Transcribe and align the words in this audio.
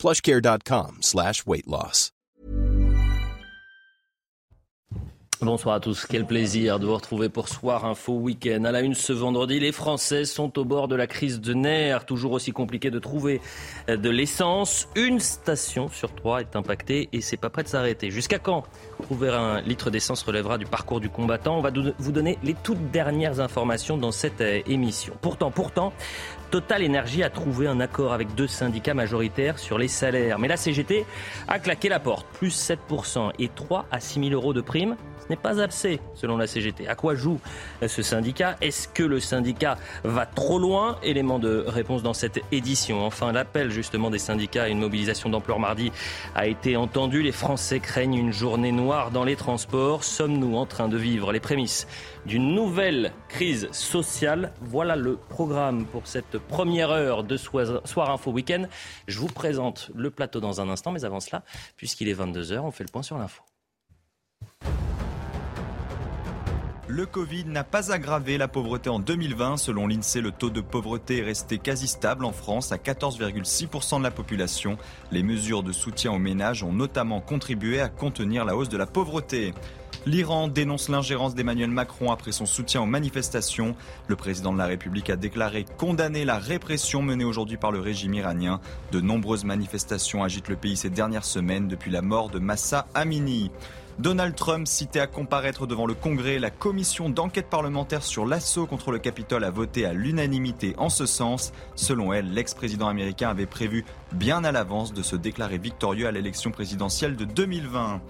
plushcare.com 0.00 0.98
slash 1.02 1.46
weight 1.46 1.66
loss. 1.66 2.12
Bonsoir 5.42 5.76
à 5.76 5.80
tous, 5.80 6.04
quel 6.04 6.26
plaisir 6.26 6.78
de 6.78 6.84
vous 6.84 6.94
retrouver 6.94 7.30
pour 7.30 7.48
Soir 7.48 7.86
Info 7.86 8.12
Week-end. 8.12 8.64
À 8.64 8.72
la 8.72 8.82
une 8.82 8.92
ce 8.92 9.14
vendredi, 9.14 9.58
les 9.58 9.72
Français 9.72 10.26
sont 10.26 10.58
au 10.58 10.66
bord 10.66 10.86
de 10.86 10.94
la 10.94 11.06
crise 11.06 11.40
de 11.40 11.54
nerfs, 11.54 12.04
toujours 12.04 12.32
aussi 12.32 12.52
compliqué 12.52 12.90
de 12.90 12.98
trouver 12.98 13.40
de 13.88 14.10
l'essence. 14.10 14.86
Une 14.96 15.18
station 15.18 15.88
sur 15.88 16.14
trois 16.14 16.42
est 16.42 16.56
impactée 16.56 17.08
et 17.14 17.22
c'est 17.22 17.38
pas 17.38 17.48
prêt 17.48 17.62
de 17.62 17.68
s'arrêter. 17.68 18.10
Jusqu'à 18.10 18.38
quand 18.38 18.64
trouver 19.02 19.30
un 19.30 19.62
litre 19.62 19.90
d'essence 19.90 20.22
relèvera 20.24 20.58
du 20.58 20.66
parcours 20.66 21.00
du 21.00 21.08
combattant 21.08 21.56
On 21.56 21.62
va 21.62 21.70
vous 21.98 22.12
donner 22.12 22.38
les 22.42 22.52
toutes 22.52 22.90
dernières 22.90 23.40
informations 23.40 23.96
dans 23.96 24.12
cette 24.12 24.42
euh, 24.42 24.60
émission. 24.66 25.14
Pourtant, 25.22 25.50
pourtant, 25.50 25.94
Total 26.50 26.84
Energy 26.84 27.22
a 27.22 27.30
trouvé 27.30 27.68
un 27.68 27.78
accord 27.78 28.12
avec 28.12 28.34
deux 28.34 28.48
syndicats 28.48 28.94
majoritaires 28.94 29.58
sur 29.58 29.78
les 29.78 29.86
salaires. 29.86 30.38
Mais 30.40 30.48
la 30.48 30.56
CGT 30.56 31.06
a 31.46 31.58
claqué 31.60 31.88
la 31.88 32.00
porte, 32.00 32.26
plus 32.32 32.50
7% 32.50 33.30
et 33.38 33.48
3 33.48 33.86
à 33.90 34.00
6 34.00 34.20
000 34.20 34.32
euros 34.32 34.52
de 34.52 34.60
primes 34.60 34.96
n'est 35.30 35.36
pas 35.36 35.62
assez, 35.62 36.00
selon 36.14 36.36
la 36.36 36.48
CGT. 36.48 36.88
À 36.88 36.96
quoi 36.96 37.14
joue 37.14 37.38
ce 37.86 38.02
syndicat? 38.02 38.56
Est-ce 38.60 38.88
que 38.88 39.04
le 39.04 39.20
syndicat 39.20 39.78
va 40.02 40.26
trop 40.26 40.58
loin? 40.58 40.98
Élément 41.04 41.38
de 41.38 41.64
réponse 41.66 42.02
dans 42.02 42.14
cette 42.14 42.40
édition. 42.50 43.06
Enfin, 43.06 43.30
l'appel 43.30 43.70
justement 43.70 44.10
des 44.10 44.18
syndicats 44.18 44.64
à 44.64 44.68
une 44.68 44.80
mobilisation 44.80 45.30
d'ampleur 45.30 45.60
mardi 45.60 45.92
a 46.34 46.46
été 46.46 46.76
entendu. 46.76 47.22
Les 47.22 47.32
Français 47.32 47.78
craignent 47.78 48.14
une 48.14 48.32
journée 48.32 48.72
noire 48.72 49.12
dans 49.12 49.24
les 49.24 49.36
transports. 49.36 50.02
Sommes-nous 50.02 50.56
en 50.56 50.66
train 50.66 50.88
de 50.88 50.96
vivre 50.96 51.32
les 51.32 51.40
prémices 51.40 51.86
d'une 52.26 52.54
nouvelle 52.54 53.12
crise 53.28 53.68
sociale 53.72 54.52
Voilà 54.60 54.96
le 54.96 55.16
programme 55.16 55.86
pour 55.86 56.06
cette 56.06 56.38
première 56.38 56.90
heure 56.90 57.24
de 57.24 57.36
Soir 57.36 58.10
Info 58.10 58.30
Week-end. 58.30 58.64
Je 59.06 59.18
vous 59.18 59.28
présente 59.28 59.90
le 59.94 60.10
plateau 60.10 60.40
dans 60.40 60.60
un 60.60 60.68
instant, 60.68 60.92
mais 60.92 61.04
avant 61.04 61.20
cela, 61.20 61.42
puisqu'il 61.76 62.08
est 62.08 62.14
22h, 62.14 62.58
on 62.58 62.70
fait 62.70 62.84
le 62.84 62.90
point 62.90 63.02
sur 63.02 63.18
l'info. 63.18 63.42
Le 66.92 67.06
Covid 67.06 67.44
n'a 67.44 67.62
pas 67.62 67.92
aggravé 67.92 68.36
la 68.36 68.48
pauvreté 68.48 68.90
en 68.90 68.98
2020. 68.98 69.58
Selon 69.58 69.86
l'INSEE, 69.86 70.20
le 70.20 70.32
taux 70.32 70.50
de 70.50 70.60
pauvreté 70.60 71.18
est 71.18 71.22
resté 71.22 71.58
quasi 71.58 71.86
stable 71.86 72.24
en 72.24 72.32
France 72.32 72.72
à 72.72 72.78
14,6% 72.78 73.98
de 73.98 74.02
la 74.02 74.10
population. 74.10 74.76
Les 75.12 75.22
mesures 75.22 75.62
de 75.62 75.70
soutien 75.70 76.10
aux 76.10 76.18
ménages 76.18 76.64
ont 76.64 76.72
notamment 76.72 77.20
contribué 77.20 77.80
à 77.80 77.88
contenir 77.88 78.44
la 78.44 78.56
hausse 78.56 78.68
de 78.68 78.76
la 78.76 78.86
pauvreté. 78.86 79.54
L'Iran 80.06 80.48
dénonce 80.48 80.88
l'ingérence 80.88 81.34
d'Emmanuel 81.34 81.68
Macron 81.70 82.10
après 82.10 82.32
son 82.32 82.46
soutien 82.46 82.80
aux 82.80 82.86
manifestations. 82.86 83.76
Le 84.08 84.16
président 84.16 84.52
de 84.52 84.58
la 84.58 84.64
République 84.64 85.10
a 85.10 85.16
déclaré 85.16 85.66
condamner 85.76 86.24
la 86.24 86.38
répression 86.38 87.02
menée 87.02 87.24
aujourd'hui 87.24 87.58
par 87.58 87.70
le 87.70 87.80
régime 87.80 88.14
iranien. 88.14 88.60
De 88.92 89.00
nombreuses 89.00 89.44
manifestations 89.44 90.24
agitent 90.24 90.48
le 90.48 90.56
pays 90.56 90.78
ces 90.78 90.88
dernières 90.88 91.26
semaines 91.26 91.68
depuis 91.68 91.90
la 91.90 92.00
mort 92.00 92.30
de 92.30 92.38
Massa 92.38 92.86
Amini. 92.94 93.50
Donald 93.98 94.34
Trump, 94.34 94.66
cité 94.66 94.98
à 95.00 95.06
comparaître 95.06 95.66
devant 95.66 95.84
le 95.84 95.92
Congrès, 95.92 96.38
la 96.38 96.48
commission 96.48 97.10
d'enquête 97.10 97.50
parlementaire 97.50 98.02
sur 98.02 98.24
l'assaut 98.24 98.64
contre 98.64 98.92
le 98.92 98.98
Capitole 98.98 99.44
a 99.44 99.50
voté 99.50 99.84
à 99.84 99.92
l'unanimité 99.92 100.74
en 100.78 100.88
ce 100.88 101.04
sens. 101.04 101.52
Selon 101.74 102.14
elle, 102.14 102.32
l'ex-président 102.32 102.88
américain 102.88 103.28
avait 103.28 103.44
prévu 103.44 103.84
bien 104.12 104.44
à 104.44 104.52
l'avance 104.52 104.94
de 104.94 105.02
se 105.02 105.16
déclarer 105.16 105.58
victorieux 105.58 106.06
à 106.06 106.12
l'élection 106.12 106.50
présidentielle 106.50 107.16
de 107.16 107.26
2020. 107.26 108.00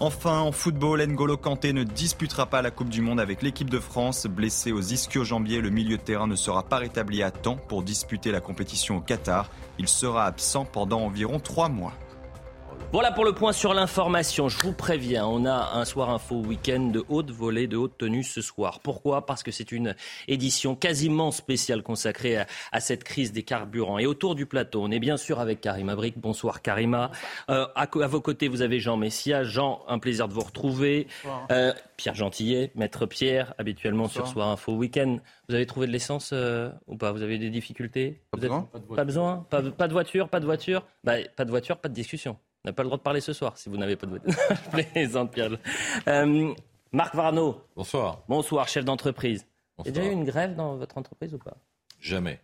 Enfin, 0.00 0.40
en 0.40 0.52
football, 0.52 1.00
N'Golo 1.02 1.36
Kanté 1.36 1.72
ne 1.72 1.84
disputera 1.84 2.46
pas 2.46 2.62
la 2.62 2.70
Coupe 2.70 2.88
du 2.88 3.02
Monde 3.02 3.20
avec 3.20 3.42
l'équipe 3.42 3.70
de 3.70 3.78
France. 3.78 4.26
Blessé 4.26 4.72
aux 4.72 4.80
ischio-jambiers, 4.80 5.60
le 5.60 5.70
milieu 5.70 5.96
de 5.96 6.02
terrain 6.02 6.26
ne 6.26 6.34
sera 6.34 6.62
pas 6.64 6.78
rétabli 6.78 7.22
à 7.22 7.30
temps 7.30 7.56
pour 7.56 7.82
disputer 7.82 8.32
la 8.32 8.40
compétition 8.40 8.96
au 8.96 9.00
Qatar. 9.00 9.48
Il 9.78 9.88
sera 9.88 10.24
absent 10.24 10.64
pendant 10.64 11.00
environ 11.00 11.38
trois 11.38 11.68
mois. 11.68 11.92
Voilà 12.90 13.10
pour 13.10 13.24
le 13.24 13.32
point 13.32 13.52
sur 13.52 13.72
l'information. 13.72 14.48
Je 14.48 14.58
vous 14.58 14.72
préviens, 14.72 15.26
on 15.26 15.46
a 15.46 15.72
un 15.74 15.84
soir 15.84 16.10
info 16.10 16.36
week-end 16.36 16.80
de 16.80 17.02
haute 17.08 17.30
volée, 17.30 17.66
de 17.66 17.76
haute 17.76 17.96
tenue 17.96 18.22
ce 18.22 18.42
soir. 18.42 18.80
Pourquoi? 18.80 19.24
Parce 19.24 19.42
que 19.42 19.50
c'est 19.50 19.72
une 19.72 19.94
édition 20.28 20.74
quasiment 20.74 21.30
spéciale 21.30 21.82
consacrée 21.82 22.36
à, 22.70 22.80
cette 22.80 23.04
crise 23.04 23.32
des 23.32 23.44
carburants. 23.44 23.98
Et 23.98 24.06
autour 24.06 24.34
du 24.34 24.44
plateau, 24.44 24.82
on 24.82 24.90
est 24.90 24.98
bien 24.98 25.16
sûr 25.16 25.40
avec 25.40 25.62
Karima 25.62 25.96
Brick. 25.96 26.18
Bonsoir 26.18 26.60
Karima. 26.60 27.10
Euh, 27.48 27.66
à, 27.74 27.86
vos 27.86 28.20
côtés, 28.20 28.48
vous 28.48 28.60
avez 28.60 28.78
Jean 28.78 28.98
Messia. 28.98 29.42
Jean, 29.42 29.82
un 29.88 29.98
plaisir 29.98 30.28
de 30.28 30.34
vous 30.34 30.42
retrouver. 30.42 31.06
Euh, 31.50 31.72
Pierre 31.96 32.14
Gentillet, 32.14 32.72
maître 32.74 33.06
Pierre, 33.06 33.54
habituellement 33.56 34.08
sur 34.08 34.26
Soir 34.26 34.48
Info 34.48 34.72
Week-end. 34.72 35.18
Vous 35.48 35.54
avez 35.54 35.66
trouvé 35.66 35.86
de 35.86 35.92
l'essence 35.92 36.30
euh, 36.34 36.70
ou 36.88 36.96
pas? 36.96 37.12
Vous 37.12 37.22
avez 37.22 37.38
des 37.38 37.50
difficultés? 37.50 38.20
Pas, 38.32 38.38
besoin. 38.38 38.68
pas, 38.94 39.04
besoin? 39.04 39.46
Pas, 39.48 39.62
pas 39.62 39.88
de 39.88 39.92
voiture 39.92 40.28
Pas 40.28 40.40
de 40.40 40.44
voiture? 40.44 40.84
Bah, 41.04 41.14
Pas 41.36 41.44
de 41.46 41.50
voiture, 41.50 41.78
pas 41.78 41.88
de 41.88 41.94
discussion. 41.94 42.36
On 42.64 42.68
n'a 42.68 42.72
pas 42.72 42.84
le 42.84 42.88
droit 42.88 42.98
de 42.98 43.02
parler 43.02 43.20
ce 43.20 43.32
soir 43.32 43.58
si 43.58 43.68
vous 43.68 43.76
n'avez 43.76 43.96
pas 43.96 44.06
de 44.06 44.12
voiture. 44.12 44.34
plaisante, 44.70 45.32
Pierre. 45.32 45.50
Euh, 46.06 46.54
Marc 46.92 47.14
Varno. 47.14 47.60
Bonsoir. 47.74 48.22
Bonsoir, 48.28 48.68
chef 48.68 48.84
d'entreprise. 48.84 49.46
Il 49.80 49.86
y 49.86 49.88
a 49.88 49.92
déjà 49.92 50.06
eu 50.08 50.12
une 50.12 50.24
grève 50.24 50.54
dans 50.54 50.76
votre 50.76 50.96
entreprise 50.96 51.34
ou 51.34 51.38
pas? 51.38 51.56
Jamais. 51.98 52.40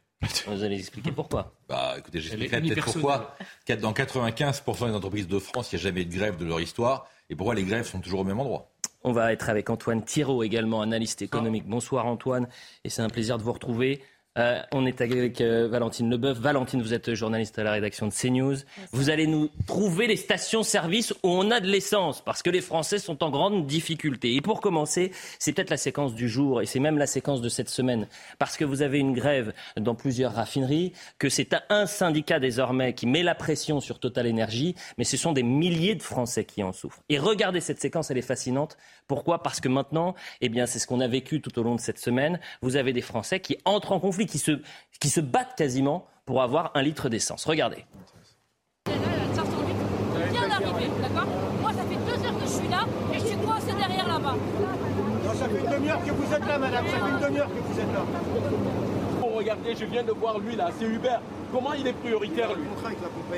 Vous 0.48 0.64
allez 0.64 0.76
expliquer 0.76 1.12
pourquoi 1.12 1.52
Bah 1.68 1.94
écoutez, 1.96 2.20
j'expliquerai 2.20 2.60
peut-être 2.62 2.92
pourquoi. 2.92 3.36
Dans 3.80 3.92
95% 3.92 4.88
des 4.88 4.94
entreprises 4.94 5.28
de 5.28 5.38
France, 5.38 5.70
il 5.70 5.76
n'y 5.76 5.82
a 5.82 5.84
jamais 5.84 6.02
eu 6.02 6.06
de 6.06 6.14
grève 6.16 6.36
de 6.36 6.44
leur 6.44 6.60
histoire. 6.60 7.08
Et 7.30 7.36
pourquoi 7.36 7.54
les 7.54 7.62
grèves 7.62 7.86
sont 7.86 8.00
toujours 8.00 8.20
au 8.20 8.24
même 8.24 8.40
endroit? 8.40 8.72
On 9.04 9.12
va 9.12 9.32
être 9.32 9.48
avec 9.48 9.70
Antoine 9.70 10.04
Thiraud 10.04 10.42
également, 10.42 10.82
analyste 10.82 11.22
économique. 11.22 11.68
Bonsoir 11.68 12.06
Antoine, 12.06 12.48
et 12.82 12.88
c'est 12.88 13.02
un 13.02 13.08
plaisir 13.08 13.38
de 13.38 13.44
vous 13.44 13.52
retrouver. 13.52 14.02
Euh, 14.38 14.60
on 14.72 14.86
est 14.86 15.00
avec 15.00 15.40
euh, 15.40 15.66
Valentine 15.68 16.08
Leboeuf. 16.10 16.38
Valentine, 16.38 16.80
vous 16.80 16.94
êtes 16.94 17.14
journaliste 17.14 17.58
à 17.58 17.64
la 17.64 17.72
rédaction 17.72 18.06
de 18.06 18.12
CNews. 18.12 18.56
Vous 18.92 19.10
allez 19.10 19.26
nous 19.26 19.50
trouver 19.66 20.06
les 20.06 20.16
stations-service 20.16 21.12
où 21.24 21.28
on 21.28 21.50
a 21.50 21.58
de 21.58 21.66
l'essence, 21.66 22.20
parce 22.20 22.42
que 22.42 22.50
les 22.50 22.60
Français 22.60 22.98
sont 22.98 23.24
en 23.24 23.30
grande 23.30 23.66
difficulté. 23.66 24.36
Et 24.36 24.40
pour 24.40 24.60
commencer, 24.60 25.10
c'est 25.40 25.52
peut-être 25.52 25.70
la 25.70 25.76
séquence 25.76 26.14
du 26.14 26.28
jour, 26.28 26.62
et 26.62 26.66
c'est 26.66 26.78
même 26.78 26.98
la 26.98 27.08
séquence 27.08 27.40
de 27.40 27.48
cette 27.48 27.68
semaine, 27.68 28.06
parce 28.38 28.56
que 28.56 28.64
vous 28.64 28.82
avez 28.82 28.98
une 28.98 29.12
grève 29.12 29.52
dans 29.76 29.96
plusieurs 29.96 30.34
raffineries, 30.34 30.92
que 31.18 31.28
c'est 31.28 31.56
un 31.68 31.86
syndicat 31.86 32.38
désormais 32.38 32.94
qui 32.94 33.06
met 33.06 33.24
la 33.24 33.34
pression 33.34 33.80
sur 33.80 33.98
Total 33.98 34.28
Energy, 34.28 34.76
mais 34.98 35.04
ce 35.04 35.16
sont 35.16 35.32
des 35.32 35.42
milliers 35.42 35.96
de 35.96 36.02
Français 36.02 36.44
qui 36.44 36.62
en 36.62 36.72
souffrent. 36.72 37.02
Et 37.08 37.18
regardez 37.18 37.60
cette 37.60 37.80
séquence, 37.80 38.12
elle 38.12 38.18
est 38.18 38.22
fascinante. 38.22 38.76
Pourquoi? 39.08 39.42
Parce 39.42 39.60
que 39.60 39.68
maintenant, 39.68 40.14
eh 40.40 40.48
bien, 40.48 40.66
c'est 40.66 40.78
ce 40.78 40.86
qu'on 40.86 41.00
a 41.00 41.08
vécu 41.08 41.40
tout 41.40 41.58
au 41.58 41.62
long 41.62 41.74
de 41.74 41.80
cette 41.80 41.98
semaine. 41.98 42.38
Vous 42.62 42.76
avez 42.76 42.92
des 42.92 43.00
Français 43.00 43.40
qui 43.40 43.58
entrent 43.64 43.92
en 43.92 44.00
conflit, 44.00 44.26
qui 44.28 44.38
se, 44.38 44.60
qui 45.00 45.08
se 45.08 45.20
battent 45.20 45.56
quasiment 45.56 46.06
pour 46.24 46.42
avoir 46.42 46.70
un 46.74 46.82
litre 46.82 47.08
d'essence. 47.08 47.44
Regardez. 47.44 47.84
Bien 48.84 50.50
arrivé, 50.50 50.90
d'accord 51.02 51.26
Moi, 51.60 51.72
ça 51.72 51.82
fait 51.82 51.96
deux 51.96 52.26
heures 52.26 52.38
que 52.38 52.44
je 52.44 52.50
suis 52.50 52.68
là 52.68 52.84
et 53.12 53.18
je 53.18 53.26
suis 53.26 53.36
coincé 53.36 53.72
derrière 53.72 54.06
là-bas. 54.06 54.36
ça 55.34 55.48
fait 55.48 55.58
une 55.58 55.70
demi-heure 55.70 56.04
que 56.04 56.10
vous 56.10 56.34
êtes 56.34 56.46
là, 56.46 56.58
madame. 56.58 56.86
Ça 56.86 56.92
fait 56.92 57.10
une 57.10 57.20
demi-heure 57.20 57.48
que 57.48 57.60
vous 57.60 57.80
êtes 57.80 57.92
là. 57.92 58.04
regardez, 59.38 59.74
je 59.74 59.84
viens 59.86 60.02
de 60.02 60.12
voir 60.12 60.38
lui 60.38 60.56
là, 60.56 60.70
c'est 60.78 60.84
Hubert. 60.84 61.20
Comment 61.50 61.72
il 61.72 61.86
est 61.86 61.94
prioritaire 61.94 62.50
lui 62.54 62.66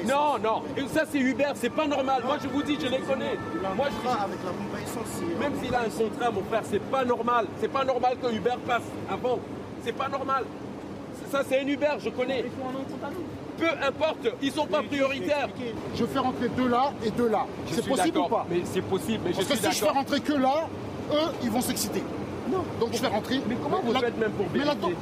Non, 0.09 0.37
non, 0.43 0.63
et 0.77 0.89
ça 0.89 1.05
c'est 1.09 1.19
Hubert, 1.21 1.53
c'est 1.55 1.71
pas 1.71 1.87
normal. 1.87 2.23
Moi 2.25 2.39
je 2.43 2.49
vous 2.49 2.63
dis, 2.63 2.77
je 2.81 2.89
les 2.89 2.99
connais. 2.99 3.37
Moi 3.77 3.87
je 3.89 4.09
avec 4.09 4.39
la 4.45 5.39
Même 5.39 5.63
s'il 5.63 5.75
a 5.75 5.81
un 5.81 5.89
contrat, 5.89 6.31
mon 6.33 6.43
frère, 6.43 6.63
c'est 6.65 6.83
pas 6.91 7.05
normal. 7.05 7.47
C'est 7.61 7.69
pas 7.71 7.85
normal 7.85 8.17
que 8.21 8.35
Hubert 8.35 8.59
passe 8.59 8.83
avant. 9.09 9.39
C'est 9.85 9.93
pas 9.93 10.09
normal. 10.09 10.45
Ça 11.31 11.43
c'est 11.49 11.61
un 11.61 11.67
Uber, 11.67 11.95
je 11.99 12.11
connais. 12.11 12.45
Peu 13.57 13.69
importe, 13.87 14.29
ils 14.43 14.51
sont 14.51 14.67
pas 14.67 14.83
prioritaires. 14.83 15.49
Je 15.95 16.05
fais 16.05 16.19
rentrer 16.19 16.49
deux 16.49 16.69
là 16.69 16.93
et 17.05 17.11
deux 17.11 17.29
là. 17.29 17.47
C'est 17.71 17.87
possible 17.87 18.19
ou 18.19 18.29
pas 18.29 18.47
Mais 18.51 18.63
c'est 18.65 18.83
possible. 18.83 19.21
Mais 19.25 19.33
Parce 19.33 19.47
que 19.47 19.57
si 19.57 19.71
je 19.71 19.85
fais 19.85 19.91
rentrer 19.91 20.21
que 20.21 20.33
là, 20.33 20.67
eux, 21.13 21.33
ils 21.43 21.51
vont 21.51 21.61
s'exciter. 21.61 22.03
Non. 22.51 22.65
Donc 22.81 22.91
je 22.93 22.99
fais 22.99 23.07
rentrer. 23.07 23.41
Mais 23.49 23.57
comment 23.63 23.81
vous 23.81 23.95
faites 23.95 24.19
même 24.19 24.33
pour 24.33 24.47
vérifier 24.49 24.97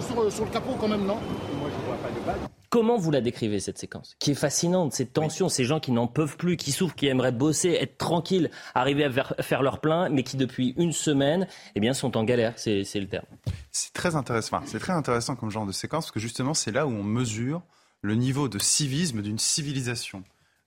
sur, 0.00 0.32
sur, 0.32 0.44
le 0.44 0.50
capot 0.50 0.76
quand 0.80 0.88
même, 0.88 1.06
non? 1.06 1.16
Moi, 1.58 1.70
je 1.70 1.86
vois 1.86 1.96
pas 1.96 2.08
de 2.08 2.26
balle. 2.26 2.48
Comment 2.70 2.96
vous 2.96 3.10
la 3.10 3.20
décrivez 3.20 3.60
cette 3.60 3.78
séquence 3.78 4.16
Qui 4.18 4.32
est 4.32 4.34
fascinante, 4.34 4.92
cette 4.92 5.12
tension, 5.12 5.48
ces 5.48 5.64
gens 5.64 5.80
qui 5.80 5.92
n'en 5.92 6.06
peuvent 6.06 6.36
plus, 6.36 6.56
qui 6.56 6.72
souffrent, 6.72 6.94
qui 6.94 7.06
aimeraient 7.06 7.32
bosser, 7.32 7.70
être 7.80 7.96
tranquilles, 7.98 8.50
arriver 8.74 9.04
à 9.04 9.42
faire 9.42 9.62
leur 9.62 9.80
plein, 9.80 10.08
mais 10.08 10.22
qui 10.22 10.36
depuis 10.36 10.74
une 10.76 10.92
semaine, 10.92 11.46
eh 11.74 11.80
bien, 11.80 11.94
sont 11.94 12.16
en 12.16 12.24
galère. 12.24 12.54
C'est 12.56 12.82
le 12.94 13.06
terme. 13.06 13.26
C'est 13.70 13.92
très 13.92 14.16
intéressant. 14.16 14.60
c'est 14.66 14.78
très 14.78 14.92
intéressant 14.92 15.36
comme 15.36 15.50
genre 15.50 15.66
de 15.66 15.72
séquence 15.72 16.06
parce 16.06 16.12
que 16.12 16.20
justement, 16.20 16.54
c'est 16.54 16.72
là 16.72 16.86
où 16.86 16.90
on 16.90 17.04
mesure 17.04 17.62
le 18.02 18.14
niveau 18.14 18.48
de 18.48 18.58
civisme 18.58 19.22
d'une 19.22 19.38
civilisation. 19.38 20.22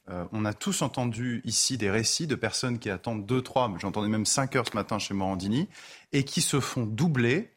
euh, 0.10 0.25
on 0.31 0.44
a 0.45 0.54
tous 0.54 0.81
entendu 0.81 1.42
ici 1.45 1.78
des 1.78 1.92
récits 1.92 2.28
de 2.28 2.36
personnes 2.36 2.80
qui 2.80 2.90
attendent 2.90 3.25
2, 3.25 3.42
3, 3.42 3.75
j'entendais 3.80 4.07
même 4.07 4.25
5 4.25 4.56
heures 4.56 4.68
ce 4.68 4.75
matin 4.75 4.98
chez 5.00 5.13
Morandini, 5.13 5.69
et 6.12 6.24
qui 6.24 6.42
se 6.42 6.60
font 6.60 6.86
doubler 6.86 7.52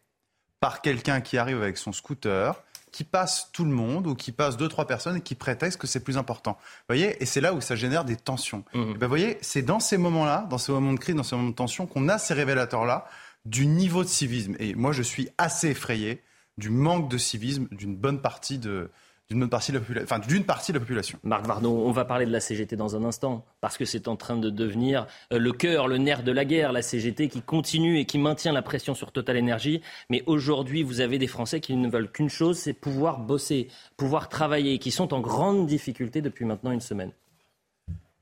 par 0.61 0.83
quelqu'un 0.83 1.21
qui 1.21 1.38
arrive 1.38 1.61
avec 1.61 1.77
son 1.77 1.93
scooter, 1.93 2.62
qui 2.93 3.05
passe 3.05 3.50
tout 3.53 3.65
le 3.65 3.71
monde 3.71 4.06
ou 4.06 4.15
qui 4.15 4.33
passe 4.33 4.56
deux, 4.56 4.69
trois 4.69 4.87
personnes 4.87 5.17
et 5.17 5.21
qui 5.21 5.35
prétexte 5.35 5.81
que 5.81 5.87
c'est 5.87 6.05
plus 6.05 6.19
important. 6.19 6.53
Vous 6.53 6.94
voyez 6.94 7.21
Et 7.23 7.27
c'est 7.27 7.41
là 7.41 7.55
où 7.55 7.61
ça 7.61 7.75
génère 7.75 8.05
des 8.05 8.17
tensions. 8.17 8.65
Mmh. 8.75 8.93
Ben, 8.94 9.06
vous 9.06 9.09
voyez, 9.09 9.39
c'est 9.41 9.62
dans 9.62 9.81
ces 9.81 9.97
moments-là, 9.97 10.47
dans 10.50 10.59
ces 10.59 10.73
moments 10.73 10.93
de 10.93 10.99
crise, 10.99 11.15
dans 11.17 11.23
ces 11.23 11.35
moments 11.35 11.50
de 11.50 11.55
tension, 11.55 11.87
qu'on 11.87 12.09
a 12.09 12.19
ces 12.19 12.35
révélateurs-là 12.35 13.06
du 13.44 13.67
niveau 13.67 14.05
de 14.05 14.09
civisme. 14.09 14.55
Et 14.59 14.75
moi, 14.75 14.93
je 14.93 15.03
suis 15.03 15.31
assez 15.39 15.69
effrayé 15.69 16.23
du 16.59 16.71
manque 16.71 17.11
de 17.11 17.19
civisme 17.19 17.67
d'une 17.73 17.97
bonne 17.97 18.21
partie 18.21 18.59
de, 18.59 18.91
d'une 19.32 19.49
partie, 19.49 19.73
de 19.73 19.79
la 19.79 20.02
enfin, 20.02 20.20
partie 20.46 20.73
de 20.73 20.76
la 20.76 20.81
population. 20.81 21.19
Marc 21.23 21.46
Vardon, 21.46 21.70
on 21.70 21.93
va 21.93 22.05
parler 22.05 22.26
de 22.26 22.31
la 22.31 22.40
CGT 22.40 22.76
dans 22.76 22.96
un 22.96 23.05
instant, 23.05 23.44
parce 23.61 23.76
que 23.76 23.84
c'est 23.84 24.08
en 24.08 24.17
train 24.17 24.37
de 24.37 24.50
devenir 24.50 25.06
euh, 25.32 25.38
le 25.38 25.52
cœur, 25.52 25.88
le 25.88 25.99
nerf 25.99 26.23
de 26.23 26.32
la 26.32 26.44
guerre, 26.44 26.73
la 26.73 26.82
CGT 26.82 27.29
qui 27.29 27.43
continue 27.43 27.99
et 27.99 28.05
qui 28.05 28.19
maintient 28.19 28.52
la 28.52 28.62
pression 28.62 28.94
sur 28.94 29.12
Total 29.12 29.38
Energy. 29.38 29.81
Mais 30.11 30.23
aujourd'hui, 30.26 30.82
vous 30.82 31.00
avez 31.00 31.19
des 31.19 31.26
Français 31.26 31.61
qui 31.61 31.75
ne 31.76 31.88
veulent 31.88 32.11
qu'une 32.11 32.29
chose, 32.29 32.58
c'est 32.58 32.73
pouvoir 32.73 33.19
bosser, 33.19 33.69
pouvoir 33.96 34.29
travailler, 34.29 34.79
qui 34.79 34.90
sont 34.90 35.14
en 35.14 35.20
grande 35.20 35.67
difficulté 35.67 36.20
depuis 36.20 36.44
maintenant 36.44 36.73
une 36.73 36.81
semaine. 36.81 37.12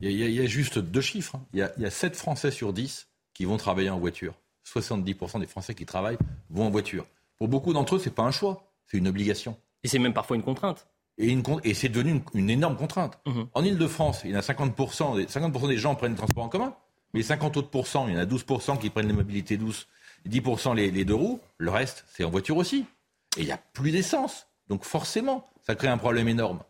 Il 0.00 0.12
y 0.12 0.40
a, 0.40 0.46
juste 0.46 0.78
deux 0.78 1.02
chiffres. 1.02 1.36
Hein. 1.36 1.44
Il, 1.52 1.58
y 1.58 1.62
a, 1.62 1.72
il 1.76 1.82
y 1.82 1.86
a 1.86 1.90
7 1.90 2.16
Français 2.16 2.50
sur 2.50 2.72
10 2.72 3.08
qui 3.34 3.44
vont 3.44 3.58
travailler 3.58 3.90
en 3.90 3.98
voiture. 3.98 4.34
70% 4.66 5.40
des 5.40 5.46
Français 5.46 5.74
qui 5.74 5.84
travaillent 5.84 6.18
vont 6.48 6.66
en 6.66 6.70
voiture. 6.70 7.06
Pour 7.38 7.48
beaucoup 7.48 7.72
d'entre 7.72 7.96
eux, 7.96 7.98
ce 7.98 8.08
n'est 8.08 8.14
pas 8.14 8.22
un 8.22 8.30
choix, 8.30 8.72
c'est 8.86 8.98
une 8.98 9.08
obligation. 9.08 9.56
Et 9.82 9.88
c'est 9.88 9.98
même 9.98 10.12
parfois 10.12 10.36
une 10.36 10.42
contrainte. 10.42 10.86
Et, 11.18 11.36
et 11.64 11.74
c'est 11.74 11.88
devenu 11.88 12.22
une, 12.34 12.50
énorme 12.50 12.76
contrainte. 12.76 13.18
Mhm. 13.26 13.48
En 13.52 13.64
Ile-de-France, 13.64 14.22
il 14.24 14.30
y 14.30 14.34
en 14.34 14.38
a 14.38 14.42
50%, 14.42 15.16
des, 15.16 15.28
50 15.28 15.68
des 15.68 15.76
gens 15.76 15.94
prennent 15.94 16.12
le 16.12 16.18
transport 16.18 16.44
en 16.44 16.48
commun, 16.48 16.74
mais 17.12 17.22
50 17.22 17.56
autres 17.56 17.70
il 18.08 18.14
y 18.14 18.16
en 18.16 18.20
a 18.20 18.24
12% 18.24 18.78
qui 18.78 18.90
prennent 18.90 19.08
les 19.08 19.12
mobilités 19.12 19.56
douces, 19.56 19.86
10% 20.28 20.74
les, 20.74 20.90
les 20.90 21.04
deux 21.04 21.14
roues, 21.14 21.40
le 21.58 21.70
reste, 21.70 22.04
c'est 22.08 22.24
en 22.24 22.30
voiture 22.30 22.56
aussi. 22.56 22.86
Et 23.36 23.40
il 23.40 23.46
n'y 23.46 23.52
a 23.52 23.60
plus 23.72 23.90
d'essence. 23.90 24.46
Donc 24.68 24.84
forcément, 24.84 25.46
ça 25.62 25.74
crée 25.74 25.88
un 25.88 25.98
problème 25.98 26.28
énorme. 26.28 26.60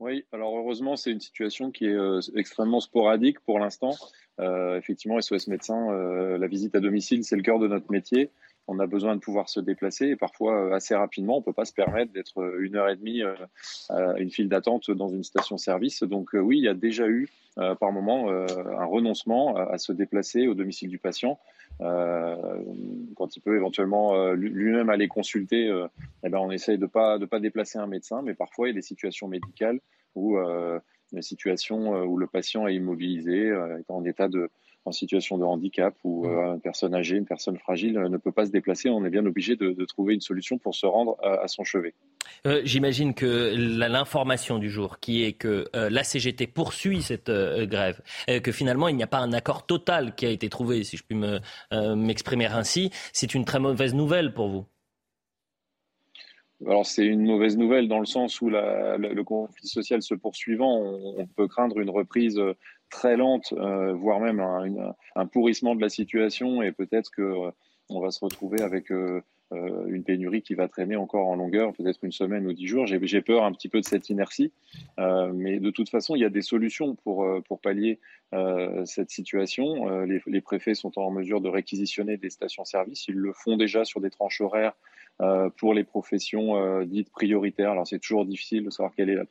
oui, 0.00 0.24
alors 0.32 0.56
heureusement, 0.56 0.94
c'est 0.94 1.10
une 1.10 1.20
situation 1.20 1.72
qui 1.72 1.86
est 1.86 1.94
euh, 1.94 2.20
extrêmement 2.36 2.78
sporadique 2.78 3.40
pour 3.40 3.58
l'instant. 3.58 3.94
Euh, 4.38 4.78
effectivement, 4.78 5.20
SOS 5.20 5.48
médecin, 5.48 5.90
euh, 5.90 6.38
la 6.38 6.46
visite 6.46 6.76
à 6.76 6.80
domicile, 6.80 7.24
c'est 7.24 7.34
le 7.34 7.42
cœur 7.42 7.58
de 7.58 7.66
notre 7.66 7.90
métier. 7.90 8.30
On 8.68 8.78
a 8.78 8.86
besoin 8.86 9.16
de 9.16 9.20
pouvoir 9.20 9.48
se 9.48 9.58
déplacer 9.58 10.06
et 10.08 10.16
parfois 10.16 10.74
assez 10.74 10.94
rapidement. 10.94 11.38
On 11.38 11.40
ne 11.40 11.44
peut 11.44 11.52
pas 11.52 11.64
se 11.64 11.72
permettre 11.72 12.12
d'être 12.12 12.58
une 12.60 12.76
heure 12.76 12.88
et 12.88 12.96
demie 12.96 13.22
à 13.22 14.18
une 14.18 14.30
file 14.30 14.48
d'attente 14.48 14.90
dans 14.90 15.08
une 15.08 15.24
station-service. 15.24 16.02
Donc 16.02 16.30
oui, 16.34 16.58
il 16.58 16.64
y 16.64 16.68
a 16.68 16.74
déjà 16.74 17.08
eu 17.08 17.30
par 17.56 17.92
moment 17.92 18.28
un 18.28 18.84
renoncement 18.84 19.56
à, 19.56 19.78
se 19.78 19.92
déplacer 19.92 20.48
au 20.48 20.54
domicile 20.54 20.90
du 20.90 20.98
patient. 20.98 21.40
Quand 21.78 23.36
il 23.36 23.40
peut 23.40 23.56
éventuellement 23.56 24.32
lui-même 24.32 24.90
aller 24.90 25.08
consulter, 25.08 25.68
eh 26.24 26.28
ben 26.28 26.38
on 26.38 26.50
essaye 26.50 26.78
de 26.78 26.86
pas 26.86 27.18
de 27.18 27.26
pas 27.26 27.40
déplacer 27.40 27.78
un 27.78 27.86
médecin, 27.86 28.22
mais 28.22 28.34
parfois 28.34 28.66
il 28.66 28.70
y 28.70 28.74
a 28.74 28.74
des 28.74 28.82
situations 28.82 29.28
médicales 29.28 29.80
où 30.14 30.38
une 31.12 31.22
situation 31.22 31.94
euh, 31.94 32.04
où 32.04 32.16
le 32.16 32.26
patient 32.26 32.66
est 32.66 32.74
immobilisé, 32.74 33.50
euh, 33.50 33.78
est 33.78 33.90
en 33.90 34.04
état 34.04 34.28
de 34.28 34.50
en 34.88 34.92
situation 34.92 35.38
de 35.38 35.44
handicap 35.44 35.94
ou 36.04 36.24
mmh. 36.24 36.28
euh, 36.28 36.54
une 36.54 36.60
personne 36.60 36.94
âgée, 36.94 37.16
une 37.16 37.26
personne 37.26 37.58
fragile 37.58 37.98
ne 37.98 38.16
peut 38.16 38.32
pas 38.32 38.46
se 38.46 38.50
déplacer, 38.50 38.90
on 38.90 39.04
est 39.04 39.10
bien 39.10 39.24
obligé 39.26 39.56
de, 39.56 39.84
trouver 39.84 40.14
une 40.14 40.20
solution 40.20 40.58
pour 40.58 40.74
se 40.74 40.86
rendre 40.86 41.16
à, 41.22 41.48
son 41.48 41.64
chevet. 41.64 41.94
Euh, 42.46 42.60
j'imagine 42.64 43.14
que 43.14 43.54
l'information 43.56 44.58
du 44.58 44.70
jour, 44.70 45.00
qui 45.00 45.24
est 45.24 45.32
que 45.32 45.66
euh, 45.74 45.88
la 45.90 46.04
CGT 46.04 46.46
poursuit 46.46 47.02
cette 47.02 47.28
euh, 47.28 47.66
grève, 47.66 48.00
que 48.42 48.52
finalement 48.52 48.88
il 48.88 48.96
n'y 48.96 49.02
a 49.02 49.08
pas 49.08 49.18
un 49.18 49.32
accord 49.32 49.66
total 49.66 50.14
qui 50.14 50.26
a 50.26 50.30
été 50.30 50.48
trouvé, 50.48 50.84
si 50.84 50.96
je 50.96 51.04
puis 51.04 51.18
m'exprimer 51.96 52.46
ainsi, 52.46 52.90
c'est 53.12 53.34
une 53.34 53.44
très 53.44 53.60
mauvaise 53.60 53.94
nouvelle 53.94 54.32
pour 54.32 54.48
vous? 54.48 54.64
Alors 56.66 56.86
c'est 56.86 57.06
une 57.06 57.24
mauvaise 57.24 57.56
nouvelle 57.56 57.88
dans 57.88 58.00
le 58.00 58.06
sens 58.06 58.40
où 58.40 58.48
le 58.48 59.22
conflit 59.22 59.68
social 59.68 60.02
se 60.02 60.14
poursuivant, 60.14 60.80
on, 61.16 61.26
peut 61.26 61.46
craindre 61.46 61.78
une 61.78 61.90
reprise 61.90 62.40
très 62.90 63.16
lente, 63.16 63.52
voire 63.52 64.20
même 64.20 64.40
un, 64.40 65.26
pourrissement 65.26 65.74
de 65.74 65.80
la 65.80 65.88
situation 65.88 66.62
et 66.62 66.72
peut-être 66.72 67.10
que 67.10 67.50
on 67.90 68.00
va 68.00 68.10
se 68.10 68.24
retrouver 68.24 68.60
avec 68.62 68.90
euh, 69.54 69.86
une 69.86 70.04
pénurie 70.04 70.42
qui 70.42 70.54
va 70.54 70.68
traîner 70.68 70.96
encore 70.96 71.26
en 71.26 71.34
longueur, 71.34 71.72
peut-être 71.72 72.00
une 72.02 72.12
semaine 72.12 72.46
ou 72.46 72.52
dix 72.52 72.66
jours. 72.66 72.86
J'ai 72.86 73.22
peur 73.22 73.44
un 73.44 73.52
petit 73.52 73.70
peu 73.70 73.80
de 73.80 73.86
cette 73.86 74.10
inertie, 74.10 74.52
euh, 74.98 75.32
mais 75.32 75.58
de 75.58 75.70
toute 75.70 75.88
façon, 75.88 76.14
il 76.14 76.20
y 76.20 76.24
a 76.26 76.28
des 76.28 76.42
solutions 76.42 76.96
pour, 76.96 77.24
euh, 77.24 77.40
pour 77.40 77.60
pallier 77.60 77.98
cette 78.84 79.08
situation. 79.08 80.04
Les, 80.04 80.40
préfets 80.42 80.74
sont 80.74 80.98
en 80.98 81.10
mesure 81.10 81.40
de 81.40 81.48
réquisitionner 81.48 82.18
des 82.18 82.28
stations-service. 82.28 83.08
Ils 83.08 83.14
le 83.14 83.32
font 83.32 83.56
déjà 83.56 83.86
sur 83.86 84.02
des 84.02 84.10
tranches 84.10 84.42
horaires 84.42 84.74
pour 85.56 85.74
les 85.74 85.84
professions 85.84 86.82
dites 86.84 87.10
prioritaires. 87.10 87.72
Alors 87.72 87.86
c'est 87.86 87.98
toujours 87.98 88.24
difficile 88.24 88.64
de 88.64 88.70
savoir 88.70 88.94
quelles 88.94 89.26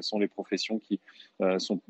sont 0.00 0.18
les 0.18 0.28
professions 0.28 0.78
qui 0.80 1.00
sont 1.58 1.80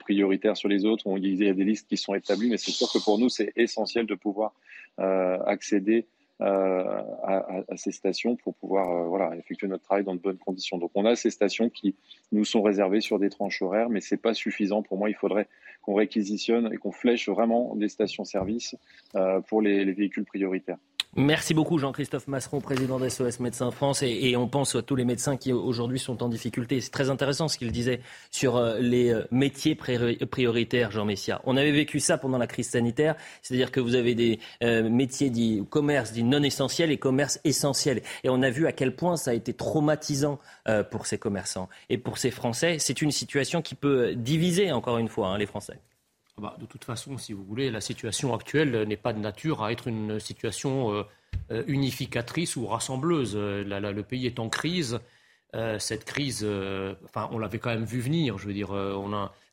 prioritaires 0.00 0.56
sur 0.56 0.68
les 0.68 0.84
autres. 0.84 1.04
Il 1.18 1.42
y 1.42 1.48
a 1.48 1.54
des 1.54 1.64
listes 1.64 1.88
qui 1.88 1.96
sont 1.96 2.14
établies, 2.14 2.50
mais 2.50 2.56
c'est 2.56 2.72
sûr 2.72 2.90
que 2.92 3.02
pour 3.02 3.18
nous, 3.18 3.28
c'est 3.28 3.52
essentiel 3.56 4.06
de 4.06 4.14
pouvoir 4.14 4.52
accéder 4.98 6.06
euh, 6.42 7.02
à, 7.22 7.76
ces 7.76 7.92
stations 7.92 8.34
pour 8.34 8.54
pouvoir 8.54 8.88
euh, 8.90 9.08
voilà, 9.08 9.36
effectuer 9.36 9.68
notre 9.68 9.84
travail 9.84 10.04
dans 10.04 10.14
de 10.14 10.20
bonnes 10.20 10.38
conditions. 10.38 10.78
Donc 10.78 10.90
on 10.94 11.04
a 11.04 11.14
ces 11.14 11.28
stations 11.28 11.68
qui 11.68 11.94
nous 12.32 12.46
sont 12.46 12.62
réservées 12.62 13.02
sur 13.02 13.18
des 13.18 13.28
tranches 13.28 13.60
horaires, 13.60 13.90
mais 13.90 14.00
c'est 14.00 14.16
pas 14.16 14.32
suffisant. 14.32 14.82
Pour 14.82 14.96
moi, 14.96 15.10
il 15.10 15.14
faudrait 15.14 15.48
qu'on 15.82 15.92
réquisitionne 15.92 16.72
et 16.72 16.78
qu'on 16.78 16.92
flèche 16.92 17.28
vraiment 17.28 17.74
des 17.76 17.88
stations-service 17.88 18.74
euh, 19.16 19.40
pour 19.42 19.60
les 19.60 19.84
véhicules 19.92 20.24
prioritaires. 20.24 20.78
Merci 21.16 21.54
beaucoup 21.54 21.76
Jean-Christophe 21.76 22.28
Masseron, 22.28 22.60
président 22.60 23.00
d'SOS 23.00 23.40
Médecins 23.40 23.72
France. 23.72 24.04
Et, 24.04 24.36
on 24.36 24.46
pense 24.46 24.76
à 24.76 24.82
tous 24.82 24.94
les 24.94 25.04
médecins 25.04 25.36
qui 25.36 25.52
aujourd'hui 25.52 25.98
sont 25.98 26.22
en 26.22 26.28
difficulté. 26.28 26.80
C'est 26.80 26.92
très 26.92 27.10
intéressant 27.10 27.48
ce 27.48 27.58
qu'il 27.58 27.72
disait 27.72 28.00
sur 28.30 28.56
euh, 28.56 28.78
les 28.78 29.12
euh, 29.12 29.24
métiers 29.32 29.74
prioritaires, 29.74 30.92
Jean 30.92 31.04
Messia. 31.04 31.40
On 31.42 31.56
avait 31.56 31.72
vécu 31.72 31.98
ça 31.98 32.16
pendant 32.16 32.38
la 32.38 32.46
crise 32.46 32.68
sanitaire, 32.68 33.16
c'est-à-dire 33.42 33.72
que 33.72 33.80
vous 33.80 33.96
avez 33.96 34.14
des 34.14 34.38
euh, 34.62 34.88
métiers 34.88 35.30
dits 35.30 35.64
commerce 35.68 36.12
dits 36.12 36.22
non 36.22 36.44
essentiels 36.44 36.92
et 36.92 36.96
commerce 36.96 37.40
essentiels. 37.42 38.02
Et 38.22 38.28
on 38.28 38.40
a 38.42 38.50
vu 38.50 38.68
à 38.68 38.72
quel 38.72 38.94
point 38.94 39.16
ça 39.16 39.32
a 39.32 39.34
été 39.34 39.52
traumatisant 39.52 40.38
pour 40.92 41.06
ces 41.06 41.18
commerçants 41.18 41.68
et 41.88 41.98
pour 41.98 42.18
ces 42.18 42.30
Français. 42.30 42.76
C'est 42.78 43.02
une 43.02 43.10
situation 43.10 43.62
qui 43.62 43.74
peut 43.74 44.14
diviser 44.14 44.70
encore 44.70 44.98
une 44.98 45.08
fois 45.08 45.28
hein, 45.28 45.38
les 45.38 45.46
Français. 45.46 45.80
Ah 46.40 46.42
bah, 46.42 46.56
de 46.58 46.64
toute 46.64 46.84
façon, 46.84 47.18
si 47.18 47.34
vous 47.34 47.44
voulez, 47.44 47.70
la 47.70 47.82
situation 47.82 48.34
actuelle 48.34 48.84
n'est 48.84 48.96
pas 48.96 49.12
de 49.12 49.18
nature 49.18 49.62
à 49.62 49.72
être 49.72 49.88
une 49.88 50.18
situation 50.18 50.90
euh, 50.94 51.02
euh, 51.50 51.62
unificatrice 51.66 52.56
ou 52.56 52.66
rassembleuse. 52.66 53.34
Euh, 53.36 53.62
le 53.62 54.02
pays 54.02 54.24
est 54.24 54.38
en 54.38 54.48
crise. 54.48 55.00
cette 55.78 56.04
crise, 56.04 56.46
enfin, 57.04 57.28
on 57.32 57.38
l'avait 57.38 57.58
quand 57.58 57.70
même 57.70 57.84
vu 57.84 58.00
venir. 58.00 58.38
Je 58.38 58.46
veux 58.46 58.54
dire, 58.54 58.70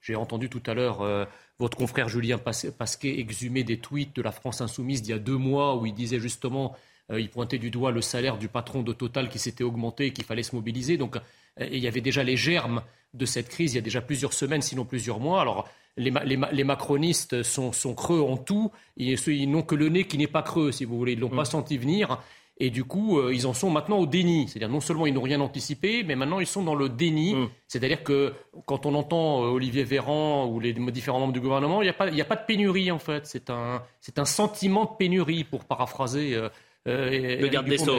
j'ai 0.02 0.16
entendu 0.16 0.48
tout 0.48 0.64
à 0.66 0.74
l'heure 0.74 1.28
votre 1.60 1.76
confrère 1.76 2.08
Julien 2.08 2.38
Pasquet 2.38 3.20
exhumer 3.20 3.64
des 3.64 3.80
tweets 3.80 4.16
de 4.16 4.22
la 4.22 4.32
France 4.32 4.62
insoumise 4.62 5.02
d'il 5.02 5.12
y 5.12 5.16
a 5.16 5.20
deux 5.20 5.38
mois 5.38 5.76
où 5.76 5.88
il 5.88 5.94
disait 5.94 6.20
justement, 6.20 6.76
il 7.10 7.30
pointait 7.30 7.58
du 7.58 7.72
doigt 7.72 7.92
le 7.92 8.02
salaire 8.02 8.38
du 8.38 8.48
patron 8.48 8.82
de 8.84 8.94
Total 8.94 9.30
qui 9.30 9.40
s'était 9.40 9.64
augmenté 9.64 10.08
et 10.08 10.14
qu'il 10.14 10.26
fallait 10.26 10.44
se 10.44 10.56
mobiliser. 10.56 10.98
Donc, 10.98 11.18
il 11.60 11.80
y 11.80 11.88
avait 11.88 12.02
déjà 12.02 12.24
les 12.24 12.36
germes 12.36 12.82
de 13.14 13.26
cette 13.26 13.50
crise 13.50 13.74
il 13.74 13.76
y 13.76 13.80
a 13.80 13.82
déjà 13.82 14.02
plusieurs 14.02 14.34
semaines, 14.34 14.62
sinon 14.62 14.86
plusieurs 14.86 15.20
mois. 15.20 15.42
Alors, 15.42 15.70
les, 15.98 16.64
macronistes 16.64 17.44
sont, 17.44 17.72
creux 17.96 18.22
en 18.22 18.38
tout. 18.38 18.72
Ils, 18.98 19.50
n'ont 19.50 19.64
que 19.64 19.76
le 19.76 19.90
nez 19.90 20.06
qui 20.06 20.18
n'est 20.18 20.28
pas 20.28 20.44
creux, 20.44 20.72
si 20.72 20.86
vous 20.86 20.98
voulez. 20.98 21.14
Ils 21.14 21.18
ne 21.18 21.22
l'ont 21.22 21.30
pas 21.30 21.42
mm. 21.42 21.46
senti 21.46 21.78
venir. 21.78 22.20
Et 22.60 22.72
du 22.72 22.84
coup, 22.84 23.20
euh, 23.20 23.34
ils 23.34 23.46
en 23.46 23.54
sont 23.54 23.70
maintenant 23.70 23.98
au 23.98 24.08
déni. 24.08 24.48
C'est-à-dire, 24.48 24.70
non 24.70 24.80
seulement 24.80 25.06
ils 25.06 25.14
n'ont 25.14 25.22
rien 25.22 25.42
anticipé, 25.42 26.04
mais 26.04 26.16
maintenant 26.16 26.40
ils 26.40 26.48
sont 26.48 26.64
dans 26.64 26.76
le 26.76 26.90
déni. 26.90 27.36
Mm. 27.36 27.50
C'est-à-dire 27.68 28.04
que 28.04 28.34
quand 28.66 28.86
on 28.86 28.96
entend 28.96 29.44
euh, 29.44 29.48
Olivier 29.48 29.84
Véran 29.84 30.48
ou 30.48 30.60
les 30.60 30.74
différents 30.74 31.20
membres 31.20 31.34
du 31.34 31.42
gouvernement, 31.42 31.82
il 31.82 31.86
n'y 31.86 32.22
a, 32.22 32.26
pas, 32.26 32.36
de 32.36 32.46
pénurie, 32.46 32.92
en 32.92 33.00
fait. 33.00 33.26
C'est 33.26 33.50
un, 33.50 33.82
sentiment 34.26 34.86
de 34.86 34.98
pénurie, 34.98 35.44
pour 35.44 35.66
paraphraser. 35.66 36.36
Euh, 36.36 36.50
le 36.88 37.48
garde 37.48 37.68
des 37.68 37.78
Sceaux. 37.78 37.98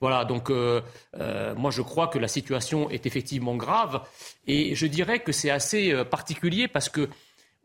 Voilà, 0.00 0.24
donc 0.24 0.50
moi 0.50 1.70
je 1.70 1.82
crois 1.82 2.08
que 2.08 2.18
la 2.18 2.28
situation 2.28 2.90
est 2.90 3.06
effectivement 3.06 3.56
grave 3.56 4.02
et 4.46 4.74
je 4.74 4.86
dirais 4.86 5.20
que 5.20 5.32
c'est 5.32 5.50
assez 5.50 5.94
particulier 6.04 6.68
parce 6.68 6.88
que 6.88 7.08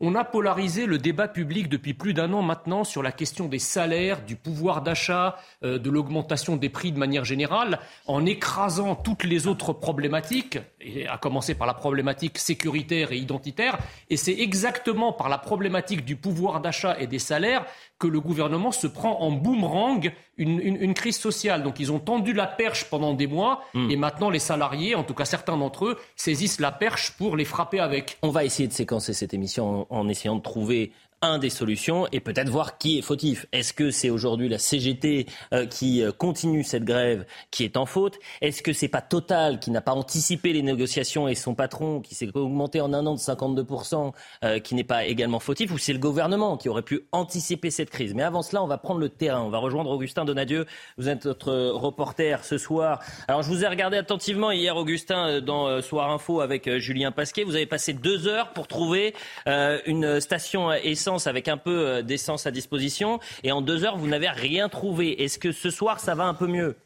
on 0.00 0.14
a 0.14 0.24
polarisé 0.24 0.86
le 0.86 0.98
débat 0.98 1.26
public 1.26 1.68
depuis 1.68 1.92
plus 1.92 2.14
d'un 2.14 2.32
an 2.32 2.40
maintenant 2.40 2.84
sur 2.84 3.02
la 3.02 3.10
question 3.10 3.46
des 3.46 3.58
salaires, 3.58 4.24
du 4.24 4.36
pouvoir 4.36 4.82
d'achat, 4.82 5.36
euh, 5.64 5.78
de 5.78 5.90
l'augmentation 5.90 6.56
des 6.56 6.68
prix 6.68 6.92
de 6.92 6.98
manière 6.98 7.24
générale, 7.24 7.80
en 8.06 8.24
écrasant 8.24 8.94
toutes 8.94 9.24
les 9.24 9.48
autres 9.48 9.72
problématiques, 9.72 10.58
et 10.80 11.08
à 11.08 11.18
commencer 11.18 11.56
par 11.56 11.66
la 11.66 11.74
problématique 11.74 12.38
sécuritaire 12.38 13.10
et 13.10 13.16
identitaire. 13.16 13.78
Et 14.08 14.16
c'est 14.16 14.38
exactement 14.38 15.12
par 15.12 15.28
la 15.28 15.38
problématique 15.38 16.04
du 16.04 16.14
pouvoir 16.14 16.60
d'achat 16.60 16.96
et 17.00 17.08
des 17.08 17.18
salaires 17.18 17.66
que 17.98 18.06
le 18.06 18.20
gouvernement 18.20 18.70
se 18.70 18.86
prend 18.86 19.20
en 19.20 19.32
boomerang 19.32 20.12
une, 20.36 20.94
crise 20.94 21.18
sociale. 21.18 21.62
Donc 21.62 21.80
ils 21.80 21.90
ont 21.90 21.98
tendu 21.98 22.32
la 22.32 22.46
perche 22.46 22.84
pendant 22.84 23.12
des 23.12 23.26
mois 23.26 23.64
hmm. 23.74 23.90
et 23.90 23.96
maintenant 23.96 24.30
les 24.30 24.38
salariés, 24.38 24.94
en 24.94 25.02
tout 25.02 25.14
cas 25.14 25.24
certains 25.24 25.56
d'entre 25.56 25.86
eux, 25.86 25.98
saisissent 26.14 26.60
la 26.60 26.70
perche 26.70 27.12
pour 27.18 27.36
les 27.36 27.44
frapper 27.44 27.80
avec. 27.80 28.18
On 28.22 28.30
va 28.30 28.44
essayer 28.44 28.68
de 28.68 28.72
séquencer 28.72 29.12
cette 29.12 29.34
émission 29.34 29.86
en 29.90 30.08
essayant 30.08 30.36
de 30.36 30.42
trouver 30.42 30.92
un 31.22 31.38
des 31.38 31.50
solutions 31.50 32.06
et 32.12 32.20
peut-être 32.20 32.48
voir 32.48 32.78
qui 32.78 32.98
est 32.98 33.02
fautif. 33.02 33.46
Est-ce 33.52 33.72
que 33.72 33.90
c'est 33.90 34.10
aujourd'hui 34.10 34.48
la 34.48 34.58
CGT 34.58 35.26
euh, 35.52 35.66
qui 35.66 36.02
euh, 36.02 36.12
continue 36.12 36.62
cette 36.62 36.84
grève 36.84 37.24
qui 37.50 37.64
est 37.64 37.76
en 37.76 37.86
faute? 37.86 38.18
Est-ce 38.40 38.62
que 38.62 38.72
c'est 38.72 38.88
pas 38.88 39.00
Total 39.00 39.58
qui 39.58 39.70
n'a 39.70 39.80
pas 39.80 39.92
anticipé 39.92 40.52
les 40.52 40.62
négociations 40.62 41.28
et 41.28 41.34
son 41.34 41.54
patron 41.54 42.00
qui 42.00 42.14
s'est 42.14 42.28
augmenté 42.34 42.80
en 42.80 42.92
un 42.92 43.04
an 43.06 43.14
de 43.14 43.20
52% 43.20 44.12
euh, 44.44 44.58
qui 44.60 44.74
n'est 44.74 44.84
pas 44.84 45.06
également 45.06 45.40
fautif? 45.40 45.72
Ou 45.72 45.78
c'est 45.78 45.92
le 45.92 45.98
gouvernement 45.98 46.56
qui 46.56 46.68
aurait 46.68 46.82
pu 46.82 47.00
anticiper 47.10 47.70
cette 47.70 47.90
crise? 47.90 48.14
Mais 48.14 48.22
avant 48.22 48.42
cela, 48.42 48.62
on 48.62 48.66
va 48.66 48.78
prendre 48.78 49.00
le 49.00 49.08
terrain. 49.08 49.40
On 49.40 49.50
va 49.50 49.58
rejoindre 49.58 49.90
Augustin 49.90 50.24
Donadieu. 50.24 50.66
Vous 50.98 51.08
êtes 51.08 51.24
notre 51.24 51.52
reporter 51.52 52.44
ce 52.44 52.58
soir. 52.58 53.00
Alors 53.26 53.42
je 53.42 53.48
vous 53.48 53.64
ai 53.64 53.68
regardé 53.68 53.96
attentivement 53.96 54.52
hier, 54.52 54.76
Augustin, 54.76 55.40
dans 55.40 55.80
Soir 55.82 56.10
Info 56.10 56.40
avec 56.40 56.78
Julien 56.78 57.10
Pasquet. 57.10 57.44
Vous 57.44 57.56
avez 57.56 57.66
passé 57.66 57.92
deux 57.92 58.28
heures 58.28 58.52
pour 58.52 58.68
trouver 58.68 59.14
une 59.46 60.20
station 60.20 60.70
avec 61.08 61.48
un 61.48 61.56
peu 61.56 61.86
euh, 61.86 62.02
d'essence 62.02 62.46
à 62.46 62.50
disposition 62.50 63.20
et 63.42 63.52
en 63.52 63.62
deux 63.62 63.84
heures, 63.84 63.96
vous 63.96 64.06
n'avez 64.06 64.28
rien 64.28 64.68
trouvé. 64.68 65.22
Est-ce 65.22 65.38
que 65.38 65.52
ce 65.52 65.70
soir, 65.70 66.00
ça 66.00 66.14
va 66.14 66.24
un 66.24 66.34
peu 66.34 66.46
mieux? 66.46 66.76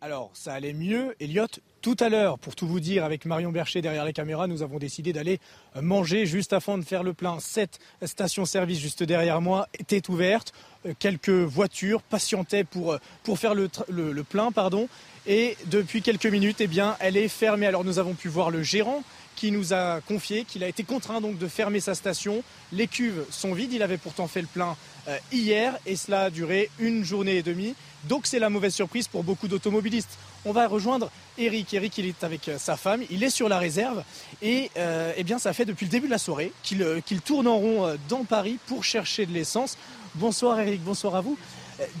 Alors, 0.00 0.30
ça 0.34 0.54
allait 0.54 0.72
mieux, 0.72 1.14
Elliot. 1.20 1.46
Tout 1.80 1.96
à 1.98 2.08
l'heure, 2.08 2.38
pour 2.38 2.54
tout 2.54 2.66
vous 2.66 2.80
dire, 2.80 3.04
avec 3.04 3.24
Marion 3.24 3.50
Bercher 3.50 3.82
derrière 3.82 4.04
les 4.04 4.12
caméras, 4.12 4.46
nous 4.46 4.62
avons 4.62 4.78
décidé 4.78 5.12
d'aller 5.12 5.40
euh, 5.76 5.82
manger 5.82 6.26
juste 6.26 6.52
avant 6.52 6.78
de 6.78 6.84
faire 6.84 7.02
le 7.02 7.12
plein. 7.12 7.38
Cette 7.40 7.80
station-service 8.02 8.78
juste 8.78 9.02
derrière 9.02 9.40
moi 9.40 9.68
était 9.78 10.08
ouverte. 10.10 10.52
Euh, 10.86 10.92
quelques 10.98 11.30
voitures 11.30 12.02
patientaient 12.02 12.64
pour, 12.64 12.96
pour 13.24 13.38
faire 13.38 13.54
le, 13.54 13.68
le, 13.88 14.22
plein. 14.22 14.52
Pardon. 14.52 14.88
Et 15.26 15.56
depuis 15.66 16.02
quelques 16.02 16.26
minutes, 16.26 16.60
eh 16.60 16.66
bien, 16.68 16.96
elle 17.00 17.16
est 17.16 17.28
fermée. 17.28 17.66
Alors, 17.66 17.84
nous 17.84 17.98
avons 17.98 18.14
pu 18.14 18.28
voir 18.28 18.50
le 18.50 18.62
gérant 18.62 19.02
qui 19.36 19.50
nous 19.50 19.72
a 19.72 20.00
confié 20.00 20.44
qu'il 20.44 20.64
a 20.64 20.68
été 20.68 20.84
contraint 20.84 21.20
donc 21.20 21.38
de 21.38 21.48
fermer 21.48 21.80
sa 21.80 21.94
station. 21.94 22.42
Les 22.72 22.86
cuves 22.86 23.24
sont 23.30 23.54
vides, 23.54 23.72
il 23.72 23.82
avait 23.82 23.98
pourtant 23.98 24.28
fait 24.28 24.40
le 24.40 24.46
plein 24.46 24.76
euh, 25.08 25.18
hier 25.32 25.76
et 25.86 25.96
cela 25.96 26.24
a 26.24 26.30
duré 26.30 26.70
une 26.78 27.04
journée 27.04 27.36
et 27.36 27.42
demie. 27.42 27.74
Donc 28.04 28.26
c'est 28.26 28.38
la 28.38 28.50
mauvaise 28.50 28.74
surprise 28.74 29.08
pour 29.08 29.24
beaucoup 29.24 29.48
d'automobilistes. 29.48 30.18
On 30.44 30.52
va 30.52 30.66
rejoindre 30.66 31.10
Eric. 31.38 31.72
Eric, 31.74 31.98
il 31.98 32.06
est 32.06 32.24
avec 32.24 32.48
euh, 32.48 32.58
sa 32.58 32.76
femme, 32.76 33.02
il 33.10 33.22
est 33.22 33.30
sur 33.30 33.48
la 33.48 33.58
réserve 33.58 34.04
et 34.42 34.70
euh, 34.76 35.12
eh 35.16 35.24
bien 35.24 35.38
ça 35.38 35.52
fait 35.52 35.64
depuis 35.64 35.86
le 35.86 35.90
début 35.90 36.06
de 36.06 36.12
la 36.12 36.18
soirée 36.18 36.52
qu'il 36.62 37.20
tourne 37.24 37.46
en 37.46 37.56
rond 37.56 37.96
dans 38.08 38.24
Paris 38.24 38.58
pour 38.66 38.84
chercher 38.84 39.26
de 39.26 39.32
l'essence. 39.32 39.76
Bonsoir 40.14 40.60
Eric, 40.60 40.82
bonsoir 40.82 41.16
à 41.16 41.20
vous. 41.20 41.38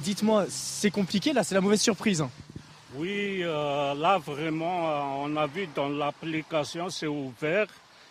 Dites-moi, 0.04 0.46
c'est 0.48 0.90
compliqué 0.90 1.32
là, 1.32 1.42
c'est 1.44 1.54
la 1.54 1.60
mauvaise 1.60 1.80
surprise. 1.80 2.22
Oui, 2.94 3.40
euh, 3.42 3.94
là 3.94 4.18
vraiment, 4.18 4.90
euh, 4.90 5.24
on 5.24 5.36
a 5.36 5.46
vu 5.46 5.66
dans 5.74 5.88
l'application, 5.88 6.90
c'est 6.90 7.06
ouvert, 7.06 7.66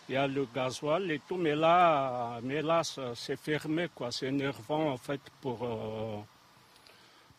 il 0.09 0.15
y 0.15 0.17
a 0.17 0.25
le 0.25 0.47
gasoil 0.55 1.11
et 1.11 1.21
tout, 1.27 1.37
mais 1.37 1.55
là, 1.55 2.39
mais 2.41 2.63
là 2.63 2.81
c'est 3.13 3.39
fermé, 3.39 3.89
quoi. 3.93 4.11
C'est 4.11 4.27
énervant 4.27 4.93
en 4.93 4.97
fait 4.97 5.21
pour, 5.39 5.59
euh, 5.63 6.17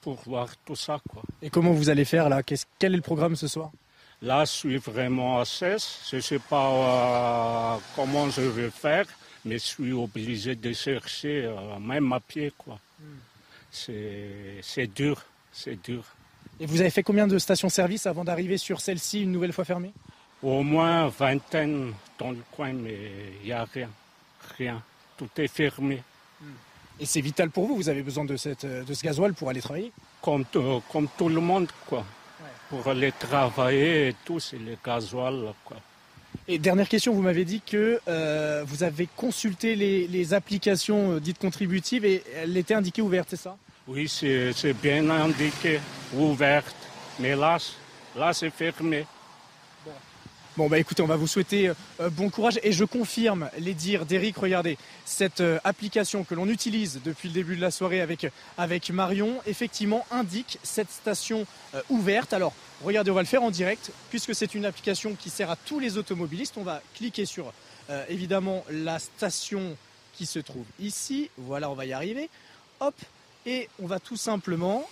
pour 0.01 0.23
voir 0.25 0.49
tout 0.65 0.77
ça, 0.77 1.01
quoi. 1.09 1.23
Et 1.41 1.51
comment 1.51 1.73
vous 1.73 1.91
allez 1.91 2.05
faire 2.05 2.29
là? 2.29 2.43
Quel 2.45 2.93
est 2.93 2.97
le 2.97 3.03
programme 3.03 3.35
ce 3.35 3.49
soir? 3.49 3.73
Là, 4.21 4.45
je 4.45 4.53
suis 4.53 4.77
vraiment 4.77 5.41
à 5.41 5.45
cesse. 5.45 6.07
Je 6.09 6.17
ne 6.17 6.21
sais 6.21 6.39
pas 6.39 7.81
comment 7.97 8.31
je 8.31 8.43
vais 8.43 8.71
faire, 8.71 9.07
mais 9.45 9.59
je 9.59 9.65
suis 9.65 9.93
obligé 9.93 10.55
de 10.55 10.73
chercher, 10.73 11.53
même 11.81 12.13
à 12.13 12.21
pied, 12.21 12.53
quoi. 12.57 12.79
Hmm. 13.01 13.19
C'est 13.73 14.87
dur, 14.95 15.21
c'est 15.51 15.83
dur. 15.83 16.05
Et 16.63 16.67
vous 16.67 16.81
avez 16.81 16.91
fait 16.91 17.03
combien 17.03 17.27
de 17.27 17.41
stations-service 17.41 18.07
avant 18.07 18.23
d'arriver 18.23 18.57
sur 18.57 18.81
celle-ci 18.81 19.25
une 19.25 19.33
nouvelle 19.33 19.53
fois 19.53 19.65
fermée? 19.65 19.93
Au 20.45 20.63
moins 20.63 21.09
vingtaine 21.09 21.93
dans 22.21 22.31
le 22.31 22.39
coin, 22.53 22.73
mais 22.73 22.97
il 23.41 23.47
n'y 23.47 23.53
a 23.53 23.65
rien. 23.65 23.91
Rien. 24.57 24.81
Tout 25.17 25.29
est 25.39 25.49
fermé. 25.49 26.01
Et 27.01 27.05
c'est 27.05 27.21
vital 27.21 27.51
pour 27.51 27.67
vous, 27.67 27.75
vous 27.75 27.89
avez 27.89 28.03
besoin 28.03 28.25
de, 28.25 28.37
cette, 28.37 28.65
de 28.65 28.95
ce 28.95 29.03
gasoil 29.03 29.35
pour 29.35 29.49
aller 29.49 29.61
travailler? 29.61 29.91
Comme, 30.21 30.45
euh, 30.55 30.79
comme 30.93 31.09
tout 31.19 31.29
le 31.29 31.41
monde, 31.41 31.67
quoi. 31.89 32.05
Pour 32.71 32.87
aller 32.87 33.11
travailler 33.11 34.11
et 34.11 34.17
tout, 34.25 34.39
c'est 34.39 34.59
le 34.59 34.77
gasoil, 34.87 35.53
quoi. 35.65 35.79
Et 36.47 36.61
dernière 36.61 36.89
question, 36.89 37.13
vous 37.13 37.23
m'avez 37.23 37.45
dit 37.45 37.61
que 37.61 38.01
euh, 38.07 38.63
vous 38.69 38.85
avez 38.85 39.09
consulté 39.17 39.75
les, 39.75 40.07
les 40.07 40.33
applications 40.33 41.17
euh, 41.17 41.21
dites 41.21 41.39
contributives 41.39 42.05
et 42.05 42.23
elles 42.37 42.57
étaient 42.57 42.75
indiquées 42.75 43.03
ouvertes, 43.03 43.31
c'est 43.31 43.37
ça? 43.37 43.57
Oui, 43.89 44.09
c'est 44.09 44.75
bien 44.81 45.11
indiqué, 45.11 45.81
ouverte. 46.15 46.77
Mais 47.19 47.35
là, 47.35 47.59
là 48.17 48.33
c'est 48.33 48.51
fermé. 48.51 49.07
Bon 50.57 50.69
bah 50.69 50.79
écoutez, 50.79 51.03
on 51.03 51.07
va 51.07 51.17
vous 51.17 51.27
souhaiter 51.27 51.73
euh, 51.99 52.11
bon 52.11 52.29
courage 52.31 52.61
et 52.63 52.73
je 52.73 52.85
confirme 52.85 53.49
les 53.59 53.75
dires 53.75 54.07
d'Eric. 54.07 54.37
Regardez, 54.37 54.79
cette 55.05 55.41
euh, 55.41 55.59
application 55.65 56.23
que 56.23 56.35
l'on 56.35 56.47
utilise 56.47 57.01
depuis 57.03 57.29
le 57.29 57.35
début 57.35 57.57
de 57.57 57.61
la 57.61 57.71
soirée 57.71 58.03
avec, 58.03 58.27
avec 58.57 58.91
Marion, 58.91 59.41
effectivement 59.47 60.07
indique 60.11 60.59
cette 60.63 60.91
station 60.91 61.47
euh, 61.75 61.81
ouverte. 61.89 62.35
Alors 62.35 62.53
regardez, 62.85 63.11
on 63.11 63.15
va 63.15 63.23
le 63.23 63.27
faire 63.27 63.43
en 63.43 63.51
direct 63.51 63.91
puisque 64.11 64.35
c'est 64.35 64.55
une 64.55 64.67
application 64.67 65.15
qui 65.15 65.31
sert 65.31 65.51
à 65.51 65.57
tous 65.57 65.81
les 65.81 65.97
automobilistes. 65.97 66.57
On 66.57 66.65
va 66.65 66.83
cliquer 66.95 67.25
sur 67.25 67.53
évidemment 68.09 68.65
la 68.71 68.99
station 68.99 69.77
qui 70.15 70.25
se 70.25 70.39
trouve 70.39 70.65
ici. 70.79 71.31
Voilà, 71.37 71.69
on 71.69 71.75
va 71.75 71.85
y 71.85 71.93
arriver. 71.93 72.31
Hop, 72.81 72.95
et 73.47 73.69
on 73.83 73.87
va 73.87 73.99
tout 74.01 74.17
simplement 74.17 74.85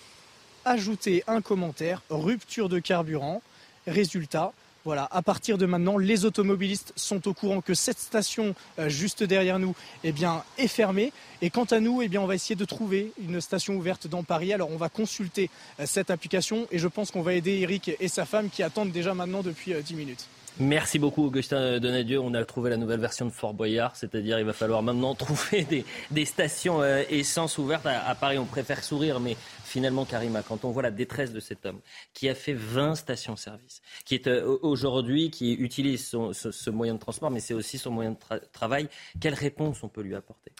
ajouter 0.64 1.24
un 1.26 1.40
commentaire, 1.40 2.02
rupture 2.10 2.68
de 2.68 2.78
carburant, 2.78 3.42
résultat. 3.86 4.52
Voilà, 4.84 5.06
à 5.10 5.20
partir 5.20 5.58
de 5.58 5.66
maintenant, 5.66 5.98
les 5.98 6.24
automobilistes 6.24 6.94
sont 6.96 7.28
au 7.28 7.34
courant 7.34 7.60
que 7.60 7.74
cette 7.74 7.98
station 7.98 8.54
euh, 8.78 8.88
juste 8.88 9.22
derrière 9.22 9.58
nous 9.58 9.74
eh 10.04 10.12
bien, 10.12 10.42
est 10.56 10.68
fermée. 10.68 11.12
Et 11.42 11.50
quant 11.50 11.64
à 11.64 11.80
nous, 11.80 12.00
eh 12.00 12.08
bien, 12.08 12.22
on 12.22 12.26
va 12.26 12.34
essayer 12.34 12.56
de 12.56 12.64
trouver 12.64 13.12
une 13.22 13.42
station 13.42 13.74
ouverte 13.76 14.06
dans 14.06 14.22
Paris. 14.22 14.54
Alors 14.54 14.70
on 14.70 14.78
va 14.78 14.88
consulter 14.88 15.50
euh, 15.80 15.84
cette 15.86 16.10
application 16.10 16.66
et 16.70 16.78
je 16.78 16.88
pense 16.88 17.10
qu'on 17.10 17.20
va 17.20 17.34
aider 17.34 17.58
Eric 17.60 17.90
et 18.00 18.08
sa 18.08 18.24
femme 18.24 18.48
qui 18.48 18.62
attendent 18.62 18.92
déjà 18.92 19.12
maintenant 19.12 19.42
depuis 19.42 19.74
euh, 19.74 19.82
10 19.82 19.94
minutes. 19.94 20.28
Merci 20.58 20.98
beaucoup 20.98 21.24
Augustin 21.24 21.78
Donadieu. 21.78 22.20
On 22.20 22.34
a 22.34 22.44
trouvé 22.44 22.70
la 22.70 22.76
nouvelle 22.76 23.00
version 23.00 23.24
de 23.24 23.30
Fort 23.30 23.54
Boyard, 23.54 23.96
c'est-à-dire 23.96 24.38
il 24.38 24.44
va 24.44 24.52
falloir 24.52 24.82
maintenant 24.82 25.14
trouver 25.14 25.66
des, 26.10 26.24
stations 26.24 26.82
euh, 26.82 27.02
essence 27.08 27.56
ouvertes. 27.56 27.86
À, 27.86 28.14
Paris, 28.14 28.38
on 28.38 28.44
préfère 28.44 28.84
sourire, 28.84 29.20
mais 29.20 29.36
finalement, 29.64 30.04
Karima, 30.04 30.42
quand 30.42 30.64
on 30.64 30.70
voit 30.70 30.82
la 30.82 30.90
détresse 30.90 31.32
de 31.32 31.40
cet 31.40 31.64
homme 31.64 31.80
qui 32.12 32.28
a 32.28 32.34
fait 32.34 32.52
20 32.52 32.94
stations-service, 32.94 33.80
qui 34.04 34.14
est 34.14 34.26
euh, 34.26 34.58
aujourd'hui, 34.62 35.30
qui 35.30 35.54
utilise 35.54 36.06
ce, 36.32 36.70
moyen 36.70 36.94
de 36.94 37.00
transport, 37.00 37.30
mais 37.30 37.40
c'est 37.40 37.54
aussi 37.54 37.78
son 37.78 37.90
moyen 37.90 38.10
de 38.10 38.16
tra- 38.16 38.42
travail, 38.52 38.88
quelle 39.18 39.34
réponse 39.34 39.82
on 39.82 39.88
peut 39.88 40.02
lui 40.02 40.14
apporter? 40.14 40.52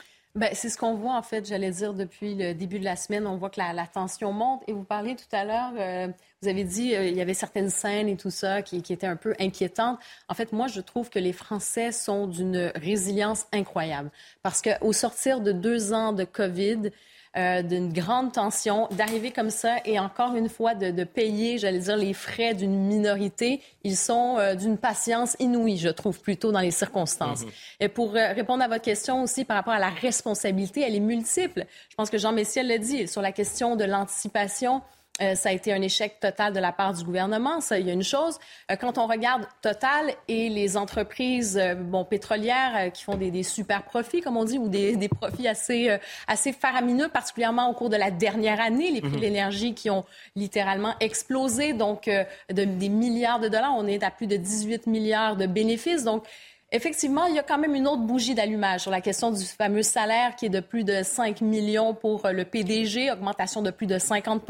C'est 0.53 0.69
ce 0.69 0.77
qu'on 0.77 0.95
voit, 0.95 1.17
en 1.17 1.23
fait, 1.23 1.47
j'allais 1.47 1.71
dire, 1.71 1.93
depuis 1.93 2.35
le 2.35 2.55
début 2.55 2.79
de 2.79 2.85
la 2.85 2.97
semaine. 2.97 3.27
On 3.27 3.37
voit 3.37 3.51
que 3.51 3.59
la, 3.59 3.73
la 3.73 3.87
tension 3.87 4.33
monte. 4.33 4.63
Et 4.69 4.73
vous 4.73 4.85
parliez 4.85 5.17
tout 5.17 5.25
à 5.33 5.45
l'heure, 5.45 5.73
euh, 5.79 6.09
vous 6.43 6.49
avez 6.49 6.65
dit 6.65 6.95
euh, 6.95 7.07
il 7.07 7.17
y 7.17 7.21
avait 7.21 7.35
certaines 7.35 7.71
scènes 7.71 8.09
et 8.09 8.17
tout 8.17 8.31
ça 8.31 8.63
qui, 8.63 8.81
qui 8.83 8.93
étaient 8.93 9.07
un 9.07 9.17
peu 9.17 9.35
inquiétantes. 9.41 9.99
En 10.29 10.35
fait, 10.35 10.53
moi, 10.53 10.69
je 10.69 10.81
trouve 10.81 11.11
que 11.11 11.19
les 11.19 11.33
Français 11.33 11.91
sont 11.93 12.27
d'une 12.27 12.73
résilience 12.77 13.47
incroyable. 13.53 14.11
Parce 14.43 14.63
qu'au 14.63 14.93
sortir 14.93 15.41
de 15.41 15.53
deux 15.53 15.93
ans 15.93 16.13
de 16.13 16.25
COVID, 16.25 16.91
euh, 17.37 17.63
d'une 17.63 17.93
grande 17.93 18.33
tension, 18.33 18.89
d'arriver 18.91 19.31
comme 19.31 19.51
ça 19.51 19.77
et 19.85 20.01
encore 20.01 20.35
une 20.35 20.49
fois 20.49 20.75
de, 20.75 20.91
de 20.91 21.05
payer, 21.05 21.59
j'allais 21.59 21.79
dire, 21.79 21.97
les 21.97 22.13
frais 22.13 22.55
d'une 22.55 22.75
minorité, 22.75 23.61
ils 23.85 23.97
sont 23.97 24.37
euh, 24.39 24.57
d'une 24.57 24.77
patience 24.77 25.37
inouïe, 25.39 25.79
je 25.79 25.91
trouve, 25.91 26.21
plutôt 26.21 26.51
dans 26.51 26.59
les 26.59 26.73
circonstances. 26.73 27.45
Mhm. 27.45 27.51
Et 27.79 27.89
pour 27.89 28.17
euh, 28.17 28.33
répondre 28.33 28.65
à 28.65 28.69
votre 28.69 28.83
question 28.83 29.23
aussi 29.23 29.45
par 29.45 29.57
rapport 29.57 29.75
à 29.75 29.79
la 29.79 29.91
responsabilité, 29.91 30.81
elle 30.81 30.97
est 30.97 31.01
multiple. 31.01 31.67
Je 31.89 31.95
pense 31.95 32.11
que 32.11 32.19
Jean 32.19 32.33
Messier 32.33 32.65
l'a 32.65 32.79
dit 32.79 33.07
sur 33.07 33.23
la 33.23 33.31
question 33.31 33.77
de 33.77 33.85
l'anticipation. 33.85 34.83
Euh, 35.21 35.35
ça 35.35 35.51
a 35.51 35.53
été 35.53 35.71
un 35.73 35.83
échec 35.83 36.19
total 36.19 36.53
de 36.55 36.61
la 36.61 36.73
part 36.73 36.95
du 36.95 37.05
gouvernement. 37.05 37.61
Ça, 37.61 37.79
il 37.79 37.87
y 37.87 37.91
a 37.91 37.93
une 37.93 38.03
chose. 38.03 38.39
euh, 38.71 38.77
quand 38.77 38.97
on 38.97 39.07
regarde 39.07 39.47
Total 39.61 40.15
et 40.29 40.49
les 40.49 40.77
entreprises 40.79 41.59
euh, 41.59 41.75
bon, 41.75 42.05
pétrolières 42.07 42.73
euh, 42.77 42.89
qui 42.91 43.03
font 43.05 43.17
des, 43.17 43.31
des 43.31 43.43
super 43.43 43.83
profits, 43.83 44.23
comme 44.23 44.39
on 44.39 44.45
dit, 44.45 44.57
ou 44.59 44.69
des, 44.69 44.97
des 45.05 45.09
profits 45.11 45.47
assez, 45.47 45.91
euh, 45.91 45.99
assez 46.27 46.53
faramineux, 46.53 47.09
particulièrement 47.09 47.69
au 47.69 47.75
cours 47.75 47.91
de 47.91 47.97
la 47.97 48.11
dernière 48.11 48.61
année, 48.61 48.91
les 48.91 49.01
prix 49.03 49.11
Mhm. 49.11 49.17
de 49.17 49.21
l'énergie 49.21 49.75
qui 49.75 49.91
ont 49.91 50.05
littéralement 50.37 50.95
explosé, 51.01 51.73
donc 51.75 52.09
euh, 52.09 52.25
de- 52.51 52.65
des 52.65 52.89
milliards 52.89 53.41
de 53.41 53.49
dollars. 53.49 53.75
On 53.77 53.87
est 53.87 54.03
à 54.03 54.11
plus 54.11 54.27
de 54.27 54.37
18 54.37 54.87
milliards 54.87 55.37
de 55.37 55.47
bénéfices. 55.47 56.05
Donc, 56.05 56.25
Effectivement, 56.73 57.25
il 57.27 57.35
y 57.35 57.39
a 57.39 57.43
quand 57.43 57.59
même 57.59 57.75
une 57.75 57.89
autre 57.89 58.03
bougie 58.03 58.37
d'allumage 58.37 58.83
sur 58.83 58.93
la 58.93 59.01
question 59.01 59.33
du 59.33 59.45
fameux 59.45 59.83
salaire 59.83 60.37
qui 60.37 60.47
est 60.47 60.51
de 60.51 60.61
plus 60.61 60.85
de 60.85 61.03
5 61.03 61.41
millions 61.41 61.95
pour 61.95 62.25
euh, 62.27 62.31
le 62.31 62.45
PDG, 62.45 63.11
augmentation 63.11 63.61
de 63.61 63.73
plus 63.73 63.89
de 63.89 63.99
50 63.99 64.43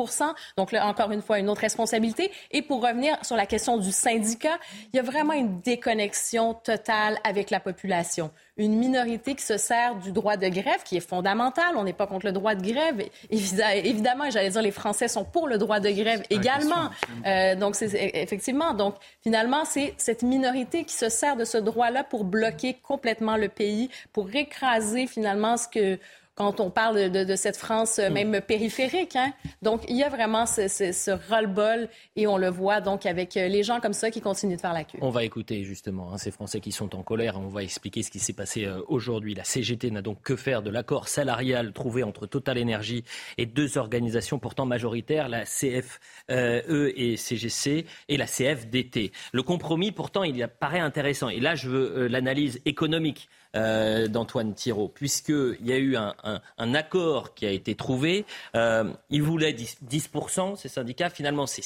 Donc 0.59 0.71
là, 0.71 0.87
encore 0.87 1.13
une 1.13 1.23
fois, 1.23 1.39
une 1.39 1.49
autre 1.49 1.63
responsabilité. 1.63 2.31
Et 2.51 2.61
pour 2.61 2.83
revenir 2.83 3.17
sur 3.25 3.37
la 3.37 3.47
question 3.47 3.79
du 3.79 3.91
syndicat, 3.91 4.59
il 4.93 4.97
y 4.97 5.01
a 5.01 5.03
vraiment 5.03 5.33
une 5.33 5.63
déconnexion 5.63 6.53
totale 6.53 7.19
avec 7.25 7.49
la 7.49 7.59
population. 7.59 8.31
Une 8.61 8.77
minorité 8.77 9.35
qui 9.35 9.43
se 9.43 9.57
sert 9.57 9.95
du 9.97 10.13
droit 10.13 10.37
de 10.37 10.47
grève, 10.49 10.83
qui 10.85 10.97
est 10.99 11.01
fondamental. 11.09 11.73
On 11.77 11.85
n'est 11.85 11.93
pas 11.95 12.07
contre 12.07 12.27
le 12.27 12.33
droit 12.33 12.55
de 12.55 12.63
grève. 12.63 13.03
Évidemment, 13.31 14.25
et 14.25 14.31
j'allais 14.31 14.51
dire, 14.51 14.63
les 14.63 14.71
Français 14.71 15.09
sont 15.09 15.25
pour 15.25 15.49
le 15.49 15.57
droit 15.59 15.81
de 15.81 15.91
grève 15.91 16.23
également. 16.31 16.91
Euh, 17.27 17.55
donc, 17.57 17.75
c'est- 17.75 18.11
effectivement. 18.15 18.75
Donc, 18.75 18.95
finalement, 19.23 19.65
c'est 19.65 19.95
cette 19.97 20.23
minorité 20.23 20.85
qui 20.85 20.95
se 20.95 21.09
sert 21.09 21.37
de 21.37 21.45
ce 21.45 21.59
droit-là 21.59 22.05
pour 22.05 22.25
bloquer 22.25 22.75
complètement 22.83 23.37
le 23.37 23.49
pays, 23.49 23.89
pour 24.13 24.29
écraser 24.35 25.07
finalement 25.07 25.57
ce 25.57 25.67
que 25.69 25.99
quand 26.41 26.59
on 26.59 26.71
parle 26.71 27.11
de, 27.11 27.25
de 27.25 27.37
cette 27.37 27.59
France 27.59 27.99
euh, 27.99 28.09
même 28.09 28.41
périphérique. 28.41 29.15
Hein? 29.15 29.35
Donc, 29.61 29.83
il 29.91 29.97
y 29.97 30.03
a 30.03 30.09
vraiment 30.09 30.47
ce, 30.47 30.69
ce, 30.69 30.91
ce 30.91 31.11
ras-le-bol 31.11 31.87
et 32.17 32.27
on 32.27 32.39
le 32.39 32.49
voit 32.49 32.81
donc 32.81 33.05
avec 33.05 33.37
euh, 33.37 33.47
les 33.47 33.63
gens 33.63 33.79
comme 33.79 33.93
ça 33.93 34.11
qui 34.11 34.23
continuent 34.23 34.57
de 34.57 34.61
faire 34.61 34.73
la 34.73 34.85
queue. 34.85 34.97
On 35.03 35.11
va 35.11 35.23
écouter 35.23 35.65
justement 35.65 36.15
hein, 36.15 36.17
ces 36.17 36.31
Français 36.31 36.61
qui 36.61 36.73
sont 36.73 36.97
en 36.97 37.03
colère. 37.03 37.39
On 37.39 37.49
va 37.49 37.63
expliquer 37.63 38.03
ce 38.03 38.11
qui 38.11 38.21
s'est 38.21 38.33
passé 38.33 38.65
euh, 38.65 38.81
aujourd'hui. 38.89 39.35
La 39.35 39.45
CGT 39.45 39.91
n'a 39.91 40.01
donc 40.01 40.23
que 40.23 40.35
faire 40.35 40.63
de 40.63 40.71
l'accord 40.71 41.09
salarial 41.09 41.75
trouvé 41.75 42.05
entre 42.05 42.27
Total 42.27 42.59
Energy 42.59 43.05
et 43.37 43.45
deux 43.45 43.77
organisations 43.77 44.39
pourtant 44.39 44.65
majoritaires, 44.65 45.29
la 45.29 45.45
CFE 45.45 46.01
et 46.31 47.19
CGC 47.19 47.85
et 48.09 48.17
la 48.17 48.27
CFDT. 48.27 49.13
Le 49.33 49.43
compromis, 49.43 49.93
pourtant, 49.93 50.23
il 50.23 50.49
paraît 50.59 50.81
intéressant. 50.81 51.29
Et 51.29 51.39
là, 51.39 51.55
je 51.55 51.69
veux 51.69 52.07
l'analyse 52.07 52.63
économique 52.65 53.29
euh, 53.57 54.07
d'Antoine 54.07 54.55
Thiraud, 54.55 54.87
puisqu'il 54.87 55.67
y 55.67 55.73
a 55.73 55.79
eu 55.79 55.97
un, 55.97 56.75
accord 56.75 57.35
qui 57.35 57.47
a 57.47 57.51
été 57.51 57.75
trouvé. 57.75 58.25
Euh, 58.55 58.93
il 59.09 59.25
voulait 59.25 59.53
10%, 59.53 59.79
10%, 59.89 60.57
ces 60.57 60.69
syndicats. 60.69 61.11
Finalement, 61.11 61.47
c'est 61.47 61.63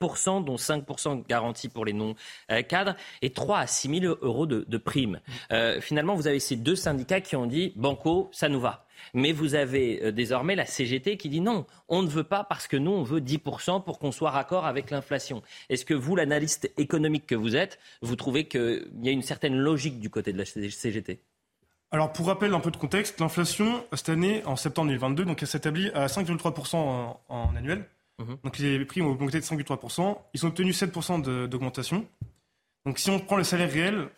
7%, 0.00 0.44
dont 0.44 0.56
5% 0.56 1.24
garantis 1.28 1.68
pour 1.68 1.84
les 1.84 1.92
non-cadres, 1.92 2.96
et 3.22 3.30
3 3.30 3.58
à 3.58 3.66
6 3.68 4.00
000 4.00 4.16
euros 4.20 4.46
de, 4.46 4.78
primes. 4.78 5.20
Euh, 5.52 5.80
finalement, 5.80 6.16
vous 6.16 6.26
avez 6.26 6.40
ces 6.40 6.56
deux 6.56 6.74
syndicats 6.74 7.20
qui 7.20 7.36
ont 7.36 7.46
dit 7.46 7.72
Banco, 7.76 8.30
ça 8.32 8.48
nous 8.48 8.60
va. 8.60 8.86
Mais 9.14 9.30
vous 9.30 9.54
avez 9.54 10.10
désormais 10.10 10.56
la 10.56 10.66
CGT 10.66 11.18
qui 11.18 11.28
dit 11.28 11.40
non, 11.40 11.66
on 11.88 12.02
ne 12.02 12.08
veut 12.08 12.24
pas 12.24 12.42
parce 12.42 12.66
que 12.66 12.76
nous, 12.76 12.90
on 12.90 13.04
veut 13.04 13.20
10% 13.20 13.84
pour 13.84 14.00
qu'on 14.00 14.10
soit 14.10 14.32
raccord 14.32 14.66
avec 14.66 14.90
l'inflation. 14.90 15.40
Est-ce 15.68 15.84
que 15.84 15.94
vous, 15.94 16.16
l'analyste 16.16 16.72
économique 16.78 17.26
que 17.26 17.36
vous 17.36 17.54
êtes, 17.54 17.78
vous 18.02 18.16
trouvez 18.16 18.48
qu'il 18.48 18.88
y 19.02 19.08
a 19.08 19.12
une 19.12 19.22
certaine 19.22 19.56
logique 19.56 20.00
du 20.00 20.10
côté 20.10 20.32
de 20.32 20.38
la 20.38 20.44
CGT 20.44 21.20
Alors, 21.90 22.12
pour 22.12 22.26
rappel, 22.26 22.52
un 22.52 22.60
peu 22.60 22.70
de 22.70 22.76
contexte, 22.76 23.18
l'inflation, 23.20 23.84
cette 23.94 24.10
année, 24.10 24.44
en 24.44 24.56
septembre 24.56 24.88
2022, 24.88 25.24
donc, 25.24 25.40
elle 25.42 25.48
s'établit 25.48 25.88
à 25.90 26.06
5,3% 26.06 26.76
en, 26.76 27.20
en 27.28 27.56
annuel. 27.56 27.86
Donc, 28.44 28.58
les 28.58 28.84
prix 28.84 29.00
ont 29.00 29.06
augmenté 29.10 29.38
de 29.38 29.44
5,3%. 29.44 30.18
Ils 30.34 30.44
ont 30.44 30.48
obtenu 30.48 30.72
7% 30.72 31.22
de- 31.22 31.46
d'augmentation. 31.46 32.06
Donc, 32.84 32.98
si 32.98 33.10
on 33.10 33.20
prend 33.20 33.36
le 33.36 33.44
salaire 33.44 33.70
réel, 33.70 34.08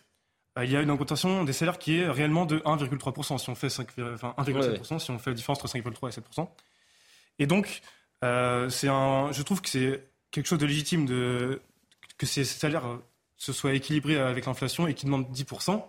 euh, 0.58 0.64
il 0.64 0.70
y 0.70 0.76
a 0.76 0.80
une 0.80 0.90
augmentation 0.90 1.44
des 1.44 1.52
salaires 1.52 1.78
qui 1.78 1.98
est 1.98 2.08
réellement 2.08 2.44
de 2.46 2.58
1,3%, 2.64 3.38
si 3.38 3.50
on 3.50 3.54
fait 3.54 3.68
5, 3.68 3.88
enfin, 4.14 4.34
1,7%, 4.38 4.98
si 4.98 5.10
on 5.10 5.18
fait 5.18 5.30
la 5.30 5.34
différence 5.36 5.58
entre 5.58 5.68
5,3 5.68 6.08
et 6.08 6.12
7%. 6.12 6.48
Et 7.38 7.46
donc, 7.46 7.82
euh, 8.24 8.68
c'est 8.68 8.88
un, 8.88 9.30
je 9.32 9.42
trouve 9.42 9.60
que 9.60 9.68
c'est 9.68 10.02
quelque 10.30 10.46
chose 10.46 10.58
de 10.58 10.66
légitime 10.66 11.04
de, 11.06 11.60
que 12.18 12.26
ces 12.26 12.44
salaires 12.44 12.86
euh, 12.86 12.96
se 13.36 13.52
soient 13.52 13.74
équilibrés 13.74 14.18
avec 14.18 14.46
l'inflation 14.46 14.86
et 14.86 14.94
qu'ils 14.94 15.06
demandent 15.06 15.30
10%. 15.30 15.84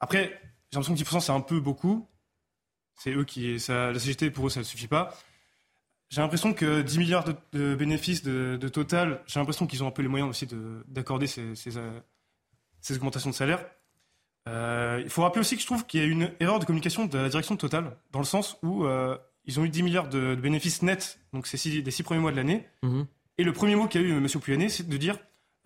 Après, 0.00 0.38
j'ai 0.72 0.78
l'impression 0.78 0.94
que 0.94 1.16
10% 1.16 1.20
c'est 1.20 1.32
un 1.32 1.40
peu 1.40 1.60
beaucoup. 1.60 2.08
C'est 2.96 3.12
eux 3.12 3.24
qui, 3.24 3.58
ça, 3.60 3.92
la 3.92 3.98
CGT 3.98 4.30
pour 4.30 4.46
eux 4.46 4.50
ça 4.50 4.60
ne 4.60 4.64
suffit 4.64 4.88
pas. 4.88 5.16
J'ai 6.10 6.20
l'impression 6.20 6.52
que 6.52 6.82
10 6.82 6.98
milliards 6.98 7.24
de, 7.24 7.34
de 7.52 7.74
bénéfices 7.74 8.22
de, 8.22 8.58
de 8.60 8.68
total, 8.68 9.22
j'ai 9.26 9.40
l'impression 9.40 9.66
qu'ils 9.66 9.82
ont 9.82 9.86
un 9.86 9.90
peu 9.92 10.02
les 10.02 10.08
moyens 10.08 10.28
aussi 10.28 10.46
de- 10.46 10.84
d'accorder 10.88 11.26
ces, 11.26 11.54
ces, 11.54 11.78
euh, 11.78 12.00
ces 12.82 12.96
augmentations 12.96 13.30
de 13.30 13.34
salaire. 13.34 13.64
Euh, 14.48 15.00
il 15.04 15.08
faut 15.10 15.22
rappeler 15.22 15.40
aussi 15.40 15.54
que 15.56 15.62
je 15.62 15.66
trouve 15.66 15.86
qu'il 15.86 16.00
y 16.00 16.02
a 16.02 16.06
une 16.06 16.32
erreur 16.40 16.58
de 16.58 16.64
communication 16.64 17.06
de 17.06 17.16
la 17.16 17.28
direction 17.28 17.54
de 17.54 17.60
Total, 17.60 17.96
dans 18.10 18.18
le 18.18 18.24
sens 18.26 18.58
où 18.62 18.84
euh, 18.84 19.16
ils 19.44 19.58
ont 19.60 19.64
eu 19.64 19.68
10 19.70 19.82
milliards 19.84 20.08
de, 20.08 20.34
de 20.34 20.40
bénéfices 20.40 20.82
nets, 20.82 21.18
donc 21.32 21.46
c'est 21.46 21.56
six- 21.56 21.82
des 21.82 21.90
six 21.90 22.02
premiers 22.02 22.20
mois 22.20 22.32
de 22.32 22.36
l'année, 22.36 22.66
Et 23.38 23.44
le 23.44 23.52
premier 23.54 23.74
mot 23.76 23.86
qu'a 23.88 24.00
eu 24.00 24.10
M. 24.12 24.26
Pouyanné, 24.28 24.68
c'est 24.68 24.86
de 24.88 24.96
dire 24.98 25.16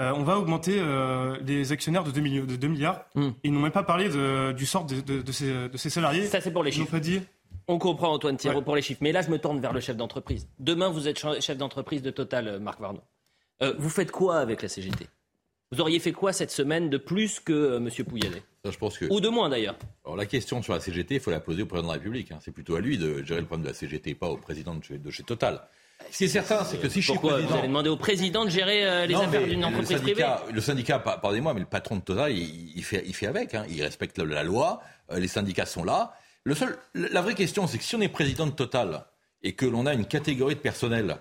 euh, 0.01 0.13
on 0.15 0.23
va 0.25 0.39
augmenter 0.39 0.77
euh, 0.79 1.37
les 1.45 1.73
actionnaires 1.73 2.05
de 2.05 2.11
2, 2.11 2.21
de 2.47 2.57
2 2.57 2.69
milliards. 2.69 3.05
Hmm. 3.15 3.31
Ils 3.45 3.53
n'ont 3.53 3.61
même 3.61 3.73
pas 3.73 3.83
parlé 3.83 4.09
de, 4.09 4.53
du 4.53 4.67
sort 4.67 4.85
de, 4.85 5.01
de, 5.01 5.23
de, 5.23 5.33
ces, 5.33 5.69
de 5.69 5.77
ces 5.77 5.91
salariés. 5.91 6.27
Ça, 6.27 6.41
c'est 6.41 6.51
pour 6.53 6.63
les 6.63 6.71
Ils 6.71 6.75
chiffres. 6.75 6.91
pas 6.91 7.01
dit. 7.01 7.21
On 7.69 7.79
comprend, 7.79 8.13
Antoine 8.13 8.37
Thierry, 8.37 8.63
pour 8.63 8.77
les 8.77 8.83
chiffres. 8.83 9.01
Mais 9.03 9.11
là, 9.13 9.23
je 9.23 9.31
me 9.31 9.39
tourne 9.39 9.59
vers 9.61 9.73
le 9.73 9.81
chef 9.81 9.97
d'entreprise. 9.97 10.47
Demain, 10.61 10.89
vous 10.89 11.09
êtes 11.09 11.19
chef 11.41 11.57
d'entreprise 11.59 12.03
de 12.03 12.11
Total, 12.11 12.47
euh, 12.47 12.59
Marc 12.61 12.81
Varno. 12.81 13.01
Euh, 13.63 13.75
vous 13.79 13.89
faites 13.91 14.11
quoi 14.13 14.37
avec 14.39 14.63
la 14.63 14.69
CGT 14.69 15.07
Vous 15.73 15.81
auriez 15.81 15.99
fait 15.99 16.13
quoi 16.13 16.33
cette 16.33 16.51
semaine 16.53 16.91
de 16.91 16.99
plus 16.99 17.41
que 17.41 17.53
euh, 17.53 17.77
M. 17.79 17.91
Pouyanné? 18.05 18.43
Ça, 18.65 18.71
je 18.71 18.79
pense 18.79 18.99
que... 18.99 19.07
Ou 19.11 19.21
de 19.21 19.29
moins, 19.29 19.49
d'ailleurs 19.49 19.77
Alors 20.05 20.17
la 20.17 20.27
question 20.27 20.63
sur 20.63 20.75
la 20.75 20.81
CGT, 20.81 21.15
il 21.15 21.21
faut 21.21 21.31
la 21.31 21.41
poser 21.41 21.63
au 21.63 21.67
président 21.67 21.89
de 21.89 21.93
la 21.95 21.99
République. 21.99 22.31
hein. 22.33 22.39
C'est 22.41 22.53
plutôt 22.53 22.77
à 22.77 22.81
lui 22.81 22.99
de 22.99 23.25
gérer 23.25 23.41
le 23.41 23.47
problème 23.47 23.65
de 23.65 23.69
la 23.71 23.75
CGT, 23.75 24.15
pas 24.15 24.29
au 24.29 24.37
président 24.37 24.75
de 24.75 24.85
chez, 24.85 24.99
de 24.99 25.11
chez 25.11 25.23
Total. 25.25 25.63
Ce 26.11 26.19
qui 26.19 26.25
est 26.25 26.29
certain, 26.29 26.65
c'est 26.65 26.79
que 26.81 26.89
si 26.89 27.01
je 27.03 27.11
suis 27.11 27.19
président... 27.19 27.49
Vous 27.49 27.55
allez 27.59 27.69
demander 27.69 27.89
au 27.91 27.97
président 27.97 28.45
de 28.45 28.51
gérer 28.51 28.85
euh, 28.87 29.07
les 29.07 29.15
Non, 29.15 29.21
affaires 29.23 29.47
d'une 29.47 29.65
entreprise 29.65 30.01
privée? 30.01 30.27
Le 30.53 30.61
syndicat, 30.61 30.99
pa- 30.99 31.19
pardonnez-moi, 31.19 31.55
mais 31.55 31.61
le 31.61 31.67
patron 31.67 31.97
de 31.97 32.01
Total, 32.03 32.33
il, 32.33 32.73
il 32.77 32.85
fait, 32.85 33.03
il 33.07 33.15
fait 33.15 33.27
avec. 33.27 33.55
hein. 33.55 33.65
Il 33.69 33.83
respecte 33.83 34.19
la, 34.19 34.43
loi. 34.45 34.81
euh, 35.11 35.19
les 35.19 35.29
syndicats 35.29 35.67
sont 35.67 35.85
là. 35.85 36.15
Le 36.45 36.55
seul, 36.55 36.79
la 36.95 37.23
vraie 37.23 37.35
question, 37.35 37.67
c'est 37.67 37.79
que 37.79 37.85
si 37.85 37.97
on 37.97 38.01
est 38.01 38.09
président 38.09 38.47
de 38.47 38.53
Total 38.53 39.05
et 39.43 39.55
que 39.55 39.67
l'on 39.67 39.85
a 39.87 39.95
une 39.95 40.07
catégorie 40.07 40.55
de 40.55 40.61
personnel 40.61 41.17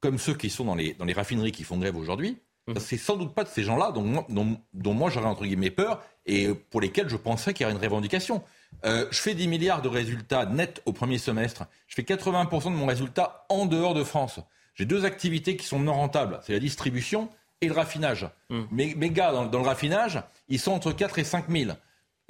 comme 0.00 0.18
ceux 0.18 0.34
qui 0.34 0.48
sont 0.48 0.64
dans 0.64 0.74
les, 0.74 0.94
dans 0.94 1.04
les 1.04 1.12
raffineries 1.12 1.52
qui 1.52 1.64
font 1.64 1.76
grève 1.78 1.96
aujourd'hui, 1.96 2.38
Mhm. 2.68 2.76
c'est 2.78 2.98
sans 2.98 3.16
doute 3.16 3.34
pas 3.34 3.42
de 3.42 3.48
ces 3.48 3.62
gens-là 3.64 3.90
dont, 3.90 4.02
moi- 4.02 4.26
dont, 4.28 4.58
dont 4.74 4.92
moi 4.94 5.08
j'aurais 5.10 5.26
entre 5.26 5.44
guillemets 5.44 5.70
peur 5.70 6.02
et 6.26 6.48
pour 6.70 6.82
lesquels 6.82 7.08
je 7.08 7.16
penserais 7.16 7.54
qu'il 7.54 7.64
y 7.64 7.66
aurait 7.66 7.74
une 7.74 7.82
revendication. 7.82 8.42
Euh, 8.84 9.06
je 9.10 9.20
fais 9.20 9.34
10 9.34 9.48
milliards 9.48 9.82
de 9.82 9.88
résultats 9.88 10.46
nets 10.46 10.82
au 10.86 10.92
premier 10.92 11.18
semestre. 11.18 11.64
Je 11.86 11.94
fais 11.94 12.02
80% 12.02 12.64
de 12.64 12.76
mon 12.76 12.86
résultat 12.86 13.44
en 13.48 13.66
dehors 13.66 13.94
de 13.94 14.04
France. 14.04 14.40
J'ai 14.74 14.86
deux 14.86 15.04
activités 15.04 15.56
qui 15.56 15.66
sont 15.66 15.78
non 15.78 15.94
rentables. 15.94 16.40
C'est 16.42 16.52
la 16.52 16.60
distribution 16.60 17.28
et 17.60 17.68
le 17.68 17.74
raffinage. 17.74 18.28
Mes, 18.70 18.94
mes 18.94 19.10
gars 19.10 19.32
dans, 19.32 19.46
dans 19.46 19.58
le 19.58 19.66
raffinage, 19.66 20.22
ils 20.48 20.58
sont 20.58 20.72
entre 20.72 20.92
4 20.92 21.18
et 21.18 21.24
5 21.24 21.50
000 21.50 21.72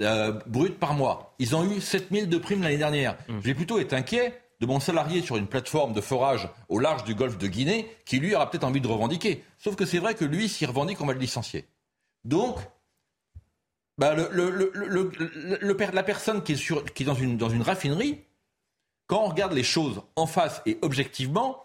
euh, 0.01 0.39
bruts 0.47 0.71
par 0.71 0.93
mois. 0.93 1.35
Ils 1.39 1.55
ont 1.55 1.63
eu 1.63 1.79
7 1.79 2.07
000 2.11 2.25
de 2.25 2.37
primes 2.37 2.63
l'année 2.63 2.77
dernière. 2.77 3.17
J'ai 3.43 3.53
plutôt 3.53 3.79
été 3.79 3.95
inquiet 3.95 4.41
de 4.59 4.65
mon 4.65 4.79
salarié 4.79 5.21
sur 5.21 5.37
une 5.37 5.47
plateforme 5.47 5.93
de 5.93 6.01
forage 6.01 6.49
au 6.69 6.79
large 6.79 7.03
du 7.03 7.15
golfe 7.15 7.37
de 7.37 7.47
Guinée, 7.47 7.87
qui 8.05 8.19
lui 8.19 8.35
aura 8.35 8.49
peut-être 8.49 8.63
envie 8.63 8.81
de 8.81 8.87
revendiquer. 8.87 9.43
Sauf 9.57 9.75
que 9.75 9.85
c'est 9.85 9.97
vrai 9.99 10.13
que 10.13 10.25
lui, 10.25 10.49
s'il 10.49 10.67
revendique, 10.67 11.01
on 11.01 11.05
va 11.05 11.13
le 11.13 11.19
licencier. 11.19 11.65
Donc, 12.25 12.57
bah, 14.01 14.15
le, 14.15 14.27
le- 14.31 15.11
le- 15.61 15.77
la 15.93 16.03
personne 16.03 16.41
qui 16.43 16.53
est, 16.53 16.55
sur, 16.55 16.83
qui 16.85 17.03
est 17.03 17.05
dans, 17.05 17.13
une, 17.15 17.37
dans 17.37 17.49
une 17.49 17.61
raffinerie, 17.61 18.19
quand 19.07 19.23
on 19.23 19.27
regarde 19.29 19.53
les 19.53 19.63
choses 19.63 20.01
en 20.15 20.25
face 20.25 20.61
et 20.65 20.79
objectivement, 20.81 21.63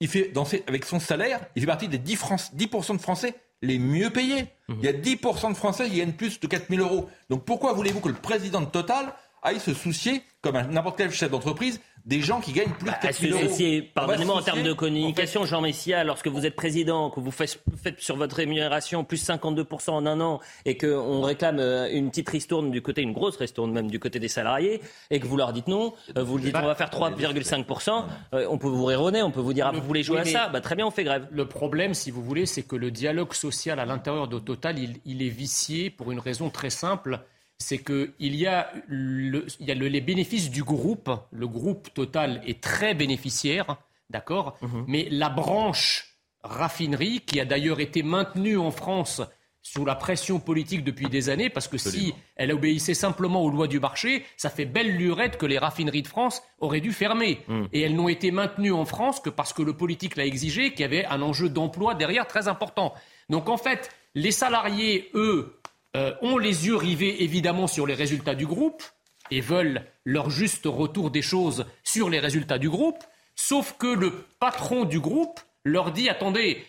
il 0.00 0.08
fait, 0.08 0.28
dans 0.32 0.44
ses- 0.44 0.64
avec 0.66 0.84
son 0.84 0.98
salaire, 0.98 1.40
il 1.54 1.62
fait 1.62 1.66
partie 1.66 1.88
des 1.88 1.98
10%, 1.98 2.16
Fran- 2.16 2.36
10% 2.56 2.96
de 2.96 3.00
Français 3.00 3.34
les 3.62 3.78
mieux 3.78 4.10
payés. 4.10 4.46
Il 4.68 4.84
y 4.84 4.88
a 4.88 4.92
10% 4.92 5.50
de 5.52 5.56
Français 5.56 5.88
qui 5.88 5.98
gagnent 5.98 6.12
plus 6.12 6.40
de 6.40 6.46
4000 6.46 6.80
euros. 6.80 7.08
Donc 7.30 7.44
pourquoi 7.44 7.72
voulez-vous 7.72 8.00
que 8.00 8.08
le 8.08 8.14
président 8.14 8.60
de 8.60 8.66
Total 8.66 9.14
aille 9.46 9.60
se 9.60 9.72
soucier, 9.74 10.22
comme 10.42 10.60
n'importe 10.70 10.98
quel 10.98 11.10
chef 11.10 11.30
d'entreprise, 11.30 11.80
des 12.04 12.20
gens 12.20 12.40
qui 12.40 12.52
gagnent 12.52 12.70
plus 12.70 12.86
de 12.86 12.90
Ah, 12.94 12.98
4000 13.02 13.32
c'est- 13.32 13.44
euros 13.44 13.54
c'est- 13.56 13.78
On 13.96 14.00
va 14.00 14.06
Pardonnez-moi 14.06 14.34
se 14.36 14.40
en 14.40 14.44
termes 14.44 14.62
de 14.62 14.72
communication, 14.72 15.44
Jean 15.44 15.60
Messia, 15.60 16.04
lorsque 16.04 16.28
vous 16.28 16.46
êtes 16.46 16.54
président, 16.54 17.10
que 17.10 17.18
vous 17.18 17.32
faites, 17.32 17.60
faites 17.82 18.00
sur 18.00 18.14
votre 18.16 18.36
rémunération 18.36 19.02
plus 19.02 19.16
52% 19.16 19.96
en 19.96 20.06
un 20.06 20.20
an 20.20 20.38
et 20.64 20.76
qu'on 20.76 21.20
réclame 21.22 21.58
euh, 21.58 21.88
une 21.90 22.10
petite 22.10 22.28
ristourne 22.28 22.70
du 22.70 22.80
côté, 22.80 23.02
une 23.02 23.12
grosse 23.12 23.36
ristourne 23.36 23.72
même 23.72 23.90
du 23.90 23.98
côté 23.98 24.20
des 24.20 24.28
salariés, 24.28 24.80
et 25.10 25.18
que 25.18 25.26
vous 25.26 25.36
leur 25.36 25.52
dites 25.52 25.66
non, 25.66 25.94
euh, 26.16 26.22
vous 26.22 26.38
dites 26.38 26.54
on 26.56 26.62
va 26.66 26.76
faire 26.76 26.90
3,5%, 26.90 28.04
euh, 28.34 28.46
on 28.48 28.58
peut 28.58 28.68
vous 28.68 28.84
rironner, 28.84 29.22
on 29.22 29.30
peut 29.32 29.40
vous 29.40 29.52
dire 29.52 29.66
ah, 29.68 29.72
vous 29.72 29.82
voulez 29.82 30.04
jouer 30.04 30.20
Oui, 30.24 30.28
à 30.28 30.44
ça, 30.44 30.48
bah, 30.48 30.60
très 30.60 30.76
bien, 30.76 30.86
on 30.86 30.90
fait 30.92 31.04
grève. 31.04 31.26
Le 31.32 31.46
problème, 31.46 31.92
si 31.94 32.12
vous 32.12 32.22
voulez, 32.22 32.46
c'est 32.46 32.62
que 32.62 32.76
le 32.76 32.90
dialogue 32.92 33.32
social 33.34 33.80
à 33.80 33.84
l'intérieur 33.84 34.28
de 34.28 34.38
Total, 34.38 34.78
il, 34.78 34.98
il 35.06 35.22
est 35.22 35.28
vicié 35.28 35.90
pour 35.90 36.12
une 36.12 36.20
raison 36.20 36.50
très 36.50 36.70
simple. 36.70 37.20
C'est 37.58 37.78
qu'il 37.78 38.12
y 38.18 38.46
a, 38.46 38.70
le, 38.86 39.46
il 39.60 39.66
y 39.66 39.70
a 39.70 39.74
le- 39.74 39.88
les 39.88 40.00
bénéfices 40.00 40.50
du 40.50 40.62
groupe. 40.62 41.10
Le 41.30 41.48
groupe 41.48 41.92
Total 41.94 42.42
est 42.46 42.60
très 42.62 42.94
bénéficiaire, 42.94 43.76
d'accord 44.10 44.58
Mais 44.86 45.08
la 45.10 45.30
branche 45.30 46.16
raffinerie, 46.42 47.20
qui 47.26 47.40
a 47.40 47.44
d'ailleurs 47.44 47.80
été 47.80 48.02
maintenue 48.02 48.58
en 48.58 48.70
France 48.70 49.22
sous 49.62 49.84
la 49.84 49.96
pression 49.96 50.38
politique 50.38 50.84
depuis 50.84 51.08
des 51.08 51.28
années, 51.28 51.50
parce 51.50 51.66
que 51.66 51.76
si 51.76 52.14
elle 52.36 52.52
obéissait 52.52 52.94
simplement 52.94 53.42
aux 53.42 53.50
lois 53.50 53.66
du 53.66 53.80
marché, 53.80 54.24
ça 54.36 54.48
fait 54.48 54.64
belle 54.64 54.96
lurette 54.96 55.38
que 55.38 55.46
les 55.46 55.58
raffineries 55.58 56.02
de 56.02 56.06
France 56.08 56.40
auraient 56.60 56.80
dû 56.80 56.92
fermer. 56.92 57.40
Et 57.72 57.80
elles 57.80 57.96
n'ont 57.96 58.08
été 58.08 58.30
maintenues 58.30 58.70
en 58.72 58.84
France 58.84 59.18
que 59.18 59.28
parce 59.30 59.52
que 59.52 59.62
le 59.62 59.72
politique 59.76 60.14
l'a 60.14 60.24
exigé, 60.24 60.70
qu'il 60.70 60.82
y 60.82 60.84
avait 60.84 61.04
un 61.06 61.20
enjeu 61.20 61.48
d'emploi 61.48 61.94
derrière 61.94 62.28
très 62.28 62.46
important. 62.46 62.94
Donc 63.28 63.48
en 63.48 63.56
fait, 63.56 63.90
les 64.14 64.30
salariés, 64.30 65.10
eux, 65.14 65.58
euh, 65.96 66.12
ont 66.20 66.36
les 66.36 66.66
yeux 66.66 66.76
rivés 66.76 67.24
évidemment 67.24 67.66
sur 67.66 67.86
les 67.86 67.94
résultats 67.94 68.34
du 68.34 68.46
groupe 68.46 68.82
et 69.30 69.40
veulent 69.40 69.82
leur 70.04 70.28
juste 70.28 70.66
retour 70.66 71.10
des 71.10 71.22
choses 71.22 71.64
sur 71.84 72.10
les 72.10 72.20
résultats 72.20 72.58
du 72.58 72.68
groupe, 72.68 73.02
sauf 73.34 73.74
que 73.78 73.86
le 73.86 74.12
patron 74.38 74.84
du 74.84 75.00
groupe 75.00 75.40
leur 75.64 75.92
dit 75.92 76.10
attendez, 76.10 76.64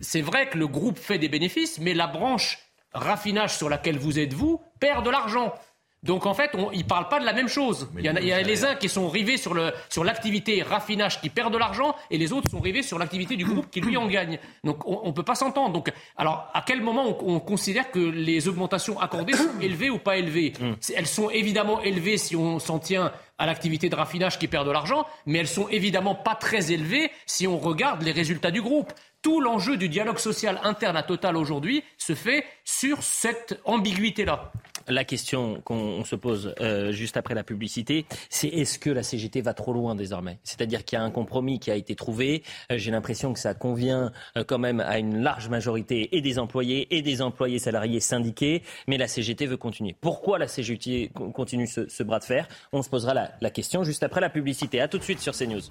c'est 0.00 0.22
vrai 0.22 0.48
que 0.48 0.58
le 0.58 0.66
groupe 0.66 0.98
fait 0.98 1.18
des 1.18 1.28
bénéfices, 1.28 1.78
mais 1.78 1.94
la 1.94 2.08
branche 2.08 2.58
raffinage 2.92 3.56
sur 3.56 3.68
laquelle 3.68 3.98
vous 3.98 4.18
êtes 4.18 4.34
vous 4.34 4.60
perd 4.80 5.04
de 5.04 5.10
l'argent. 5.10 5.54
Donc 6.04 6.26
en 6.26 6.34
fait, 6.34 6.50
on, 6.54 6.70
ils 6.70 6.78
ne 6.80 6.84
parlent 6.84 7.08
pas 7.08 7.18
de 7.18 7.24
la 7.24 7.32
même 7.32 7.48
chose. 7.48 7.88
Il 7.98 8.04
y, 8.04 8.10
en 8.10 8.14
a, 8.16 8.20
il 8.20 8.26
y 8.28 8.32
a 8.32 8.40
les 8.42 8.64
uns 8.64 8.74
qui 8.76 8.88
sont 8.88 9.08
rivés 9.08 9.36
sur, 9.36 9.54
le, 9.54 9.72
sur 9.88 10.04
l'activité 10.04 10.62
raffinage 10.62 11.20
qui 11.20 11.30
perd 11.30 11.52
de 11.52 11.58
l'argent 11.58 11.96
et 12.10 12.18
les 12.18 12.32
autres 12.32 12.48
sont 12.50 12.60
rivés 12.60 12.82
sur 12.82 12.98
l'activité 12.98 13.36
du 13.36 13.44
groupe 13.44 13.70
qui 13.70 13.80
lui 13.80 13.96
en 13.96 14.06
gagne. 14.06 14.38
Donc 14.62 14.86
on 14.86 15.06
ne 15.08 15.12
peut 15.12 15.22
pas 15.22 15.34
s'entendre. 15.34 15.72
Donc 15.72 15.90
alors 16.16 16.48
à 16.54 16.62
quel 16.64 16.80
moment 16.82 17.06
on, 17.22 17.34
on 17.36 17.40
considère 17.40 17.90
que 17.90 17.98
les 17.98 18.46
augmentations 18.48 19.00
accordées 19.00 19.32
sont 19.34 19.60
élevées 19.60 19.90
ou 19.90 19.98
pas 19.98 20.16
élevées? 20.18 20.52
C'est- 20.80 20.94
Elles 20.94 21.06
sont 21.06 21.30
évidemment 21.30 21.80
élevées 21.82 22.18
si 22.18 22.36
on 22.36 22.58
s'en 22.58 22.78
tient 22.78 23.10
à 23.38 23.46
l'activité 23.46 23.88
de 23.88 23.96
raffinage 23.96 24.38
qui 24.38 24.46
perd 24.46 24.66
de 24.66 24.70
l'argent, 24.70 25.06
mais 25.26 25.38
elles 25.40 25.48
sont 25.48 25.68
évidemment 25.68 26.14
pas 26.14 26.34
très 26.36 26.70
élevées 26.70 27.10
si 27.26 27.46
on 27.48 27.58
regarde 27.58 28.02
les 28.02 28.12
résultats 28.12 28.50
du 28.52 28.62
groupe. 28.62 28.92
Tout 29.24 29.40
l'enjeu 29.40 29.78
du 29.78 29.88
dialogue 29.88 30.18
social 30.18 30.60
interne 30.64 30.98
à 30.98 31.02
Total 31.02 31.34
aujourd'hui 31.38 31.82
se 31.96 32.14
fait 32.14 32.44
sur 32.62 33.02
cette 33.02 33.58
ambiguïté-là. 33.64 34.52
La 34.86 35.04
question 35.04 35.62
qu'on 35.64 36.04
se 36.04 36.14
pose 36.14 36.54
euh, 36.60 36.92
juste 36.92 37.16
après 37.16 37.34
la 37.34 37.42
publicité, 37.42 38.04
c'est 38.28 38.48
est-ce 38.48 38.78
que 38.78 38.90
la 38.90 39.02
CGT 39.02 39.40
va 39.40 39.54
trop 39.54 39.72
loin 39.72 39.94
désormais? 39.94 40.40
C'est-à-dire 40.44 40.84
qu'il 40.84 40.98
y 40.98 41.00
a 41.00 41.04
un 41.04 41.10
compromis 41.10 41.58
qui 41.58 41.70
a 41.70 41.74
été 41.74 41.94
trouvé. 41.94 42.42
Euh, 42.70 42.76
J'ai 42.76 42.90
l'impression 42.90 43.32
que 43.32 43.38
ça 43.38 43.54
convient 43.54 44.12
euh, 44.36 44.44
quand 44.44 44.58
même 44.58 44.80
à 44.80 44.98
une 44.98 45.22
large 45.22 45.48
majorité 45.48 46.14
et 46.14 46.20
des 46.20 46.38
employés 46.38 46.94
et 46.94 47.00
des 47.00 47.22
employés 47.22 47.58
salariés 47.58 48.00
syndiqués, 48.00 48.62
mais 48.88 48.98
la 48.98 49.08
CGT 49.08 49.46
veut 49.46 49.56
continuer. 49.56 49.96
Pourquoi 49.98 50.38
la 50.38 50.48
CGT 50.48 51.12
co- 51.14 51.30
continue 51.30 51.66
ce, 51.66 51.88
ce 51.88 52.02
bras 52.02 52.18
de 52.18 52.24
fer? 52.24 52.46
On 52.74 52.82
se 52.82 52.90
posera 52.90 53.14
la, 53.14 53.30
la 53.40 53.48
question 53.48 53.84
juste 53.84 54.02
après 54.02 54.20
la 54.20 54.28
publicité. 54.28 54.82
À 54.82 54.88
tout 54.88 54.98
de 54.98 55.02
suite 55.02 55.20
sur 55.20 55.32
CNews. 55.34 55.62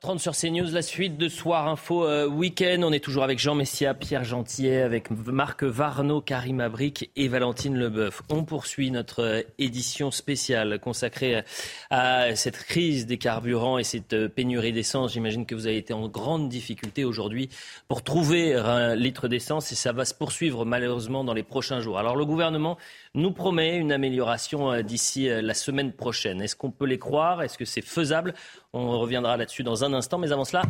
30 0.00 0.20
sur 0.20 0.36
CNews, 0.36 0.70
la 0.70 0.82
suite 0.82 1.18
de 1.18 1.28
Soir 1.28 1.66
Info 1.66 2.04
euh, 2.04 2.28
Week-end. 2.28 2.82
On 2.84 2.92
est 2.92 3.02
toujours 3.02 3.24
avec 3.24 3.40
Jean 3.40 3.56
Messia, 3.56 3.94
Pierre 3.94 4.22
Gentillet, 4.22 4.82
avec 4.82 5.10
Marc 5.10 5.64
Varno, 5.64 6.20
Karim 6.20 6.60
Abric 6.60 7.10
et 7.16 7.26
Valentine 7.26 7.76
Leboeuf. 7.76 8.22
On 8.30 8.44
poursuit 8.44 8.92
notre 8.92 9.24
euh, 9.24 9.42
édition 9.58 10.12
spéciale 10.12 10.78
consacrée 10.78 11.42
à 11.90 12.36
cette 12.36 12.58
crise 12.58 13.06
des 13.06 13.18
carburants 13.18 13.76
et 13.76 13.82
cette 13.82 14.12
euh, 14.12 14.28
pénurie 14.28 14.72
d'essence. 14.72 15.14
J'imagine 15.14 15.46
que 15.46 15.56
vous 15.56 15.66
avez 15.66 15.78
été 15.78 15.92
en 15.92 16.06
grande 16.06 16.48
difficulté 16.48 17.04
aujourd'hui 17.04 17.48
pour 17.88 18.04
trouver 18.04 18.54
un 18.54 18.94
litre 18.94 19.26
d'essence 19.26 19.72
et 19.72 19.74
ça 19.74 19.90
va 19.90 20.04
se 20.04 20.14
poursuivre 20.14 20.64
malheureusement 20.64 21.24
dans 21.24 21.34
les 21.34 21.42
prochains 21.42 21.80
jours. 21.80 21.98
Alors 21.98 22.14
le 22.14 22.24
gouvernement 22.24 22.78
nous 23.18 23.32
promet 23.32 23.76
une 23.76 23.92
amélioration 23.92 24.72
euh, 24.72 24.82
d'ici 24.82 25.28
euh, 25.28 25.42
la 25.42 25.54
semaine 25.54 25.92
prochaine. 25.92 26.40
Est-ce 26.40 26.56
qu'on 26.56 26.70
peut 26.70 26.86
les 26.86 26.98
croire? 26.98 27.42
Est-ce 27.42 27.58
que 27.58 27.64
c'est 27.64 27.82
faisable? 27.82 28.34
On 28.80 29.00
reviendra 29.00 29.36
là-dessus 29.36 29.64
dans 29.64 29.82
un 29.82 29.92
instant. 29.92 30.18
Mais 30.18 30.30
avant 30.30 30.44
cela, 30.44 30.62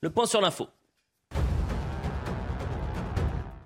le 0.00 0.10
point 0.10 0.26
sur 0.26 0.40
l'info. 0.40 0.68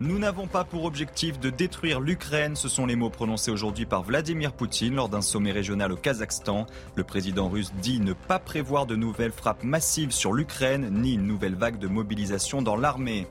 Nous 0.02 0.18
n'avons 0.18 0.46
pas 0.46 0.64
pour 0.64 0.86
objectif 0.86 1.38
de 1.38 1.50
détruire 1.50 2.00
l'Ukraine, 2.00 2.56
ce 2.56 2.70
sont 2.70 2.86
les 2.86 2.96
mots 2.96 3.10
prononcés 3.10 3.50
aujourd'hui 3.50 3.84
par 3.84 4.02
Vladimir 4.02 4.54
Poutine 4.54 4.94
lors 4.94 5.10
d'un 5.10 5.20
sommet 5.20 5.52
régional 5.52 5.92
au 5.92 5.96
Kazakhstan. 5.96 6.64
Le 6.94 7.04
président 7.04 7.50
russe 7.50 7.74
dit 7.82 8.00
ne 8.00 8.14
pas 8.14 8.38
prévoir 8.38 8.86
de 8.86 8.96
nouvelles 8.96 9.30
frappes 9.30 9.62
massives 9.62 10.12
sur 10.12 10.32
l'Ukraine 10.32 10.88
ni 10.90 11.12
une 11.12 11.26
nouvelle 11.26 11.54
vague 11.54 11.78
de 11.78 11.86
mobilisation 11.86 12.62
dans 12.62 12.76
l'armée. 12.76 13.26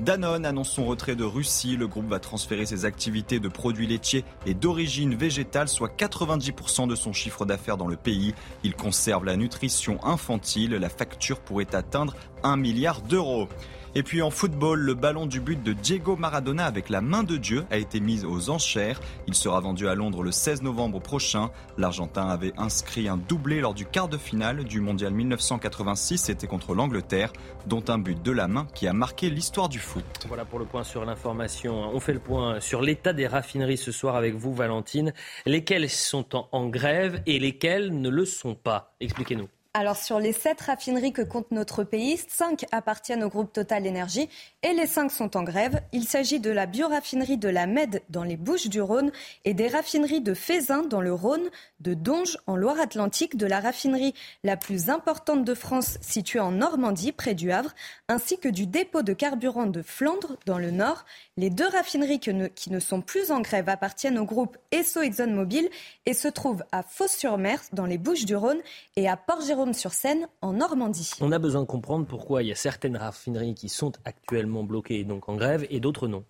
Danone 0.00 0.46
annonce 0.46 0.70
son 0.70 0.86
retrait 0.86 1.16
de 1.16 1.24
Russie. 1.24 1.76
Le 1.76 1.88
groupe 1.88 2.08
va 2.08 2.20
transférer 2.20 2.66
ses 2.66 2.84
activités 2.84 3.40
de 3.40 3.48
produits 3.48 3.86
laitiers 3.86 4.24
et 4.46 4.54
d'origine 4.54 5.16
végétale, 5.16 5.68
soit 5.68 5.90
90% 5.96 6.86
de 6.86 6.94
son 6.94 7.12
chiffre 7.12 7.44
d'affaires 7.44 7.76
dans 7.76 7.88
le 7.88 7.96
pays. 7.96 8.34
Il 8.62 8.74
conserve 8.74 9.24
la 9.24 9.36
nutrition 9.36 9.98
infantile. 10.04 10.74
La 10.74 10.88
facture 10.88 11.40
pourrait 11.40 11.74
atteindre 11.74 12.14
1 12.44 12.56
milliard 12.56 13.02
d'euros. 13.02 13.48
Et 13.94 14.02
puis 14.02 14.22
en 14.22 14.30
football, 14.30 14.80
le 14.80 14.94
ballon 14.94 15.26
du 15.26 15.40
but 15.40 15.62
de 15.62 15.72
Diego 15.72 16.16
Maradona 16.16 16.66
avec 16.66 16.88
la 16.88 17.00
main 17.00 17.22
de 17.22 17.36
Dieu 17.36 17.64
a 17.70 17.78
été 17.78 18.00
mis 18.00 18.24
aux 18.24 18.50
enchères. 18.50 19.00
Il 19.26 19.34
sera 19.34 19.60
vendu 19.60 19.88
à 19.88 19.94
Londres 19.94 20.22
le 20.22 20.30
16 20.30 20.62
novembre 20.62 21.00
prochain. 21.00 21.50
L'Argentin 21.78 22.28
avait 22.28 22.52
inscrit 22.58 23.08
un 23.08 23.16
doublé 23.16 23.60
lors 23.60 23.74
du 23.74 23.86
quart 23.86 24.08
de 24.08 24.18
finale 24.18 24.64
du 24.64 24.80
Mondial 24.80 25.12
1986. 25.12 26.18
C'était 26.18 26.46
contre 26.46 26.74
l'Angleterre, 26.74 27.32
dont 27.66 27.84
un 27.88 27.98
but 27.98 28.22
de 28.22 28.32
la 28.32 28.48
main 28.48 28.66
qui 28.74 28.86
a 28.86 28.92
marqué 28.92 29.30
l'histoire 29.30 29.68
du 29.68 29.78
foot. 29.78 30.04
Voilà 30.28 30.44
pour 30.44 30.58
le 30.58 30.64
point 30.64 30.84
sur 30.84 31.04
l'information. 31.04 31.90
On 31.92 32.00
fait 32.00 32.12
le 32.12 32.20
point 32.20 32.60
sur 32.60 32.82
l'état 32.82 33.12
des 33.12 33.26
raffineries 33.26 33.78
ce 33.78 33.92
soir 33.92 34.16
avec 34.16 34.34
vous, 34.34 34.54
Valentine. 34.54 35.12
Lesquelles 35.46 35.88
sont 35.88 36.46
en 36.52 36.68
grève 36.68 37.22
et 37.26 37.38
lesquelles 37.38 37.98
ne 38.00 38.08
le 38.08 38.24
sont 38.24 38.54
pas? 38.54 38.94
Expliquez-nous. 39.00 39.48
Alors 39.80 39.96
sur 39.96 40.18
les 40.18 40.32
sept 40.32 40.60
raffineries 40.62 41.12
que 41.12 41.22
compte 41.22 41.52
notre 41.52 41.84
pays, 41.84 42.18
cinq 42.26 42.66
appartiennent 42.72 43.22
au 43.22 43.28
groupe 43.28 43.52
Total 43.52 43.86
Énergie 43.86 44.28
et 44.64 44.72
les 44.72 44.88
cinq 44.88 45.12
sont 45.12 45.36
en 45.36 45.44
grève. 45.44 45.80
Il 45.92 46.02
s'agit 46.02 46.40
de 46.40 46.50
la 46.50 46.66
bioraffinerie 46.66 47.36
de 47.36 47.48
la 47.48 47.68
Med 47.68 48.02
dans 48.10 48.24
les 48.24 48.36
Bouches-du-Rhône 48.36 49.12
et 49.44 49.54
des 49.54 49.68
raffineries 49.68 50.20
de 50.20 50.34
Fézin 50.34 50.82
dans 50.82 51.00
le 51.00 51.14
Rhône, 51.14 51.48
de 51.78 51.94
Donge 51.94 52.38
en 52.48 52.56
Loire-Atlantique, 52.56 53.36
de 53.36 53.46
la 53.46 53.60
raffinerie 53.60 54.14
la 54.42 54.56
plus 54.56 54.90
importante 54.90 55.44
de 55.44 55.54
France 55.54 55.98
située 56.00 56.40
en 56.40 56.50
Normandie 56.50 57.12
près 57.12 57.34
du 57.34 57.52
Havre, 57.52 57.72
ainsi 58.08 58.38
que 58.38 58.48
du 58.48 58.66
dépôt 58.66 59.02
de 59.02 59.12
carburant 59.12 59.66
de 59.66 59.82
Flandre 59.82 60.36
dans 60.46 60.58
le 60.58 60.70
Nord. 60.70 61.04
Les 61.36 61.50
deux 61.50 61.68
raffineries 61.68 62.20
qui 62.20 62.70
ne 62.70 62.80
sont 62.80 63.02
plus 63.02 63.30
en 63.30 63.40
grève 63.40 63.68
appartiennent 63.68 64.18
au 64.18 64.24
groupe 64.24 64.56
Esso 64.70 65.02
ExxonMobil 65.02 65.68
et 66.06 66.14
se 66.14 66.28
trouvent 66.28 66.64
à 66.72 66.82
Fos-sur-Mer 66.82 67.60
dans 67.72 67.86
les 67.86 67.98
Bouches-du-Rhône 67.98 68.60
et 68.96 69.08
à 69.08 69.16
Port-Jérôme 69.16 69.74
sur 69.74 69.92
seine 69.92 70.26
en 70.40 70.54
Normandie. 70.54 71.10
On 71.20 71.32
a 71.32 71.38
besoin 71.38 71.60
de 71.60 71.66
comprendre 71.66 72.06
pourquoi 72.06 72.42
il 72.42 72.48
y 72.48 72.52
a 72.52 72.56
certaines 72.56 72.96
raffineries 72.96 73.54
qui 73.54 73.68
sont 73.68 73.92
actuellement 74.04 74.64
bloquées, 74.64 75.04
donc 75.04 75.28
en 75.28 75.36
grève, 75.36 75.66
et 75.70 75.80
d'autres 75.80 76.08
non. 76.08 76.24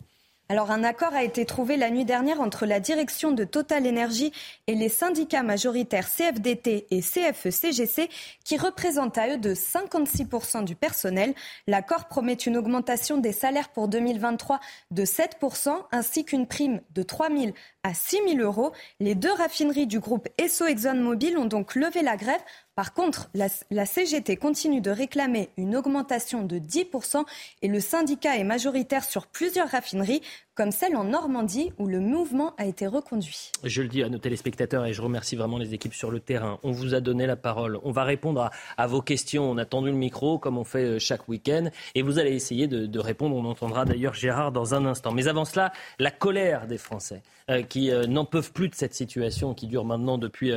Alors 0.51 0.71
un 0.71 0.83
accord 0.83 1.13
a 1.13 1.23
été 1.23 1.45
trouvé 1.45 1.77
la 1.77 1.91
nuit 1.91 2.05
dernière 2.05 2.41
entre 2.41 2.65
la 2.65 2.79
direction 2.79 3.31
de 3.31 3.43
Total 3.43 3.87
Energy 3.87 4.31
et 4.65 4.73
les 4.73 4.89
syndicats 4.89 5.43
majoritaires 5.43 6.09
CFDT 6.09 6.87
et 6.89 7.01
CFE-CGC 7.01 8.09
qui 8.43 8.57
représentent 8.57 9.19
à 9.19 9.29
eux 9.29 9.37
de 9.37 9.53
56% 9.53 10.63
du 10.63 10.75
personnel. 10.75 11.35
L'accord 11.67 12.07
promet 12.07 12.33
une 12.33 12.57
augmentation 12.57 13.17
des 13.17 13.31
salaires 13.31 13.69
pour 13.69 13.89
2023 13.89 14.59
de 14.89 15.05
7% 15.05 15.69
ainsi 15.91 16.25
qu'une 16.25 16.47
prime 16.47 16.81
de 16.95 17.03
3 17.03 17.29
000 17.29 17.51
à 17.83 17.93
6 17.93 18.17
000 18.29 18.39
euros. 18.39 18.71
Les 18.99 19.13
deux 19.13 19.31
raffineries 19.31 19.85
du 19.85 19.99
groupe 19.99 20.27
Esso 20.39 20.65
ExxonMobil 20.65 21.37
ont 21.37 21.45
donc 21.45 21.75
levé 21.75 22.01
la 22.01 22.17
grève 22.17 22.41
par 22.79 22.93
contre, 22.93 23.29
la, 23.33 23.85
CGT 23.85 24.37
continue 24.37 24.79
de 24.79 24.89
réclamer 24.89 25.49
une 25.57 25.75
augmentation 25.75 26.43
de 26.43 26.59
10% 26.59 27.25
et 27.61 27.67
le 27.67 27.81
syndicat 27.81 28.37
est 28.37 28.45
majoritaire 28.45 29.03
sur 29.03 29.27
plusieurs 29.27 29.67
raffineries, 29.67 30.21
comme 30.59 30.71
celle 30.73 30.97
en 30.97 31.05
Normandie 31.05 31.71
où 31.77 31.87
le 31.87 32.01
mouvement 32.01 32.53
a 32.57 32.65
été 32.65 32.85
reconduit. 32.85 33.53
Je 33.63 33.81
le 33.81 33.87
dis 33.87 34.03
à 34.03 34.09
nos 34.09 34.17
téléspectateurs 34.17 34.85
et 34.85 34.91
je 34.91 35.01
remercie 35.01 35.37
vraiment 35.37 35.57
les 35.57 35.73
équipes 35.73 35.93
sur 35.93 36.11
le 36.11 36.19
terrain. 36.19 36.59
On 36.63 36.71
vous 36.71 36.93
a 36.95 36.99
donné 36.99 37.25
la 37.25 37.37
parole. 37.37 37.79
On 37.83 37.91
va 37.91 38.03
répondre 38.03 38.49
à, 38.75 38.87
vos 38.87 39.01
questions. 39.01 39.49
On 39.49 39.57
a 39.57 39.63
tendu 39.63 39.87
le 39.87 39.95
micro 39.95 40.37
comme 40.37 40.57
on 40.57 40.65
fait 40.65 40.83
euh, 40.83 40.99
chaque 40.99 41.29
week-end 41.29 41.69
et 41.95 42.01
vous 42.01 42.19
allez 42.19 42.33
essayer 42.33 42.67
de, 42.67 42.99
répondre. 42.99 43.37
On 43.37 43.45
entendra 43.45 43.85
d'ailleurs 43.85 44.15
Gérard 44.15 44.51
dans 44.51 44.75
un 44.75 44.85
instant. 44.85 45.13
Mais 45.13 45.29
avant 45.29 45.45
cela, 45.45 45.71
la 45.97 46.11
colère 46.11 46.67
des 46.67 46.77
Français 46.77 47.21
euh, 47.49 47.61
qui 47.61 47.89
euh, 47.89 48.05
n'en 48.05 48.25
peuvent 48.25 48.51
plus 48.51 48.67
de 48.67 48.75
cette 48.75 48.93
situation 48.93 49.53
qui 49.53 49.65
dure 49.65 49.85
maintenant 49.85 50.17
depuis 50.17 50.51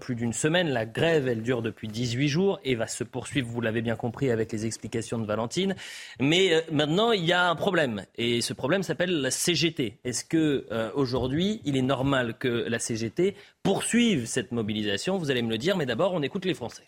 plus 0.00 0.14
d'une 0.14 0.32
semaine. 0.32 0.68
La 0.68 0.86
grève, 0.86 1.26
elle 1.26 1.42
dure 1.42 1.62
depuis 1.62 1.88
18 1.88 2.28
jours 2.28 2.60
et 2.62 2.76
va 2.76 2.86
se 2.86 3.02
poursuivre, 3.02 3.48
vous 3.48 3.60
l'avez 3.60 3.82
bien 3.82 3.96
compris, 3.96 4.30
avec 4.30 4.52
les 4.52 4.66
explications 4.66 5.18
de 5.18 5.26
Valentine. 5.26 5.74
Mais 6.20 6.64
maintenant, 6.70 7.10
il 7.10 7.24
y 7.24 7.32
a 7.32 7.50
un 7.50 7.56
problème. 7.56 8.04
Et 8.16 8.40
ce 8.40 8.52
problème 8.52 8.84
s'appelle 8.84 9.20
la 9.20 9.32
CGT. 9.48 9.98
Est-ce 10.04 10.24
que 10.26 10.66
euh, 10.70 10.90
aujourd'hui, 10.94 11.62
il 11.64 11.78
est 11.78 11.82
normal 11.82 12.34
que 12.38 12.66
la 12.68 12.78
CGT 12.78 13.34
poursuive 13.62 14.26
cette 14.26 14.52
mobilisation? 14.52 15.16
Vous 15.16 15.30
allez 15.30 15.40
me 15.40 15.48
le 15.48 15.56
dire, 15.56 15.74
mais 15.74 15.86
d'abord, 15.86 16.12
on 16.12 16.20
écoute 16.22 16.44
les 16.44 16.52
Français. 16.52 16.82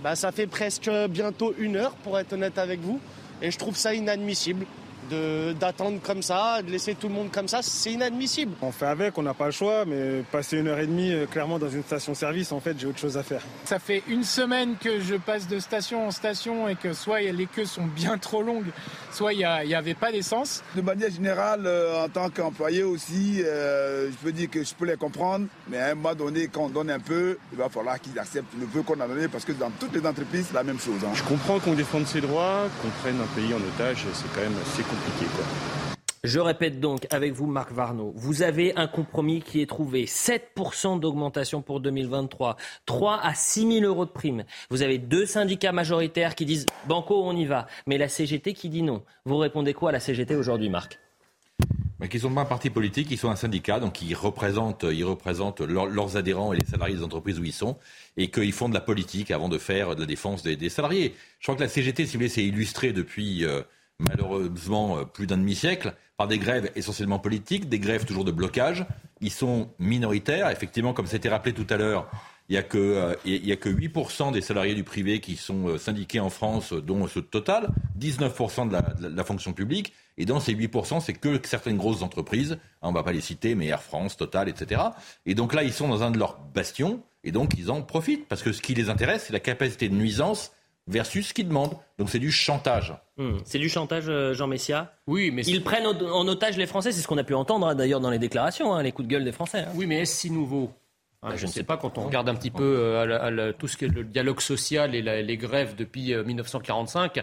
Bah, 0.00 0.16
ça 0.16 0.32
fait 0.32 0.48
presque 0.48 0.90
bientôt 1.08 1.54
une 1.56 1.76
heure, 1.76 1.92
pour 2.02 2.18
être 2.18 2.32
honnête 2.32 2.58
avec 2.58 2.80
vous. 2.80 3.00
Et 3.42 3.52
je 3.52 3.58
trouve 3.58 3.76
ça 3.76 3.94
inadmissible 3.94 4.66
d'attendre 5.08 6.00
comme 6.02 6.22
ça, 6.22 6.62
de 6.62 6.70
laisser 6.70 6.94
tout 6.94 7.08
le 7.08 7.14
monde 7.14 7.30
comme 7.30 7.48
ça, 7.48 7.60
c'est 7.62 7.92
inadmissible. 7.92 8.52
On 8.62 8.72
fait 8.72 8.86
avec, 8.86 9.16
on 9.18 9.22
n'a 9.22 9.34
pas 9.34 9.46
le 9.46 9.52
choix, 9.52 9.84
mais 9.84 10.22
passer 10.30 10.58
une 10.58 10.68
heure 10.68 10.78
et 10.78 10.86
demie 10.86 11.12
euh, 11.12 11.26
clairement 11.26 11.58
dans 11.58 11.68
une 11.68 11.82
station-service, 11.82 12.52
en 12.52 12.60
fait, 12.60 12.78
j'ai 12.78 12.86
autre 12.86 12.98
chose 12.98 13.16
à 13.16 13.22
faire. 13.22 13.42
Ça 13.64 13.78
fait 13.78 14.02
une 14.08 14.24
semaine 14.24 14.76
que 14.80 15.00
je 15.00 15.16
passe 15.16 15.48
de 15.48 15.58
station 15.58 16.06
en 16.06 16.10
station 16.10 16.68
et 16.68 16.76
que 16.76 16.92
soit 16.92 17.20
les 17.20 17.46
queues 17.46 17.64
sont 17.64 17.86
bien 17.86 18.18
trop 18.18 18.42
longues, 18.42 18.70
soit 19.12 19.32
il 19.32 19.38
n'y 19.38 19.74
avait 19.74 19.94
pas 19.94 20.12
d'essence. 20.12 20.62
De 20.74 20.82
manière 20.82 21.10
générale, 21.10 21.66
euh, 21.66 22.04
en 22.04 22.08
tant 22.08 22.30
qu'employé 22.30 22.82
aussi, 22.82 23.42
euh, 23.44 24.10
je 24.10 24.16
peux 24.16 24.32
dire 24.32 24.48
que 24.50 24.62
je 24.62 24.74
peux 24.74 24.86
les 24.86 24.96
comprendre, 24.96 25.46
mais 25.68 25.78
à 25.78 25.90
un 25.90 25.94
moment 25.94 26.14
donné, 26.14 26.48
quand 26.48 26.64
on 26.64 26.68
donne 26.68 26.90
un 26.90 27.00
peu, 27.00 27.38
il 27.52 27.58
va 27.58 27.68
falloir 27.68 28.00
qu'ils 28.00 28.18
acceptent 28.18 28.54
le 28.58 28.66
peu 28.66 28.82
qu'on 28.82 29.00
a 29.00 29.08
donné 29.08 29.28
parce 29.28 29.44
que 29.44 29.52
dans 29.52 29.70
toutes 29.70 29.94
les 29.94 30.06
entreprises, 30.06 30.46
c'est 30.48 30.54
la 30.54 30.64
même 30.64 30.78
chose. 30.80 31.00
Hein. 31.04 31.12
Je 31.14 31.22
comprends 31.24 31.58
qu'on 31.58 31.74
défende 31.74 32.06
ses 32.06 32.20
droits, 32.20 32.68
qu'on 32.82 32.90
prenne 33.02 33.20
un 33.20 33.34
pays 33.34 33.52
en 33.52 33.58
otage, 33.58 34.04
c'est 34.12 34.32
quand 34.34 34.42
même 34.42 34.56
assez 34.62 34.82
compliqué. 34.82 34.99
Je 36.22 36.38
répète 36.38 36.80
donc 36.80 37.06
avec 37.10 37.32
vous, 37.32 37.46
Marc 37.46 37.72
Varnaud, 37.72 38.12
vous 38.14 38.42
avez 38.42 38.76
un 38.76 38.86
compromis 38.86 39.40
qui 39.40 39.62
est 39.62 39.66
trouvé. 39.66 40.04
7% 40.04 41.00
d'augmentation 41.00 41.62
pour 41.62 41.80
2023, 41.80 42.56
3 42.84 43.20
à 43.22 43.32
6 43.32 43.80
000 43.80 43.86
euros 43.86 44.04
de 44.04 44.10
prime. 44.10 44.44
Vous 44.68 44.82
avez 44.82 44.98
deux 44.98 45.24
syndicats 45.24 45.72
majoritaires 45.72 46.34
qui 46.34 46.44
disent 46.44 46.66
Banco, 46.86 47.22
on 47.24 47.34
y 47.34 47.46
va. 47.46 47.66
Mais 47.86 47.96
la 47.96 48.08
CGT 48.08 48.52
qui 48.52 48.68
dit 48.68 48.82
non. 48.82 49.02
Vous 49.24 49.38
répondez 49.38 49.72
quoi 49.72 49.88
à 49.88 49.92
la 49.92 50.00
CGT 50.00 50.36
aujourd'hui, 50.36 50.68
Marc? 50.68 50.98
Mais 52.00 52.08
qui 52.08 52.18
ne 52.18 52.22
sont 52.22 52.34
pas 52.34 52.42
un 52.42 52.46
parti 52.46 52.68
politique, 52.68 53.08
ils 53.10 53.18
sont 53.18 53.30
un 53.30 53.36
syndicat, 53.36 53.80
donc 53.80 54.00
ils 54.02 54.14
représentent, 54.14 54.86
ils 54.90 55.04
représentent 55.04 55.60
leurs 55.60 56.16
adhérents 56.18 56.52
et 56.52 56.56
les 56.56 56.66
salariés 56.66 56.96
des 56.96 57.02
entreprises 57.02 57.38
où 57.38 57.44
ils 57.44 57.52
sont, 57.52 57.78
et 58.18 58.30
qu'ils 58.30 58.52
font 58.52 58.68
de 58.68 58.74
la 58.74 58.80
politique 58.80 59.30
avant 59.30 59.48
de 59.48 59.58
faire 59.58 59.94
de 59.96 60.00
la 60.00 60.06
défense 60.06 60.42
des, 60.42 60.68
salariés. 60.68 61.14
Je 61.38 61.46
crois 61.46 61.56
que 61.56 61.62
la 61.62 61.68
CGT, 61.68 62.06
si 62.06 62.12
vous 62.12 62.18
voulez, 62.20 62.28
s'est 62.28 62.44
illustrée 62.44 62.92
depuis 62.92 63.44
euh, 63.44 63.62
malheureusement 64.08 64.98
euh, 64.98 65.04
plus 65.04 65.26
d'un 65.26 65.38
demi-siècle, 65.38 65.94
par 66.16 66.28
des 66.28 66.38
grèves 66.38 66.70
essentiellement 66.76 67.18
politiques, 67.18 67.68
des 67.68 67.78
grèves 67.78 68.04
toujours 68.04 68.24
de 68.24 68.32
blocage. 68.32 68.84
Ils 69.20 69.30
sont 69.30 69.70
minoritaires. 69.78 70.50
Effectivement, 70.50 70.92
comme 70.92 71.06
c'était 71.06 71.28
rappelé 71.28 71.54
tout 71.54 71.66
à 71.70 71.76
l'heure, 71.76 72.10
il 72.48 72.54
n'y 72.54 72.58
a, 72.58 72.62
que, 72.62 72.78
euh, 72.78 73.12
a 73.12 73.56
que 73.56 73.68
8% 73.68 74.32
des 74.32 74.40
salariés 74.40 74.74
du 74.74 74.82
privé 74.82 75.20
qui 75.20 75.36
sont 75.36 75.68
euh, 75.68 75.78
syndiqués 75.78 76.18
en 76.18 76.30
France, 76.30 76.72
dont 76.72 77.06
ce 77.06 77.20
total, 77.20 77.68
19% 77.98 78.68
de 78.68 78.72
la, 78.72 78.82
de 78.82 79.16
la, 79.16 79.24
fonction 79.24 79.52
publique. 79.52 79.92
Et 80.18 80.24
dans 80.24 80.40
ces 80.40 80.52
8%, 80.52 81.00
c'est 81.00 81.12
que 81.12 81.40
certaines 81.44 81.76
grosses 81.76 82.02
entreprises, 82.02 82.52
hein, 82.52 82.88
on 82.88 82.90
ne 82.90 82.94
va 82.94 83.04
pas 83.04 83.12
les 83.12 83.20
citer, 83.20 83.54
mais 83.54 83.66
Air 83.66 83.82
France, 83.82 84.16
Total, 84.16 84.48
etc. 84.48 84.82
Et 85.26 85.34
donc 85.34 85.54
là, 85.54 85.62
ils 85.62 85.72
sont 85.72 85.86
dans 85.86 86.02
un 86.02 86.10
de 86.10 86.18
leurs 86.18 86.40
bastions, 86.52 87.02
et 87.22 87.30
donc 87.30 87.52
ils 87.56 87.70
en 87.70 87.82
profitent, 87.82 88.26
parce 88.26 88.42
que 88.42 88.52
ce 88.52 88.60
qui 88.60 88.74
les 88.74 88.90
intéresse, 88.90 89.26
c'est 89.28 89.32
la 89.32 89.40
capacité 89.40 89.88
de 89.88 89.94
nuisance 89.94 90.50
versus 90.86 91.28
ce 91.28 91.34
qu'ils 91.34 91.48
demandent. 91.48 91.76
Donc 91.98 92.10
c'est 92.10 92.18
du 92.18 92.30
chantage. 92.30 92.94
Hmm. 93.16 93.38
C'est 93.44 93.58
du 93.58 93.68
chantage, 93.68 94.04
euh, 94.08 94.34
Jean 94.34 94.46
Messia 94.46 94.94
Oui, 95.06 95.30
mais... 95.30 95.42
Ils 95.42 95.62
prennent 95.62 95.86
en 95.86 96.28
otage 96.28 96.56
les 96.56 96.66
Français, 96.66 96.92
c'est 96.92 97.00
ce 97.00 97.08
qu'on 97.08 97.18
a 97.18 97.24
pu 97.24 97.34
entendre 97.34 97.66
hein, 97.66 97.74
d'ailleurs 97.74 98.00
dans 98.00 98.10
les 98.10 98.18
déclarations, 98.18 98.74
hein, 98.74 98.82
les 98.82 98.92
coups 98.92 99.08
de 99.08 99.12
gueule 99.12 99.24
des 99.24 99.32
Français. 99.32 99.60
Hein. 99.60 99.72
Oui, 99.74 99.86
mais 99.86 100.00
est-ce 100.00 100.14
si 100.14 100.30
nouveau? 100.30 100.72
Bah, 101.22 101.36
je 101.36 101.46
ne 101.46 101.50
sais 101.50 101.64
pas, 101.64 101.76
quand 101.76 101.98
on 101.98 102.06
regarde 102.06 102.28
un 102.30 102.34
petit 102.34 102.50
peu 102.50 102.76
euh, 102.78 103.52
tout 103.52 103.68
ce 103.68 103.76
qui 103.76 103.84
est 103.84 103.88
le 103.88 104.04
dialogue 104.04 104.40
social 104.40 104.94
et 104.94 105.02
les 105.02 105.36
grèves 105.36 105.74
depuis 105.76 106.14
1945, 106.14 107.22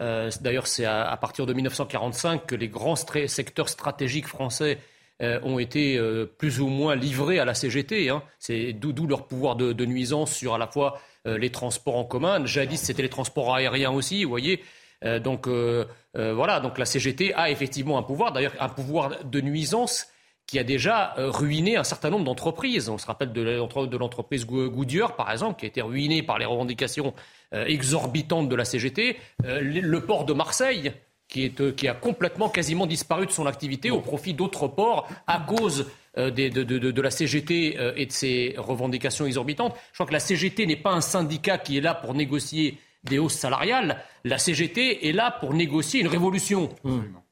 euh, 0.00 0.30
d'ailleurs 0.40 0.68
c'est 0.68 0.84
à, 0.84 1.16
partir 1.20 1.44
de 1.44 1.52
1945 1.52 2.46
que 2.46 2.54
les 2.54 2.68
grands 2.68 2.94
secteurs 2.94 3.68
stratégiques 3.68 4.28
français 4.28 4.78
ont 5.20 5.58
été 5.58 6.00
plus 6.38 6.60
ou 6.60 6.68
moins 6.68 6.94
livrés 6.94 7.40
à 7.40 7.44
la 7.44 7.54
CGT. 7.54 8.12
C'est 8.38 8.72
d'où 8.72 9.08
leur 9.08 9.26
pouvoir 9.26 9.56
de, 9.56 9.72
de, 9.72 9.86
nuisance 9.86 10.32
sur 10.32 10.54
à 10.54 10.58
la 10.58 10.68
fois 10.68 10.94
euh, 10.94 10.98
les 11.24 11.50
transports 11.50 11.96
en 11.96 12.04
commun. 12.04 12.44
Jadis, 12.44 12.78
c'était 12.78 13.02
les 13.02 13.08
transports 13.08 13.54
aériens 13.54 13.92
aussi, 13.92 14.24
vous 14.24 14.30
voyez. 14.30 14.62
Euh, 15.04 15.18
donc 15.18 15.46
euh, 15.48 15.84
voilà, 16.14 16.60
donc 16.60 16.78
la 16.78 16.84
CGT 16.84 17.34
a 17.34 17.50
effectivement 17.50 17.98
un 17.98 18.02
pouvoir, 18.02 18.32
d'ailleurs 18.32 18.54
un 18.60 18.68
pouvoir 18.68 19.24
de 19.24 19.40
nuisance 19.40 20.06
qui 20.46 20.58
a 20.58 20.64
déjà 20.64 21.14
ruiné 21.16 21.76
un 21.76 21.84
certain 21.84 22.10
nombre 22.10 22.24
d'entreprises. 22.24 22.88
On 22.88 22.98
se 22.98 23.06
rappelle 23.06 23.32
de 23.32 23.96
l'entreprise 23.96 24.44
Goodyear, 24.44 25.16
par 25.16 25.30
exemple, 25.30 25.58
qui 25.58 25.64
a 25.64 25.68
été 25.68 25.80
ruinée 25.80 26.22
par 26.22 26.38
les 26.38 26.44
revendications 26.44 27.14
exorbitantes 27.52 28.48
de 28.48 28.56
la 28.56 28.64
CGT. 28.64 29.16
Le 29.44 29.98
port 30.00 30.26
de 30.26 30.34
Marseille, 30.34 30.92
qui, 31.32 31.44
est, 31.46 31.74
qui, 31.74 31.88
a 31.88 31.94
complètement, 31.94 32.48
quasiment 32.48 32.86
disparu 32.86 33.26
de 33.26 33.30
son 33.30 33.46
activité 33.46 33.90
au 33.90 34.00
profit 34.00 34.34
d'autres 34.34 34.68
ports 34.68 35.08
à 35.26 35.40
cause 35.40 35.86
euh, 36.18 36.30
de, 36.30 37.00
la 37.00 37.10
CGT 37.10 37.76
euh, 37.78 37.92
et 37.96 38.04
de 38.04 38.12
ses 38.12 38.54
revendications 38.58 39.24
exorbitantes. 39.24 39.74
Je 39.92 39.96
crois 39.96 40.06
que 40.06 40.12
la 40.12 40.20
CGT 40.20 40.66
n'est 40.66 40.76
pas 40.76 40.92
un 40.92 41.00
syndicat 41.00 41.56
qui 41.56 41.78
est 41.78 41.80
là 41.80 41.94
pour 41.94 42.12
négocier 42.12 42.78
des 43.02 43.18
hausses 43.18 43.34
salariales. 43.34 43.98
La 44.24 44.36
CGT 44.36 45.08
est 45.08 45.12
là 45.12 45.30
pour 45.40 45.54
négocier 45.54 46.00
une 46.00 46.08
révolution. 46.08 46.68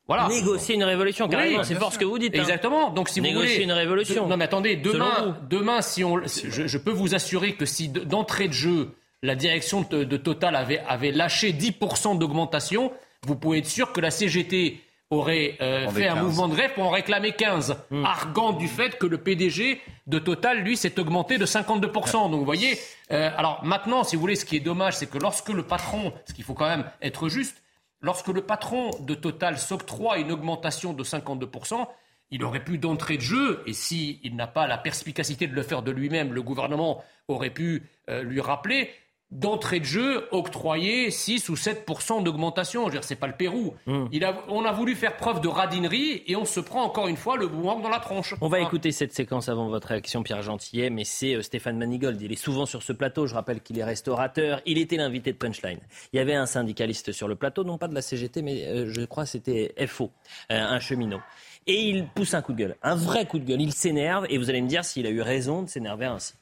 Voilà. 0.09 0.29
Négocier 0.29 0.75
une 0.75 0.83
révolution, 0.83 1.29
carrément, 1.29 1.63
c'est 1.63 1.77
fort 1.77 1.93
ce 1.93 1.99
que 1.99 2.05
vous 2.05 2.19
dites. 2.19 2.35
Hein. 2.35 2.41
Exactement. 2.41 2.91
Donc, 2.91 3.09
si 3.09 3.21
Négocier 3.21 3.49
vous 3.49 3.53
voulez, 3.53 3.65
une 3.65 3.73
révolution. 3.73 4.27
Non, 4.27 4.37
mais 4.37 4.47
attendez, 4.47 4.75
demain, 4.77 5.39
demain, 5.49 5.83
si 5.83 6.03
on, 6.03 6.21
je, 6.25 6.79
peux 6.79 6.91
vous 6.91 7.15
assurer 7.15 7.55
que 7.55 7.65
si 7.65 7.89
d'entrée 7.89 8.49
de 8.49 8.53
jeu, 8.53 8.91
la 9.23 9.37
direction 9.37 9.87
de, 9.89 10.17
Total 10.17 10.57
avait, 10.57 10.81
avait 10.89 11.13
lâché 11.13 11.53
10% 11.53 12.19
d'augmentation, 12.19 12.91
vous 13.27 13.37
pouvez 13.37 13.59
être 13.59 13.67
sûr 13.67 13.93
que 13.93 14.01
la 14.01 14.11
CGT 14.11 14.81
aurait 15.11 15.57
euh, 15.61 15.89
fait 15.91 16.07
un 16.07 16.23
mouvement 16.23 16.47
de 16.47 16.55
grève 16.55 16.73
pour 16.75 16.85
en 16.85 16.91
réclamer 16.91 17.33
15, 17.33 17.77
mmh. 17.91 18.05
argant 18.05 18.53
du 18.53 18.69
fait 18.69 18.97
que 18.97 19.07
le 19.07 19.19
PDG 19.19 19.81
de 20.07 20.19
Total, 20.21 20.61
lui, 20.61 20.77
s'est 20.77 21.01
augmenté 21.01 21.37
de 21.37 21.47
52%. 21.47 22.31
Donc 22.31 22.39
vous 22.39 22.45
voyez, 22.45 22.79
euh, 23.11 23.31
alors 23.37 23.65
maintenant, 23.65 24.05
si 24.05 24.15
vous 24.15 24.21
voulez, 24.21 24.37
ce 24.37 24.45
qui 24.45 24.57
est 24.57 24.61
dommage, 24.61 24.97
c'est 24.97 25.11
que 25.11 25.19
lorsque 25.19 25.49
le 25.49 25.65
patron, 25.65 26.13
ce 26.27 26.33
qu'il 26.33 26.45
faut 26.45 26.55
quand 26.55 26.69
même 26.69 26.85
être 27.03 27.29
juste, 27.29 27.61
lorsque 28.01 28.29
le 28.29 28.43
patron 28.43 28.91
de 29.01 29.15
Total 29.15 29.59
s'octroie 29.59 30.19
une 30.19 30.31
augmentation 30.31 30.93
de 30.93 31.03
52%, 31.03 31.87
il 32.31 32.45
aurait 32.45 32.63
pu 32.63 32.79
d'entrée 32.79 33.17
de 33.17 33.23
jeu, 33.23 33.63
et 33.67 33.73
s'il 33.73 34.37
n'a 34.37 34.47
pas 34.47 34.69
la 34.69 34.79
perspicacité 34.79 35.49
de 35.49 35.55
le 35.55 35.63
faire 35.63 35.83
de 35.83 35.91
lui-même, 35.91 36.33
le 36.33 36.43
gouvernement 36.43 37.03
aurait 37.27 37.51
pu 37.51 37.83
euh, 38.09 38.23
lui 38.23 38.41
rappeler, 38.41 38.91
d'entrée 39.31 39.81
de 39.81 39.85
jeu 39.85 40.27
octroyer 40.33 41.11
6 41.11 41.49
ou 41.49 41.57
7 41.57 41.87
d'augmentation. 42.23 42.83
Je 42.83 42.87
veux 42.87 42.93
dire, 42.93 43.05
c'est 43.05 43.17
pas 43.17 43.27
le 43.27 43.35
Pérou. 43.35 43.75
Hmm. 43.87 44.07
Il 44.13 44.25
a, 44.25 44.45
on 44.49 44.65
a 44.65 44.73
voulu 44.73 44.95
faire 44.95 45.17
preuve 45.17 45.41
de 45.41 45.49
radinerie 45.49 46.23
et 46.27 46.37
on 46.37 46.45
se 46.45 46.61
prend 46.61 46.83
encore 46.83 47.09
une 47.09 47.17
fois 47.17 47.37
le 47.37 47.47
boomerang 47.47 47.83
dans 47.83 47.89
la 47.89 48.01
tronche. 48.01 48.35
On 48.41 48.49
va 48.49 48.61
écouter 48.61 48.91
cette 48.93 49.13
séquence 49.13 49.49
avant 49.49 49.69
votre 49.69 49.89
réaction, 49.89 50.23
Pierre 50.23 50.43
Gentillet, 50.43 50.91
mais 50.91 51.05
c'est 51.05 51.35
euh, 51.35 51.43
Stéphane 51.43 51.79
Manigold. 51.79 52.21
Il 52.21 52.33
est 52.33 52.37
souvent 52.37 52.67
sur 52.67 52.83
ce 52.83 52.93
plateau. 52.93 53.27
Je 53.27 53.35
rappelle 53.35 53.61
qu'il 53.61 53.79
est 53.79 53.85
restaurateur. 53.85 54.61
Il 54.67 54.79
était 54.79 54.97
l'invité 54.97 55.33
de 55.33 55.37
Punchline. 55.37 55.81
Il 56.13 56.17
y 56.17 56.21
avait 56.21 56.35
un 56.35 56.47
syndicaliste 56.47 57.13
sur 57.13 57.29
le 57.29 57.37
plateau, 57.37 57.65
non 57.65 57.79
pas 57.79 57.89
de 57.89 57.95
la 57.95 58.03
CGT, 58.03 58.43
mais 58.43 58.67
euh, 58.67 58.93
je 58.93 59.05
crois 59.05 59.27
c'était 59.27 59.75
FO, 59.87 60.11
euh, 60.51 60.61
un 60.61 60.81
cheminot. 60.81 61.21
Et 61.67 61.89
il 61.89 62.07
pousse 62.09 62.35
un 62.35 62.43
coup 62.43 62.53
de 62.53 62.59
gueule, 62.59 62.77
un 62.83 62.95
vrai 62.95 63.27
coup 63.27 63.39
de 63.39 63.45
gueule. 63.45 63.61
Il 63.61 63.73
s'énerve 63.73 64.27
et 64.29 64.39
vous 64.39 64.51
allez 64.51 64.63
me 64.63 64.69
dire 64.69 64.85
s'il 64.85 65.07
a 65.07 65.11
eu 65.11 65.21
raison 65.21 65.63
de 65.63 65.69
s'énerver 65.69 66.07
ainsi. 66.07 66.35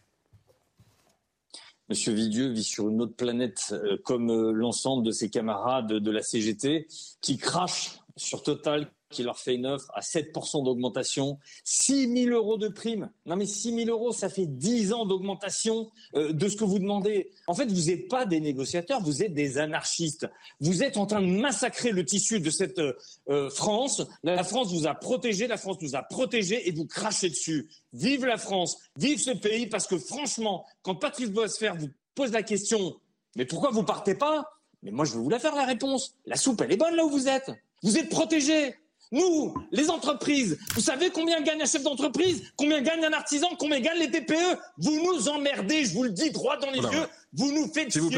Monsieur 1.88 2.12
Vidieux 2.12 2.48
vit 2.48 2.64
sur 2.64 2.88
une 2.88 3.00
autre 3.00 3.14
planète, 3.14 3.68
euh, 3.72 3.96
comme 4.04 4.30
euh, 4.30 4.52
l'ensemble 4.52 5.06
de 5.06 5.10
ses 5.10 5.30
camarades 5.30 5.92
de 5.92 6.10
la 6.10 6.22
CGT, 6.22 6.86
qui 7.22 7.38
crachent 7.38 8.00
sur 8.16 8.42
Total, 8.42 8.90
qui 9.10 9.22
leur 9.22 9.38
fait 9.38 9.54
une 9.54 9.66
offre 9.66 9.90
à 9.94 10.00
7% 10.00 10.64
d'augmentation, 10.64 11.38
6 11.64 12.24
000 12.24 12.34
euros 12.34 12.58
de 12.58 12.68
prime. 12.68 13.10
Non 13.26 13.36
mais 13.36 13.46
6 13.46 13.74
000 13.74 13.90
euros, 13.90 14.12
ça 14.12 14.28
fait 14.28 14.46
10 14.46 14.92
ans 14.92 15.06
d'augmentation 15.06 15.90
euh, 16.14 16.32
de 16.32 16.48
ce 16.48 16.56
que 16.56 16.64
vous 16.64 16.78
demandez. 16.78 17.30
En 17.46 17.54
fait, 17.54 17.66
vous 17.66 17.86
n'êtes 17.86 18.08
pas 18.08 18.26
des 18.26 18.40
négociateurs, 18.40 19.02
vous 19.02 19.22
êtes 19.22 19.32
des 19.32 19.58
anarchistes. 19.58 20.28
Vous 20.60 20.82
êtes 20.82 20.96
en 20.96 21.06
train 21.06 21.22
de 21.22 21.26
massacrer 21.26 21.92
le 21.92 22.04
tissu 22.04 22.40
de 22.40 22.50
cette 22.50 22.78
euh, 22.78 22.92
euh, 23.30 23.50
France. 23.50 24.02
La 24.22 24.44
France 24.44 24.72
vous 24.72 24.86
a 24.86 24.94
protégé, 24.94 25.46
la 25.46 25.56
France 25.56 25.78
nous 25.80 25.96
a 25.96 26.02
protégés 26.02 26.68
et 26.68 26.72
vous 26.72 26.86
crachez 26.86 27.30
dessus. 27.30 27.70
Vive 27.92 28.26
la 28.26 28.36
France, 28.36 28.78
vive 28.96 29.18
ce 29.18 29.30
pays, 29.30 29.66
parce 29.66 29.86
que 29.86 29.98
franchement, 29.98 30.66
quand 30.82 30.94
Patrice 30.94 31.30
Bosfer 31.30 31.72
vous 31.78 31.88
pose 32.14 32.32
la 32.32 32.42
question, 32.42 32.96
mais 33.36 33.46
pourquoi 33.46 33.70
vous 33.70 33.84
partez 33.84 34.14
pas? 34.14 34.44
Mais 34.82 34.90
moi, 34.90 35.04
je 35.04 35.14
vais 35.14 35.18
vous 35.18 35.30
la 35.30 35.38
faire 35.38 35.54
la 35.54 35.64
réponse. 35.64 36.14
La 36.26 36.36
soupe, 36.36 36.60
elle 36.60 36.72
est 36.72 36.76
bonne 36.76 36.94
là 36.94 37.04
où 37.04 37.10
vous 37.10 37.28
êtes. 37.28 37.50
Vous 37.82 37.96
êtes 37.96 38.08
protégés. 38.08 38.74
Nous, 39.10 39.54
les 39.72 39.90
entreprises, 39.90 40.58
vous 40.74 40.80
savez 40.80 41.10
combien 41.10 41.40
gagne 41.40 41.62
un 41.62 41.66
chef 41.66 41.82
d'entreprise 41.82 42.42
Combien 42.56 42.82
gagne 42.82 43.04
un 43.04 43.12
artisan 43.12 43.48
Combien 43.58 43.80
gagnent 43.80 44.00
les 44.00 44.10
TPE 44.10 44.58
Vous 44.78 45.02
nous 45.02 45.28
emmerdez, 45.28 45.84
je 45.86 45.94
vous 45.94 46.04
le 46.04 46.10
dis 46.10 46.30
droit 46.30 46.58
dans 46.58 46.70
les 46.70 46.80
yeux. 46.80 47.06
Vous 47.32 47.52
nous 47.52 47.70
faites 47.72 47.92
chier. 47.92 48.00
Vous, 48.00 48.10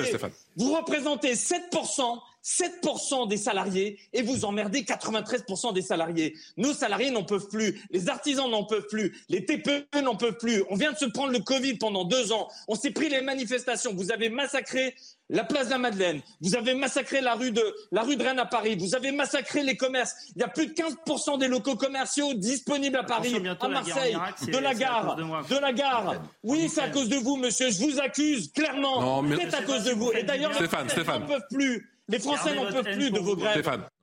vous 0.56 0.74
représentez 0.74 1.34
7%, 1.34 2.18
7% 2.44 3.28
des 3.28 3.36
salariés 3.36 3.98
et 4.12 4.22
vous 4.22 4.44
emmerdez 4.44 4.82
93% 4.82 5.72
des 5.72 5.82
salariés. 5.82 6.36
Nos 6.56 6.72
salariés 6.72 7.10
n'en 7.10 7.24
peuvent 7.24 7.48
plus, 7.48 7.80
les 7.90 8.08
artisans 8.08 8.50
n'en 8.50 8.64
peuvent 8.64 8.86
plus, 8.88 9.24
les 9.28 9.44
TPE 9.44 10.00
n'en 10.02 10.16
peuvent 10.16 10.38
plus. 10.38 10.64
On 10.70 10.76
vient 10.76 10.92
de 10.92 10.96
se 10.96 11.06
prendre 11.06 11.32
le 11.32 11.40
Covid 11.40 11.74
pendant 11.74 12.04
deux 12.04 12.32
ans. 12.32 12.48
On 12.68 12.74
s'est 12.74 12.92
pris 12.92 13.08
les 13.08 13.20
manifestations. 13.20 13.94
Vous 13.94 14.12
avez 14.12 14.28
massacré 14.28 14.94
la 15.30 15.44
place 15.44 15.66
de 15.66 15.70
la 15.70 15.78
Madeleine, 15.78 16.20
vous 16.40 16.54
avez 16.56 16.74
massacré 16.74 17.20
la 17.20 17.34
rue 17.34 17.52
de 17.52 17.62
la 17.92 18.02
rue 18.02 18.16
de 18.16 18.22
Rennes 18.22 18.38
à 18.38 18.46
Paris, 18.46 18.76
vous 18.76 18.94
avez 18.94 19.12
massacré 19.12 19.62
les 19.62 19.76
commerces. 19.76 20.14
Il 20.34 20.40
y 20.40 20.44
a 20.44 20.48
plus 20.48 20.66
de 20.66 20.72
15% 20.72 21.38
des 21.38 21.48
locaux 21.48 21.76
commerciaux 21.76 22.34
disponibles 22.34 22.96
à 22.96 23.04
Paris, 23.04 23.34
à 23.60 23.68
Marseille, 23.68 24.16
de 24.46 24.58
la 24.58 24.74
gare, 24.74 25.16
de, 25.16 25.58
la 25.58 25.72
gare. 25.72 26.14
Oui, 26.42 26.68
c'est 26.68 26.82
à 26.82 26.88
cause 26.88 27.08
de 27.08 27.16
vous, 27.16 27.36
monsieur. 27.36 27.70
Je 27.70 27.78
vous 27.78 28.00
accuse 28.00 28.52
clairement. 28.52 29.24
C'est 29.38 29.54
à 29.54 29.62
cause 29.62 29.84
de 29.84 29.92
vous. 29.92 30.12
Et 30.12 30.24
d'ailleurs, 30.24 30.52
les 30.60 30.68
Français 30.68 31.04
n'en 31.04 31.20
peuvent 31.26 31.46
plus. 31.50 31.88
Les 32.08 32.18
Français 32.18 32.54
n'en 32.54 32.66
peuvent 32.66 32.96
plus 32.96 33.10
de 33.10 33.20
vos 33.20 33.36
grèves. 33.36 33.62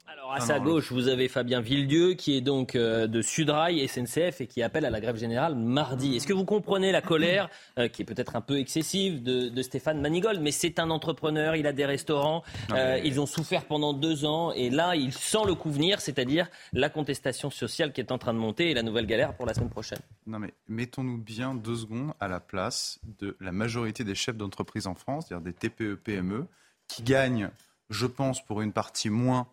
Alors 0.10 0.34
à 0.34 0.40
sa 0.40 0.62
gauche, 0.62 0.94
vous 0.94 1.10
avez 1.10 1.28
Fabien 1.28 1.60
Villedieu 1.60 2.14
qui 2.14 2.38
est 2.38 2.42
donc 2.42 2.76
euh, 2.76 3.08
de 3.08 3.22
Sudrail 3.22 3.86
SNCF 3.86 4.40
et 4.40 4.48
qui 4.48 4.64
appelle 4.64 4.86
à 4.86 4.90
la 4.90 5.02
grève 5.02 5.18
générale 5.18 5.56
mardi. 5.56 6.16
Est-ce 6.16 6.26
que 6.26 6.32
vous 6.32 6.46
comprenez 6.46 6.94
la 6.94 7.02
colère 7.02 7.50
euh, 7.78 7.90
qui 7.90 8.04
est 8.04 8.06
peut-être 8.06 8.38
un 8.38 8.42
peu 8.42 8.58
excessive 8.58 9.22
de, 9.22 9.62
Stéphane 9.62 10.00
Manigold 10.00 10.42
Mais 10.42 10.52
c'est 10.52 10.80
un 10.80 10.92
entrepreneur, 10.92 11.58
il 11.58 11.68
a 11.68 11.74
des 11.74 11.86
restaurants, 11.86 12.44
euh, 12.72 13.02
ils 13.04 13.20
ont 13.20 13.26
souffert 13.26 13.66
pendant 13.66 13.92
deux 13.92 14.24
ans 14.24 14.54
et 14.54 14.70
là 14.70 14.96
il 14.96 15.12
sent 15.12 15.46
le 15.46 15.56
coup 15.56 15.72
venir, 15.72 16.00
c'est-à-dire 16.00 16.48
la 16.72 16.90
contestation 16.90 17.50
sociale 17.50 17.92
qui 17.92 18.00
est 18.00 18.14
en 18.14 18.18
train 18.18 18.34
de 18.34 18.40
monter 18.40 18.72
et 18.72 18.74
la 18.74 18.84
nouvelle 18.84 19.08
galère 19.08 19.36
pour 19.36 19.46
la 19.46 19.54
semaine 19.54 19.70
prochaine. 19.70 20.00
Non 20.26 20.40
mais 20.40 20.54
mettons-nous 20.70 21.18
bien 21.18 21.54
deux 21.54 21.76
secondes 21.76 22.14
à 22.22 22.30
la 22.30 22.40
place 22.40 23.02
de 23.20 23.36
la 23.42 23.52
majorité 23.52 24.06
des 24.06 24.16
chefs 24.16 24.38
d'entreprise 24.38 24.88
en 24.88 24.96
France, 24.96 25.26
c'est-à-dire 25.28 25.44
des 25.44 25.54
TPE, 25.54 25.96
PME, 25.96 26.48
qui 26.88 27.04
gagnent, 27.04 27.50
je 27.90 28.06
pense, 28.06 28.44
pour 28.46 28.62
une 28.62 28.72
partie 28.72 29.10
moins 29.10 29.48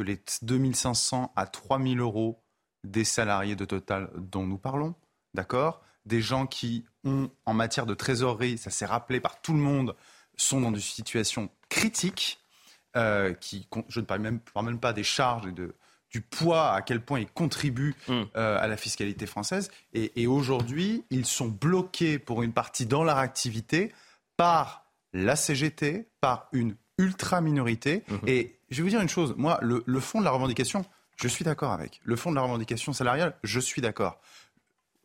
que 0.00 0.02
les 0.02 0.18
2500 0.40 1.30
à 1.36 1.46
3000 1.46 2.00
euros 2.00 2.42
des 2.84 3.04
salariés 3.04 3.54
de 3.54 3.66
Total 3.66 4.10
dont 4.16 4.46
nous 4.46 4.56
parlons, 4.56 4.94
d'accord? 5.34 5.82
Des 6.06 6.22
gens 6.22 6.46
qui 6.46 6.86
ont, 7.04 7.30
en 7.44 7.52
matière 7.52 7.84
de 7.84 7.92
trésorerie, 7.92 8.56
ça 8.56 8.70
s'est 8.70 8.86
rappelé 8.86 9.20
par 9.20 9.42
tout 9.42 9.52
le 9.52 9.58
monde, 9.58 9.94
sont 10.38 10.62
dans 10.62 10.70
une 10.70 10.80
situation 10.80 11.50
critique, 11.68 12.40
euh, 12.96 13.34
qui, 13.34 13.68
je 13.88 14.00
ne 14.00 14.06
parle 14.06 14.22
même, 14.22 14.40
même 14.56 14.80
pas 14.80 14.94
des 14.94 15.04
charges 15.04 15.46
et 15.46 15.52
de, 15.52 15.74
du 16.10 16.22
poids, 16.22 16.72
à 16.72 16.80
quel 16.80 17.04
point 17.04 17.20
ils 17.20 17.30
contribuent 17.30 17.94
mm. 18.08 18.22
euh, 18.36 18.58
à 18.58 18.66
la 18.68 18.78
fiscalité 18.78 19.26
française. 19.26 19.70
Et, 19.92 20.26
aujourd'hui, 20.26 21.04
ils 21.10 21.26
sont 21.26 21.48
bloqués 21.48 22.18
pour 22.18 22.42
une 22.42 22.54
partie 22.54 22.86
dans 22.86 23.04
leur 23.04 23.18
activité 23.18 23.92
par 24.38 24.86
la 25.12 25.36
CGT, 25.36 26.08
par 26.22 26.48
une 26.52 26.74
ultra-minorité. 26.96 28.02
Mm-hmm. 28.08 28.28
Et 28.28 28.59
je 28.70 28.76
vais 28.76 28.82
vous 28.82 28.88
dire 28.88 29.00
une 29.00 29.08
chose. 29.08 29.34
Moi, 29.36 29.58
le, 29.62 30.00
fond 30.00 30.20
de 30.20 30.24
la 30.24 30.30
revendication, 30.30 30.84
je 31.16 31.28
suis 31.28 31.44
d'accord 31.44 31.72
avec. 31.72 32.00
Le 32.04 32.16
fond 32.16 32.30
de 32.30 32.36
la 32.36 32.42
revendication 32.42 32.92
salariale, 32.92 33.36
je 33.42 33.60
suis 33.60 33.82
d'accord. 33.82 34.20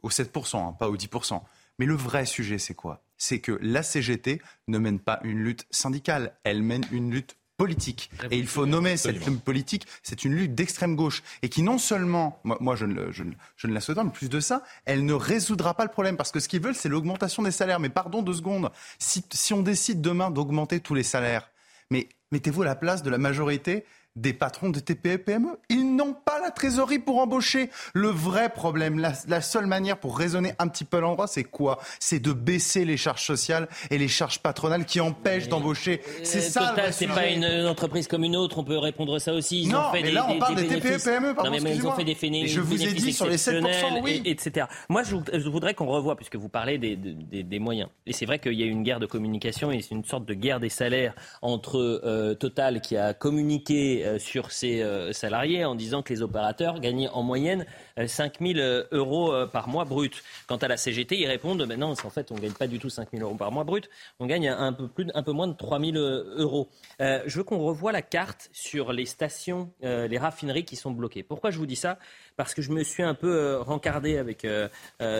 Au 0.04 0.10
7%, 0.10 0.58
hein, 0.58 0.75
pas 0.78 0.89
au 0.89 0.95
10%. 0.95 1.41
Mais 1.80 1.86
le 1.86 1.95
vrai 1.95 2.25
sujet, 2.25 2.58
c'est 2.58 2.75
quoi? 2.75 3.04
C'est 3.17 3.39
que 3.39 3.58
la 3.62 3.84
CGT 3.84 4.41
ne 4.67 4.78
mène 4.78 4.99
pas 4.99 5.19
une 5.23 5.39
lutte 5.39 5.65
syndicale, 5.71 6.38
elle 6.43 6.62
mène 6.62 6.86
une 6.91 7.12
lutte 7.12 7.36
politique. 7.58 8.12
Et 8.32 8.38
il 8.38 8.47
faut 8.47 8.65
nommer 8.65 8.97
cette 8.97 9.25
lutte 9.25 9.41
politique, 9.41 9.88
c'est 10.04 10.25
une 10.25 10.36
lutte 10.36 10.56
d'extrême 10.56 10.95
gauche. 10.95 11.23
Et 11.41 11.49
qui 11.49 11.63
non 11.63 11.78
seulement, 11.78 12.39
moi, 12.43 12.75
je, 12.75 12.86
ne, 12.86 13.12
je, 13.12 13.23
ne, 13.23 13.73
la 13.73 13.82
souhaite 13.82 13.97
pas, 13.97 14.04
mais 14.04 14.12
plus 14.12 14.30
de 14.30 14.39
ça, 14.39 14.63
elle 14.86 15.06
ne 15.06 15.13
résoudra 15.13 15.73
pas 15.73 15.86
le 15.86 15.91
problème. 15.91 16.17
Parce 16.17 16.32
que 16.32 16.39
ce 16.39 16.47
qu'ils 16.47 16.62
veulent, 16.62 16.75
c'est 16.75 16.89
l'augmentation 16.89 17.43
des 17.43 17.51
salaires. 17.51 17.80
Mais 17.80 17.89
pardon 17.89 18.21
deux 18.21 18.34
secondes, 18.34 18.71
si, 18.99 19.23
si 19.32 19.54
on 19.54 19.62
décide 19.62 20.01
demain 20.01 20.32
d'augmenter 20.32 20.80
tous 20.80 20.95
les 20.95 21.04
salaires, 21.04 21.49
mais 21.91 22.10
mettez-vous 22.32 22.63
à 22.63 22.65
la 22.65 22.76
place 22.76 23.04
de 23.04 23.10
la 23.10 23.17
majorité 23.17 23.86
des 24.15 24.34
patrons 24.34 24.69
de 24.69 24.80
TPE 24.80 25.17
PME. 25.17 25.58
Ils 25.69 25.95
n'ont 25.95 26.13
pas 26.13 26.39
la 26.41 26.51
trésorerie 26.51 26.99
pour 26.99 27.19
embaucher. 27.19 27.69
Le 27.93 28.08
vrai 28.08 28.49
problème, 28.49 28.99
la, 28.99 29.41
seule 29.41 29.65
manière 29.65 29.97
pour 29.97 30.17
raisonner 30.17 30.54
un 30.60 30.67
petit 30.67 30.86
peu 30.86 30.99
l'endroit, 30.99 31.28
c'est 31.28 31.43
quoi? 31.43 31.80
C'est 31.99 32.19
de 32.19 32.34
baisser 32.34 32.86
les 32.86 32.97
charges 32.97 33.25
sociales 33.25 33.67
et 33.89 33.97
les 33.97 34.08
charges 34.08 34.39
patronales 34.39 34.86
qui 34.86 34.99
empêchent 34.99 35.47
d'embaucher. 35.47 36.01
C'est 36.23 36.39
euh, 36.39 36.41
ça. 36.41 36.69
Total, 36.69 36.93
c'est 36.93 37.08
pas 37.08 37.28
une, 37.28 37.45
entreprise 37.67 38.08
comme 38.08 38.23
une 38.23 38.36
autre. 38.36 38.58
On 38.60 38.63
peut 38.63 38.78
répondre 38.78 39.19
ça 39.19 39.34
aussi. 39.34 39.63
Ils 39.63 39.69
non, 39.69 39.80
ont 39.80 39.91
fait 39.91 40.01
mais 40.01 40.10
des, 40.10 40.12
là 40.12 40.28
on 40.30 40.39
parle 40.39 40.56
des, 40.56 40.67
TPE 40.67 41.04
PME. 41.04 41.36
Pardon, 41.36 41.51
non, 41.51 41.58
mais 41.62 41.75
ils 41.75 41.88
ont 41.88 41.91
fait 41.91 42.04
des 42.04 42.15
bénéfices. 42.15 42.54
Je 42.54 42.62
vous 42.62 42.82
ai 42.84 42.93
dit 42.93 43.13
sur 43.13 43.28
les 43.28 43.38
7%, 43.38 44.01
oui. 44.01 44.21
etc. 44.25 44.67
Moi, 44.89 45.04
je, 45.04 45.15
voudrais 45.49 45.73
qu'on 45.73 45.88
revoie, 45.88 46.15
puisque 46.15 46.36
vous 46.36 46.49
parlez 46.49 46.78
des, 46.78 46.95
des 46.95 47.60
moyens. 47.60 47.89
Et 48.06 48.13
c'est 48.13 48.25
vrai 48.25 48.39
qu'il 48.39 48.54
y 48.54 48.63
a 48.63 48.65
une 48.65 48.84
guerre 48.84 48.99
de 48.99 49.06
communication 49.06 49.71
et 49.71 49.82
c'est 49.82 49.95
une 49.95 50.06
sorte 50.06 50.25
de 50.25 50.34
guerre 50.34 50.60
des 50.60 50.69
salaires 50.69 51.13
entre 51.41 51.78
euh, 51.78 52.34
Total 52.36 52.82
qui 52.82 52.97
a 52.97 53.13
communiqué 53.13 54.05
euh, 54.06 54.20
sur 54.20 54.52
ses 54.52 54.82
euh, 54.82 55.13
salariés 55.13 55.65
en 55.65 55.76
disant 55.76 56.02
que 56.02 56.13
les 56.13 56.22
opérateurs 56.22 56.80
gagnaient 56.80 57.10
en 57.10 57.24
moyenne 57.24 57.65
5 58.06 58.41
euh, 58.41 58.54
000 58.54 58.60
euh, 58.60 58.84
euros 58.91 59.34
par 59.48 59.68
mois 59.68 59.86
brut. 59.86 60.24
Quant 60.48 60.58
à 60.58 60.68
la 60.68 60.78
CGT, 60.78 61.18
ils 61.18 61.28
répondent 61.28 61.65
mais 61.68 61.78
non, 61.78 61.91
en 61.91 62.10
fait, 62.10 62.32
on 62.32 62.36
ne 62.36 62.39
gagne 62.39 62.53
pas 62.53 62.68
du 62.68 62.80
tout 62.80 62.89
5 62.89 63.10
000 63.12 63.24
euros 63.24 63.36
par 63.36 63.51
mois 63.51 63.64
brut, 63.64 63.89
on 64.20 64.26
gagne 64.26 64.47
un 64.49 64.74
peu, 64.74 64.88
plus, 64.88 65.08
un 65.14 65.24
peu 65.24 65.32
moins 65.32 65.47
de 65.47 65.53
3 65.53 65.80
000 65.80 65.95
euros. 65.97 66.70
je 66.99 67.38
veux 67.38 67.43
qu'on 67.43 67.60
revoie 67.60 67.91
la 67.91 68.01
carte 68.01 68.49
sur 68.51 68.93
les 68.93 69.06
stations, 69.06 69.72
les 69.82 70.18
raffineries 70.18 70.66
qui 70.66 70.76
sont 70.76 70.91
bloquées. 70.91 71.24
Pourquoi 71.24 71.51
je 71.51 71.58
vous 71.58 71.66
dis 71.66 71.76
ça? 71.76 71.97
Parce 72.38 72.53
que 72.53 72.62
je 72.62 72.72
me 72.72 72.84
suis 72.84 73.03
un 73.03 73.14
peu 73.14 73.58
rencardé 73.58 74.18
avec 74.18 74.45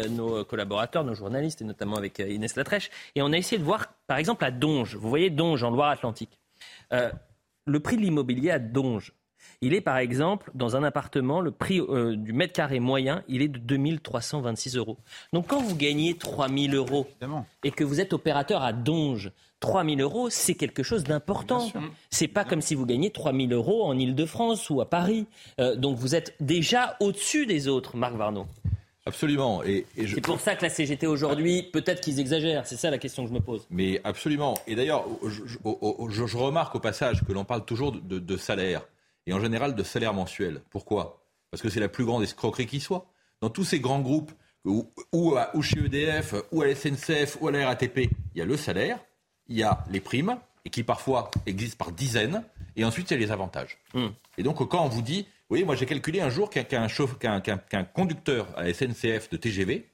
nos 0.10 0.44
collaborateurs, 0.46 1.04
nos 1.04 1.16
journalistes, 1.16 1.62
et 1.62 1.66
notamment 1.66 1.98
avec 1.98 2.20
Inès 2.20 2.56
Latrèche, 2.56 2.90
et 3.16 3.22
on 3.22 3.32
a 3.32 3.38
essayé 3.38 3.58
de 3.58 3.64
voir, 3.64 3.94
par 4.08 4.18
exemple, 4.18 4.44
à 4.46 4.52
Donge. 4.52 4.96
Vous 4.96 5.10
voyez 5.10 5.30
Donge 5.30 5.64
en 5.64 5.72
Loire-Atlantique? 5.72 6.38
Le 7.66 7.80
prix 7.80 7.98
de 7.98 8.02
l'immobilier 8.02 8.52
à 8.52 8.60
Donge 8.60 9.14
Il 9.62 9.74
est 9.74 9.82
par 9.82 9.98
exemple 9.98 10.52
dans 10.54 10.76
un 10.76 10.84
appartement, 10.84 11.42
le 11.42 11.52
prix 11.52 11.80
euh, 11.82 12.16
du 12.16 12.34
mètre 12.34 12.54
carré 12.54 12.80
moyen, 12.80 13.24
il 13.28 13.42
est 13.42 13.48
de 13.48 13.58
2326 13.58 14.78
euros. 14.78 14.98
Donc 15.34 15.48
quand 15.48 15.62
vous 15.62 15.76
gagnez 15.76 16.16
3000 16.16 16.76
euros 16.76 17.08
et 17.64 17.72
que 17.72 17.84
vous 17.84 18.00
êtes 18.00 18.14
opérateur 18.14 18.62
à 18.62 18.74
Donge, 18.74 19.32
3000 19.62 20.02
euros, 20.02 20.30
c'est 20.30 20.54
quelque 20.54 20.84
chose 20.84 21.04
d'important. 21.04 21.72
C'est 22.12 22.28
pas 22.28 22.44
comme 22.44 22.62
si 22.62 22.76
vous 22.76 22.86
gagnez 22.86 23.10
3000 23.10 23.52
euros 23.54 23.84
en 23.86 23.98
Ile-de-France 23.98 24.70
ou 24.70 24.82
à 24.82 24.90
Paris. 24.90 25.26
Euh, 25.60 25.76
donc 25.76 25.98
vous 25.98 26.14
êtes 26.14 26.36
déjà 26.40 26.96
au-dessus 27.00 27.46
des 27.46 27.68
autres, 27.68 27.98
Marc 27.98 28.14
Varno. 28.14 28.46
Absolument. 29.08 29.64
Et, 29.64 29.86
C'est 29.96 30.22
pour 30.22 30.40
ça 30.40 30.56
que 30.56 30.64
la 30.64 30.70
CGT 30.70 31.06
aujourd'hui, 31.06 31.62
peut-être 31.62 32.02
qu'ils 32.02 32.20
exagèrent. 32.20 32.66
C'est 32.66 32.76
ça 32.76 32.90
la 32.90 32.98
question 32.98 33.24
que 33.24 33.30
je 33.30 33.34
me 33.36 33.40
pose. 33.40 33.68
Mais 33.70 34.02
absolument. 34.04 34.56
Et 34.66 34.76
d'ailleurs, 34.76 35.06
je, 35.28 35.44
je, 35.46 36.38
remarque 36.38 36.76
au 36.76 36.80
passage 36.80 37.24
que 37.24 37.32
l'on 37.32 37.46
parle 37.46 37.66
toujours 37.66 37.92
de, 37.92 38.18
de, 38.18 38.38
salaire, 38.38 38.82
et 39.28 39.34
en 39.34 39.40
général 39.40 39.76
de 39.76 39.84
salaire 39.84 40.14
mensuel. 40.14 40.62
Pourquoi? 40.72 41.22
Parce 41.52 41.62
que 41.62 41.70
c'est 41.70 41.80
la 41.80 41.88
plus 41.88 42.04
grande 42.04 42.24
escroquerie 42.24 42.66
qui 42.66 42.80
soit. 42.80 43.06
Dans 43.42 43.50
tous 43.52 43.64
ces 43.64 43.80
grands 43.80 44.00
groupes, 44.00 44.32
ou, 44.66 44.90
ou, 45.12 45.36
ou 45.54 45.62
chez 45.62 45.80
EDF, 45.80 46.34
ou 46.52 46.64
à 46.64 46.68
la 46.68 46.76
SNCF, 46.76 47.38
ou 47.42 47.48
à 47.48 47.52
la 47.52 47.68
RATP, 47.68 47.98
il 47.98 48.40
y 48.40 48.42
a 48.42 48.46
le 48.46 48.58
salaire, 48.58 49.00
il 49.48 49.58
y 49.58 49.64
a 49.64 49.84
les 49.92 50.00
primes, 50.00 50.38
et 50.66 50.72
qui 50.72 50.82
parfois 50.82 51.30
existent 51.46 51.78
par 51.78 51.94
dizaines, 51.94 52.44
et 52.76 52.84
ensuite 52.84 53.12
il 53.12 53.14
y 53.14 53.18
a 53.18 53.20
les 53.20 53.32
avantages. 53.32 53.78
Hmm. 53.94 54.08
Et 54.40 54.44
donc 54.44 54.68
quand 54.68 54.84
on 54.84 54.90
vous 54.90 55.04
dit, 55.04 55.28
oui, 55.50 55.64
moi 55.64 55.76
j'ai 55.76 55.86
calculé 55.86 56.22
un 56.22 56.30
jour 56.30 56.50
qu'un 56.50 57.84
conducteur 57.94 58.48
à 58.56 58.72
SNCF 58.74 59.30
de 59.30 59.38
TGV 59.38 59.88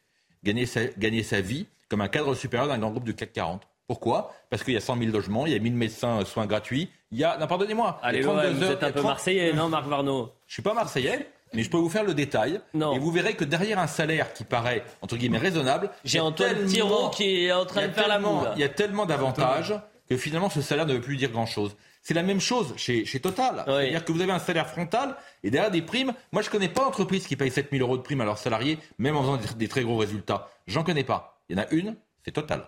gagnait 0.44 0.66
sa, 0.66 0.86
gagnait 0.86 1.24
sa 1.24 1.42
vie 1.42 1.68
comme 1.90 2.02
un 2.02 2.08
cadre 2.08 2.34
supérieur 2.36 2.68
d'un 2.68 2.78
grand 2.78 2.92
groupe 2.92 3.04
du 3.04 3.14
CAC 3.14 3.34
40. 3.34 3.68
Pourquoi? 3.88 4.34
Parce 4.50 4.64
qu'il 4.64 4.74
y 4.74 4.78
a 4.78 4.82
100 4.82 4.98
000 4.98 5.12
logements, 5.12 5.46
il 5.46 5.52
y 5.52 5.56
a 5.56 5.60
1000 5.60 5.74
médecins 5.74 6.24
soins 6.24 6.46
gratuits, 6.46 6.90
il 7.12 7.18
y 7.18 7.26
a... 7.26 7.38
Non, 7.38 7.48
pardonnez-moi. 7.48 8.00
Allez, 8.02 8.22
vous 8.22 8.64
êtes 8.64 8.84
un 8.84 8.92
peu 8.92 9.02
marseillais, 9.02 9.52
non, 9.52 9.68
Marc 9.68 9.86
Varno 9.86 10.32
Je 10.48 10.54
suis 10.54 10.62
pas 10.62 10.74
marseillais, 10.74 11.28
mais 11.54 11.64
je 11.64 11.70
peux 11.70 11.78
vous 11.78 11.90
faire 11.90 12.06
le 12.06 12.14
détail. 12.14 12.62
Et 12.74 13.00
vous 13.00 13.12
verrez 13.12 13.36
que 13.36 13.44
derrière 13.44 13.80
un 13.80 13.88
salaire 13.88 14.32
qui 14.32 14.46
paraît, 14.46 14.86
entre 15.02 15.18
guillemets, 15.18 15.40
raisonnable... 15.40 15.90
J'ai 16.06 16.22
Antoine 16.22 16.66
Thiraud 16.66 17.10
qui 17.10 17.46
est 17.46 17.52
en 17.52 17.66
train 17.66 17.90
de 17.90 17.92
faire 17.92 18.08
la 18.08 18.20
moue. 18.20 18.40
Il 18.56 18.62
y 18.62 18.64
a 18.64 18.70
tellement 18.70 19.06
d'avantages 19.06 19.76
que 20.10 20.16
finalement 20.16 20.50
ce 20.50 20.62
salaire 20.62 20.86
ne 20.86 20.94
veut 20.94 21.02
plus 21.02 21.18
dire 21.18 21.32
grand-chose. 21.32 21.76
C'est 22.02 22.14
la 22.14 22.24
même 22.24 22.40
chose 22.40 22.74
chez, 22.78 23.06
chez 23.06 23.20
Total. 23.20 23.64
C'est-à-dire 23.66 24.04
que 24.04 24.12
vous 24.12 24.22
avez 24.22 24.32
un 24.32 24.40
salaire 24.40 24.68
frontal 24.68 25.16
et 25.44 25.52
derrière 25.52 25.72
des 25.72 25.82
primes. 25.82 26.14
Moi, 26.32 26.42
je 26.42 26.48
ne 26.48 26.52
connais 26.52 26.70
pas 26.70 26.84
d'entreprise 26.84 27.28
qui 27.28 27.36
paye 27.36 27.52
7000 27.52 27.82
euros 27.82 27.98
de 27.98 28.02
primes 28.02 28.22
à 28.22 28.26
leurs 28.26 28.40
salariés, 28.40 28.80
même 28.98 29.16
en 29.16 29.22
faisant 29.22 29.40
des, 29.56 29.68
très 29.68 29.84
gros 29.84 29.98
résultats. 29.98 30.50
J'en 30.68 30.84
connais 30.84 31.04
pas. 31.04 31.42
Il 31.50 31.58
y 31.58 31.60
en 31.60 31.64
a 31.64 31.70
une, 31.72 31.96
c'est 32.26 32.32
Total. 32.32 32.68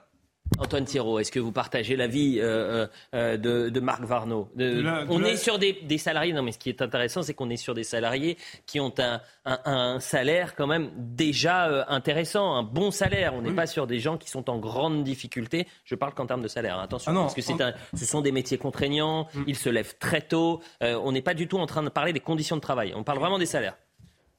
Antoine 0.59 0.85
Thiraud, 0.85 1.19
est-ce 1.19 1.31
que 1.31 1.39
vous 1.39 1.51
partagez 1.51 1.95
l'avis 1.95 2.39
euh, 2.39 2.85
euh, 3.15 3.37
de, 3.37 3.69
de, 3.69 3.79
Marc 3.79 4.03
Varno 4.03 4.49
On 4.57 5.23
est 5.23 5.35
sur 5.35 5.57
des, 5.57 5.73
des, 5.83 5.97
salariés, 5.97 6.33
non 6.33 6.43
mais 6.43 6.51
ce 6.51 6.59
qui 6.59 6.69
est 6.69 6.81
intéressant, 6.81 7.23
c'est 7.23 7.33
qu'on 7.33 7.49
est 7.49 7.57
sur 7.57 7.73
des 7.73 7.83
salariés 7.83 8.37
qui 8.65 8.79
ont 8.79 8.93
un, 8.99 9.19
un, 9.45 9.59
un 9.65 9.99
salaire 9.99 10.55
quand 10.55 10.67
même 10.67 10.91
déjà 10.95 11.67
euh, 11.67 11.83
intéressant, 11.87 12.55
un 12.55 12.63
bon 12.63 12.91
salaire. 12.91 13.33
On 13.33 13.41
n'est 13.41 13.53
pas 13.53 13.67
sur 13.67 13.87
des 13.87 13.99
gens 13.99 14.17
qui 14.17 14.29
sont 14.29 14.49
en 14.49 14.59
grande 14.59 15.03
difficulté. 15.03 15.67
Je 15.85 15.95
parle 15.95 16.13
qu'en 16.13 16.27
termes 16.27 16.43
de 16.43 16.47
salaire, 16.47 16.77
hein. 16.77 16.83
attention, 16.83 17.11
ah 17.15 17.21
parce 17.21 17.33
que 17.33 17.41
c'est 17.41 17.61
un, 17.61 17.73
ce 17.93 18.05
sont 18.05 18.21
des 18.21 18.31
métiers 18.31 18.57
contraignants, 18.57 19.27
mm. 19.33 19.43
ils 19.47 19.57
se 19.57 19.69
lèvent 19.69 19.97
très 19.97 20.21
tôt. 20.21 20.61
Euh, 20.83 20.99
on 21.03 21.11
n'est 21.11 21.21
pas 21.21 21.33
du 21.33 21.47
tout 21.47 21.57
en 21.57 21.65
train 21.65 21.83
de 21.83 21.89
parler 21.89 22.13
des 22.13 22.19
conditions 22.19 22.55
de 22.55 22.61
travail, 22.61 22.93
on 22.95 23.03
parle 23.03 23.19
vraiment 23.19 23.39
des 23.39 23.45
salaires. 23.45 23.77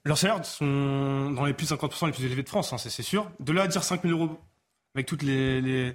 Leurs 0.05 0.19
salaires 0.19 0.45
sont 0.45 1.31
dans 1.31 1.47
les 1.47 1.55
plus 1.55 1.71
de 1.71 1.75
50% 1.75 2.07
les 2.07 2.13
plus 2.13 2.25
élevés 2.25 2.43
de 2.43 2.49
France, 2.49 2.73
hein, 2.73 2.79
c'est 2.79 3.03
sûr. 3.03 3.31
De 3.41 3.53
là 3.53 3.63
à 3.63 3.69
dire 3.69 3.83
5 3.83 4.03
000 4.03 4.19
euros 4.19 4.39
avec 4.95 5.07
toutes 5.07 5.23
les, 5.23 5.61
les, 5.61 5.93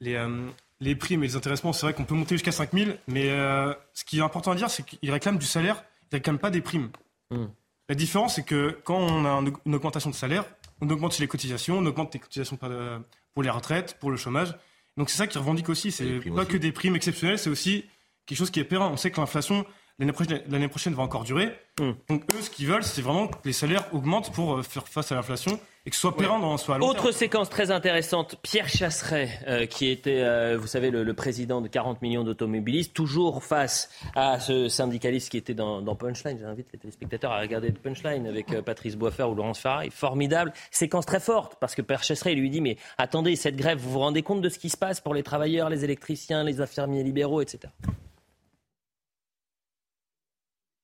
les, 0.00 0.14
euh, 0.14 0.46
les 0.80 0.96
primes 0.96 1.22
et 1.22 1.26
les 1.26 1.36
intéressements, 1.36 1.72
c'est 1.72 1.86
vrai 1.86 1.94
qu'on 1.94 2.04
peut 2.04 2.14
monter 2.14 2.34
jusqu'à 2.34 2.52
5 2.52 2.72
000, 2.72 2.90
mais 3.08 3.30
euh, 3.30 3.72
ce 3.94 4.04
qui 4.04 4.18
est 4.18 4.22
important 4.22 4.52
à 4.52 4.54
dire, 4.54 4.70
c'est 4.70 4.84
qu'ils 4.84 5.10
réclament 5.10 5.38
du 5.38 5.46
salaire, 5.46 5.84
ils 6.10 6.16
réclament 6.16 6.38
pas 6.38 6.50
des 6.50 6.60
primes. 6.60 6.90
Hmm. 7.30 7.46
La 7.88 7.94
différence, 7.94 8.36
c'est 8.36 8.44
que 8.44 8.78
quand 8.84 8.96
on 8.96 9.24
a 9.24 9.50
une 9.66 9.74
augmentation 9.74 10.10
de 10.10 10.14
salaire, 10.14 10.44
on 10.80 10.88
augmente 10.90 11.18
les 11.18 11.28
cotisations, 11.28 11.78
on 11.78 11.86
augmente 11.86 12.14
les 12.14 12.20
cotisations 12.20 12.56
pour 12.56 13.42
les 13.42 13.50
retraites, 13.50 13.96
pour 14.00 14.10
le 14.10 14.16
chômage. 14.16 14.54
Donc 14.96 15.10
c'est 15.10 15.16
ça 15.16 15.26
qu'ils 15.26 15.40
revendiquent 15.40 15.68
aussi. 15.68 15.92
C'est 15.92 16.20
pas 16.34 16.44
que 16.44 16.56
des 16.56 16.72
primes 16.72 16.96
exceptionnelles, 16.96 17.38
c'est 17.38 17.50
aussi 17.50 17.84
quelque 18.26 18.38
chose 18.38 18.50
qui 18.50 18.60
est 18.60 18.64
pérenne. 18.64 18.90
On 18.92 18.96
sait 18.96 19.10
que 19.10 19.20
l'inflation, 19.20 19.64
l'année 19.98 20.12
prochaine, 20.12 20.68
prochaine, 20.68 20.94
va 20.94 21.02
encore 21.02 21.24
durer. 21.24 21.52
Hmm. 21.80 21.92
Donc 22.08 22.24
eux, 22.34 22.40
ce 22.40 22.50
qu'ils 22.50 22.66
veulent, 22.66 22.82
c'est 22.82 23.02
vraiment 23.02 23.28
que 23.28 23.36
les 23.44 23.52
salaires 23.52 23.84
augmentent 23.92 24.32
pour 24.32 24.58
euh, 24.58 24.62
faire 24.62 24.86
face 24.86 25.12
à 25.12 25.14
l'inflation 25.14 25.58
et 25.84 25.90
que 25.90 25.96
ce 25.96 26.02
soit 26.02 26.16
pérenne 26.16 26.40
dans 26.40 26.56
soit 26.58 26.78
Autre 26.78 27.10
séquence 27.10 27.50
très 27.50 27.72
intéressante, 27.72 28.36
Pierre 28.42 28.68
Chasseret, 28.68 29.30
euh, 29.48 29.66
qui 29.66 29.88
était, 29.88 30.20
euh, 30.20 30.56
vous 30.56 30.68
savez, 30.68 30.90
le, 30.90 31.12
président 31.14 31.60
de 31.60 31.66
40 31.66 32.02
millions 32.02 32.22
d'automobilistes, 32.22 32.94
toujours 32.94 33.42
face 33.42 33.90
à 34.14 34.38
ce 34.38 34.68
syndicaliste 34.68 35.30
qui 35.30 35.38
était 35.38 35.54
dans, 35.54 35.82
Punchline. 35.96 36.38
J'invite 36.38 36.68
les 36.72 36.78
téléspectateurs 36.78 37.32
à 37.32 37.40
regarder 37.40 37.72
Punchline 37.72 38.28
avec 38.28 38.60
Patrice 38.62 38.96
Boisfer 38.96 39.24
ou 39.24 39.34
Laurence 39.34 39.58
Farah. 39.58 39.90
Formidable. 39.90 40.52
Séquence 40.70 41.06
très 41.06 41.20
forte, 41.20 41.56
parce 41.58 41.74
que 41.74 41.82
Pierre 41.82 42.04
Chasseret 42.04 42.34
lui 42.34 42.48
dit, 42.48 42.60
mais 42.60 42.76
attendez, 42.96 43.34
cette 43.34 43.56
grève, 43.56 43.78
vous 43.78 43.90
vous 43.90 43.98
rendez 43.98 44.22
compte 44.22 44.40
de 44.40 44.48
ce 44.48 44.58
qui 44.60 44.70
se 44.70 44.76
passe 44.76 45.00
pour 45.00 45.14
les 45.14 45.24
travailleurs, 45.24 45.68
les 45.68 45.84
électriciens, 45.84 46.44
les 46.44 46.60
infirmiers 46.60 47.02
libéraux, 47.02 47.40
etc. 47.40 47.72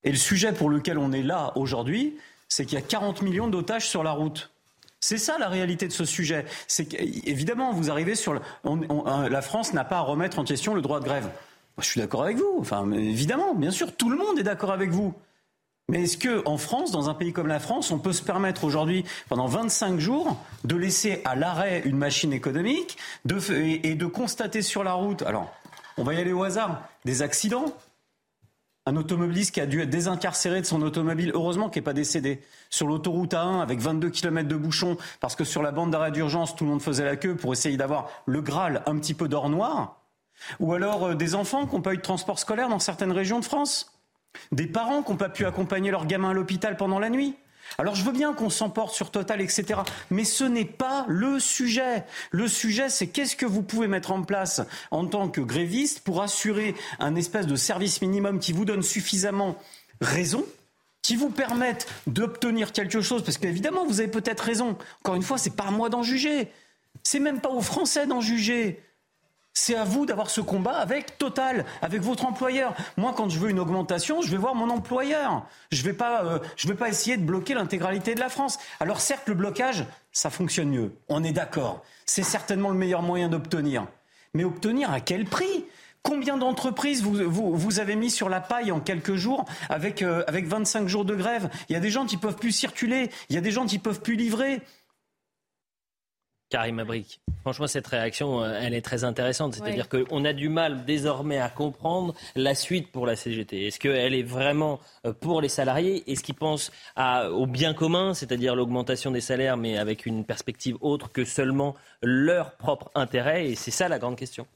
Et 0.08 0.10
le 0.10 0.16
sujet 0.16 0.54
pour 0.54 0.70
lequel 0.70 0.96
on 0.96 1.12
est 1.12 1.22
là 1.22 1.52
aujourd'hui, 1.54 2.16
c'est 2.48 2.64
qu'il 2.64 2.78
y 2.78 2.80
a 2.80 2.84
40 2.84 3.20
millions 3.20 3.46
d'otages 3.46 3.86
sur 3.86 4.02
la 4.02 4.12
route. 4.12 4.50
C'est 5.00 5.18
ça 5.18 5.36
la 5.36 5.50
réalité 5.50 5.86
de 5.86 5.92
ce 5.92 6.06
sujet. 6.06 6.46
C'est 6.66 6.86
qu'évidemment, 6.86 7.74
vous 7.74 7.90
arrivez 7.90 8.14
sur 8.14 8.40
la 8.64 9.42
France 9.42 9.74
n'a 9.74 9.84
pas 9.84 9.98
à 9.98 10.00
remettre 10.00 10.38
en 10.38 10.44
question 10.44 10.72
le 10.72 10.80
droit 10.80 11.00
de 11.00 11.04
grève. 11.04 11.28
Je 11.76 11.84
suis 11.84 12.00
d'accord 12.00 12.22
avec 12.22 12.38
vous. 12.38 12.56
Enfin, 12.58 12.90
évidemment, 12.90 13.54
bien 13.54 13.70
sûr, 13.70 13.94
tout 13.94 14.08
le 14.08 14.16
monde 14.16 14.38
est 14.38 14.44
d'accord 14.44 14.72
avec 14.72 14.88
vous. 14.88 15.12
Mais 15.90 16.04
est-ce 16.04 16.16
que 16.16 16.42
en 16.46 16.56
France, 16.56 16.90
dans 16.90 17.10
un 17.10 17.14
pays 17.14 17.34
comme 17.34 17.46
la 17.46 17.60
France, 17.60 17.90
on 17.90 17.98
peut 17.98 18.14
se 18.14 18.22
permettre 18.22 18.64
aujourd'hui, 18.64 19.04
pendant 19.28 19.46
25 19.46 20.00
jours, 20.00 20.42
de 20.64 20.76
laisser 20.76 21.20
à 21.26 21.36
l'arrêt 21.36 21.82
une 21.84 21.98
machine 21.98 22.32
économique 22.32 22.96
et 23.50 23.94
de 23.94 24.06
constater 24.06 24.62
sur 24.62 24.84
la 24.84 24.94
route, 24.94 25.20
alors, 25.20 25.52
on 25.98 26.02
va 26.02 26.14
y 26.14 26.16
aller 26.18 26.32
au 26.32 26.44
hasard, 26.44 26.80
des 27.04 27.20
accidents, 27.20 27.74
un 28.88 28.96
automobiliste 28.96 29.52
qui 29.52 29.60
a 29.60 29.66
dû 29.66 29.82
être 29.82 29.90
désincarcéré 29.90 30.62
de 30.62 30.66
son 30.66 30.80
automobile, 30.80 31.30
heureusement 31.34 31.68
qu'il 31.68 31.80
n'est 31.80 31.84
pas 31.84 31.92
décédé, 31.92 32.40
sur 32.70 32.86
l'autoroute 32.86 33.34
A1 33.34 33.60
avec 33.60 33.80
22 33.80 34.08
km 34.08 34.48
de 34.48 34.56
bouchons, 34.56 34.96
parce 35.20 35.36
que 35.36 35.44
sur 35.44 35.62
la 35.62 35.72
bande 35.72 35.90
d'arrêt 35.90 36.10
d'urgence, 36.10 36.56
tout 36.56 36.64
le 36.64 36.70
monde 36.70 36.80
faisait 36.80 37.04
la 37.04 37.16
queue 37.16 37.36
pour 37.36 37.52
essayer 37.52 37.76
d'avoir 37.76 38.08
le 38.24 38.40
Graal 38.40 38.82
un 38.86 38.98
petit 38.98 39.12
peu 39.12 39.28
d'or 39.28 39.50
noir. 39.50 40.00
Ou 40.58 40.72
alors 40.72 41.04
euh, 41.04 41.14
des 41.14 41.34
enfants 41.34 41.66
qui 41.66 41.74
n'ont 41.74 41.82
pas 41.82 41.92
eu 41.92 41.98
de 41.98 42.02
transport 42.02 42.38
scolaire 42.38 42.70
dans 42.70 42.78
certaines 42.78 43.12
régions 43.12 43.40
de 43.40 43.44
France. 43.44 43.92
Des 44.52 44.66
parents 44.66 45.02
qui 45.02 45.10
n'ont 45.10 45.18
pas 45.18 45.28
pu 45.28 45.44
accompagner 45.44 45.90
leurs 45.90 46.06
gamins 46.06 46.30
à 46.30 46.32
l'hôpital 46.32 46.76
pendant 46.76 46.98
la 46.98 47.10
nuit. 47.10 47.36
Alors 47.76 47.94
je 47.94 48.04
veux 48.04 48.12
bien 48.12 48.32
qu'on 48.32 48.50
s'emporte 48.50 48.94
sur 48.94 49.10
Total, 49.10 49.40
etc. 49.40 49.80
Mais 50.10 50.24
ce 50.24 50.44
n'est 50.44 50.64
pas 50.64 51.04
le 51.08 51.38
sujet. 51.38 52.04
Le 52.30 52.48
sujet, 52.48 52.88
c'est 52.88 53.08
qu'est-ce 53.08 53.36
que 53.36 53.46
vous 53.46 53.62
pouvez 53.62 53.88
mettre 53.88 54.12
en 54.12 54.22
place 54.22 54.62
en 54.90 55.06
tant 55.06 55.28
que 55.28 55.40
gréviste 55.40 56.00
pour 56.00 56.22
assurer 56.22 56.74
un 56.98 57.14
espèce 57.14 57.46
de 57.46 57.56
service 57.56 58.00
minimum 58.00 58.38
qui 58.38 58.52
vous 58.52 58.64
donne 58.64 58.82
suffisamment 58.82 59.56
raison 60.00 60.44
qui 61.02 61.16
vous 61.16 61.30
permette 61.30 61.86
d'obtenir 62.06 62.72
quelque 62.72 63.00
chose, 63.00 63.24
parce 63.24 63.38
qu'évidemment, 63.38 63.86
vous 63.86 64.00
avez 64.00 64.10
peut-être 64.10 64.40
raison. 64.40 64.76
Encore 65.00 65.14
une 65.14 65.22
fois, 65.22 65.38
c'est 65.38 65.56
pas 65.56 65.64
à 65.64 65.70
moi 65.70 65.88
d'en 65.88 66.02
juger. 66.02 66.48
C'est 67.02 67.18
même 67.18 67.40
pas 67.40 67.48
aux 67.48 67.62
Français 67.62 68.06
d'en 68.06 68.20
juger. 68.20 68.82
C'est 69.60 69.74
à 69.74 69.82
vous 69.82 70.06
d'avoir 70.06 70.30
ce 70.30 70.40
combat 70.40 70.76
avec 70.78 71.18
Total, 71.18 71.64
avec 71.82 72.00
votre 72.00 72.24
employeur. 72.24 72.76
Moi, 72.96 73.12
quand 73.16 73.28
je 73.28 73.40
veux 73.40 73.50
une 73.50 73.58
augmentation, 73.58 74.22
je 74.22 74.30
vais 74.30 74.36
voir 74.36 74.54
mon 74.54 74.70
employeur. 74.70 75.44
Je 75.72 75.82
ne 75.82 75.88
vais, 75.88 75.94
pas, 75.94 76.24
euh, 76.24 76.38
vais 76.64 76.74
pas 76.74 76.88
essayer 76.88 77.16
de 77.16 77.24
bloquer 77.24 77.54
l'intégralité 77.54 78.14
de 78.14 78.20
la 78.20 78.28
France. 78.28 78.60
Alors 78.78 79.00
certes, 79.00 79.26
le 79.26 79.34
blocage, 79.34 79.84
ça 80.12 80.30
fonctionne 80.30 80.68
mieux. 80.68 80.92
On 81.08 81.24
est 81.24 81.32
d'accord. 81.32 81.82
C'est 82.06 82.22
certainement 82.22 82.70
le 82.70 82.76
meilleur 82.76 83.02
moyen 83.02 83.28
d'obtenir. 83.28 83.88
Mais 84.32 84.44
obtenir 84.44 84.92
à 84.92 85.00
quel 85.00 85.24
prix? 85.24 85.64
Combien 86.04 86.38
d'entreprises 86.38 87.02
vous, 87.02 87.28
vous, 87.28 87.80
avez 87.80 87.96
mis 87.96 88.10
sur 88.10 88.28
la 88.28 88.40
paille 88.40 88.70
en 88.70 88.78
quelques 88.78 89.16
jours 89.16 89.44
avec, 89.68 90.02
euh, 90.02 90.22
avec 90.28 90.46
25 90.46 90.86
jours 90.86 91.04
de 91.04 91.16
grève? 91.16 91.50
Il 91.68 91.72
y 91.72 91.76
a 91.76 91.80
des 91.80 91.90
gens 91.90 92.06
qui 92.06 92.16
peuvent 92.16 92.36
plus 92.36 92.52
circuler, 92.52 93.10
il 93.28 93.34
y 93.34 93.38
a 93.38 93.42
des 93.42 93.50
gens 93.50 93.66
qui 93.66 93.80
peuvent 93.80 94.00
plus 94.00 94.14
livrer. 94.14 94.62
Karim 96.50 96.78
Abrik. 96.78 97.20
Franchement, 97.42 97.66
cette 97.66 97.86
réaction, 97.86 98.42
euh, 98.42 98.58
elle 98.60 98.74
est 98.74 98.82
très 98.82 99.04
intéressante. 99.04 99.54
C'est-à-dire 99.54 99.88
qu'on 99.88 100.24
a 100.24 100.32
du 100.32 100.48
mal 100.48 100.84
désormais 100.84 101.38
à 101.38 101.48
comprendre 101.48 102.14
la 102.36 102.54
suite 102.54 102.90
pour 102.90 103.06
la 103.06 103.16
CGT. 103.16 103.66
Est-ce 103.66 103.78
qu'elle 103.78 104.14
est 104.14 104.22
vraiment 104.22 104.80
euh, 105.06 105.12
pour 105.12 105.40
les 105.40 105.48
salariés? 105.48 106.10
Est-ce 106.10 106.22
qu'ils 106.22 106.34
pensent 106.34 106.70
au 106.96 107.46
bien 107.46 107.74
commun, 107.74 108.14
c'est-à-dire 108.14 108.54
l'augmentation 108.54 109.10
des 109.10 109.20
salaires, 109.20 109.56
mais 109.56 109.78
avec 109.78 110.06
une 110.06 110.24
perspective 110.24 110.76
autre 110.80 111.12
que 111.12 111.24
seulement 111.24 111.74
leur 112.02 112.56
propre 112.56 112.90
intérêt? 112.94 113.48
Et 113.48 113.54
c'est 113.54 113.70
ça 113.70 113.88
la 113.88 113.98
grande 113.98 114.16
question. 114.16 114.46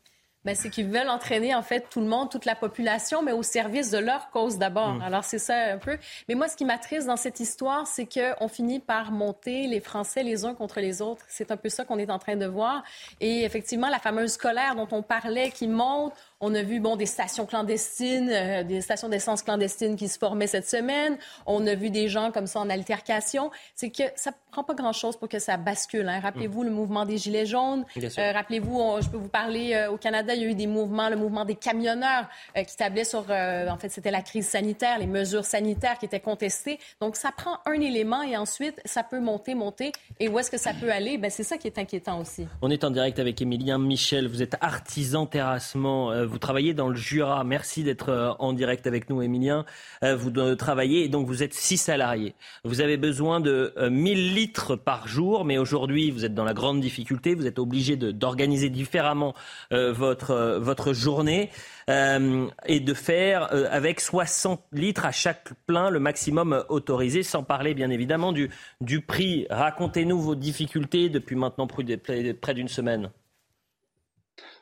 Ben, 0.44 0.56
c'est 0.56 0.70
qu'ils 0.70 0.88
veulent 0.88 1.08
entraîner 1.08 1.54
en 1.54 1.62
fait 1.62 1.86
tout 1.88 2.00
le 2.00 2.06
monde, 2.06 2.30
toute 2.30 2.44
la 2.44 2.56
population, 2.56 3.22
mais 3.22 3.32
au 3.32 3.44
service 3.44 3.90
de 3.90 3.98
leur 3.98 4.30
cause 4.30 4.58
d'abord. 4.58 4.94
Mm. 4.94 5.02
Alors 5.02 5.24
c'est 5.24 5.38
ça 5.38 5.54
un 5.72 5.78
peu. 5.78 5.96
Mais 6.28 6.34
moi, 6.34 6.48
ce 6.48 6.56
qui 6.56 6.64
m'attriste 6.64 7.06
dans 7.06 7.16
cette 7.16 7.38
histoire, 7.38 7.86
c'est 7.86 8.06
qu'on 8.06 8.48
finit 8.48 8.80
par 8.80 9.12
monter 9.12 9.68
les 9.68 9.80
Français 9.80 10.22
les 10.22 10.44
uns 10.44 10.54
contre 10.54 10.80
les 10.80 11.00
autres. 11.00 11.24
C'est 11.28 11.52
un 11.52 11.56
peu 11.56 11.68
ça 11.68 11.84
qu'on 11.84 11.98
est 11.98 12.10
en 12.10 12.18
train 12.18 12.36
de 12.36 12.46
voir. 12.46 12.82
Et 13.20 13.44
effectivement, 13.44 13.88
la 13.88 14.00
fameuse 14.00 14.36
colère 14.36 14.74
dont 14.74 14.88
on 14.90 15.02
parlait 15.02 15.50
qui 15.50 15.68
monte, 15.68 16.12
On 16.44 16.56
a 16.56 16.62
vu 16.62 16.80
bon, 16.80 16.96
des 16.96 17.06
stations 17.06 17.46
clandestines, 17.46 18.28
euh, 18.28 18.64
des 18.64 18.80
stations 18.80 19.08
d'essence 19.08 19.42
clandestines 19.42 19.94
qui 19.94 20.08
se 20.08 20.18
formaient 20.18 20.48
cette 20.48 20.68
semaine. 20.68 21.16
On 21.46 21.64
a 21.68 21.76
vu 21.76 21.88
des 21.88 22.08
gens 22.08 22.32
comme 22.32 22.48
ça 22.48 22.58
en 22.58 22.68
altercation. 22.68 23.52
C'est 23.76 23.90
que 23.90 24.02
ça 24.16 24.32
prend 24.50 24.64
pas 24.64 24.74
grand-chose 24.74 25.16
pour 25.16 25.28
que 25.28 25.38
ça 25.38 25.56
bascule. 25.56 26.08
Hein. 26.08 26.18
Rappelez-vous 26.18 26.64
le 26.64 26.72
mouvement 26.72 27.06
des 27.06 27.16
Gilets 27.16 27.46
jaunes. 27.46 27.84
Euh, 27.96 28.32
rappelez-vous, 28.32 28.96
je 29.02 29.08
peux 29.08 29.18
vous 29.18 29.28
parler, 29.28 29.74
euh, 29.74 29.92
au 29.92 29.96
Canada, 29.96 30.34
il 30.34 30.42
y 30.42 30.44
a 30.44 30.48
eu 30.48 30.56
des 30.56 30.66
mouvements, 30.66 31.08
le 31.08 31.14
mouvement 31.14 31.44
des 31.44 31.54
camionneurs 31.54 32.26
qui 32.56 32.76
tablaient 32.76 33.04
sur, 33.04 33.20
en 33.20 33.76
fait, 33.78 33.90
c'était 33.90 34.10
la 34.10 34.20
crise 34.20 34.48
sanitaire, 34.48 34.98
les 34.98 35.06
mesures 35.06 35.44
sanitaires 35.44 35.96
qui 35.98 36.06
étaient 36.06 36.18
contestées. 36.18 36.80
Donc, 37.00 37.14
ça 37.14 37.30
prend 37.30 37.58
un 37.66 37.80
élément 37.80 38.22
et 38.22 38.36
ensuite, 38.36 38.80
ça 38.84 39.04
peut 39.04 39.20
monter, 39.20 39.54
monter. 39.54 39.92
Et 40.18 40.28
où 40.28 40.40
est-ce 40.40 40.50
que 40.50 40.58
ça 40.58 40.72
peut 40.74 40.90
aller? 40.90 41.18
Ben, 41.18 41.30
c'est 41.30 41.44
ça 41.44 41.56
qui 41.56 41.68
est 41.68 41.78
inquiétant 41.78 42.20
aussi. 42.20 42.48
On 42.62 42.70
est 42.70 42.82
en 42.82 42.90
direct 42.90 43.20
avec 43.20 43.40
Émilien 43.40 43.78
Michel. 43.78 44.26
Vous 44.26 44.42
êtes 44.42 44.56
artisan 44.60 45.26
terrassement. 45.26 46.10
Vous 46.32 46.38
travaillez 46.38 46.74
dans 46.74 46.88
le 46.88 46.96
Jura. 46.96 47.44
Merci 47.44 47.84
d'être 47.84 48.08
euh, 48.08 48.32
en 48.40 48.52
direct 48.52 48.86
avec 48.88 49.08
nous, 49.08 49.22
Émilien. 49.22 49.64
Euh, 50.02 50.16
vous 50.16 50.30
travaillez 50.56 51.04
et 51.04 51.08
donc 51.08 51.26
vous 51.26 51.44
êtes 51.44 51.54
six 51.54 51.76
salariés. 51.76 52.34
Vous 52.64 52.80
avez 52.80 52.96
besoin 52.96 53.38
de 53.38 53.72
1000 53.78 54.34
litres 54.34 54.74
par 54.74 55.06
jour, 55.06 55.44
mais 55.44 55.58
aujourd'hui 55.58 56.10
vous 56.10 56.24
êtes 56.24 56.34
dans 56.34 56.44
la 56.44 56.54
grande 56.54 56.80
difficulté. 56.80 57.34
Vous 57.34 57.46
êtes 57.46 57.58
obligé 57.58 57.96
d'organiser 57.96 58.70
différemment 58.70 59.34
votre, 59.70 60.58
votre 60.60 60.92
journée. 60.92 61.50
Euh, 61.90 62.48
et 62.64 62.80
de 62.80 62.94
faire 62.94 63.52
euh, 63.52 63.66
avec 63.70 64.00
60 64.00 64.62
litres 64.72 65.04
à 65.04 65.10
chaque 65.10 65.52
plein 65.66 65.90
le 65.90 65.98
maximum 65.98 66.64
autorisé, 66.68 67.22
sans 67.22 67.42
parler 67.42 67.74
bien 67.74 67.90
évidemment 67.90 68.32
du, 68.32 68.50
du 68.80 69.00
prix. 69.00 69.46
Racontez-nous 69.50 70.20
vos 70.20 70.34
difficultés 70.34 71.08
depuis 71.08 71.36
maintenant 71.36 71.66
près 71.66 72.54
d'une 72.54 72.68
semaine. 72.68 73.10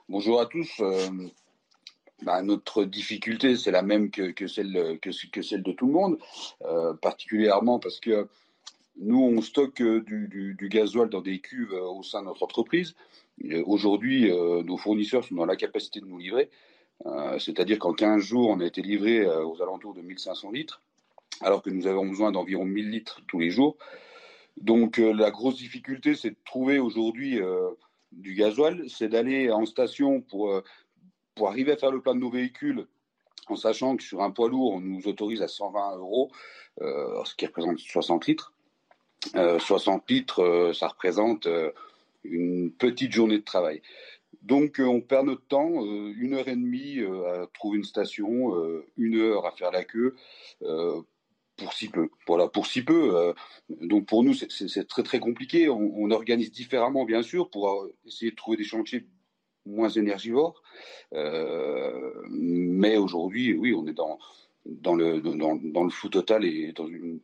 Bonjour 0.09 0.41
à 0.41 0.47
tous. 0.47 0.81
Euh, 2.23 2.25
bah, 2.25 2.43
notre 2.43 2.85
difficulté, 2.85 3.57
c'est 3.57 3.71
la 3.71 3.83
même 3.83 4.11
que, 4.11 4.47
celle, 4.47 4.99
que, 5.01 5.43
celle 5.43 5.62
de 5.62 5.73
tout 5.73 5.87
le 5.87 5.93
monde, 5.93 6.18
particulièrement 7.01 7.79
parce 7.79 8.01
que 8.01 8.29
nous, 8.97 9.23
on 9.23 9.41
stocke 9.41 9.83
du, 9.83 10.68
gasoil 10.71 11.09
dans 11.09 11.23
des 11.23 11.41
cuves 11.41 11.73
au 11.73 12.03
sein 12.03 12.21
de 12.21 12.27
notre 12.27 12.43
entreprise. 12.43 12.95
Aujourd'hui, 13.64 14.31
nos 14.31 14.77
fournisseurs 14.77 15.25
sont 15.25 15.35
dans 15.35 15.47
la 15.47 15.57
capacité 15.57 16.01
de 16.01 16.07
nous 16.07 16.18
livrer. 16.18 16.51
Euh, 17.07 17.39
c'est-à-dire 17.39 17.79
qu'en 17.79 17.93
15 17.93 18.23
jours, 18.23 18.49
on 18.51 18.61
a 18.61 18.66
été 18.66 18.83
livré 18.83 19.21
euh, 19.21 19.45
aux 19.45 19.62
alentours 19.62 19.95
de 19.95 20.03
1500 20.03 20.51
litres, 20.51 20.83
alors 21.41 21.62
que 21.62 21.71
nous 21.71 21.87
avons 21.87 22.07
besoin 22.07 22.31
d'environ 22.31 22.64
1000 22.64 22.91
litres 22.91 23.21
tous 23.27 23.39
les 23.39 23.51
jours. 23.51 23.77
Donc 24.59 24.99
euh, 24.99 25.12
la 25.12 25.31
grosse 25.31 25.57
difficulté, 25.57 26.14
c'est 26.14 26.31
de 26.31 26.37
trouver 26.45 26.79
aujourd'hui 26.79 27.41
du 28.12 28.35
gasoil, 28.35 28.85
c'est 28.89 29.09
d'aller 29.09 29.51
en 29.51 29.64
station 29.64 30.21
pour, 30.21 30.62
arriver 31.49 31.72
à 31.72 31.76
faire 31.76 31.91
le 31.91 32.01
plein 32.01 32.14
de 32.14 32.20
nos 32.20 32.30
véhicules, 32.30 32.86
en 33.49 33.57
sachant 33.57 33.97
que 33.97 34.03
sur 34.03 34.22
un 34.22 34.30
poids 34.30 34.49
lourd, 34.49 34.74
on 34.74 34.80
nous 34.80 35.09
autorise 35.09 35.43
à 35.43 35.49
120 35.49 35.97
euros, 35.97 36.30
ce 36.78 37.34
qui 37.36 37.47
représente 37.47 37.78
60 37.78 38.26
litres. 38.26 38.53
60 39.34 40.11
litres, 40.11 40.72
ça 40.74 40.88
représente 40.88 41.49
une 42.24 42.70
petite 42.72 43.12
journée 43.12 43.38
de 43.38 43.45
travail. 43.45 43.82
Donc 44.43 44.80
euh, 44.80 44.84
on 44.84 45.01
perd 45.01 45.26
notre 45.26 45.47
temps, 45.47 45.84
euh, 45.84 46.14
une 46.16 46.34
heure 46.34 46.49
et 46.49 46.57
demie 46.57 46.99
euh, 46.99 47.43
à 47.43 47.47
trouver 47.49 47.78
une 47.78 47.84
station, 47.84 48.55
une 48.97 49.16
heure 49.16 49.47
à 49.47 49.53
faire 49.53 49.70
la 49.70 49.84
queue 49.84 50.16
pour 51.57 51.72
si 51.74 51.88
peu. 51.88 52.09
Voilà, 52.26 52.49
pour 52.49 52.66
si 52.66 52.82
peu. 52.82 53.34
donc 53.68 54.07
pour 54.07 54.22
nous, 54.22 54.32
c'est 54.34 54.88
très 54.88 55.03
très 55.03 55.20
compliqué. 55.20 55.68
On, 55.68 56.11
organise 56.11 56.53
différemment, 56.53 57.05
bien 57.05 57.22
sûr, 57.22 57.51
pour 57.51 57.86
essayer 58.07 58.30
de 58.30 58.36
trouver 58.36 58.57
des 58.57 58.64
chantiers 58.64 59.07
moins 59.71 59.89
énergivores. 59.89 60.62
mais 61.12 62.97
aujourd'hui, 62.97 63.55
oui, 63.55 63.75
on 63.75 63.87
est 63.87 63.95
dans, 63.95 64.18
dans 64.66 64.95
le, 64.95 65.21
dans, 65.21 65.57
dans, 65.57 65.85
le 65.85 65.91
flou 65.91 66.09
total 66.09 66.45
et 66.45 66.73
dans 66.73 66.87
une, 66.87 67.21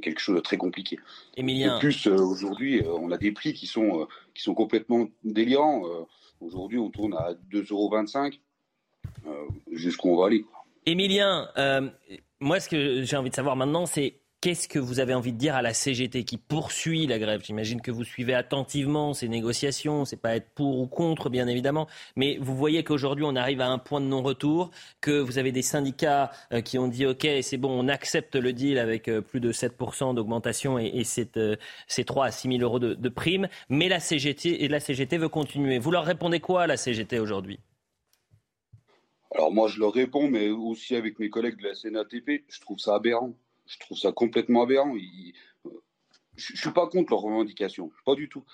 quelque 0.00 0.20
chose 0.20 0.36
de 0.36 0.40
très 0.40 0.56
compliqué. 0.56 0.98
Emilien. 1.36 1.74
De 1.74 1.80
plus, 1.80 2.06
euh, 2.06 2.16
aujourd'hui, 2.16 2.80
euh, 2.80 2.92
on 2.92 3.10
a 3.10 3.18
des 3.18 3.32
prix 3.32 3.52
qui 3.52 3.66
sont, 3.66 4.02
euh, 4.02 4.04
qui 4.34 4.42
sont 4.42 4.54
complètement 4.54 5.08
délirants. 5.22 5.84
aujourd'hui, 6.40 6.78
on 6.78 6.90
tourne 6.90 7.14
à 7.14 7.34
2,25 7.50 8.38
euros 9.26 9.48
jusqu'où 9.72 10.10
on 10.10 10.16
va 10.16 10.26
aller. 10.26 10.44
Emilien, 10.86 11.48
moi, 12.40 12.60
ce 12.60 12.68
que 12.68 13.02
j'ai 13.02 13.16
envie 13.16 13.30
de 13.30 13.34
savoir 13.34 13.56
maintenant, 13.56 13.86
c'est 13.86 14.20
Qu'est-ce 14.44 14.68
que 14.68 14.78
vous 14.78 15.00
avez 15.00 15.14
envie 15.14 15.32
de 15.32 15.38
dire 15.38 15.54
à 15.54 15.62
la 15.62 15.72
CGT 15.72 16.24
qui 16.24 16.36
poursuit 16.36 17.06
la 17.06 17.18
grève? 17.18 17.40
J'imagine 17.42 17.80
que 17.80 17.90
vous 17.90 18.04
suivez 18.04 18.34
attentivement 18.34 19.14
ces 19.14 19.26
négociations. 19.26 20.04
C'est 20.04 20.20
pas 20.20 20.36
être 20.36 20.50
pour 20.50 20.80
ou 20.80 20.86
contre, 20.86 21.30
bien 21.30 21.48
évidemment, 21.48 21.88
mais 22.14 22.36
vous 22.38 22.54
voyez 22.54 22.84
qu'aujourd'hui 22.84 23.24
on 23.26 23.36
arrive 23.36 23.62
à 23.62 23.68
un 23.68 23.78
point 23.78 24.02
de 24.02 24.04
non-retour, 24.04 24.70
que 25.00 25.18
vous 25.18 25.38
avez 25.38 25.50
des 25.50 25.62
syndicats 25.62 26.30
euh, 26.52 26.60
qui 26.60 26.76
ont 26.78 26.88
dit 26.88 27.06
OK, 27.06 27.26
c'est 27.40 27.56
bon, 27.56 27.70
on 27.70 27.88
accepte 27.88 28.36
le 28.36 28.52
deal 28.52 28.78
avec 28.78 29.08
euh, 29.08 29.22
plus 29.22 29.40
de 29.40 29.50
7% 29.50 30.14
d'augmentation 30.14 30.78
et, 30.78 30.92
et 30.92 31.04
c'est, 31.04 32.04
3 32.04 32.26
à 32.26 32.30
6 32.30 32.48
000 32.58 32.60
euros 32.60 32.78
de, 32.78 32.92
de 32.92 33.08
prime, 33.08 33.48
mais 33.70 33.88
la 33.88 33.98
CGT 33.98 34.62
et 34.62 34.68
la 34.68 34.78
CGT 34.78 35.16
veut 35.16 35.30
continuer. 35.30 35.78
Vous 35.78 35.90
leur 35.90 36.04
répondez 36.04 36.40
quoi 36.40 36.66
la 36.66 36.76
CGT 36.76 37.18
aujourd'hui? 37.18 37.60
Alors 39.34 39.50
moi 39.50 39.68
je 39.68 39.80
leur 39.80 39.94
réponds, 39.94 40.28
mais 40.28 40.50
aussi 40.50 40.96
avec 40.96 41.18
mes 41.18 41.30
collègues 41.30 41.56
de 41.56 41.68
la 41.68 41.72
CNATP, 41.72 42.44
je 42.46 42.60
trouve 42.60 42.78
ça 42.78 42.96
aberrant. 42.96 43.32
Je 43.66 43.78
trouve 43.78 43.98
ça 43.98 44.12
complètement 44.12 44.62
aberrant. 44.62 44.94
je 44.94 46.52
ne 46.52 46.56
suis 46.56 46.72
pas 46.72 46.86
contre 46.88 47.12
leurs 47.12 47.20
revendications, 47.20 47.90
pas 48.04 48.14
du 48.14 48.28
tout. 48.28 48.44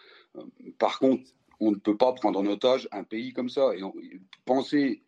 Par 0.78 0.98
contre, 0.98 1.30
on 1.61 1.70
ne 1.70 1.76
peut 1.76 1.96
pas 1.96 2.12
prendre 2.12 2.40
en 2.40 2.46
otage 2.46 2.88
un 2.92 3.04
pays 3.04 3.32
comme 3.32 3.48
ça. 3.48 3.70
Et 3.74 3.82
penser 4.44 5.02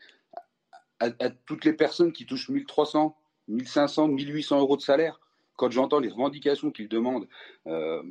à, 1.01 1.31
toutes 1.31 1.65
les 1.65 1.73
personnes 1.73 2.13
qui 2.13 2.27
touchent 2.27 2.51
1300, 2.51 3.17
1500, 3.49 4.09
1800 4.09 4.61
euros 4.61 4.77
de 4.77 4.83
salaire. 4.83 5.21
Quand 5.57 5.71
j'entends 5.71 5.99
les 5.99 6.09
revendications 6.09 6.71
qu'ils 6.71 6.89
demandent, 6.89 7.29
euh, 7.67 8.03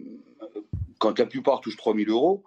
quand 0.99 1.17
la 1.17 1.25
plupart 1.25 1.61
touchent 1.61 1.77
3000 1.77 2.09
euros, 2.09 2.43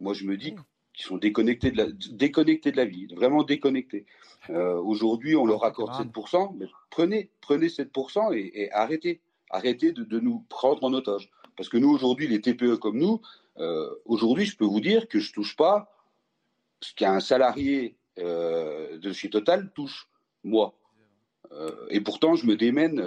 moi 0.00 0.14
je 0.14 0.24
me 0.24 0.36
dis 0.36 0.54
qu'ils 0.94 1.06
sont 1.06 1.18
déconnectés 1.18 1.72
de, 1.72 1.76
la, 1.76 1.86
déconnectés 2.12 2.70
de 2.70 2.76
la 2.76 2.84
vie, 2.84 3.06
vraiment 3.14 3.42
déconnectés. 3.42 4.06
Euh, 4.50 4.76
aujourd'hui, 4.80 5.36
on 5.36 5.44
leur 5.44 5.64
accorde 5.64 5.90
7%, 5.90 6.54
mais 6.56 6.66
prenez, 6.90 7.30
prenez 7.40 7.66
7% 7.66 8.34
et, 8.34 8.70
arrêtez. 8.72 9.20
Arrêtez 9.50 9.92
de, 9.92 10.18
nous 10.18 10.44
prendre 10.48 10.82
en 10.84 10.92
otage. 10.94 11.30
Parce 11.56 11.68
que 11.68 11.76
nous, 11.76 11.90
aujourd'hui, 11.90 12.26
les 12.26 12.40
TPE 12.40 12.76
comme 12.76 12.98
nous, 12.98 13.20
euh, 13.58 13.88
aujourd'hui, 14.04 14.46
je 14.46 14.56
peux 14.56 14.64
vous 14.64 14.80
dire 14.80 15.06
que 15.06 15.20
je 15.20 15.30
ne 15.30 15.34
touche 15.34 15.54
pas 15.56 15.92
ce 16.80 16.94
qu'un 16.94 17.20
salarié 17.20 17.96
euh, 18.18 18.98
de 18.98 19.12
chez 19.12 19.30
Total 19.30 19.70
touche, 19.74 20.08
moi. 20.42 20.74
et 21.90 22.00
pourtant, 22.00 22.34
je 22.34 22.46
me 22.46 22.56
démène 22.56 23.04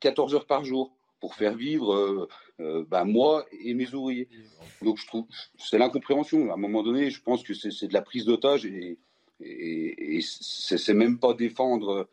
14 0.00 0.34
heures 0.34 0.46
par 0.46 0.64
jour 0.64 0.95
pour 1.20 1.34
faire 1.34 1.54
vivre 1.54 2.28
bah, 2.58 3.04
moi 3.04 3.46
et 3.60 3.74
mes 3.74 3.92
ouvriers. 3.94 4.28
Donc, 4.82 4.98
je 4.98 5.06
trouve, 5.06 5.26
c'est 5.58 5.78
l'incompréhension. 5.78 6.50
À 6.50 6.54
un 6.54 6.58
moment 6.58 6.82
donné, 6.82 7.10
je 7.10 7.22
pense 7.22 7.42
que 7.42 7.54
c'est 7.54 7.88
de 7.88 7.94
la 7.94 8.02
prise 8.02 8.24
d'otage 8.24 8.66
et, 8.66 8.98
et, 9.40 10.16
et 10.16 10.20
c'est 10.22 10.94
même 10.94 11.18
pas 11.18 11.34
défendre 11.34 12.08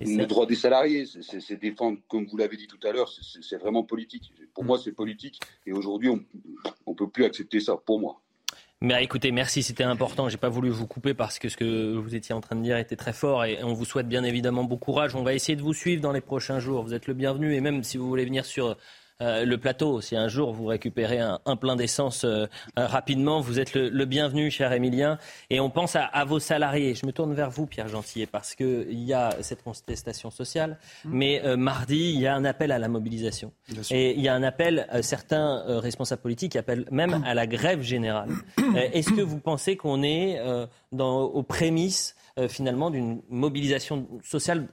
le 0.00 0.26
droit 0.26 0.46
des 0.46 0.56
salariés, 0.56 1.04
c'est 1.06 1.56
défendre, 1.56 1.98
comme 2.08 2.26
vous 2.26 2.36
l'avez 2.36 2.56
dit 2.56 2.66
tout 2.66 2.80
à 2.82 2.92
l'heure, 2.92 3.10
c'est 3.40 3.56
vraiment 3.56 3.84
politique. 3.84 4.32
Pour 4.54 4.64
mm. 4.64 4.66
moi, 4.66 4.78
c'est 4.78 4.92
politique. 4.92 5.40
Et 5.66 5.72
aujourd'hui, 5.72 6.08
on 6.08 6.24
ne 6.86 6.94
peut 6.94 7.08
plus 7.08 7.24
accepter 7.24 7.60
ça, 7.60 7.76
pour 7.76 8.00
moi. 8.00 8.20
Mais 8.84 9.02
écoutez, 9.02 9.32
merci, 9.32 9.62
c'était 9.62 9.82
important. 9.82 10.28
J'ai 10.28 10.36
pas 10.36 10.50
voulu 10.50 10.68
vous 10.68 10.86
couper 10.86 11.14
parce 11.14 11.38
que 11.38 11.48
ce 11.48 11.56
que 11.56 11.94
vous 11.96 12.14
étiez 12.14 12.34
en 12.34 12.42
train 12.42 12.54
de 12.54 12.60
dire 12.60 12.76
était 12.76 12.96
très 12.96 13.14
fort 13.14 13.46
et 13.46 13.64
on 13.64 13.72
vous 13.72 13.86
souhaite 13.86 14.06
bien 14.06 14.22
évidemment 14.24 14.62
bon 14.62 14.76
courage. 14.76 15.14
On 15.14 15.22
va 15.22 15.32
essayer 15.32 15.56
de 15.56 15.62
vous 15.62 15.72
suivre 15.72 16.02
dans 16.02 16.12
les 16.12 16.20
prochains 16.20 16.60
jours. 16.60 16.82
Vous 16.82 16.92
êtes 16.92 17.06
le 17.06 17.14
bienvenu 17.14 17.54
et 17.54 17.62
même 17.62 17.82
si 17.82 17.96
vous 17.96 18.06
voulez 18.06 18.26
venir 18.26 18.44
sur 18.44 18.76
euh, 19.22 19.44
le 19.44 19.58
plateau. 19.58 20.00
Si 20.00 20.16
un 20.16 20.26
jour 20.26 20.52
vous 20.52 20.66
récupérez 20.66 21.20
un, 21.20 21.56
plein 21.56 21.76
d'essence 21.76 22.24
euh, 22.24 22.46
euh, 22.76 22.86
rapidement, 22.88 23.40
vous 23.40 23.60
êtes 23.60 23.74
le, 23.74 24.04
bienvenu, 24.06 24.50
cher 24.50 24.72
Émilien. 24.72 25.18
Et 25.50 25.60
on 25.60 25.70
pense 25.70 25.96
à, 25.96 26.24
vos 26.24 26.40
salariés. 26.40 26.96
Je 26.96 27.06
me 27.06 27.12
tourne 27.12 27.32
vers 27.32 27.48
vous, 27.48 27.66
Pierre 27.66 27.86
Gentillet, 27.86 28.26
parce 28.26 28.56
qu'il 28.56 29.04
y 29.04 29.12
a 29.12 29.36
cette 29.40 29.62
contestation 29.62 30.32
sociale, 30.32 30.78
mmh. 31.04 31.10
mais 31.12 31.56
mardi, 31.56 32.10
il 32.12 32.20
y 32.20 32.26
a 32.26 32.34
un 32.34 32.44
appel 32.44 32.72
à 32.72 32.78
la 32.80 32.88
mobilisation. 32.88 33.52
Et 33.90 34.14
il 34.14 34.20
y 34.20 34.28
a 34.28 34.34
un 34.34 34.42
appel, 34.42 34.88
certains 35.02 35.62
responsables 35.78 36.22
politiques 36.22 36.56
appellent 36.56 36.86
même 36.90 37.22
à 37.24 37.34
la 37.34 37.46
grève 37.46 37.82
générale. 37.82 38.30
Est-ce 38.92 39.10
que 39.10 39.20
vous 39.20 39.38
pensez 39.38 39.76
qu'on 39.76 40.02
est 40.02 40.40
dans, 40.90 41.22
aux 41.22 41.42
prémices, 41.44 42.16
finalement, 42.48 42.90
d'une 42.90 43.22
mobilisation 43.28 44.08
sociale 44.24 44.66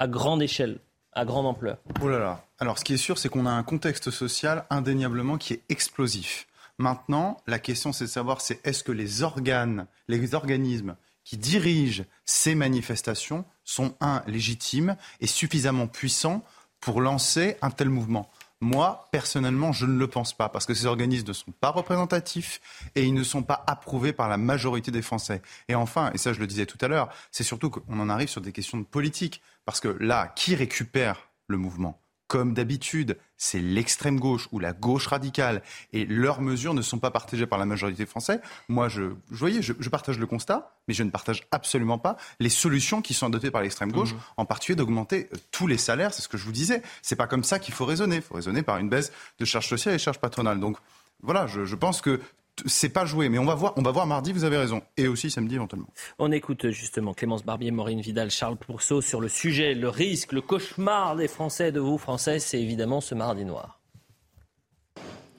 à 0.00 0.08
grande 0.08 0.42
échelle? 0.42 0.80
À 1.14 1.24
grande 1.24 1.46
ampleur. 1.46 1.78
Oh 2.02 2.08
là 2.08 2.18
là. 2.18 2.44
Alors, 2.58 2.78
ce 2.78 2.84
qui 2.84 2.94
est 2.94 2.98
sûr, 2.98 3.18
c'est 3.18 3.28
qu'on 3.28 3.46
a 3.46 3.50
un 3.50 3.62
contexte 3.62 4.10
social 4.10 4.64
indéniablement 4.70 5.38
qui 5.38 5.54
est 5.54 5.62
explosif. 5.68 6.46
Maintenant, 6.78 7.36
la 7.46 7.58
question, 7.58 7.92
c'est 7.92 8.04
de 8.04 8.10
savoir, 8.10 8.40
c'est 8.40 8.64
est-ce 8.66 8.82
que 8.82 8.92
les 8.92 9.22
organes, 9.22 9.86
les 10.08 10.34
organismes 10.34 10.96
qui 11.24 11.36
dirigent 11.36 12.04
ces 12.24 12.54
manifestations 12.54 13.44
sont, 13.64 13.94
un, 14.00 14.22
légitimes 14.26 14.96
et 15.20 15.26
suffisamment 15.26 15.86
puissants 15.86 16.42
pour 16.80 17.00
lancer 17.00 17.56
un 17.62 17.70
tel 17.70 17.88
mouvement? 17.88 18.30
Moi, 18.64 19.08
personnellement, 19.10 19.72
je 19.72 19.84
ne 19.84 19.98
le 19.98 20.06
pense 20.06 20.32
pas, 20.32 20.48
parce 20.48 20.64
que 20.64 20.72
ces 20.72 20.86
organismes 20.86 21.28
ne 21.28 21.32
sont 21.34 21.52
pas 21.52 21.68
représentatifs 21.68 22.62
et 22.94 23.04
ils 23.04 23.12
ne 23.12 23.22
sont 23.22 23.42
pas 23.42 23.62
approuvés 23.66 24.14
par 24.14 24.26
la 24.26 24.38
majorité 24.38 24.90
des 24.90 25.02
Français. 25.02 25.42
Et 25.68 25.74
enfin, 25.74 26.10
et 26.14 26.18
ça 26.18 26.32
je 26.32 26.40
le 26.40 26.46
disais 26.46 26.64
tout 26.64 26.78
à 26.80 26.88
l'heure, 26.88 27.10
c'est 27.30 27.44
surtout 27.44 27.68
qu'on 27.68 28.00
en 28.00 28.08
arrive 28.08 28.28
sur 28.28 28.40
des 28.40 28.52
questions 28.52 28.78
de 28.78 28.84
politique, 28.84 29.42
parce 29.66 29.80
que 29.80 29.88
là, 30.00 30.32
qui 30.34 30.54
récupère 30.54 31.28
le 31.46 31.58
mouvement? 31.58 32.00
Comme 32.26 32.54
d'habitude, 32.54 33.18
c'est 33.36 33.60
l'extrême 33.60 34.18
gauche 34.18 34.48
ou 34.52 34.58
la 34.58 34.72
gauche 34.72 35.06
radicale, 35.06 35.62
et 35.92 36.06
leurs 36.06 36.40
mesures 36.40 36.74
ne 36.74 36.82
sont 36.82 36.98
pas 36.98 37.10
partagées 37.10 37.46
par 37.46 37.58
la 37.58 37.66
majorité 37.66 38.06
française. 38.06 38.40
Moi, 38.68 38.88
je, 38.88 39.02
je 39.30 39.36
voyez, 39.36 39.62
je, 39.62 39.88
partage 39.88 40.18
le 40.18 40.26
constat, 40.26 40.74
mais 40.88 40.94
je 40.94 41.02
ne 41.02 41.10
partage 41.10 41.46
absolument 41.50 41.98
pas 41.98 42.16
les 42.40 42.48
solutions 42.48 43.02
qui 43.02 43.14
sont 43.14 43.26
adoptées 43.26 43.50
par 43.50 43.62
l'extrême 43.62 43.92
gauche, 43.92 44.14
mmh. 44.14 44.18
en 44.38 44.44
particulier 44.46 44.76
d'augmenter 44.76 45.28
euh, 45.32 45.36
tous 45.50 45.66
les 45.66 45.78
salaires. 45.78 46.12
C'est 46.14 46.22
ce 46.22 46.28
que 46.28 46.38
je 46.38 46.44
vous 46.44 46.52
disais. 46.52 46.82
C'est 47.02 47.16
pas 47.16 47.26
comme 47.26 47.44
ça 47.44 47.58
qu'il 47.58 47.74
faut 47.74 47.84
raisonner. 47.84 48.16
Il 48.16 48.22
faut 48.22 48.34
raisonner 48.34 48.62
par 48.62 48.78
une 48.78 48.88
baisse 48.88 49.12
de 49.38 49.44
charges 49.44 49.68
sociales 49.68 49.94
et 49.94 49.98
charges 49.98 50.18
patronales. 50.18 50.60
Donc 50.60 50.76
voilà, 51.22 51.46
je, 51.46 51.64
je 51.64 51.76
pense 51.76 52.00
que 52.00 52.20
c'est 52.66 52.88
pas 52.88 53.04
joué, 53.04 53.28
mais 53.28 53.38
on 53.38 53.44
va 53.44 53.54
voir, 53.54 53.74
on 53.76 53.82
va 53.82 53.90
voir 53.90 54.06
mardi, 54.06 54.32
vous 54.32 54.44
avez 54.44 54.56
raison, 54.56 54.82
et 54.96 55.08
aussi 55.08 55.30
samedi 55.30 55.56
éventuellement. 55.56 55.88
On 56.18 56.32
écoute 56.32 56.70
justement 56.70 57.14
Clémence 57.14 57.44
Barbier, 57.44 57.70
Maureen 57.70 58.00
Vidal, 58.00 58.30
Charles 58.30 58.56
Pourceau 58.56 59.00
sur 59.00 59.20
le 59.20 59.28
sujet, 59.28 59.74
le 59.74 59.88
risque, 59.88 60.32
le 60.32 60.40
cauchemar 60.40 61.16
des 61.16 61.28
Français, 61.28 61.72
de 61.72 61.80
vous 61.80 61.98
Français, 61.98 62.38
c'est 62.38 62.60
évidemment 62.60 63.00
ce 63.00 63.14
mardi 63.14 63.44
noir. 63.44 63.80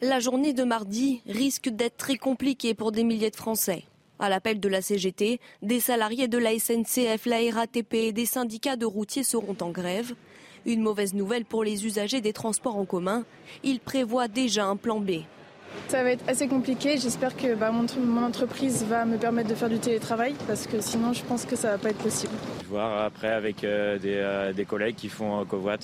La 0.02 0.20
journée 0.20 0.54
de 0.54 0.64
mardi 0.64 1.22
risque 1.26 1.70
d'être 1.70 1.98
très 1.98 2.18
compliquée 2.18 2.74
pour 2.74 2.92
des 2.92 3.04
milliers 3.04 3.32
de 3.32 3.36
Français. 3.36 3.86
À 4.20 4.30
l'appel 4.30 4.60
de 4.60 4.70
la 4.70 4.82
CGT, 4.82 5.40
des 5.62 5.80
salariés 5.80 6.28
de 6.28 6.38
la 6.38 6.58
SNCF, 6.58 7.26
la 7.26 7.38
RATP 7.54 7.94
et 7.94 8.12
des 8.12 8.26
syndicats 8.26 8.76
de 8.76 8.86
routiers 8.86 9.24
seront 9.24 9.58
en 9.62 9.72
grève. 9.72 10.14
Une 10.66 10.82
mauvaise 10.82 11.14
nouvelle 11.14 11.46
pour 11.46 11.64
les 11.64 11.86
usagers 11.86 12.22
des 12.22 12.34
transports 12.34 12.78
en 12.78 12.86
commun. 12.86 13.24
Ils 13.64 13.80
prévoient 13.80 14.28
déjà 14.28 14.66
un 14.66 14.78
plan 14.78 15.00
B. 15.00 15.22
Ça 15.88 16.04
va 16.04 16.12
être 16.12 16.28
assez 16.28 16.48
compliqué. 16.48 16.98
J'espère 16.98 17.36
que 17.36 17.54
bah, 17.56 17.72
mon, 17.72 18.24
entreprise 18.24 18.84
va 18.90 19.06
me 19.06 19.18
permettre 19.18 19.50
de 19.50 19.56
faire 19.56 19.70
du 19.70 19.78
télétravail 19.80 20.34
parce 20.48 20.68
que 20.68 20.82
sinon 20.82 21.14
je 21.14 21.24
pense 21.24 21.46
que 21.46 21.56
ça 21.56 21.72
va 21.72 21.78
pas 21.78 21.90
être 21.90 22.04
possible. 22.04 22.34
Voir 22.70 23.04
après 23.04 23.32
avec 23.32 23.64
euh, 23.64 24.00
euh, 24.04 24.54
des, 24.54 24.66
collègues 24.66 24.96
qui 24.96 25.10
font 25.10 25.42
euh, 25.42 25.46
covoit. 25.46 25.78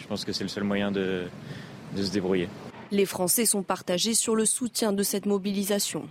Je 0.00 0.06
pense 0.06 0.24
que 0.24 0.32
c'est 0.32 0.44
le 0.44 0.48
seul 0.48 0.62
moyen 0.62 0.92
de, 0.92 1.24
de 1.96 2.02
se 2.02 2.12
débrouiller. 2.12 2.48
Les 2.92 3.04
Français 3.04 3.44
sont 3.46 3.62
partagés 3.62 4.14
sur 4.14 4.36
le 4.36 4.44
soutien 4.44 4.92
de 4.92 5.02
cette 5.02 5.26
mobilisation. 5.26 6.04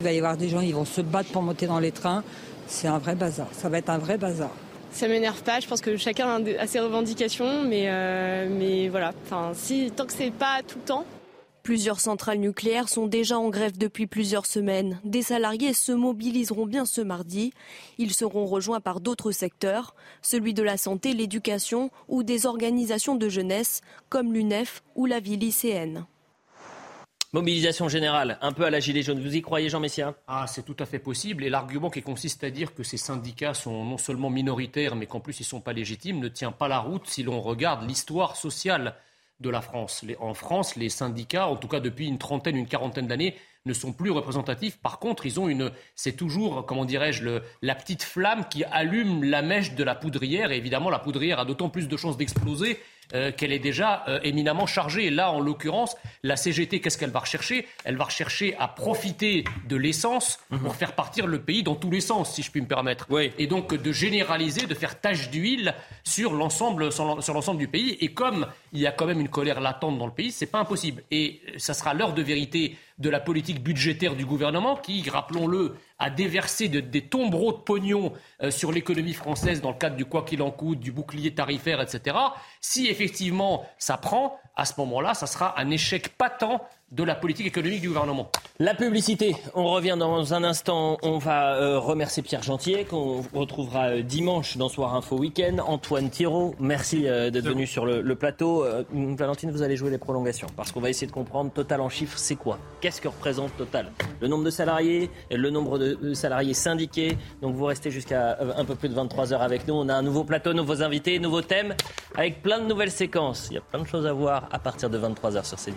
Il 0.00 0.04
va 0.04 0.12
y 0.12 0.18
avoir 0.18 0.36
des 0.36 0.48
gens 0.48 0.60
qui 0.60 0.72
vont 0.72 0.86
se 0.86 1.02
battre 1.02 1.30
pour 1.30 1.42
monter 1.42 1.66
dans 1.66 1.78
les 1.78 1.92
trains. 1.92 2.24
C'est 2.66 2.88
un 2.88 2.98
vrai 2.98 3.14
bazar. 3.14 3.48
Ça 3.52 3.68
va 3.68 3.78
être 3.78 3.90
un 3.90 3.98
vrai 3.98 4.16
bazar. 4.16 4.50
Ça 4.90 5.08
m'énerve 5.08 5.42
pas. 5.42 5.60
Je 5.60 5.68
pense 5.68 5.82
que 5.82 5.96
chacun 5.96 6.42
a 6.58 6.66
ses 6.66 6.80
revendications, 6.80 7.62
mais, 7.62 8.48
mais 8.48 8.88
voilà. 8.88 9.12
Enfin, 9.24 9.50
si 9.54 9.90
tant 9.90 10.06
que 10.06 10.12
c'est 10.12 10.30
pas 10.30 10.62
tout 10.66 10.78
le 10.78 10.84
temps, 10.84 11.04
Plusieurs 11.64 11.98
centrales 11.98 12.40
nucléaires 12.40 12.90
sont 12.90 13.06
déjà 13.06 13.38
en 13.38 13.48
grève 13.48 13.78
depuis 13.78 14.06
plusieurs 14.06 14.44
semaines. 14.44 15.00
Des 15.02 15.22
salariés 15.22 15.72
se 15.72 15.92
mobiliseront 15.92 16.66
bien 16.66 16.84
ce 16.84 17.00
mardi. 17.00 17.54
Ils 17.96 18.12
seront 18.12 18.44
rejoints 18.44 18.82
par 18.82 19.00
d'autres 19.00 19.32
secteurs, 19.32 19.94
celui 20.20 20.52
de 20.52 20.62
la 20.62 20.76
santé, 20.76 21.14
l'éducation 21.14 21.90
ou 22.06 22.22
des 22.22 22.44
organisations 22.44 23.16
de 23.16 23.30
jeunesse 23.30 23.80
comme 24.10 24.34
l'UNEF 24.34 24.82
ou 24.94 25.06
la 25.06 25.20
vie 25.20 25.38
lycéenne. 25.38 26.04
Mobilisation 27.32 27.88
générale, 27.88 28.36
un 28.42 28.52
peu 28.52 28.64
à 28.64 28.70
la 28.70 28.78
gilet 28.78 29.00
jaune. 29.00 29.22
Vous 29.22 29.34
y 29.34 29.40
croyez, 29.40 29.70
Jean 29.70 29.80
Messia? 29.80 30.14
Ah, 30.26 30.44
c'est 30.46 30.66
tout 30.66 30.76
à 30.80 30.84
fait 30.84 30.98
possible. 30.98 31.44
Et 31.44 31.48
l'argument 31.48 31.88
qui 31.88 32.02
consiste 32.02 32.44
à 32.44 32.50
dire 32.50 32.74
que 32.74 32.82
ces 32.82 32.98
syndicats 32.98 33.54
sont 33.54 33.86
non 33.86 33.96
seulement 33.96 34.28
minoritaires, 34.28 34.96
mais 34.96 35.06
qu'en 35.06 35.20
plus 35.20 35.40
ils 35.40 35.44
ne 35.44 35.48
sont 35.48 35.62
pas 35.62 35.72
légitimes, 35.72 36.20
ne 36.20 36.28
tient 36.28 36.52
pas 36.52 36.68
la 36.68 36.80
route 36.80 37.06
si 37.06 37.22
l'on 37.22 37.40
regarde 37.40 37.88
l'histoire 37.88 38.36
sociale 38.36 38.96
de 39.40 39.50
la 39.50 39.60
France. 39.60 40.04
en 40.20 40.34
France, 40.34 40.76
les 40.76 40.88
syndicats, 40.88 41.48
en 41.48 41.56
tout 41.56 41.68
cas 41.68 41.80
depuis 41.80 42.06
une 42.06 42.18
trentaine, 42.18 42.56
une 42.56 42.66
quarantaine 42.66 43.06
d'années, 43.06 43.34
ne 43.66 43.72
sont 43.72 43.92
plus 43.92 44.10
représentatifs. 44.10 44.78
Par 44.78 44.98
contre, 44.98 45.26
ils 45.26 45.40
ont 45.40 45.48
une, 45.48 45.70
c'est 45.94 46.16
toujours, 46.16 46.66
comment 46.66 46.84
dirais-je, 46.84 47.40
la 47.62 47.74
petite 47.74 48.02
flamme 48.02 48.46
qui 48.48 48.64
allume 48.64 49.24
la 49.24 49.42
mèche 49.42 49.74
de 49.74 49.82
la 49.82 49.94
poudrière. 49.94 50.52
Et 50.52 50.58
évidemment, 50.58 50.90
la 50.90 50.98
poudrière 50.98 51.38
a 51.38 51.44
d'autant 51.44 51.70
plus 51.70 51.88
de 51.88 51.96
chances 51.96 52.16
d'exploser 52.16 52.78
euh, 53.12 53.32
qu'elle 53.32 53.52
est 53.52 53.58
déjà 53.58 54.04
euh, 54.08 54.18
éminemment 54.22 54.66
chargée. 54.66 55.10
Là, 55.10 55.30
en 55.30 55.40
l'occurrence, 55.40 55.96
la 56.22 56.36
CGT, 56.36 56.80
qu'est-ce 56.80 56.98
qu'elle 56.98 57.10
va 57.10 57.20
rechercher? 57.20 57.66
Elle 57.84 57.96
va 57.96 58.04
rechercher 58.04 58.56
à 58.58 58.68
profiter 58.68 59.44
de 59.68 59.76
l'essence 59.76 60.38
pour 60.48 60.72
mhm. 60.72 60.78
faire 60.78 60.92
partir 60.94 61.26
le 61.26 61.40
pays 61.40 61.62
dans 61.62 61.74
tous 61.74 61.90
les 61.90 62.00
sens, 62.00 62.34
si 62.34 62.42
je 62.42 62.50
puis 62.50 62.60
me 62.60 62.66
permettre. 62.66 63.06
Et 63.38 63.46
donc 63.46 63.74
de 63.74 63.92
généraliser, 63.92 64.66
de 64.66 64.74
faire 64.74 65.00
tache 65.00 65.30
d'huile 65.30 65.74
sur 66.02 66.32
l'ensemble, 66.32 66.92
sur 66.92 67.34
l'ensemble 67.34 67.58
du 67.58 67.68
pays. 67.68 67.96
Et 68.00 68.12
comme 68.12 68.46
il 68.72 68.80
y 68.80 68.86
a 68.86 68.92
quand 68.92 69.06
même 69.06 69.20
une 69.20 69.28
colère 69.28 69.60
latente 69.60 69.98
dans 69.98 70.06
le 70.06 70.12
pays, 70.12 70.32
c'est 70.32 70.46
pas 70.46 70.58
impossible. 70.58 71.02
Et 71.10 71.40
ça 71.56 71.74
sera 71.74 71.94
l'heure 71.94 72.14
de 72.14 72.22
vérité 72.22 72.76
de 72.98 73.10
la 73.10 73.20
politique 73.20 73.62
budgétaire 73.62 74.14
du 74.14 74.24
gouvernement 74.24 74.76
qui, 74.76 75.08
rappelons-le, 75.08 75.76
a 75.98 76.10
déversé 76.10 76.68
des 76.68 77.08
tombereaux 77.08 77.52
de 77.52 77.58
pognon 77.58 78.12
euh, 78.42 78.50
sur 78.50 78.70
l'économie 78.70 79.14
française 79.14 79.60
dans 79.60 79.70
le 79.70 79.78
cadre 79.78 79.96
du 79.96 80.04
quoi 80.04 80.22
qu'il 80.22 80.42
en 80.42 80.50
coûte, 80.50 80.78
du 80.78 80.92
bouclier 80.92 81.34
tarifaire, 81.34 81.80
etc. 81.80 82.16
Si 82.60 82.86
effectivement 82.86 83.66
ça 83.78 83.96
prend, 83.96 84.38
à 84.56 84.64
ce 84.64 84.74
moment-là, 84.78 85.14
ça 85.14 85.26
sera 85.26 85.58
un 85.60 85.70
échec 85.70 86.16
patent 86.16 86.60
de 86.94 87.02
la 87.02 87.14
politique 87.14 87.46
économique 87.46 87.80
du 87.80 87.88
gouvernement. 87.88 88.30
La 88.60 88.74
publicité, 88.74 89.34
on 89.54 89.64
revient 89.64 89.96
dans 89.98 90.32
un 90.32 90.44
instant. 90.44 90.96
On 91.02 91.18
va 91.18 91.56
euh, 91.56 91.78
remercier 91.80 92.22
Pierre 92.22 92.44
Gentier, 92.44 92.84
qu'on 92.84 93.22
retrouvera 93.34 93.88
euh, 93.88 94.02
dimanche 94.02 94.56
dans 94.56 94.68
Soir 94.68 94.94
Info 94.94 95.16
Week-end. 95.16 95.56
Antoine 95.66 96.08
Thiraud, 96.08 96.54
merci 96.60 97.08
euh, 97.08 97.30
d'être 97.30 97.46
venu 97.46 97.66
sur 97.66 97.84
le, 97.84 98.14
plateau. 98.14 98.64
Valentine, 98.92 99.50
vous 99.50 99.62
allez 99.62 99.76
jouer 99.76 99.90
les 99.90 99.98
prolongations, 99.98 100.46
parce 100.56 100.70
qu'on 100.70 100.80
va 100.80 100.88
essayer 100.88 101.08
de 101.08 101.12
comprendre 101.12 101.50
Total 101.50 101.80
en 101.80 101.88
chiffres, 101.88 102.16
c'est 102.16 102.36
quoi? 102.36 102.58
Qu'est-ce 102.80 103.00
que 103.00 103.08
représente 103.08 103.56
Total? 103.56 103.90
Le 104.20 104.28
nombre 104.28 104.44
de 104.44 104.50
salariés, 104.50 105.10
le 105.32 105.50
nombre 105.50 105.78
de 105.78 106.14
salariés 106.14 106.54
syndiqués. 106.54 107.18
Donc 107.42 107.56
vous 107.56 107.64
restez 107.64 107.90
jusqu'à 107.90 108.38
un 108.56 108.64
peu 108.64 108.76
plus 108.76 108.88
de 108.88 108.94
23 108.94 109.32
heures 109.32 109.42
avec 109.42 109.66
nous. 109.66 109.74
On 109.74 109.88
a 109.88 109.94
un 109.94 110.02
nouveau 110.02 110.22
plateau, 110.22 110.52
nouveaux 110.52 110.82
invités, 110.82 111.18
nouveaux 111.18 111.42
thèmes, 111.42 111.74
avec 112.16 112.40
plein 112.40 112.60
de 112.60 112.66
nouvelles 112.66 112.92
séquences. 112.92 113.48
Il 113.50 113.54
y 113.54 113.58
a 113.58 113.62
plein 113.62 113.80
de 113.80 113.86
choses 113.86 114.06
à 114.06 114.12
voir 114.12 114.48
à 114.52 114.60
partir 114.60 114.88
de 114.88 114.98
23 114.98 115.36
heures 115.36 115.46
sur 115.46 115.58
CNews. 115.58 115.74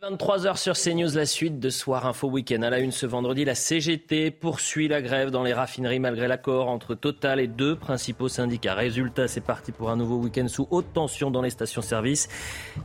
23h 0.00 0.56
sur 0.58 0.74
CNews, 0.74 1.16
la 1.16 1.26
suite 1.26 1.58
de 1.58 1.70
Soir 1.70 2.06
Info 2.06 2.28
Week-end. 2.28 2.62
À 2.62 2.70
la 2.70 2.78
une 2.78 2.92
ce 2.92 3.04
vendredi, 3.04 3.44
la 3.44 3.56
CGT 3.56 4.30
poursuit 4.30 4.86
la 4.86 5.02
grève 5.02 5.30
dans 5.30 5.42
les 5.42 5.52
raffineries 5.52 5.98
malgré 5.98 6.28
l'accord 6.28 6.68
entre 6.68 6.94
Total 6.94 7.40
et 7.40 7.48
deux 7.48 7.74
principaux 7.74 8.28
syndicats. 8.28 8.74
Résultat, 8.74 9.26
c'est 9.26 9.40
parti 9.40 9.72
pour 9.72 9.90
un 9.90 9.96
nouveau 9.96 10.18
week-end 10.18 10.46
sous 10.46 10.68
haute 10.70 10.92
tension 10.92 11.32
dans 11.32 11.42
les 11.42 11.50
stations-service. 11.50 12.28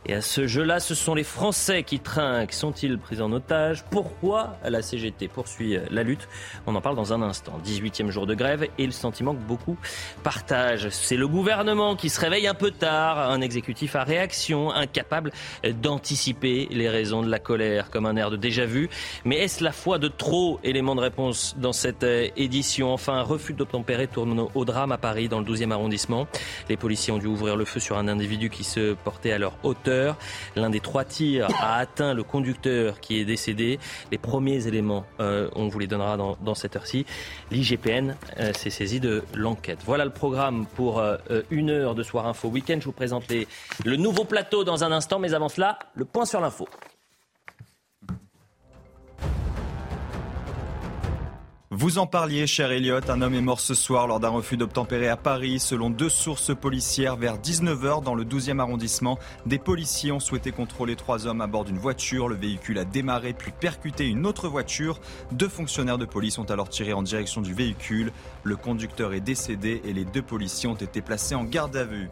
Et 0.07 0.15
à 0.15 0.21
ce 0.21 0.47
jeu-là, 0.47 0.79
ce 0.79 0.95
sont 0.95 1.13
les 1.13 1.23
Français 1.23 1.83
qui 1.83 1.99
trinquent. 1.99 2.51
Sont-ils 2.51 2.97
pris 2.97 3.21
en 3.21 3.31
otage? 3.31 3.85
Pourquoi 3.91 4.57
la 4.67 4.81
CGT 4.81 5.27
poursuit 5.27 5.77
la 5.91 6.01
lutte? 6.01 6.27
On 6.65 6.73
en 6.73 6.81
parle 6.81 6.95
dans 6.95 7.13
un 7.13 7.21
instant. 7.21 7.59
18e 7.63 8.09
jour 8.09 8.25
de 8.25 8.33
grève 8.33 8.67
et 8.79 8.87
le 8.87 8.91
sentiment 8.91 9.35
que 9.35 9.43
beaucoup 9.43 9.77
partagent. 10.23 10.89
C'est 10.89 11.17
le 11.17 11.27
gouvernement 11.27 11.95
qui 11.95 12.09
se 12.09 12.19
réveille 12.19 12.47
un 12.47 12.55
peu 12.55 12.71
tard, 12.71 13.29
un 13.29 13.41
exécutif 13.41 13.95
à 13.95 14.03
réaction, 14.03 14.71
incapable 14.71 15.31
d'anticiper 15.79 16.67
les 16.71 17.02
raisons 17.03 17.21
de 17.21 17.29
la 17.29 17.39
colère, 17.39 17.89
comme 17.89 18.05
un 18.05 18.15
air 18.15 18.31
de 18.31 18.37
déjà-vu. 18.37 18.89
Mais 19.25 19.39
est-ce 19.39 19.61
la 19.61 19.73
foi 19.73 19.99
de 19.99 20.07
trop 20.07 20.61
Élément 20.63 20.95
de 20.95 21.01
réponse 21.01 21.53
dans 21.57 21.73
cette 21.73 22.05
euh, 22.05 22.29
édition. 22.37 22.93
Enfin, 22.93 23.15
un 23.15 23.23
refus 23.23 23.51
d'obtempérer 23.51 24.07
tourne 24.07 24.47
au 24.55 24.63
drame 24.63 24.93
à 24.93 24.97
Paris, 24.97 25.27
dans 25.27 25.41
le 25.41 25.45
12e 25.45 25.71
arrondissement. 25.71 26.27
Les 26.69 26.77
policiers 26.77 27.11
ont 27.11 27.17
dû 27.17 27.27
ouvrir 27.27 27.57
le 27.57 27.65
feu 27.65 27.81
sur 27.81 27.97
un 27.97 28.07
individu 28.07 28.49
qui 28.49 28.63
se 28.63 28.93
portait 28.93 29.33
à 29.33 29.37
leur 29.37 29.57
hauteur. 29.63 30.15
L'un 30.55 30.69
des 30.69 30.79
trois 30.79 31.03
tirs 31.03 31.49
a 31.59 31.75
atteint 31.75 32.13
le 32.13 32.23
conducteur 32.23 33.01
qui 33.01 33.19
est 33.19 33.25
décédé. 33.25 33.79
Les 34.13 34.17
premiers 34.17 34.65
éléments, 34.65 35.05
euh, 35.19 35.49
on 35.55 35.67
vous 35.67 35.79
les 35.79 35.87
donnera 35.87 36.15
dans, 36.15 36.55
cette 36.55 36.77
heure-ci. 36.77 37.05
L'IGPN 37.51 38.15
euh, 38.39 38.53
s'est 38.53 38.69
saisi 38.69 39.01
de 39.01 39.23
l'enquête. 39.33 39.79
Voilà 39.85 40.05
le 40.05 40.11
programme 40.11 40.67
pour 40.67 41.03
une 41.51 41.69
heure 41.69 41.95
de 41.95 42.03
Soir 42.03 42.27
Info 42.27 42.47
Week-end. 42.47 42.77
Je 42.79 42.85
vous 42.85 42.93
présente 42.93 43.25
le 43.83 43.95
nouveau 43.97 44.23
plateau 44.23 44.63
dans 44.63 44.85
un 44.85 44.93
instant, 44.93 45.19
mais 45.19 45.33
avant 45.33 45.49
cela, 45.49 45.79
le 45.95 46.05
point 46.05 46.25
sur 46.25 46.39
l'info. 46.39 46.65
Vous 51.75 51.97
en 51.97 52.05
parliez, 52.05 52.45
cher 52.45 52.71
Elliot, 52.71 53.09
un 53.09 53.23
homme 53.23 53.33
est 53.33 53.41
mort 53.41 53.59
ce 53.59 53.73
soir 53.73 54.05
lors 54.05 54.19
d'un 54.19 54.29
refus 54.29 54.57
d'obtempérer 54.57 55.07
à 55.07 55.17
Paris. 55.17 55.59
Selon 55.59 55.89
deux 55.89 56.07
sources 56.07 56.53
policières, 56.55 57.15
vers 57.15 57.39
19h 57.39 58.03
dans 58.03 58.13
le 58.13 58.25
12e 58.25 58.59
arrondissement, 58.59 59.17
des 59.47 59.57
policiers 59.57 60.11
ont 60.11 60.19
souhaité 60.19 60.51
contrôler 60.51 60.95
trois 60.95 61.25
hommes 61.25 61.41
à 61.41 61.47
bord 61.47 61.63
d'une 61.63 61.79
voiture. 61.79 62.29
Le 62.29 62.35
véhicule 62.35 62.77
a 62.77 62.85
démarré 62.85 63.33
puis 63.33 63.51
percuté 63.51 64.07
une 64.07 64.27
autre 64.27 64.49
voiture. 64.49 64.99
Deux 65.31 65.49
fonctionnaires 65.49 65.97
de 65.97 66.05
police 66.05 66.37
ont 66.37 66.43
alors 66.43 66.69
tiré 66.69 66.93
en 66.93 67.01
direction 67.01 67.41
du 67.41 67.55
véhicule. 67.55 68.11
Le 68.43 68.55
conducteur 68.55 69.13
est 69.13 69.19
décédé 69.19 69.81
et 69.83 69.93
les 69.93 70.05
deux 70.05 70.21
policiers 70.21 70.69
ont 70.69 70.75
été 70.75 71.01
placés 71.01 71.33
en 71.33 71.43
garde 71.43 71.75
à 71.75 71.85
vue. 71.85 72.07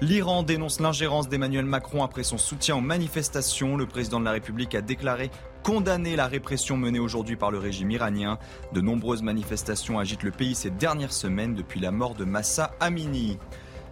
L'Iran 0.00 0.42
dénonce 0.42 0.80
l'ingérence 0.80 1.28
d'Emmanuel 1.28 1.66
Macron 1.66 2.02
après 2.02 2.24
son 2.24 2.38
soutien 2.38 2.76
aux 2.76 2.80
manifestations. 2.80 3.76
Le 3.76 3.86
président 3.86 4.18
de 4.18 4.24
la 4.24 4.32
République 4.32 4.74
a 4.74 4.80
déclaré 4.80 5.30
condamner 5.64 6.14
la 6.14 6.26
répression 6.26 6.76
menée 6.76 6.98
aujourd'hui 7.00 7.36
par 7.36 7.50
le 7.50 7.58
régime 7.58 7.90
iranien. 7.90 8.38
De 8.72 8.82
nombreuses 8.82 9.22
manifestations 9.22 9.98
agitent 9.98 10.22
le 10.22 10.30
pays 10.30 10.54
ces 10.54 10.70
dernières 10.70 11.12
semaines 11.12 11.54
depuis 11.54 11.80
la 11.80 11.90
mort 11.90 12.14
de 12.14 12.24
Massa 12.24 12.74
Amini. 12.80 13.38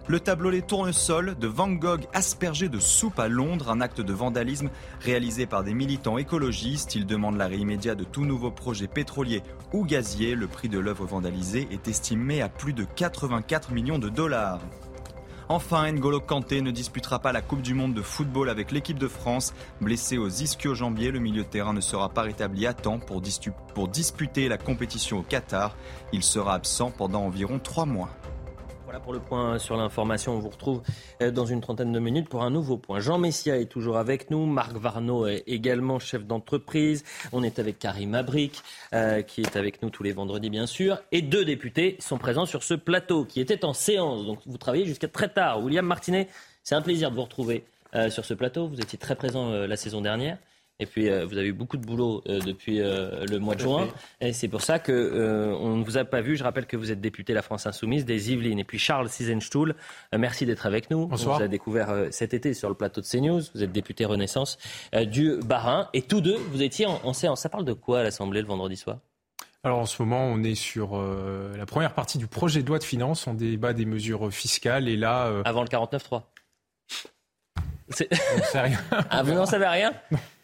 Le 0.07 0.21
tableau 0.21 0.51
Les 0.51 0.63
Tournesols 0.63 1.37
de 1.39 1.47
Van 1.47 1.71
Gogh 1.71 2.07
aspergé 2.13 2.69
de 2.69 2.79
soupe 2.79 3.19
à 3.19 3.29
Londres, 3.29 3.71
un 3.71 3.81
acte 3.81 4.01
de 4.01 4.13
vandalisme 4.13 4.69
réalisé 5.01 5.47
par 5.47 5.65
des 5.65 5.75
militants 5.75 6.19
écologistes. 6.19 6.95
Ils 6.95 7.07
demandent 7.07 7.39
l'arrêt 7.39 7.59
immédiat 7.59 7.95
de 7.95 8.05
tout 8.05 8.27
nouveau 8.27 8.51
projet 8.51 8.89
pétrolier 8.89 9.43
ou 9.73 9.87
gazier. 9.87 10.35
Le 10.35 10.49
prix 10.49 10.69
de 10.69 10.79
l'œuvre 10.79 11.07
vandalisée 11.07 11.69
est 11.71 11.89
estimé 11.89 12.43
à 12.43 12.51
plus 12.51 12.75
de 12.75 12.85
84 12.85 13.73
millions 13.73 13.99
de 13.99 14.11
dollars. 14.11 14.61
Enfin, 15.53 15.93
N'Golo 15.93 16.19
Kanté 16.19 16.63
ne 16.63 16.71
disputera 16.71 17.19
pas 17.19 17.31
la 17.31 17.43
Coupe 17.43 17.61
du 17.61 17.75
Monde 17.75 17.93
de 17.93 18.01
football 18.01 18.49
avec 18.49 18.73
l'équipe 18.73 18.99
de 18.99 19.07
France. 19.07 19.53
Blessé 19.83 20.17
aux 20.17 20.31
ischio-jambiers, 20.31 21.11
le 21.11 21.19
milieu 21.19 21.43
de 21.43 21.47
terrain 21.47 21.75
ne 21.75 21.83
sera 21.83 22.09
pas 22.09 22.23
rétabli 22.23 22.67
à 22.67 22.73
temps 22.73 22.99
pour, 22.99 23.21
pour 23.75 23.89
disputer 23.89 24.49
la 24.49 24.57
compétition 24.57 25.19
au 25.19 25.23
Qatar. 25.23 25.77
Il 26.15 26.23
sera 26.23 26.55
absent 26.55 26.91
pendant 26.91 27.21
environ 27.27 27.59
trois 27.59 27.85
mois. 27.85 28.09
Voilà 28.93 29.05
pour 29.05 29.15
le 29.15 29.21
point 29.21 29.59
sur 29.59 29.75
l'information. 29.79 30.35
On 30.35 30.39
vous 30.39 30.51
retrouve 30.51 30.83
euh, 31.23 31.31
dans 31.31 31.47
une 31.47 31.63
trentaine 31.63 31.93
de 31.93 31.99
minutes 31.99 32.29
pour 32.29 32.43
un 32.43 32.51
nouveau 32.51 32.77
point. 32.77 33.01
Jean 33.01 33.17
Messia 33.17 33.57
est 33.57 33.65
toujours 33.65 33.97
avec 33.97 34.31
nous. 34.31 34.45
Marc 34.45 34.77
Varno 34.77 35.27
est 35.27 35.45
également 35.47 35.99
chef 35.99 36.27
d'entreprise. 36.27 37.03
On 37.33 37.43
est 37.43 37.59
avec 37.59 37.79
Karim 37.79 38.15
Abric, 38.15 38.63
euh, 38.93 39.23
qui 39.23 39.41
est 39.41 39.57
avec 39.57 39.81
nous 39.81 39.89
tous 39.89 40.03
les 40.03 40.13
vendredis, 40.13 40.51
bien 40.51 40.67
sûr. 40.67 41.01
Et 41.11 41.23
deux 41.23 41.47
députés 41.47 41.97
sont 42.01 42.19
présents 42.19 42.45
sur 42.45 42.63
ce 42.63 42.75
plateau, 42.75 43.25
qui 43.25 43.41
était 43.41 43.65
en 43.65 43.73
séance. 43.73 44.27
Donc 44.27 44.41
vous 44.45 44.59
travaillez 44.59 44.85
jusqu'à 44.85 45.09
très 45.09 45.31
tard. 45.31 45.65
William 45.65 45.87
Martinet, 45.87 46.29
c'est 46.63 46.75
un 46.75 46.83
plaisir 46.83 47.11
de 47.11 47.17
vous 47.17 47.23
retrouver 47.23 47.65
euh, 47.95 48.11
sur 48.11 48.27
ce 48.27 48.35
plateau. 48.35 48.69
Vous 48.69 48.79
étiez 48.79 48.99
très 48.99 49.15
présent 49.15 49.53
la 49.53 49.77
saison 49.77 50.03
dernière. 50.03 50.37
Et 50.83 50.87
puis, 50.87 51.09
euh, 51.09 51.25
vous 51.25 51.39
avez 51.39 51.47
eu 51.47 51.53
beaucoup 51.53 51.77
de 51.77 51.87
boulot 51.87 52.25
euh, 52.29 52.41
depuis 52.41 52.81
euh, 52.81 53.25
le 53.27 53.39
mois 53.39 53.55
de 53.55 53.61
juin. 53.61 53.87
Et 54.21 54.33
c'est 54.33 54.49
pour 54.49 54.63
ça 54.63 54.81
qu'on 54.81 54.93
ne 54.93 55.85
vous 55.85 55.97
a 55.97 56.05
pas 56.05 56.21
vu. 56.21 56.37
Je 56.37 56.43
rappelle 56.43 56.67
que 56.67 56.77
vous 56.77 56.91
êtes 56.91 57.01
député 57.01 57.35
La 57.35 57.43
France 57.43 57.67
Insoumise 57.67 58.05
des 58.05 58.33
Yvelines. 58.33 58.59
Et 58.59 58.65
puis, 58.65 58.81
Charles 58.81 59.09
Sizenstuhl, 59.09 59.77
merci 60.19 60.45
d'être 60.45 60.67
avec 60.67 60.91
nous. 60.91 61.07
Bonsoir. 61.07 61.37
On 61.37 61.39
vous 61.39 61.45
a 61.45 61.49
découvert 61.49 62.07
cet 62.11 62.35
été 62.35 62.53
sur 62.53 62.69
le 62.69 62.75
plateau 62.75 63.01
de 63.01 63.07
CNews. 63.07 63.43
Vous 63.55 63.63
êtes 63.63 63.71
député 63.71 64.05
Renaissance 64.05 64.59
du 65.07 65.37
Bas-Rhin. 65.45 65.89
Et 65.95 66.03
tous 66.03 66.21
deux, 66.21 66.37
vous 66.51 66.63
étiez 66.63 66.87
en, 66.87 67.13
séance. 67.13 67.43
Ça 67.43 67.49
parle 67.49 67.65
de 67.65 67.75
quoi 67.75 68.01
à 68.01 68.03
l'Assemblée 68.03 68.41
le 68.41 68.49
vendredi 68.49 68.77
soir? 68.77 68.99
Alors 69.63 69.79
en 69.79 69.87
ce 69.87 70.03
moment, 70.03 70.25
on 70.25 70.43
est 70.43 70.57
sur 70.57 71.01
la 71.57 71.67
première 71.67 71.95
partie 71.95 72.19
du 72.19 72.27
projet 72.27 72.65
de 72.65 72.69
loi 72.69 72.81
de 72.81 72.85
finances. 72.85 73.29
On 73.29 73.35
débat 73.35 73.73
des 73.73 73.85
mesures 73.85 74.33
fiscales 74.33 74.89
et 74.89 74.97
là. 74.97 75.31
Avant 75.45 75.63
le 75.63 75.69
49.3 75.69 76.23
on 77.93 78.43
sait 78.43 78.61
rien. 78.61 78.79
Ah, 79.11 79.23
vous 79.23 79.35
n'en 79.35 79.47
savez 79.47 79.67
rien? 79.67 79.93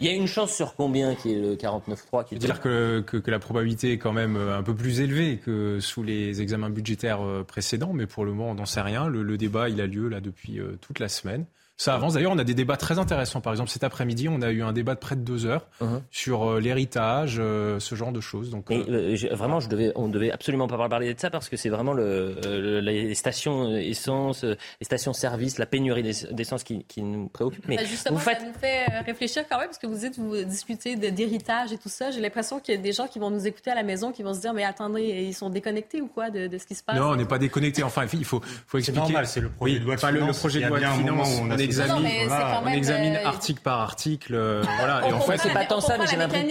Il 0.00 0.06
y 0.06 0.10
a 0.10 0.12
une 0.12 0.26
chance 0.26 0.52
sur 0.52 0.74
combien 0.74 1.14
qui 1.14 1.32
est 1.32 1.38
le 1.38 1.54
49.3 1.54 2.24
qui 2.24 2.36
dire 2.36 2.60
que, 2.60 3.00
que, 3.00 3.30
la 3.30 3.38
probabilité 3.38 3.92
est 3.92 3.98
quand 3.98 4.12
même 4.12 4.36
un 4.36 4.62
peu 4.62 4.74
plus 4.74 5.00
élevée 5.00 5.38
que 5.38 5.80
sous 5.80 6.02
les 6.02 6.40
examens 6.40 6.70
budgétaires 6.70 7.22
euh, 7.22 7.44
précédents, 7.44 7.92
mais 7.92 8.06
pour 8.06 8.24
le 8.24 8.32
moment, 8.32 8.50
on 8.50 8.54
n'en 8.54 8.66
sait 8.66 8.80
rien. 8.80 9.08
Le, 9.08 9.22
le, 9.22 9.38
débat, 9.38 9.68
il 9.68 9.80
a 9.80 9.86
lieu 9.86 10.08
là 10.08 10.20
depuis 10.20 10.60
euh, 10.60 10.78
toute 10.80 10.98
la 10.98 11.08
semaine. 11.08 11.44
Ça 11.78 11.94
avance. 11.94 12.14
D'ailleurs, 12.14 12.32
on 12.32 12.38
a 12.38 12.44
des 12.44 12.54
débats 12.54 12.76
très 12.76 12.98
intéressants. 12.98 13.40
Par 13.40 13.52
exemple, 13.52 13.70
cet 13.70 13.84
après-midi, 13.84 14.28
on 14.28 14.42
a 14.42 14.50
eu 14.50 14.64
un 14.64 14.72
débat 14.72 14.96
de 14.96 14.98
près 14.98 15.14
de 15.14 15.20
deux 15.20 15.46
heures 15.46 15.68
uh-huh. 15.80 16.00
sur 16.10 16.50
euh, 16.50 16.60
l'héritage, 16.60 17.36
euh, 17.38 17.78
ce 17.78 17.94
genre 17.94 18.10
de 18.10 18.20
choses. 18.20 18.50
Donc, 18.50 18.68
euh, 18.72 19.16
vraiment, 19.30 19.60
je 19.60 19.68
devais, 19.68 19.92
on 19.94 20.08
devait 20.08 20.32
absolument 20.32 20.66
pas 20.66 20.88
parler 20.88 21.14
de 21.14 21.20
ça 21.20 21.30
parce 21.30 21.48
que 21.48 21.56
c'est 21.56 21.68
vraiment 21.68 21.92
le, 21.92 22.80
les 22.80 23.14
stations 23.14 23.76
essence, 23.76 24.42
les 24.42 24.56
stations 24.84 25.12
service, 25.12 25.58
la 25.58 25.66
pénurie 25.66 26.02
d'essence 26.02 26.64
qui, 26.64 26.82
qui, 26.82 27.00
nous 27.00 27.28
préoccupe. 27.28 27.68
Mais 27.68 27.76
bah, 27.76 27.84
justement, 27.84 28.16
vous 28.16 28.24
faites... 28.24 28.40
ça 28.40 28.46
nous 28.46 28.58
fait 28.58 28.86
réfléchir 29.06 29.44
quand 29.48 29.58
même 29.58 29.68
parce 29.68 29.78
que 29.78 29.86
vous 29.86 29.98
dites, 29.98 30.18
vous 30.18 30.42
discutez 30.42 30.96
d'héritage 30.96 31.72
et 31.72 31.78
tout 31.78 31.88
ça. 31.88 32.10
J'ai 32.10 32.20
l'impression 32.20 32.58
qu'il 32.58 32.74
y 32.74 32.78
a 32.78 32.80
des 32.80 32.92
gens 32.92 33.06
qui 33.06 33.20
vont 33.20 33.30
nous 33.30 33.46
écouter 33.46 33.70
à 33.70 33.76
la 33.76 33.84
maison 33.84 34.10
qui 34.10 34.24
vont 34.24 34.34
se 34.34 34.40
dire, 34.40 34.52
mais 34.52 34.64
attendez, 34.64 35.26
ils 35.28 35.34
sont 35.34 35.48
déconnectés 35.48 36.00
ou 36.00 36.08
quoi 36.08 36.30
de, 36.30 36.58
ce 36.58 36.66
qui 36.66 36.74
se 36.74 36.82
passe? 36.82 36.96
Non, 36.96 37.10
on 37.10 37.16
n'est 37.16 37.24
pas 37.24 37.38
déconnectés. 37.38 37.84
Enfin, 37.84 38.06
il 38.12 38.24
faut, 38.24 38.40
faut 38.66 38.78
expliquer. 38.78 38.98
C'est 38.98 39.12
normal, 39.12 39.26
c'est 39.28 39.40
le 39.40 39.50
projet 39.50 39.78
de 39.78 39.84
loi 39.84 39.94
de 39.94 40.00
finances. 40.00 40.26
Le 40.26 40.40
projet 40.40 40.60
de 40.60 40.66
loi 40.66 40.80
de 40.80 40.84
finances 40.84 41.67
examine, 41.68 42.08
on 42.64 42.68
examine 42.68 43.16
euh, 43.16 43.26
article 43.26 43.60
par 43.60 43.80
article. 43.80 44.34
Euh, 44.34 44.62
voilà. 44.78 45.08
Et 45.08 45.12
en 45.12 45.20
fait, 45.20 45.38
c'est 45.38 45.52
pas 45.52 45.64
tant 45.64 45.80
ça, 45.80 45.96
mais 45.98 46.06
j'ai 46.06 46.16
l'impression. 46.16 46.48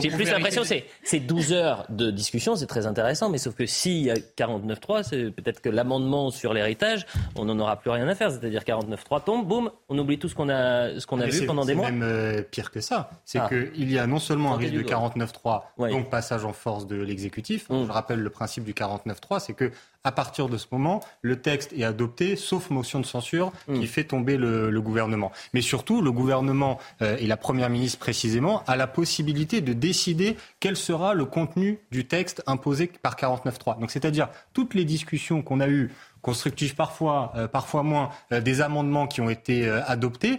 J'ai 0.00 0.10
plus 0.10 0.30
l'impression, 0.30 0.64
c'est 0.64 0.84
c'est 1.02 1.20
12 1.20 1.52
heures 1.52 1.86
de 1.88 2.10
discussion, 2.10 2.56
c'est 2.56 2.66
très 2.66 2.86
intéressant, 2.86 3.28
mais 3.28 3.38
sauf 3.38 3.54
que 3.54 3.66
s'il 3.66 3.98
y 3.98 4.10
a 4.10 4.14
49.3, 4.14 5.02
c'est 5.02 5.30
peut-être 5.30 5.60
que 5.60 5.68
l'amendement 5.68 6.30
sur 6.30 6.54
l'héritage, 6.54 7.06
on 7.36 7.44
n'en 7.44 7.58
aura 7.58 7.76
plus 7.76 7.90
rien 7.90 8.08
à 8.08 8.14
faire. 8.14 8.30
C'est-à-dire 8.30 8.62
49.3 8.62 9.24
tombe, 9.24 9.46
boum, 9.46 9.70
on 9.88 9.98
oublie 9.98 10.18
tout 10.18 10.28
ce 10.28 10.34
qu'on 10.34 10.48
a, 10.48 10.98
ce 10.98 11.06
qu'on 11.06 11.20
a 11.20 11.26
vu 11.26 11.46
pendant 11.46 11.64
des 11.64 11.74
mois. 11.74 11.86
C'est 11.86 11.92
même 11.92 12.02
euh, 12.02 12.42
pire 12.42 12.70
que 12.70 12.80
ça. 12.80 13.10
C'est 13.24 13.38
ah. 13.38 13.48
qu'il 13.48 13.90
y 13.90 13.98
a 13.98 14.06
non 14.06 14.18
seulement 14.18 14.54
un 14.54 14.56
risque 14.56 14.74
de 14.74 14.82
49.3, 14.82 15.90
donc 15.90 16.10
passage 16.10 16.44
en 16.44 16.52
force 16.52 16.86
de 16.86 16.96
l'exécutif. 16.96 17.70
Hum. 17.70 17.86
Je 17.86 17.92
rappelle 17.92 18.20
le 18.20 18.30
principe 18.30 18.64
du 18.64 18.72
49.3, 18.72 19.40
c'est 19.40 19.54
que 19.54 19.70
à 20.04 20.12
partir 20.12 20.48
de 20.48 20.56
ce 20.56 20.66
moment, 20.70 21.00
le 21.22 21.40
texte 21.40 21.72
est 21.72 21.84
adopté, 21.84 22.36
sauf 22.36 22.70
motion 22.70 23.00
de 23.00 23.06
censure 23.06 23.52
qui 23.66 23.80
mm. 23.80 23.86
fait 23.86 24.04
tomber 24.04 24.36
le, 24.36 24.78
gouvernement. 24.80 25.32
Mais 25.54 25.60
surtout, 25.60 26.00
le 26.00 26.12
gouvernement 26.12 26.78
euh, 27.02 27.16
et 27.18 27.26
la 27.26 27.36
Première 27.36 27.68
ministre 27.68 27.98
précisément 27.98 28.62
a 28.66 28.76
la 28.76 28.86
possibilité 28.86 29.60
de 29.60 29.72
décider 29.72 30.36
quel 30.60 30.76
sera 30.76 31.14
le 31.14 31.24
contenu 31.24 31.80
du 31.90 32.06
texte 32.06 32.42
imposé 32.46 32.86
par 33.02 33.16
49.3. 33.16 33.80
Donc 33.80 33.90
c'est-à-dire 33.90 34.28
toutes 34.52 34.74
les 34.74 34.84
discussions 34.84 35.42
qu'on 35.42 35.60
a 35.60 35.68
eues 35.68 35.90
constructifs 36.22 36.74
parfois, 36.76 37.32
euh, 37.36 37.48
parfois 37.48 37.82
moins, 37.82 38.10
euh, 38.32 38.40
des 38.40 38.60
amendements 38.60 39.06
qui 39.06 39.20
ont 39.20 39.30
été 39.30 39.68
adoptés, 39.68 40.38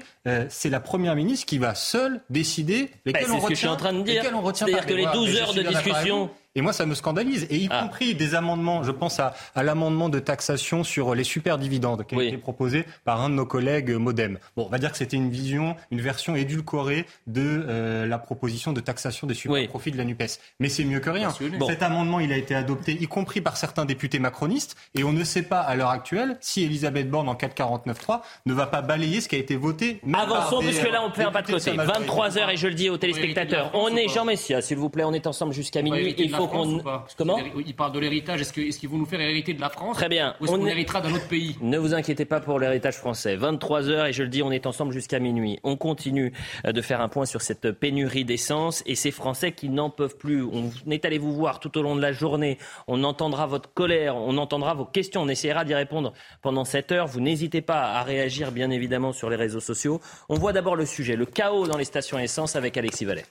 c'est 0.50 0.70
la 0.70 0.80
Première 0.80 1.16
ministre 1.16 1.46
qui 1.46 1.58
va 1.58 1.76
seule 1.76 2.22
décider 2.30 2.92
lesquels 3.06 3.28
bah, 3.28 3.34
on 3.34 3.40
retient. 3.40 3.40
C'est 3.40 3.42
ce 3.42 3.48
que 3.48 3.54
je 3.54 3.60
suis 3.60 3.68
en 3.68 3.76
train 3.76 3.94
de 3.94 4.04
dire. 4.04 4.24
C'est-à-dire 4.54 4.86
que 4.86 4.94
les 4.94 5.06
12 5.06 5.36
heures 5.38 5.54
de 5.54 5.64
discussion 5.64 6.30
et 6.56 6.62
moi, 6.62 6.74
ça 6.74 6.86
me 6.86 6.96
scandalise. 6.96 7.46
Et 7.52 7.58
y 7.58 7.68
ah. 7.70 7.84
compris 7.84 8.16
des 8.16 8.34
amendements, 8.34 8.84
je 8.84 8.92
pense 8.92 9.20
à, 9.20 9.36
à 9.54 9.62
l'amendement 9.62 10.10
de 10.10 10.18
taxation 10.18 10.84
sur 10.84 11.14
les 11.14 11.24
super 11.24 11.60
dividendes 11.60 12.06
qui 12.06 12.16
a 12.16 12.24
été 12.24 12.38
proposé 12.38 12.86
par 13.06 13.22
un 13.22 13.30
de 13.30 13.36
nos 13.36 13.46
collègues 13.46 13.92
Modem. 13.92 14.40
Bon, 14.58 14.66
on 14.66 14.70
va 14.70 14.80
dire 14.80 14.92
que 14.92 14.98
c'était 14.98 15.18
une 15.18 15.30
vision, 15.30 15.76
une 15.92 16.02
version 16.02 16.36
édulcorée 16.36 17.06
de 17.28 17.66
euh, 17.68 18.08
la 18.08 18.18
proposition 18.18 18.74
de 18.74 18.82
taxation 18.82 19.28
des 19.28 19.36
super 19.36 19.68
profits 19.68 19.92
de 19.92 19.98
la 19.98 20.06
NUPES. 20.06 20.40
Mais 20.60 20.70
c'est 20.70 20.86
mieux 20.86 21.00
que 21.00 21.10
rien. 21.10 21.32
Cet 21.68 21.84
amendement, 21.84 22.20
il 22.20 22.34
a 22.34 22.38
été 22.38 22.56
adopté, 22.56 22.94
y 22.94 23.08
compris 23.08 23.42
par 23.42 23.56
certains 23.56 23.86
députés 23.86 24.20
macronistes, 24.20 24.76
et 24.96 25.04
on 25.04 25.14
ne 25.14 25.24
sait 25.24 25.44
pas 25.44 25.60
à 25.60 25.76
l'heure 25.76 25.90
actuelle 25.90 26.38
si 26.42 26.64
Elisabeth 26.64 27.10
Borne, 27.10 27.30
en 27.30 27.36
449.3, 27.36 28.22
ne 28.48 28.54
va 28.54 28.66
pas 28.66 28.82
balayer 28.82 29.22
ce 29.22 29.30
qui 29.30 29.36
a 29.36 29.40
été 29.40 29.56
voté. 29.56 30.02
Avançons, 30.14 30.60
puisque 30.60 30.90
là, 30.90 31.04
on 31.06 31.12
fait 31.12 31.24
un 31.24 31.32
pas 31.32 31.44
de 31.44 31.52
côté. 31.52 31.72
23h, 31.72 32.54
et 32.54 32.58
je 32.58 32.68
le 32.68 32.74
dis 32.74 32.90
aux 32.90 32.98
téléspectateurs, 32.98 33.70
on 33.76 33.96
est 33.96 34.08
Jean 34.08 34.26
Messia, 34.26 34.62
s'il 34.62 34.78
vous 34.78 34.90
plaît, 34.90 35.04
on 35.04 35.14
est 35.14 35.28
ensemble 35.28 35.54
jusqu'à 35.54 35.84
minuit. 35.84 36.16
Comment? 36.48 37.40
Il 37.66 37.76
parle 37.76 37.92
de 37.92 38.00
l'héritage. 38.00 38.42
Est-ce 38.42 38.54
qu'ils 38.54 38.90
vont 38.90 38.98
nous 38.98 39.06
faire 39.06 39.22
hériter 39.22 39.54
de 39.54 39.62
la 39.62 39.70
France? 39.70 39.98
Très 39.98 40.10
bien. 40.10 40.36
Ou 40.40 40.46
est-ce 40.46 40.54
qu'on 40.54 40.66
héritera 40.66 41.02
d'un 41.02 41.14
autre 41.14 41.28
pays? 41.28 41.56
Ne 41.62 41.78
vous 41.78 41.94
inquiétez 41.94 42.26
pas 42.26 42.40
pour 42.40 42.60
l'héritage 42.60 42.96
français. 42.96 43.36
23 43.36 43.90
heures 43.90 44.06
et 44.06 44.14
je 44.14 44.24
le 44.24 44.30
dis, 44.30 44.44
on 44.44 44.52
est 44.52 44.66
ensemble 44.66 44.94
jusqu'à 44.94 45.20
minuit. 45.20 45.60
On 45.64 45.76
continue 45.76 46.34
euh, 46.66 46.72
de 46.72 46.82
faire 46.82 47.02
un 47.02 47.10
point 47.10 47.26
sur 47.26 47.42
cette 47.42 47.72
pénurie 47.72 48.26
d'essence 48.26 48.84
et 48.86 48.96
ces 48.96 49.12
Français 49.12 49.52
qui 49.52 49.70
n'en 49.70 49.90
peuvent 49.90 50.18
plus. 50.18 50.44
On 50.44 50.72
est 50.90 51.06
allé 51.06 51.18
vous 51.18 51.34
voir 51.34 51.60
tout 51.60 51.78
au 51.78 51.82
long 51.82 51.96
de 51.96 52.02
la 52.02 52.12
journée. 52.12 52.58
On 52.88 53.04
entendra 53.04 53.48
votre 53.48 53.74
colère, 53.74 54.16
on 54.16 54.38
entendra 54.38 54.74
vos 54.74 54.86
questions. 54.86 55.22
On 55.22 55.28
essaiera 55.28 55.66
d'y 55.66 55.76
répondre 55.76 56.14
pendant 56.42 56.66
cette 56.66 56.92
heure. 56.92 57.08
Vous 57.08 57.22
n'hésitez 57.22 57.62
pas 57.62 57.94
à 57.94 58.04
réagir, 58.04 58.52
bien 58.52 58.70
évidemment, 58.70 59.12
sur 59.12 59.30
les 59.30 59.36
réseaux 59.36 59.60
sociaux. 59.60 60.00
On 60.30 60.36
voit 60.36 60.54
d'abord 60.54 60.76
le 60.76 60.86
sujet, 60.86 61.16
le 61.16 61.26
chaos 61.26 61.68
dans 61.68 61.78
les 61.78 61.86
stations 61.86 62.20
essence 62.20 62.56
avec 62.56 62.78
Alexis 62.78 63.06
Vallet. 63.06 63.26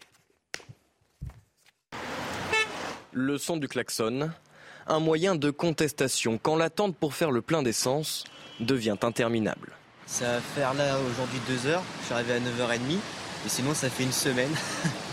Le 3.12 3.38
son 3.38 3.56
du 3.56 3.68
klaxon, 3.68 4.30
un 4.86 5.00
moyen 5.00 5.34
de 5.34 5.50
contestation 5.50 6.38
quand 6.42 6.56
l'attente 6.56 6.96
pour 6.96 7.14
faire 7.14 7.30
le 7.30 7.42
plein 7.42 7.62
d'essence 7.62 8.24
devient 8.60 8.96
interminable. 9.02 9.72
Ça 10.06 10.32
va 10.32 10.40
faire 10.40 10.74
là 10.74 10.96
aujourd'hui 11.10 11.38
deux 11.48 11.66
heures, 11.66 11.82
je 12.00 12.06
suis 12.06 12.14
arrivé 12.14 12.32
à 12.34 12.40
9h30 12.40 12.78
et 13.46 13.48
sinon 13.48 13.74
ça 13.74 13.90
fait 13.90 14.04
une 14.04 14.12
semaine. 14.12 14.50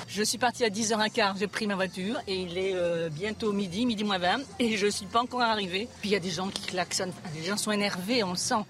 Je 0.08 0.24
suis 0.24 0.38
parti 0.38 0.64
à 0.64 0.70
10h15, 0.70 1.40
j'ai 1.40 1.48
pris 1.48 1.68
ma 1.68 1.76
voiture 1.76 2.18
et 2.28 2.36
il 2.36 2.58
est 2.58 2.74
euh, 2.76 3.10
bientôt 3.10 3.52
midi, 3.52 3.86
midi 3.86 4.04
moins 4.04 4.20
20 4.20 4.38
et 4.60 4.78
je 4.78 4.86
ne 4.86 4.92
suis 4.92 5.08
pas 5.08 5.20
encore 5.20 5.42
arrivé. 5.42 5.90
Puis 6.00 6.10
il 6.10 6.14
y 6.14 6.16
a 6.16 6.20
des 6.20 6.30
gens 6.30 6.48
qui 6.48 6.68
klaxonnent, 6.68 7.12
les 7.36 7.44
gens 7.44 7.58
sont 7.58 7.72
énervés, 7.72 8.24
on 8.24 8.30
le 8.30 8.38
sent. 8.38 8.64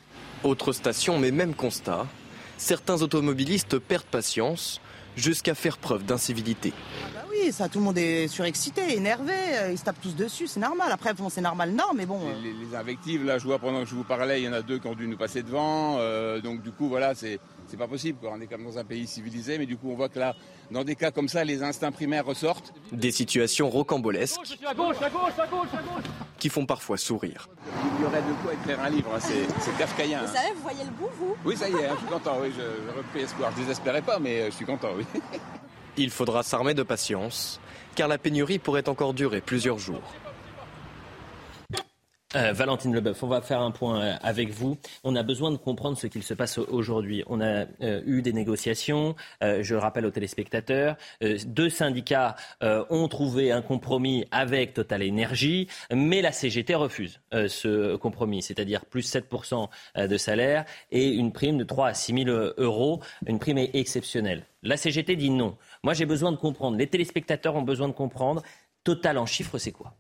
Autre 0.44 0.72
station 0.72 1.20
mais 1.20 1.30
même 1.30 1.54
constat, 1.54 2.08
certains 2.58 3.02
automobilistes 3.02 3.78
perdent 3.78 4.06
patience 4.06 4.80
jusqu'à 5.16 5.56
faire 5.56 5.78
preuve 5.78 6.04
d'incivilité 6.06 6.74
oui, 7.44 7.52
ça, 7.52 7.68
tout 7.70 7.80
le 7.80 7.86
monde 7.86 7.98
est 7.98 8.28
surexcité, 8.28 8.96
énervé, 8.96 9.34
euh, 9.34 9.72
ils 9.72 9.78
se 9.78 9.84
tapent 9.84 10.02
tous 10.02 10.16
dessus, 10.16 10.48
c'est 10.48 10.60
normal. 10.60 10.92
Après, 10.92 11.14
bon, 11.14 11.30
c'est 11.30 11.42
normal, 11.42 11.72
non, 11.72 11.94
mais 11.96 12.06
bon. 12.06 12.20
Les, 12.42 12.54
les, 12.54 12.76
invectives, 12.76 13.26
là, 13.26 13.38
je 13.38 13.46
vois 13.46 13.60
pendant 13.60 13.82
que 13.82 13.90
je 13.90 13.96
vous 13.96 14.04
parlais, 14.04 14.42
il 14.42 14.46
y 14.46 14.50
en 14.50 14.54
a 14.54 14.62
deux 14.62 14.80
qui 14.80 14.88
ont 14.88 14.96
dû 14.96 15.08
nous 15.08 15.18
passer 15.18 15.44
devant. 15.44 15.98
Euh, 16.00 16.40
donc, 16.40 16.62
du 16.62 16.72
coup, 16.72 16.88
voilà, 16.88 17.16
c'est 17.16 17.40
c'est 17.68 17.78
pas 17.78 17.88
possible. 17.88 18.20
On 18.24 18.40
est 18.42 18.48
comme 18.48 18.64
dans 18.64 18.78
un 18.78 18.84
pays 18.84 19.08
civilisé, 19.08 19.58
mais 19.58 19.66
du 19.66 19.78
coup, 19.78 19.92
on 19.92 19.96
voit 19.96 20.10
que 20.10 20.20
là, 20.20 20.36
dans 20.72 20.84
des 20.84 20.96
cas 20.96 21.12
comme 21.12 21.28
ça, 21.28 21.44
les 21.44 21.64
instincts 21.64 21.92
primaires 21.92 22.26
ressortent. 22.26 22.74
Des 22.92 23.12
situations 23.12 23.70
rocambolesques 23.70 24.40
qui 26.38 26.50
font 26.50 26.66
parfois 26.66 26.98
sourire. 26.98 27.48
Il 27.98 28.04
y 28.04 28.06
aurait 28.06 28.22
de 28.22 28.34
quoi 28.44 28.54
écrire 28.54 28.80
un 28.82 28.90
livre, 28.90 29.12
hein, 29.16 29.20
c'est 29.20 29.78
kafkaïen. 29.78 30.22
Vous 30.22 30.34
savez, 30.34 30.54
vous 30.56 30.62
voyez 30.62 30.84
le 30.84 30.92
bout, 30.92 31.10
vous 31.18 31.36
Oui, 31.46 31.56
ça 31.56 31.70
y 31.70 31.74
est, 31.74 31.86
hein, 31.86 31.94
je 31.94 32.00
suis 32.00 32.08
content, 32.08 32.38
oui, 32.42 32.52
je, 32.56 32.98
repris 32.98 33.22
espoir. 33.22 33.52
Je 33.56 33.62
désespérais 33.62 34.02
pas, 34.02 34.20
mais 34.20 34.42
euh, 34.42 34.46
je 34.48 34.56
suis 34.56 34.66
content, 34.66 34.90
oui. 34.96 35.06
Il 35.98 36.10
faudra 36.10 36.44
s'armer 36.44 36.74
de 36.74 36.84
patience, 36.84 37.62
car 37.96 38.08
la 38.08 38.18
pénurie 38.18 38.60
pourrait 38.60 38.90
encore 38.90 39.14
durer 39.14 39.40
plusieurs 39.40 39.80
jours. 39.80 40.04
Euh, 42.36 42.52
Valentine 42.52 42.94
Leboeuf, 42.94 43.24
on 43.24 43.28
va 43.28 43.42
faire 43.42 43.62
un 43.62 43.72
point 43.72 44.02
euh, 44.02 44.16
avec 44.22 44.50
vous. 44.50 44.78
On 45.06 45.16
a 45.16 45.24
besoin 45.24 45.52
de 45.52 45.58
comprendre 45.58 45.98
ce 45.98 46.08
qu'il 46.08 46.24
se 46.24 46.34
passe 46.34 46.58
aujourd'hui. 46.58 47.24
On 47.28 47.40
a 47.40 47.66
euh, 47.82 48.02
eu 48.06 48.22
des 48.22 48.34
négociations, 48.34 49.16
je 49.42 49.76
rappelle 49.76 50.06
aux 50.06 50.12
téléspectateurs. 50.12 50.98
deux 51.46 51.70
syndicats 51.70 52.36
ont 52.62 53.08
trouvé 53.08 53.52
un 53.52 53.62
compromis 53.62 54.26
avec 54.32 54.74
Total 54.74 55.08
Energy, 55.08 55.68
mais 55.92 56.22
la 56.22 56.32
CGT 56.32 56.76
refuse 56.76 57.20
ce 57.32 57.96
compromis, 57.96 58.42
c'est-à-dire 58.42 58.86
plus 58.86 59.14
7% 59.14 59.68
de 59.98 60.18
salaire 60.18 60.66
et 60.92 61.10
une 61.10 61.32
prime 61.32 61.58
de 61.58 61.64
3 61.64 61.90
à 61.90 61.94
6 61.94 62.26
000 62.26 62.38
euros, 62.58 63.02
une 63.28 63.40
prime 63.40 63.58
exceptionnelle. 63.58 64.46
La 64.64 64.78
CGT 64.78 65.16
dit 65.16 65.30
non. 65.30 65.58
Moi, 65.84 65.94
j'ai 65.94 66.06
besoin 66.06 66.32
de 66.32 66.38
comprendre. 66.38 66.78
Les 66.78 66.88
téléspectateurs 66.88 67.56
ont 67.56 67.62
besoin 67.62 67.88
de 67.88 67.94
comprendre. 67.94 68.42
Total 68.84 69.18
en 69.18 69.26
chiffres, 69.26 69.58
c'est 69.58 69.72
quoi? 69.72 69.94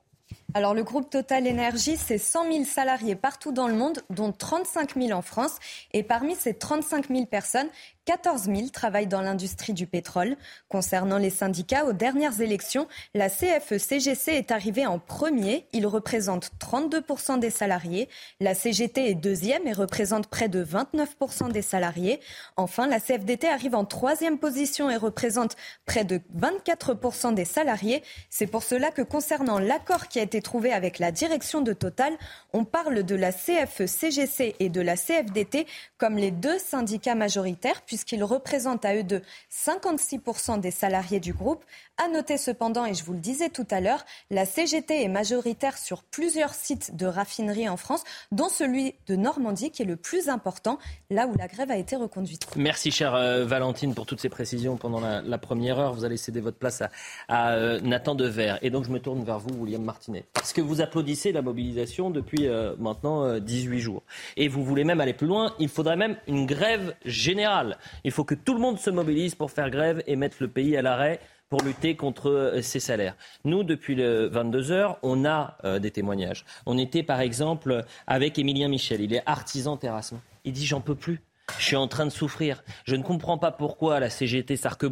Alors 0.55 0.73
le 0.73 0.85
groupe 0.85 1.09
Total 1.09 1.45
Energy, 1.45 1.97
c'est 1.97 2.17
100 2.17 2.49
000 2.49 2.63
salariés 2.63 3.15
partout 3.15 3.51
dans 3.51 3.67
le 3.67 3.73
monde, 3.73 4.03
dont 4.09 4.31
35 4.31 4.95
000 4.95 5.11
en 5.11 5.21
France. 5.21 5.57
Et 5.91 6.01
parmi 6.01 6.33
ces 6.33 6.53
35 6.53 7.09
000 7.09 7.25
personnes, 7.25 7.67
14 8.05 8.43
000 8.43 8.67
travaillent 8.71 9.07
dans 9.07 9.21
l'industrie 9.21 9.73
du 9.73 9.87
pétrole. 9.87 10.37
Concernant 10.69 11.17
les 11.17 11.31
syndicats, 11.31 11.85
aux 11.85 11.93
dernières 11.93 12.39
élections, 12.39 12.87
la 13.15 13.29
CFE-CGC 13.29 14.31
est 14.31 14.51
arrivée 14.51 14.85
en 14.85 14.99
premier. 14.99 15.65
Il 15.73 15.87
représente 15.87 16.51
32% 16.59 17.39
des 17.39 17.49
salariés. 17.49 18.07
La 18.39 18.53
CGT 18.53 19.09
est 19.09 19.15
deuxième 19.15 19.65
et 19.65 19.73
représente 19.73 20.27
près 20.27 20.49
de 20.49 20.59
29 20.59 21.15
des 21.51 21.63
salariés. 21.63 22.19
Enfin, 22.57 22.85
la 22.87 22.99
CFDT 22.99 23.47
arrive 23.47 23.73
en 23.73 23.85
troisième 23.85 24.37
position 24.37 24.89
et 24.91 24.97
représente 24.97 25.55
près 25.85 26.05
de 26.05 26.21
24% 26.37 27.33
des 27.33 27.45
salariés. 27.45 28.03
C'est 28.29 28.47
pour 28.47 28.61
cela 28.61 28.91
que 28.91 29.01
concernant 29.01 29.57
l'accord 29.57 30.09
qui 30.09 30.19
a 30.19 30.23
été 30.23 30.43
trouvé 30.43 30.71
avec 30.71 30.99
la 30.99 31.11
direction 31.11 31.61
de 31.61 31.73
Total, 31.73 32.13
on 32.53 32.65
parle 32.65 33.03
de 33.03 33.15
la 33.15 33.31
CFE-CGC 33.31 34.55
et 34.59 34.69
de 34.69 34.81
la 34.81 34.95
CFDT 34.95 35.65
comme 35.97 36.17
les 36.17 36.31
deux 36.31 36.59
syndicats 36.59 37.15
majoritaires 37.15 37.81
puisqu'ils 37.95 38.25
représentent 38.25 38.83
à 38.83 38.93
eux 38.93 39.03
deux 39.03 39.21
56% 39.49 40.59
des 40.59 40.71
salariés 40.71 41.21
du 41.21 41.31
groupe. 41.31 41.63
À 41.97 42.09
noter 42.09 42.37
cependant, 42.37 42.85
et 42.85 42.93
je 42.93 43.05
vous 43.05 43.13
le 43.13 43.19
disais 43.19 43.47
tout 43.47 43.65
à 43.71 43.79
l'heure, 43.79 44.03
la 44.29 44.45
CGT 44.45 45.03
est 45.03 45.07
majoritaire 45.07 45.77
sur 45.77 46.03
plusieurs 46.03 46.53
sites 46.53 46.97
de 46.97 47.05
raffinerie 47.05 47.69
en 47.69 47.77
France, 47.77 48.03
dont 48.33 48.49
celui 48.49 48.95
de 49.07 49.15
Normandie, 49.15 49.71
qui 49.71 49.83
est 49.83 49.85
le 49.85 49.95
plus 49.95 50.27
important, 50.27 50.77
là 51.09 51.25
où 51.25 51.37
la 51.37 51.47
grève 51.47 51.71
a 51.71 51.77
été 51.77 51.95
reconduite. 51.95 52.45
Merci, 52.57 52.91
chère 52.91 53.15
euh, 53.15 53.45
Valentine, 53.45 53.95
pour 53.95 54.05
toutes 54.05 54.19
ces 54.19 54.27
précisions 54.27 54.75
pendant 54.75 54.99
la, 54.99 55.37
première 55.37 55.79
heure. 55.79 55.93
Vous 55.93 56.03
allez 56.03 56.17
céder 56.17 56.41
votre 56.41 56.57
place 56.57 56.83
à, 57.29 57.53
euh, 57.53 57.79
Nathan 57.79 58.13
Dever. 58.13 58.55
Et 58.61 58.71
donc, 58.71 58.83
je 58.83 58.89
me 58.89 58.99
tourne 58.99 59.23
vers 59.23 59.39
vous, 59.39 59.55
William 59.55 59.81
Martinet. 59.81 60.25
Parce 60.33 60.51
que 60.51 60.59
vous 60.59 60.81
applaudissez 60.81 61.31
la 61.31 61.41
mobilisation 61.41 62.09
depuis 62.09 62.47
euh, 62.47 62.75
maintenant 62.77 63.39
18 63.39 63.79
jours. 63.79 64.03
Et 64.35 64.49
vous 64.49 64.65
voulez 64.65 64.83
même 64.83 64.99
aller 64.99 65.13
plus 65.13 65.27
loin. 65.27 65.53
Il 65.59 65.69
faudrait 65.69 65.95
même 65.95 66.17
une 66.27 66.45
grève 66.45 66.93
générale. 67.05 67.77
Il 68.03 68.11
faut 68.11 68.23
que 68.23 68.35
tout 68.35 68.53
le 68.53 68.59
monde 68.59 68.79
se 68.79 68.89
mobilise 68.89 69.35
pour 69.35 69.51
faire 69.51 69.69
grève 69.69 70.03
et 70.07 70.15
mettre 70.15 70.37
le 70.39 70.47
pays 70.47 70.77
à 70.77 70.81
l'arrêt 70.81 71.19
pour 71.49 71.61
lutter 71.61 71.95
contre 71.95 72.29
euh, 72.29 72.61
ces 72.61 72.79
salaires. 72.79 73.15
Nous, 73.43 73.63
depuis 73.63 73.95
le 73.95 74.27
22 74.27 74.71
heures, 74.71 74.97
on 75.03 75.25
a 75.25 75.57
euh, 75.63 75.79
des 75.79 75.91
témoignages. 75.91 76.45
On 76.65 76.77
était 76.77 77.03
par 77.03 77.19
exemple 77.19 77.85
avec 78.07 78.39
Émilien 78.39 78.67
Michel. 78.67 79.01
Il 79.01 79.13
est 79.13 79.23
artisan 79.25 79.77
terrassement. 79.77 80.21
Il 80.43 80.53
dit 80.53 80.65
j'en 80.65 80.81
peux 80.81 80.95
plus. 80.95 81.21
Je 81.59 81.63
suis 81.63 81.75
en 81.75 81.87
train 81.87 82.05
de 82.05 82.11
souffrir. 82.11 82.63
Je 82.85 82.95
ne 82.95 83.03
comprends 83.03 83.37
pas 83.37 83.51
pourquoi 83.51 83.99
la 83.99 84.09
CGT 84.09 84.55
sarc 84.55 84.83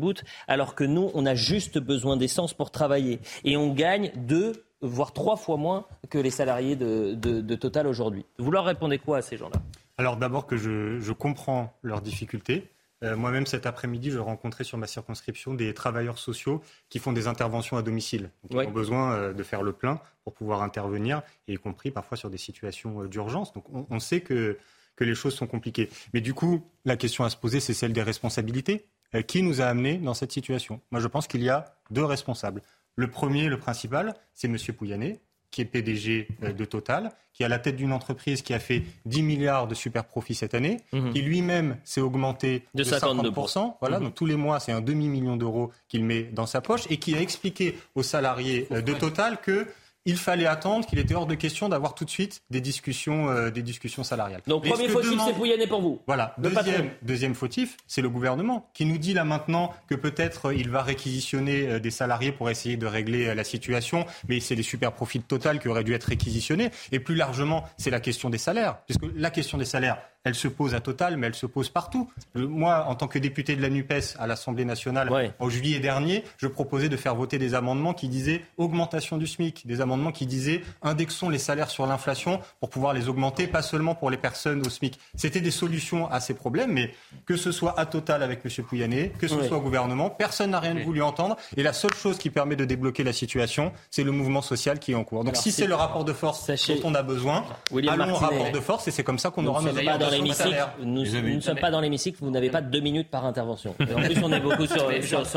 alors 0.47 0.75
que 0.75 0.83
nous, 0.83 1.09
on 1.15 1.25
a 1.25 1.33
juste 1.33 1.79
besoin 1.79 2.15
d'essence 2.15 2.53
pour 2.53 2.69
travailler. 2.69 3.19
Et 3.43 3.57
on 3.57 3.73
gagne 3.73 4.11
deux, 4.15 4.63
voire 4.81 5.13
trois 5.13 5.35
fois 5.35 5.57
moins 5.57 5.85
que 6.11 6.19
les 6.19 6.29
salariés 6.29 6.75
de, 6.75 7.55
Total 7.55 7.87
aujourd'hui. 7.87 8.25
Vous 8.37 8.51
leur 8.51 8.65
répondez 8.65 8.99
quoi 8.99 9.17
à 9.17 9.21
ces 9.23 9.35
gens-là? 9.35 9.61
Alors 9.97 10.17
d'abord 10.17 10.45
que 10.45 10.55
je 10.55 11.11
comprends 11.11 11.73
leurs 11.81 12.01
difficultés. 12.01 12.67
Euh, 13.03 13.17
moi-même, 13.17 13.45
cet 13.45 13.65
après-midi, 13.65 14.11
je 14.11 14.19
rencontrais 14.19 14.63
sur 14.63 14.77
ma 14.77 14.87
circonscription 14.87 15.53
des 15.53 15.73
travailleurs 15.73 16.17
sociaux 16.17 16.61
qui 16.89 16.99
font 16.99 17.11
des 17.11 17.27
interventions 17.27 17.77
à 17.77 17.81
domicile. 17.81 18.29
Ils 18.49 18.57
ont 18.57 18.71
besoin 18.71 19.13
euh, 19.13 19.33
de 19.33 19.43
faire 19.43 19.61
le 19.61 19.73
plein 19.73 19.99
pour 20.23 20.33
pouvoir 20.33 20.63
intervenir, 20.63 21.21
y 21.47 21.55
compris 21.55 21.91
parfois 21.91 22.17
sur 22.17 22.29
des 22.29 22.37
situations 22.37 23.03
euh, 23.03 23.07
d'urgence. 23.07 23.53
Donc 23.53 23.65
on, 23.69 23.99
sait 23.99 24.21
que, 24.21 24.57
que 24.95 25.03
les 25.03 25.15
choses 25.15 25.35
sont 25.35 25.47
compliquées. 25.47 25.89
Mais 26.13 26.21
du 26.21 26.33
coup, 26.33 26.65
la 26.85 26.95
question 26.95 27.23
à 27.25 27.29
se 27.29 27.37
poser, 27.37 27.59
c'est 27.59 27.73
celle 27.73 27.93
des 27.93 28.03
responsabilités. 28.03 28.85
qui 29.27 29.43
nous 29.43 29.61
a 29.61 29.65
amenés 29.65 29.97
dans 29.97 30.13
cette 30.13 30.31
situation? 30.31 30.81
Moi, 30.91 31.01
je 31.01 31.07
pense 31.07 31.27
qu'il 31.27 31.43
y 31.43 31.49
a 31.49 31.75
deux 31.91 32.05
responsables. 32.05 32.61
Le 32.95 33.09
premier, 33.09 33.49
le 33.49 33.57
principal, 33.57 34.13
c'est 34.33 34.47
M. 34.47 34.57
Pouyanné, 34.77 35.19
qui 35.53 35.61
est 35.61 35.65
PDG 35.65 36.27
de 36.41 36.65
Total, 36.65 37.11
qui 37.31 37.43
est 37.43 37.45
à 37.45 37.49
la 37.49 37.59
tête 37.59 37.75
d'une 37.75 37.93
entreprise 37.93 38.41
qui 38.41 38.55
a 38.55 38.59
fait 38.59 38.83
10 39.05 39.21
milliards 39.21 39.67
de 39.67 39.75
super 39.75 40.03
profits 40.05 40.33
cette 40.33 40.55
année, 40.55 40.81
mhm. 40.91 41.13
qui 41.13 41.21
lui-même 41.21 41.77
s'est 41.83 42.01
augmenté 42.01 42.65
de, 42.73 42.83
50%. 42.83 43.75
Voilà, 43.79 43.99
mhm. 43.99 44.05
donc 44.05 44.15
tous 44.15 44.25
les 44.25 44.35
mois, 44.35 44.59
c'est 44.59 44.71
un 44.71 44.81
demi-million 44.81 45.37
d'euros 45.37 45.71
qu'il 45.87 46.03
met 46.03 46.23
dans 46.23 46.47
sa 46.47 46.59
poche 46.59 46.85
et 46.89 46.97
qui 46.97 47.15
a 47.15 47.21
expliqué 47.21 47.77
aux 47.93 48.03
salariés 48.03 48.67
euh, 48.71 48.81
de 48.81 48.93
Total 48.93 49.39
que 49.39 49.67
il 50.05 50.17
fallait 50.17 50.45
attendre, 50.45 50.85
qu'il 50.85 50.99
était 50.99 51.15
hors 51.15 51.25
de 51.25 51.35
question 51.35 51.69
d'avoir 51.69 51.95
tout 51.95 52.05
de 52.05 52.09
suite 52.09 52.43
des 52.49 52.61
discussions, 52.61 53.29
euh, 53.29 53.51
des 53.51 53.61
discussions 53.61 54.03
salariales. 54.03 54.41
Donc 54.47 54.67
premier 54.67 54.89
fautif, 54.89 55.19
c'est 55.25 55.33
Pouyanné 55.33 55.67
pour 55.67 55.81
vous. 55.81 56.01
Voilà. 56.07 56.35
Deuxième, 56.37 56.89
deuxième 57.01 57.35
fautif, 57.35 57.77
c'est 57.87 58.01
le 58.01 58.09
gouvernement 58.09 58.69
qui 58.73 58.85
nous 58.85 58.97
dit 58.97 59.13
là 59.13 59.23
maintenant 59.23 59.73
que 59.87 59.95
peut-être 59.95 60.47
euh, 60.47 60.55
il 60.55 60.69
va 60.69 60.81
réquisitionner 60.81 61.67
euh, 61.67 61.79
des 61.79 61.91
salariés 61.91 62.31
pour 62.31 62.49
essayer 62.49 62.77
de 62.77 62.85
régler 62.85 63.33
la 63.33 63.43
situation, 63.43 64.05
mais 64.27 64.39
c'est 64.39 64.55
des 64.55 64.63
super 64.63 64.91
profits 64.91 65.21
total 65.21 65.59
qui 65.59 65.67
auraient 65.67 65.83
dû 65.83 65.93
être 65.93 66.05
réquisitionnés. 66.05 66.69
Et 66.91 66.99
plus 66.99 67.15
largement, 67.15 67.63
c'est 67.77 67.89
la 67.89 67.99
question 67.99 68.29
des 68.29 68.37
salaires, 68.37 68.79
puisque 68.85 69.03
la 69.15 69.29
question 69.29 69.57
des 69.57 69.65
salaires, 69.65 69.97
elle 70.26 70.36
se 70.36 70.47
pose 70.47 70.74
à 70.74 70.80
Total, 70.80 71.17
mais 71.17 71.28
elle 71.28 71.36
se 71.36 71.45
pose 71.45 71.69
partout. 71.69 72.09
Moi, 72.34 72.86
en 72.88 72.95
tant 72.95 73.07
que 73.07 73.19
député 73.19 73.55
de 73.55 73.61
la 73.61 73.69
NUPES 73.69 74.15
à 74.19 74.28
l'Assemblée 74.28 74.63
nationale, 74.63 75.09
en 75.39 75.49
juillet 75.49 75.80
dernier, 75.80 76.24
je 76.38 76.47
proposais 76.47 76.88
de 76.88 76.95
faire 76.95 77.15
voter 77.15 77.38
des 77.38 77.55
amendements 77.55 77.93
qui 77.93 78.07
disaient 78.07 78.45
augmentation 78.57 79.17
du 79.17 79.28
SMIC, 79.28 79.67
des 79.67 79.82
amendements 79.82 80.11
qui 80.13 80.26
disaient 80.26 80.61
indexons 80.82 81.30
les 81.30 81.39
salaires 81.39 81.69
sur 81.69 81.86
l'inflation 81.86 82.39
pour 82.61 82.69
pouvoir 82.69 82.93
les 82.93 83.09
augmenter, 83.09 83.47
pas 83.47 83.61
seulement 83.61 83.95
pour 83.95 84.09
les 84.09 84.17
personnes 84.17 84.65
au 84.65 84.69
SMIC. 84.69 84.97
C'était 85.15 85.41
des 85.41 85.51
solutions 85.51 86.09
à 86.09 86.21
ces 86.21 86.34
problèmes, 86.34 86.71
mais 86.71 86.93
que 87.26 87.36
ce 87.36 87.51
soit 87.51 87.78
à 87.78 87.86
Total 87.86 88.24
avec 88.24 88.45
M. 88.45 88.65
Pouyanné, 88.65 89.11
que 89.19 89.28
ce 89.28 89.43
soit 89.43 89.57
au 89.57 89.61
gouvernement, 89.61 90.09
personne 90.09 90.51
n'a 90.51 90.59
rien 90.61 90.76
voulu 90.86 91.01
entendre. 91.01 91.36
Et 91.57 91.63
la 91.63 91.74
seule 91.74 91.93
chose 91.93 92.17
qui 92.17 92.30
permet 92.30 92.55
de 92.55 92.65
débloquer 92.65 93.03
la 93.03 93.13
situation, 93.13 93.74
c'est 93.91 94.03
le 94.03 94.11
mouvement 94.11 94.41
social 94.41 94.80
qui 94.80 94.93
est 94.93 94.95
en 94.95 95.03
cours. 95.03 95.26
Donc 95.26 95.36
si 95.36 95.51
c'est 95.51 95.67
le 95.67 95.76
rapport 95.76 96.05
de 96.05 96.13
force 96.13 96.47
dont 96.47 96.80
on 96.86 96.95
a 96.95 97.03
besoin, 97.03 97.43
allons 97.89 98.13
au 98.13 98.15
rapport 98.15 98.51
de 98.51 98.59
force 98.61 98.88
et 98.88 98.91
c'est 98.91 99.03
comme 99.03 99.19
ça 99.19 99.30
qu'on 99.30 99.45
aura 99.45 99.61
nos 99.61 99.74
nous, 100.20 101.03
ne 101.05 101.39
sommes 101.39 101.59
pas 101.59 101.72
dans 101.72 101.82
l'hémicycle, 101.82 102.18
vous 102.22 102.32
n'avez 102.32 102.49
pas 102.49 102.61
deux 102.61 102.80
minutes 102.80 103.09
par 103.09 103.26
intervention. 103.26 103.76
en 103.80 104.01
plus, 104.01 104.18
on 104.24 104.32
est 104.32 104.39
beaucoup 104.39 104.66
sur, 104.66 104.89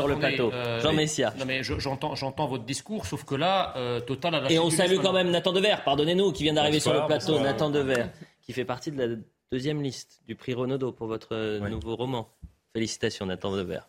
le 0.07 0.15
plateau. 0.15 0.51
Euh, 0.53 0.79
Jean 0.81 0.93
Messia. 0.93 1.33
Non, 1.37 1.45
mais 1.45 1.61
j'entends 1.63 2.47
votre 2.47 2.65
discours, 2.65 3.05
sauf 3.05 3.23
que 3.23 3.35
là, 3.35 3.73
euh, 3.77 3.99
Total 3.99 4.35
a 4.35 4.51
Et 4.51 4.59
on 4.59 4.69
salue 4.69 4.97
quand 5.01 5.13
même 5.13 5.31
Nathan 5.31 5.53
Dever, 5.53 5.75
pardonnez-nous, 5.83 6.31
qui 6.31 6.43
vient 6.43 6.53
d'arriver 6.53 6.79
sur 6.79 6.93
le 6.93 7.05
plateau. 7.05 7.39
Nathan 7.39 7.69
Dever, 7.69 8.05
qui 8.41 8.53
fait 8.53 8.65
partie 8.65 8.91
de 8.91 9.03
la 9.03 9.15
deuxième 9.51 9.81
liste 9.81 10.21
du 10.27 10.35
prix 10.35 10.53
Renaudot 10.53 10.91
pour 10.91 11.07
votre 11.07 11.29
euh, 11.33 11.69
nouveau 11.69 11.95
roman. 11.95 12.29
Félicitations, 12.73 13.25
Nathan 13.25 13.55
Dever. 13.55 13.79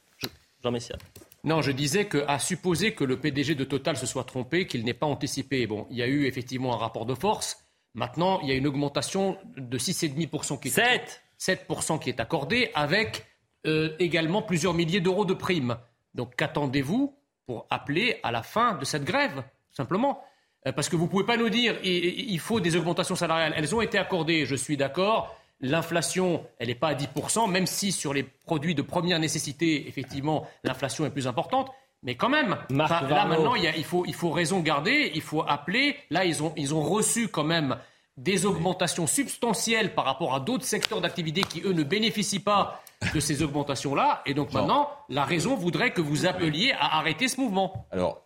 Jean 0.63 0.71
Messia. 0.71 0.97
Non, 1.45 1.63
je 1.63 1.71
disais 1.71 2.09
qu'à 2.09 2.39
supposer 2.39 2.95
que 2.95 3.05
le 3.05 3.19
PDG 3.19 3.55
de 3.55 3.65
Total 3.65 3.97
se 3.97 4.07
soit 4.07 4.25
trompé, 4.25 4.67
qu'il 4.67 4.85
n'ait 4.85 4.95
pas 4.95 5.07
anticipé. 5.07 5.67
Bon, 5.67 5.87
il 5.91 5.97
y 5.97 6.03
a 6.03 6.07
eu 6.07 6.27
effectivement 6.27 6.75
un 6.75 6.77
rapport 6.77 7.07
de 7.07 7.15
force. 7.15 7.68
Maintenant, 7.99 8.39
il 8.43 8.49
y 8.49 8.53
a 8.53 8.55
une 8.55 8.69
augmentation 8.69 9.37
de 9.57 9.77
6,5% 9.77 10.61
qui, 10.61 10.69
est 10.69 11.21
7 11.37 11.67
qui 12.01 12.09
est 12.11 12.21
accordée, 12.21 12.71
avec 12.77 13.27
euh, 13.67 13.97
également 13.99 14.41
plusieurs 14.41 14.73
milliers 14.73 15.01
d'euros 15.01 15.25
de 15.25 15.35
primes. 15.35 15.77
Donc 16.15 16.37
qu'attendez-vous 16.37 17.13
pour 17.45 17.67
appeler 17.71 18.21
à 18.23 18.31
la 18.31 18.45
fin 18.45 18.75
de 18.75 18.85
cette 18.85 19.03
grève, 19.03 19.43
simplement? 19.73 20.23
Euh, 20.69 20.71
Parce 20.71 20.89
que 20.89 20.95
vous 20.95 21.07
ne 21.07 21.09
pouvez 21.09 21.27
pas 21.27 21.37
nous 21.37 21.49
dire 21.49 21.77
il 21.83 22.39
faut 22.39 22.61
des 22.61 22.77
augmentations 22.77 23.17
salariales. 23.17 23.53
Elles 23.57 23.75
ont 23.75 23.81
été 23.81 23.99
accordées, 23.99 24.47
je 24.47 24.55
suis 24.55 24.77
d'accord. 24.77 25.37
L'inflation, 25.61 26.47
elle 26.59 26.69
n'est 26.69 26.77
pas 26.77 26.91
à 26.91 26.95
10%, 26.95 27.51
même 27.51 27.67
si 27.67 27.91
sur 27.91 28.15
les 28.15 28.23
produits 28.23 28.77
de 28.77 28.83
première 28.83 29.19
nécessité, 29.19 29.89
effectivement, 29.89 30.47
l'inflation 30.63 31.05
est 31.05 31.11
plus 31.11 31.27
importante. 31.27 31.73
Mais 32.03 32.15
quand 32.15 32.29
même, 32.29 32.57
là 32.71 33.27
maintenant, 33.27 33.55
il, 33.55 33.85
faut, 33.85 34.05
il 34.07 34.15
faut 34.15 34.31
raison 34.31 34.61
garder, 34.61 35.11
il 35.15 35.23
faut 35.23 35.43
appeler. 35.47 35.97
Là, 36.11 36.25
ils 36.25 36.43
ont, 36.43 36.53
ils 36.57 36.75
ont 36.75 36.83
reçu 36.83 37.29
quand 37.29 37.45
même 37.45 37.77
des 38.17 38.47
augmentations 38.47 39.07
substantielles 39.07 39.95
par 39.95 40.05
rapport 40.05 40.35
à 40.35 40.41
d'autres 40.41 40.65
secteurs 40.65 41.01
d'activité 41.01 41.43
qui, 41.43 41.63
eux, 41.65 41.73
ne 41.73 41.85
bénéficient 41.85 42.41
pas 42.41 42.83
de 43.15 43.21
ces 43.21 43.43
augmentations-là. 43.43 44.23
Et 44.27 44.35
donc 44.35 44.53
maintenant, 44.53 44.91
la 45.09 45.25
raison 45.25 45.55
voudrait 45.55 45.93
que 45.93 46.01
vous 46.01 46.27
appeliez 46.27 46.73
à 46.73 46.99
arrêter 46.99 47.29
ce 47.29 47.41
mouvement. 47.41 47.87
Alors, 47.93 48.23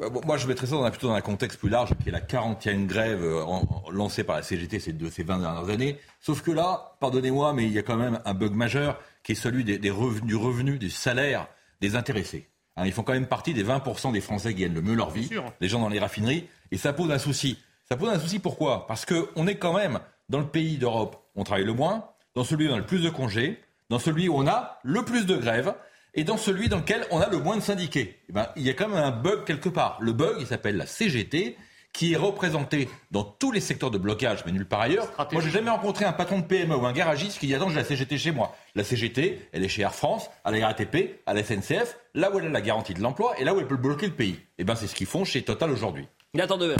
euh, 0.00 0.08
moi, 0.24 0.36
je 0.36 0.46
mettrais 0.46 0.66
ça 0.66 0.76
dans, 0.76 0.90
plutôt 0.90 1.08
dans 1.08 1.14
un 1.14 1.20
contexte 1.20 1.58
plus 1.58 1.68
large, 1.68 1.90
qui 2.02 2.08
est 2.08 2.12
la 2.12 2.20
40e 2.20 2.86
grève 2.86 3.22
euh, 3.22 3.44
lancée 3.92 4.24
par 4.24 4.36
la 4.36 4.42
CGT 4.42 4.80
ces, 4.80 4.94
ces 5.10 5.22
20 5.22 5.38
dernières 5.38 5.68
années. 5.68 5.98
Sauf 6.20 6.42
que 6.42 6.50
là, 6.50 6.96
pardonnez-moi, 7.00 7.52
mais 7.52 7.64
il 7.64 7.72
y 7.72 7.78
a 7.78 7.82
quand 7.82 7.96
même 7.96 8.20
un 8.24 8.34
bug 8.34 8.52
majeur 8.52 8.98
qui 9.22 9.32
est 9.32 9.36
celui 9.36 9.64
des, 9.64 9.90
revenus, 9.90 10.24
du 10.24 10.36
revenu, 10.36 10.78
des 10.78 10.90
salaires 10.90 11.46
des 11.80 11.96
intéressés. 11.96 12.49
Hein, 12.80 12.86
ils 12.86 12.92
font 12.92 13.02
quand 13.02 13.12
même 13.12 13.26
partie 13.26 13.52
des 13.52 13.62
20% 13.62 14.12
des 14.12 14.22
Français 14.22 14.54
qui 14.54 14.62
gagnent 14.62 14.74
le 14.74 14.80
mieux 14.80 14.94
leur 14.94 15.10
vie, 15.10 15.28
les 15.60 15.68
gens 15.68 15.80
dans 15.80 15.88
les 15.88 15.98
raffineries, 15.98 16.48
et 16.72 16.78
ça 16.78 16.94
pose 16.94 17.10
un 17.10 17.18
souci. 17.18 17.58
Ça 17.86 17.96
pose 17.96 18.08
un 18.08 18.18
souci 18.18 18.38
pourquoi? 18.38 18.86
Parce 18.86 19.04
qu'on 19.04 19.46
est 19.46 19.56
quand 19.56 19.74
même 19.74 20.00
dans 20.30 20.38
le 20.38 20.46
pays 20.46 20.78
d'Europe 20.78 21.22
où 21.34 21.40
on 21.42 21.44
travaille 21.44 21.66
le 21.66 21.74
moins, 21.74 22.06
dans 22.34 22.44
celui 22.44 22.68
où 22.68 22.70
on 22.70 22.74
a 22.74 22.78
le 22.78 22.86
plus 22.86 23.02
de 23.02 23.10
congés, 23.10 23.60
dans 23.90 23.98
celui 23.98 24.28
où 24.28 24.36
on 24.36 24.46
a 24.46 24.78
le 24.82 25.04
plus 25.04 25.26
de 25.26 25.36
grèves 25.36 25.74
et 26.14 26.24
dans 26.24 26.38
celui 26.38 26.68
dans 26.68 26.78
lequel 26.78 27.04
on 27.10 27.20
a 27.20 27.28
le 27.28 27.38
moins 27.38 27.56
de 27.56 27.62
syndiqués. 27.62 28.18
Eh 28.28 28.32
ben, 28.32 28.48
il 28.56 28.62
y 28.62 28.70
a 28.70 28.74
quand 28.74 28.88
même 28.88 29.02
un 29.02 29.10
bug 29.10 29.44
quelque 29.44 29.68
part. 29.68 29.98
Le 30.00 30.12
bug, 30.12 30.36
il 30.40 30.46
s'appelle 30.46 30.76
la 30.76 30.86
CGT 30.86 31.58
qui 31.92 32.12
est 32.12 32.16
représenté 32.16 32.88
dans 33.10 33.24
tous 33.24 33.50
les 33.50 33.60
secteurs 33.60 33.90
de 33.90 33.98
blocage, 33.98 34.44
mais 34.46 34.52
nulle 34.52 34.66
part 34.66 34.80
ailleurs. 34.80 35.08
Moi, 35.32 35.42
j'ai 35.42 35.50
jamais 35.50 35.70
rencontré 35.70 36.04
un 36.04 36.12
patron 36.12 36.38
de 36.38 36.44
PME 36.44 36.76
ou 36.76 36.86
un 36.86 36.92
garagiste 36.92 37.38
qui 37.38 37.48
dit 37.48 37.54
attends, 37.54 37.68
j'ai 37.68 37.76
la 37.76 37.84
CGT 37.84 38.16
chez 38.16 38.30
moi. 38.30 38.56
La 38.74 38.84
CGT, 38.84 39.40
elle 39.52 39.64
est 39.64 39.68
chez 39.68 39.82
Air 39.82 39.94
France, 39.94 40.30
à 40.44 40.50
la 40.50 40.66
RATP, 40.66 41.20
à 41.26 41.34
la 41.34 41.42
SNCF, 41.42 41.98
là 42.14 42.30
où 42.32 42.38
elle 42.38 42.46
a 42.46 42.50
la 42.50 42.60
garantie 42.60 42.94
de 42.94 43.00
l'emploi 43.00 43.34
et 43.38 43.44
là 43.44 43.54
où 43.54 43.60
elle 43.60 43.66
peut 43.66 43.76
bloquer 43.76 44.06
le 44.06 44.12
pays. 44.12 44.34
Et 44.34 44.60
eh 44.60 44.64
ben, 44.64 44.74
c'est 44.74 44.86
ce 44.86 44.94
qu'ils 44.94 45.06
font 45.06 45.24
chez 45.24 45.42
Total 45.42 45.70
aujourd'hui. 45.70 46.06
Nathan 46.34 46.56
Dever. 46.56 46.76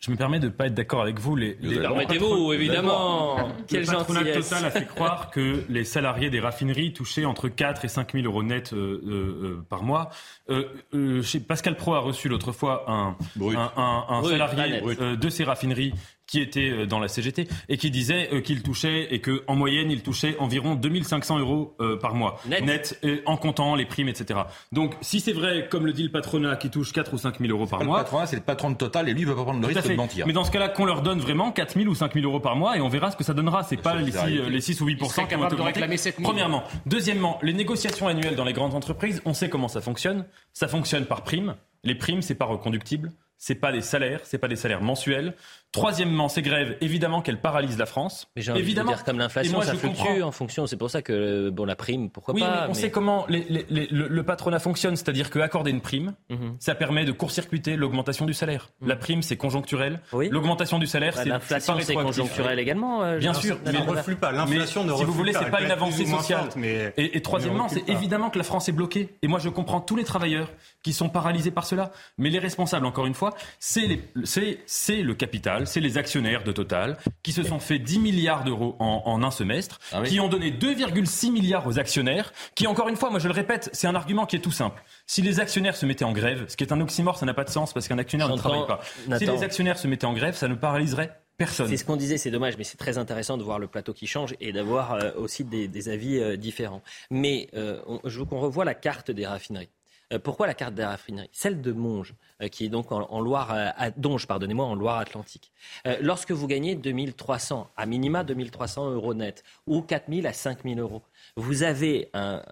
Je 0.00 0.12
me 0.12 0.16
permets 0.16 0.38
de 0.38 0.46
ne 0.46 0.50
pas 0.50 0.66
être 0.66 0.74
d'accord 0.74 1.02
avec 1.02 1.18
vous. 1.18 1.34
Les, 1.34 1.56
les 1.60 1.80
Permettez-vous, 1.80 2.52
évidemment. 2.52 3.50
Le 3.70 3.84
patronat 3.84 4.32
Total 4.32 4.64
a 4.64 4.70
fait 4.70 4.86
croire 4.86 5.30
que 5.30 5.64
les 5.68 5.84
salariés 5.84 6.30
des 6.30 6.38
raffineries 6.38 6.92
touchaient 6.92 7.24
entre 7.24 7.48
4 7.48 7.84
et 7.84 7.88
5 7.88 8.12
000 8.12 8.24
euros 8.24 8.44
net 8.44 8.72
euh, 8.72 9.02
euh, 9.04 9.10
euh 9.10 9.66
par 9.68 9.82
mois. 9.82 10.10
Euh, 10.50 10.64
euh 10.94 11.22
Pascal 11.48 11.76
Pro 11.76 11.94
a 11.94 11.98
reçu 11.98 12.28
l'autre 12.28 12.52
fois 12.52 12.84
un, 12.88 13.16
un, 13.40 13.72
un, 13.76 14.04
un 14.08 14.22
salarié 14.22 14.80
de 14.80 15.28
ces 15.28 15.42
raffineries 15.42 15.94
qui 16.28 16.40
était 16.40 16.70
euh, 16.70 16.86
dans 16.86 17.00
la 17.00 17.08
CGT 17.08 17.48
et 17.68 17.76
qui 17.76 17.90
disait 17.90 18.28
euh, 18.32 18.40
qu'il 18.40 18.62
touchait 18.62 19.08
et 19.12 19.20
qu'en 19.20 19.56
moyenne 19.56 19.90
il 19.90 20.02
touchait 20.02 20.36
environ 20.38 20.76
2500 20.76 21.38
euros 21.38 21.74
euh, 21.80 21.96
par 21.96 22.14
mois 22.14 22.40
net, 22.46 23.00
en 23.26 23.36
comptant 23.36 23.74
les 23.74 23.86
primes 23.86 24.08
etc. 24.08 24.40
Donc 24.70 24.94
si 25.00 25.20
c'est 25.20 25.32
vrai 25.32 25.68
comme 25.70 25.86
le 25.86 25.92
dit 25.92 26.04
le 26.04 26.12
patronat 26.12 26.56
qui 26.56 26.70
touche 26.70 26.92
4 26.92 27.14
ou 27.14 27.18
5 27.18 27.40
000 27.40 27.50
euros 27.50 27.66
par 27.66 27.82
mois, 27.82 27.98
le 27.98 28.04
patronat 28.04 28.26
c'est 28.26 28.36
le 28.36 28.42
patron 28.42 28.70
de 28.70 28.76
Total 28.76 29.08
et 29.08 29.14
lui 29.14 29.22
il 29.22 29.26
va 29.26 29.34
pas 29.34 29.42
prendre 29.42 29.60
le 29.60 29.66
risque 29.66 29.88
de 29.88 29.94
mentir. 29.94 30.26
Mais 30.26 30.32
dans 30.32 30.44
ce 30.44 30.50
cas-là 30.50 30.68
qu'on 30.68 30.84
leur 30.84 31.02
donne 31.02 31.18
vraiment 31.18 31.50
4 31.50 31.74
000 31.74 31.86
ou 31.88 31.94
5 31.94 32.12
000 32.12 32.26
euros 32.26 32.40
par 32.40 32.54
mois 32.54 32.76
et 32.76 32.80
on 32.80 32.88
verra 32.88 33.10
ce 33.10 33.16
que 33.16 33.24
ça 33.24 33.32
donnera. 33.34 33.62
C'est 33.62 33.78
pas 33.78 33.96
les 33.96 34.12
6, 34.12 34.18
les 34.50 34.60
6 34.60 34.80
ou 34.82 34.86
8 34.86 34.96
qui 34.98 35.34
vont 35.34 35.48
de 35.48 35.62
réclamer 35.62 35.96
Premièrement, 36.22 36.62
deuxièmement, 36.86 37.38
les 37.42 37.54
négociations 37.54 38.06
annuelles 38.06 38.36
dans 38.36 38.44
les 38.44 38.52
grandes 38.52 38.74
entreprises, 38.74 39.22
on 39.24 39.32
sait 39.32 39.48
comment 39.48 39.68
ça 39.68 39.80
fonctionne. 39.80 40.26
Ça 40.52 40.68
fonctionne 40.68 41.06
par 41.06 41.24
prime. 41.24 41.54
Les 41.84 41.94
primes 41.94 42.22
c'est 42.22 42.34
pas 42.34 42.44
reconductible 42.44 43.12
c'est 43.38 43.54
pas 43.54 43.70
des 43.70 43.80
salaires, 43.80 44.20
c'est 44.24 44.38
pas 44.38 44.48
des 44.48 44.56
salaires 44.56 44.82
mensuels. 44.82 45.34
Troisièmement, 45.72 46.28
ces 46.28 46.40
grèves, 46.40 46.78
évidemment 46.80 47.20
qu'elles 47.20 47.40
paralysent 47.40 47.78
la 47.78 47.86
France. 47.86 48.28
Mais 48.36 48.42
j'ai 48.42 48.56
évidemment. 48.56 48.92
dire 48.92 49.04
comme 49.04 49.18
l'inflation, 49.18 49.60
ça 49.60 49.74
fluctue 49.74 50.22
en 50.22 50.32
fonction. 50.32 50.66
C'est 50.66 50.78
pour 50.78 50.90
ça 50.90 51.02
que 51.02 51.50
bon 51.50 51.66
la 51.66 51.76
prime, 51.76 52.08
pourquoi 52.10 52.34
pas. 52.34 52.40
Oui, 52.40 52.70
on 52.70 52.74
sait 52.74 52.90
comment 52.90 53.26
le, 53.28 54.22
patronat 54.22 54.58
fonctionne, 54.58 54.96
c'est-à-dire 54.96 55.30
qu'accorder 55.30 55.70
une 55.70 55.80
prime, 55.80 56.14
mhm. 56.30 56.56
ça 56.58 56.74
permet 56.74 57.04
de 57.04 57.12
court-circuiter 57.12 57.76
l'augmentation 57.76 58.24
du 58.24 58.34
salaire. 58.34 58.70
Mhm. 58.80 58.88
La 58.88 58.96
prime, 58.96 59.22
c'est 59.22 59.36
conjoncturel. 59.36 60.00
L'augmentation 60.30 60.78
du 60.78 60.86
salaire, 60.86 61.14
bah, 61.14 61.22
c'est 61.22 61.28
l'inflation, 61.28 61.76
c'est 61.80 61.94
conjoncturel 61.94 62.58
également. 62.58 63.02
Euh, 63.02 63.18
Bien 63.18 63.34
sûr, 63.34 63.58
mais, 63.64 63.72
ne 63.72 63.78
reflue 63.78 64.16
pas. 64.16 64.32
L'inflation 64.32 64.84
ne 64.84 64.92
reflue 64.92 65.04
Si 65.04 65.10
vous 65.10 65.16
voulez, 65.16 65.32
c'est 65.32 65.50
pas 65.50 65.62
une 65.62 65.70
avancée 65.70 66.06
sociale. 66.06 66.48
mais 66.56 66.94
et, 66.96 67.20
troisièmement, 67.20 67.68
c'est 67.68 67.88
évidemment 67.88 68.30
que 68.30 68.38
la 68.38 68.44
France 68.44 68.68
est 68.68 68.72
bloquée. 68.72 69.16
Et 69.22 69.28
moi, 69.28 69.38
je 69.38 69.48
comprends 69.48 69.80
tous 69.80 69.96
les 69.96 70.04
travailleurs 70.04 70.50
qui 70.82 70.92
sont 70.92 71.08
paralysés 71.08 71.50
par 71.50 71.66
cela. 71.66 71.92
Mais 72.16 72.30
les 72.30 72.38
responsables, 72.38 72.86
encore 72.86 73.06
une 73.06 73.14
fois, 73.14 73.34
c'est 73.58 73.86
le 73.86 75.12
capital, 75.12 75.57
c'est 75.66 75.80
les 75.80 75.98
actionnaires 75.98 76.44
de 76.44 76.52
Total 76.52 76.96
qui 77.22 77.32
se 77.32 77.42
sont 77.42 77.58
fait 77.58 77.78
10 77.78 77.98
milliards 78.00 78.44
d'euros 78.44 78.76
en, 78.78 79.22
un 79.22 79.30
semestre, 79.30 79.80
ah 79.92 80.02
qui 80.02 80.20
ont 80.20 80.28
donné 80.28 80.50
2,6 80.50 81.30
milliards 81.30 81.66
aux 81.66 81.78
actionnaires, 81.78 82.32
qui, 82.54 82.66
encore 82.66 82.88
une 82.88 82.96
fois, 82.96 83.10
moi 83.10 83.18
je 83.18 83.28
le 83.28 83.34
répète, 83.34 83.70
c'est 83.72 83.86
un 83.86 83.94
argument 83.94 84.26
qui 84.26 84.36
est 84.36 84.40
tout 84.40 84.52
simple. 84.52 84.82
Si 85.06 85.22
les 85.22 85.40
actionnaires 85.40 85.76
se 85.76 85.86
mettaient 85.86 86.04
en 86.04 86.12
grève, 86.12 86.44
ce 86.48 86.56
qui 86.56 86.64
est 86.64 86.72
un 86.72 86.80
oxymore, 86.80 87.16
ça 87.16 87.26
n'a 87.26 87.34
pas 87.34 87.44
de 87.44 87.50
sens 87.50 87.72
parce 87.72 87.88
qu'un 87.88 87.98
actionnaire 87.98 88.28
ne 88.28 88.36
travaille 88.36 88.66
pas. 88.66 88.80
Si 89.18 89.26
les 89.26 89.42
actionnaires 89.42 89.78
se 89.78 89.88
mettaient 89.88 90.06
en 90.06 90.14
grève, 90.14 90.34
ça 90.34 90.48
ne 90.48 90.54
paralyserait 90.54 91.18
Personne. 91.38 91.68
C'est 91.68 91.76
ce 91.76 91.84
qu'on 91.84 91.94
disait, 91.94 92.18
c'est 92.18 92.32
dommage, 92.32 92.58
mais 92.58 92.64
c'est 92.64 92.76
très 92.76 92.98
intéressant 92.98 93.36
de 93.36 93.44
voir 93.44 93.60
le 93.60 93.68
plateau 93.68 93.94
qui 93.94 94.08
change 94.08 94.34
et 94.40 94.52
d'avoir 94.52 94.94
euh, 94.94 95.12
aussi 95.16 95.44
des, 95.44 95.88
avis 95.88 96.18
euh, 96.18 96.36
différents. 96.36 96.82
Mais 97.12 97.48
euh, 97.54 97.80
je 98.04 98.18
veux 98.18 98.24
qu'on 98.24 98.40
revoie 98.40 98.64
la 98.64 98.74
carte 98.74 99.12
des 99.12 99.24
raffineries. 99.24 99.70
Euh, 100.12 100.18
pourquoi 100.18 100.46
la 100.46 100.54
carte 100.54 100.74
des 100.74 100.84
raffineries 100.84 101.28
Celle 101.32 101.60
de 101.60 101.72
Monge, 101.72 102.14
euh, 102.42 102.48
qui 102.48 102.64
est 102.64 102.68
donc 102.68 102.92
en, 102.92 103.20
Loire, 103.20 103.52
euh, 103.52 103.68
à 103.76 103.90
Donge, 103.90 104.26
pardonnez-moi, 104.26 104.64
en 104.64 104.74
Loire-Atlantique. 104.74 105.52
lorsque 106.00 106.30
vous 106.30 106.46
gagnez 106.46 106.74
2300, 106.74 107.68
à 107.76 107.86
minima 107.86 108.24
2300 108.24 108.90
euros 108.90 109.14
net, 109.14 109.44
ou 109.66 109.82
4000 109.82 110.26
à 110.26 110.32
5000 110.32 110.78
euros, 110.78 111.02
vous 111.36 111.62
avez 111.62 112.10
un, 112.14 112.42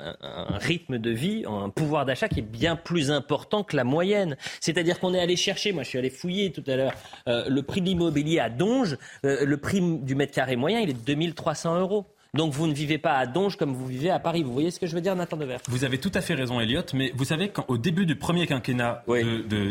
rythme 0.58 0.98
de 0.98 1.10
vie, 1.10 1.44
un 1.46 1.70
pouvoir 1.70 2.04
d'achat 2.04 2.28
qui 2.28 2.40
est 2.40 2.42
bien 2.42 2.76
plus 2.76 3.10
important 3.10 3.62
que 3.62 3.76
la 3.76 3.84
moyenne. 3.84 4.36
C'est-à-dire 4.60 5.00
qu'on 5.00 5.14
est 5.14 5.20
allé 5.20 5.36
chercher, 5.36 5.72
moi 5.72 5.82
je 5.82 5.88
suis 5.88 5.98
allé 5.98 6.10
fouiller 6.10 6.52
tout 6.52 6.64
à 6.66 6.76
l'heure, 6.76 6.92
le 7.26 7.60
prix 7.62 7.80
de 7.80 7.86
l'immobilier 7.86 8.40
à 8.40 8.50
Donge, 8.50 8.98
le 9.22 9.56
prix 9.56 9.80
du 9.80 10.14
mètre 10.14 10.32
carré 10.32 10.56
moyen, 10.56 10.80
il 10.80 10.90
est 10.90 10.94
de 10.94 11.04
2300 11.04 11.80
euros. 11.80 12.06
Donc 12.34 12.52
vous 12.52 12.66
ne 12.66 12.74
vivez 12.74 12.98
pas 12.98 13.14
à 13.14 13.26
Donge 13.26 13.56
comme 13.56 13.74
vous 13.74 13.86
vivez 13.86 14.10
à 14.10 14.18
Paris. 14.18 14.42
Vous 14.42 14.52
voyez 14.52 14.70
ce 14.70 14.78
que 14.78 14.86
je 14.86 14.94
veux 14.94 15.00
dire, 15.00 15.16
Nathan 15.16 15.36
Devers? 15.36 15.60
Vous 15.68 15.84
avez 15.84 15.98
tout 15.98 16.12
à 16.14 16.20
fait 16.20 16.34
raison, 16.34 16.60
Elliot. 16.60 16.82
Mais 16.94 17.12
vous 17.14 17.24
savez 17.24 17.48
qu'au 17.48 17.78
début 17.78 18.06
du 18.06 18.16
premier 18.16 18.46
quinquennat 18.46 19.04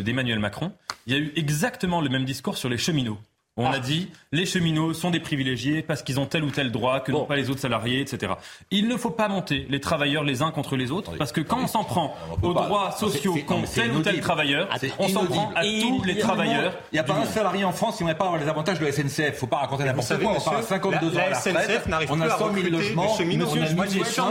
d'Emmanuel 0.03 0.39
Macron, 0.39 0.71
il 1.07 1.13
y 1.13 1.15
a 1.15 1.19
eu 1.19 1.31
exactement 1.35 2.01
le 2.01 2.09
même 2.09 2.25
discours 2.25 2.57
sur 2.57 2.69
les 2.69 2.77
cheminots. 2.77 3.19
On 3.57 3.67
a 3.67 3.75
ah. 3.75 3.79
dit 3.79 4.09
les 4.33 4.45
cheminots 4.45 4.93
sont 4.93 5.11
des 5.11 5.21
privilégiés 5.21 5.81
parce 5.81 6.03
qu'ils 6.03 6.19
ont 6.19 6.25
tel 6.25 6.43
ou 6.43 6.51
tel 6.51 6.73
droit 6.73 6.99
que 6.99 7.13
n'ont 7.13 7.23
pas 7.23 7.37
les 7.37 7.49
autres 7.49 7.61
salariés, 7.61 8.01
etc. 8.01 8.33
Il 8.69 8.89
ne 8.89 8.97
faut 8.97 9.11
pas 9.11 9.29
monter 9.29 9.65
les 9.69 9.79
travailleurs 9.79 10.25
les 10.25 10.41
uns 10.41 10.51
contre 10.51 10.75
les 10.75 10.91
autres 10.91 11.15
parce 11.17 11.31
que 11.31 11.39
quand 11.39 11.63
on 11.63 11.67
s'en 11.67 11.85
prend 11.85 12.13
aux 12.41 12.53
droits 12.53 12.91
sociaux 12.91 13.33
contre 13.47 13.71
tel 13.71 13.91
ou 13.91 14.01
tel 14.01 14.19
travailleur, 14.19 14.67
on 14.99 15.07
s'en 15.07 15.25
prend 15.25 15.53
à 15.55 15.63
tous 15.63 16.03
les 16.03 16.17
travailleurs. 16.17 16.73
Il 16.91 16.95
n'y 16.95 16.99
a 16.99 17.05
pas 17.05 17.15
un 17.15 17.23
salarié 17.23 17.63
en 17.63 17.71
France 17.71 17.95
qui 17.95 18.03
n'aurait 18.03 18.17
pas 18.17 18.25
avoir 18.25 18.41
les 18.41 18.49
avantages 18.49 18.77
de 18.77 18.85
la 18.85 18.91
SNCF. 18.91 19.19
Il 19.19 19.25
ne 19.27 19.31
faut 19.31 19.47
pas 19.47 19.59
raconter 19.59 19.85
n'importe 19.85 20.19
quoi. 20.19 20.33
On 20.35 20.41
parle 20.41 20.57
à 20.57 20.61
52 20.61 21.07
ans 21.07 21.11
la, 21.15 21.29
la 21.29 21.35
SNCF 21.35 21.87
n'arrive 21.87 22.09
plus 22.09 22.23
à 22.23 22.37
100 22.37 22.53
000 22.53 22.67
logements. 22.67 23.15
Cheminots, 23.15 23.45
pas 23.45 23.85
tous 23.87 24.19
en 24.19 24.29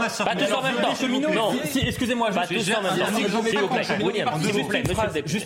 même 0.61 1.21
temps. 1.21 1.33
Non, 1.33 1.55
excusez-moi, 1.63 2.29
pas 2.29 2.45
tous 2.45 2.71
en 2.75 2.81
même 2.83 2.97
temps. 2.99 4.39
S'il 4.39 4.53
vous 4.53 4.65
plaît, 4.65 4.83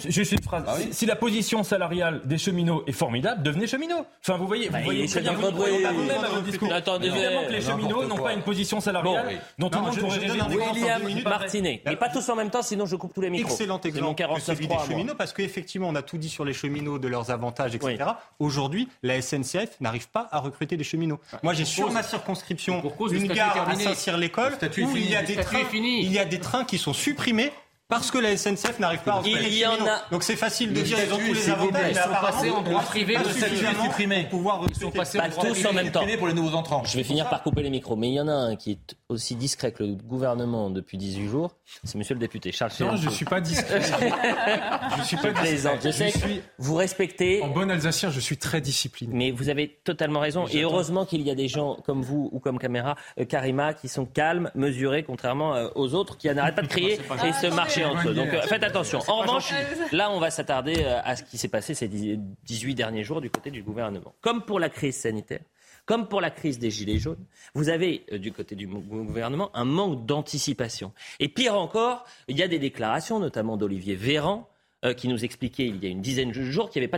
juste 0.10 0.34
une 0.34 0.42
phrase. 0.44 0.66
Si 0.92 1.06
la 1.06 1.16
position 1.16 1.64
salariale 1.64 2.20
des 2.26 2.38
cheminots 2.38 2.84
est 2.86 2.92
formidable, 2.92 3.42
devenez 3.42 3.69
cheminots. 3.70 4.06
Enfin, 4.22 4.38
vous 4.38 4.48
voyez, 4.48 4.68
vous 4.70 4.84
voyez 4.84 5.08
très 5.08 5.22
bien 5.22 5.34
vous, 5.34 5.52
vous-même 5.52 6.24
à 6.24 6.28
votre 6.28 6.44
discours. 6.44 6.74
Attendez, 6.74 7.08
Évidemment 7.08 7.46
que 7.46 7.52
les 7.54 7.62
cheminots 7.62 8.06
n'ont 8.06 8.18
pas 8.18 8.34
une 8.34 8.42
position 8.42 8.82
salariale 8.82 9.42
dont 9.58 9.70
tout 9.70 9.80
le 9.80 9.86
monde 9.86 9.98
pourrait 9.98 10.18
rêver. 10.18 10.40
William 10.50 11.24
Martinet. 11.24 11.82
Mais 11.86 11.96
pas 11.96 12.10
tous 12.10 12.28
en 12.30 12.36
même 12.36 12.50
temps, 12.50 12.62
sinon 12.62 12.86
je 12.86 12.96
coupe 12.96 13.14
tous 13.14 13.22
les 13.22 13.30
micros. 13.30 13.52
Excellent 13.52 13.80
exemple 13.80 14.20
celui 14.40 14.68
des 14.68 14.78
cheminots, 14.88 15.16
parce 15.16 15.34
qu'effectivement, 15.34 15.88
on 15.88 15.96
a 15.96 16.02
tout 16.02 16.18
dit 16.18 16.30
sur 16.30 16.46
les 16.46 16.54
cheminots, 16.54 17.00
de 17.00 17.08
leurs 17.08 17.32
avantages, 17.32 17.76
etc. 17.76 17.98
Aujourd'hui, 18.40 18.90
la 19.04 19.22
SNCF 19.22 19.80
n'arrive 19.80 20.10
pas 20.10 20.28
à 20.32 20.40
recruter 20.40 20.78
des 20.78 20.84
cheminots. 20.84 21.20
Moi, 21.44 21.54
j'ai 21.54 21.66
sur 21.66 21.92
ma 21.92 22.04
circonscription 22.04 22.82
une 23.12 23.28
gare 23.28 23.70
à 23.70 23.76
Saint-Cyr-l'École 23.76 24.58
où 24.78 24.98
il 24.98 25.10
y 25.10 26.20
a 26.20 26.26
des 26.26 26.40
trains 26.40 26.66
qui 26.66 26.78
sont 26.78 26.94
supprimés 26.94 27.52
parce 27.90 28.12
que 28.12 28.20
la 28.20 28.38
SNCF 28.38 28.80
n'arrive 28.80 29.02
pas 29.02 29.16
à 29.16 29.22
Il 29.26 29.58
y 29.58 29.66
en 29.66 29.86
a. 29.86 30.04
Donc 30.12 30.24
c'est 30.24 30.36
facile 30.36 30.72
de 30.72 30.82
dire 30.82 30.98
ils 31.06 31.12
ont 31.12 31.18
tous 31.18 31.34
les 31.34 31.50
avantages, 31.50 31.96
mais 31.96 32.02
sont 32.02 32.22
passés 32.22 32.50
en 32.52 32.62
droit 32.62 32.82
privé 32.84 33.18
de 33.18 33.84
supprimer. 33.84 34.28
Pouvoir 34.30 34.62
ils 34.70 34.76
sont 34.76 34.92
passés 34.92 35.20
en 35.20 35.28
droit 35.28 35.46
tous 35.46 35.66
en 35.66 35.74
même 35.74 35.92
temps. 35.92 36.06
pour 36.18 36.28
les 36.28 36.34
nouveaux 36.34 36.56
entrants. 36.56 36.84
Je 36.86 36.96
vais 36.96 37.04
finir 37.04 37.28
par 37.30 37.44
couper 37.44 37.64
les 37.64 37.72
micros, 37.72 37.96
mais 37.96 38.10
il 38.10 38.14
y 38.14 38.22
en 38.22 38.28
a 38.28 38.34
un 38.34 38.56
qui 38.56 38.72
est 38.72 38.96
aussi 39.10 39.36
discret 39.36 39.72
que 39.72 39.84
le 39.84 39.96
gouvernement 39.96 40.70
depuis 40.70 40.98
18 40.98 41.28
jours, 41.28 41.56
c'est 41.84 41.96
monsieur 41.96 42.14
le 42.14 42.20
député 42.20 42.52
Charles 42.52 42.72
Non, 42.80 42.96
je 42.96 43.08
ne 43.08 43.12
suis 43.12 43.26
pas 43.26 43.42
discret. 43.42 43.82
je 44.98 45.04
suis 45.04 45.18
pas 45.18 45.32
plaisante. 45.32 45.80
Je 45.84 45.90
sais 45.90 46.12
que 46.12 46.20
vous 46.60 46.76
respectez. 46.76 47.42
En 47.42 47.48
bon 47.48 47.72
alsacien, 47.72 48.12
je 48.12 48.20
suis 48.20 48.38
très 48.38 48.62
discipliné. 48.62 49.14
Mais 49.16 49.32
vous 49.32 49.50
avez 49.50 49.80
totalement 49.84 50.20
raison. 50.20 50.46
Et 50.48 50.62
heureusement 50.62 51.06
qu'il 51.06 51.24
y 51.24 51.32
a 51.32 51.36
des 51.36 51.48
gens 51.48 51.78
comme 51.86 52.04
vous 52.04 52.30
ou 52.32 52.40
comme 52.40 52.60
Caméra, 52.60 52.96
euh, 53.20 53.26
Karima, 53.26 53.74
qui 53.74 53.88
sont 53.88 54.06
calmes, 54.06 54.52
mesurés, 54.54 55.04
contrairement 55.04 55.56
euh, 55.56 55.70
aux 55.74 55.96
autres 55.96 56.16
qui 56.16 56.32
n'arrêtent 56.32 56.56
pas 56.56 56.62
de 56.62 56.68
crier 56.68 56.94
et 56.94 57.34
se 57.34 57.54
marcher 57.54 57.86
entre 57.86 58.10
eux. 58.10 58.14
Donc 58.14 58.32
euh, 58.32 58.42
faites 58.44 58.64
attention. 58.64 59.00
En 59.08 59.22
revanche, 59.22 59.52
là, 59.92 60.12
on 60.12 60.20
va 60.20 60.30
s'attarder 60.30 60.84
à 60.84 61.16
ce 61.16 61.24
qui 61.24 61.40
s'est 61.40 61.48
passé 61.48 61.74
ces 61.74 61.88
18 61.88 62.76
derniers 62.76 63.04
jours 63.04 63.22
du 63.22 63.32
côté 63.32 63.50
du 63.50 63.64
gouvernement. 63.64 64.14
Comme 64.22 64.44
pour 64.44 64.60
la 64.60 64.70
crise 64.70 64.98
sanitaire, 64.98 65.42
comme 65.90 66.08
pour 66.08 66.22
la 66.22 66.30
crise 66.30 66.60
des 66.60 66.70
Gilets 66.70 67.00
jaunes, 67.00 67.26
vous 67.56 67.70
avez 67.70 68.06
euh, 68.12 68.20
du 68.20 68.32
côté 68.32 68.54
du 68.54 68.68
gouvernement 68.68 69.50
un 69.56 69.66
manque 69.66 70.06
d'anticipation. 70.06 70.92
Et 71.20 71.30
pire 71.30 71.56
encore, 71.56 72.06
il 72.28 72.38
y 72.38 72.44
a 72.44 72.48
des 72.48 72.60
déclarations, 72.60 73.18
notamment 73.18 73.58
d'Olivier 73.58 73.96
Véran, 73.96 74.48
euh, 74.86 74.94
qui 74.94 75.08
nous 75.08 75.26
expliquait 75.26 75.66
il 75.66 75.84
y 75.84 75.88
a 75.88 75.90
une 75.90 76.02
dizaine 76.02 76.32
de 76.32 76.44
jours 76.44 76.70
qu'il 76.70 76.80
n'y 76.80 76.84
avait, 76.84 76.92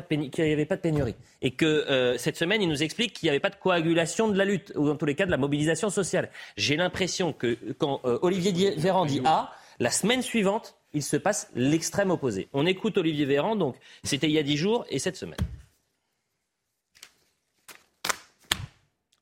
pas 0.66 0.76
de 0.76 0.82
pénurie. 0.82 1.16
Et 1.42 1.52
que 1.52 1.66
euh, 1.66 2.18
cette 2.18 2.36
semaine, 2.36 2.62
il 2.62 2.68
nous 2.68 2.84
explique 2.84 3.14
qu'il 3.14 3.28
n'y 3.28 3.30
avait 3.30 3.40
pas 3.40 3.50
de 3.50 3.56
coagulation 3.56 4.28
de 4.28 4.38
la 4.38 4.44
lutte, 4.44 4.74
ou 4.76 4.90
en 4.90 4.98
tous 4.98 5.06
les 5.06 5.16
cas 5.16 5.26
de 5.26 5.32
la 5.32 5.38
mobilisation 5.38 5.90
sociale. 5.90 6.30
J'ai 6.58 6.76
l'impression 6.76 7.32
que 7.32 7.58
quand 7.78 8.02
Olivier 8.04 8.76
Véran 8.76 9.06
dit 9.06 9.22
A, 9.24 9.54
la 9.80 9.90
semaine 9.90 10.22
suivante, 10.22 10.76
il 10.94 11.02
se 11.02 11.16
passe 11.16 11.50
l'extrême 11.56 12.12
opposé. 12.12 12.50
On 12.52 12.66
écoute 12.66 12.98
Olivier 12.98 13.24
Véran, 13.24 13.56
donc 13.56 13.78
c'était 14.04 14.28
il 14.28 14.34
y 14.34 14.40
a 14.40 14.44
dix 14.44 14.58
jours 14.58 14.86
et 14.90 15.00
cette 15.00 15.16
semaine. 15.16 15.40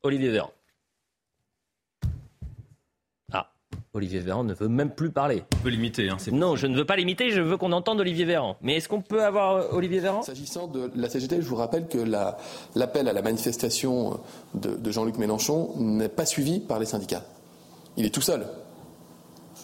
Olivier 0.01 0.29
Véran. 0.29 0.51
Ah. 3.33 3.51
Olivier 3.93 4.19
Véran 4.19 4.43
ne 4.45 4.53
veut 4.53 4.69
même 4.69 4.91
plus 4.91 5.11
parler. 5.11 5.43
On 5.55 5.63
peut 5.63 5.69
limiter. 5.69 6.09
Hein, 6.09 6.17
non, 6.31 6.55
je 6.55 6.67
ne 6.67 6.77
veux 6.77 6.85
pas 6.85 6.95
limiter, 6.95 7.31
je 7.31 7.41
veux 7.41 7.57
qu'on 7.57 7.73
entende 7.73 7.99
Olivier 7.99 8.23
Véran. 8.23 8.55
Mais 8.61 8.77
est-ce 8.77 8.87
qu'on 8.87 9.01
peut 9.01 9.23
avoir 9.23 9.57
euh, 9.57 9.67
Olivier 9.71 9.99
Véran? 9.99 10.21
S'agissant 10.21 10.67
de 10.67 10.89
la 10.95 11.09
CGT, 11.09 11.41
je 11.41 11.47
vous 11.47 11.57
rappelle 11.57 11.87
que 11.87 11.97
l'appel 12.75 13.09
à 13.09 13.13
la 13.13 13.21
manifestation 13.21 14.21
de, 14.53 14.75
de 14.75 14.91
Jean-Luc 14.91 15.17
Mélenchon 15.17 15.73
n'est 15.77 16.09
pas 16.09 16.25
suivi 16.25 16.59
par 16.61 16.79
les 16.79 16.85
syndicats. 16.85 17.25
Il 17.97 18.05
est 18.05 18.13
tout 18.13 18.21
seul. 18.21 18.45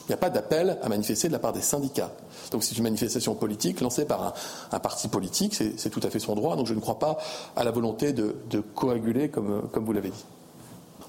Il 0.05 0.09
n'y 0.09 0.13
a 0.13 0.17
pas 0.17 0.29
d'appel 0.29 0.77
à 0.83 0.89
manifester 0.89 1.27
de 1.27 1.33
la 1.33 1.39
part 1.39 1.53
des 1.53 1.61
syndicats. 1.61 2.11
Donc 2.51 2.63
c'est 2.63 2.77
une 2.77 2.83
manifestation 2.83 3.33
politique 3.33 3.81
lancée 3.81 4.05
par 4.05 4.35
un, 4.71 4.79
parti 4.79 5.07
politique, 5.07 5.55
c'est 5.55 5.89
tout 5.89 6.01
à 6.03 6.09
fait 6.11 6.19
son 6.19 6.35
droit. 6.35 6.55
Donc 6.55 6.67
je 6.67 6.73
ne 6.75 6.79
crois 6.79 6.99
pas 6.99 7.17
à 7.55 7.63
la 7.63 7.71
volonté 7.71 8.13
de, 8.13 8.35
coaguler, 8.75 9.29
comme, 9.29 9.67
comme 9.71 9.83
vous 9.83 9.93
l'avez 9.93 10.09
dit. 10.09 10.25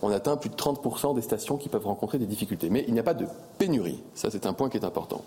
On 0.02 0.10
atteint 0.10 0.36
plus 0.36 0.50
de 0.50 0.54
30% 0.54 1.14
des 1.14 1.22
stations 1.22 1.56
qui 1.56 1.68
peuvent 1.68 1.86
rencontrer 1.86 2.18
des 2.18 2.26
difficultés. 2.26 2.70
Mais 2.70 2.84
il 2.86 2.94
n'y 2.94 3.00
a 3.00 3.02
pas 3.02 3.14
de 3.14 3.26
pénurie. 3.58 4.02
Ça, 4.14 4.30
c'est 4.30 4.46
un 4.46 4.52
point 4.52 4.68
qui 4.68 4.76
est 4.76 4.84
important. 4.84 5.24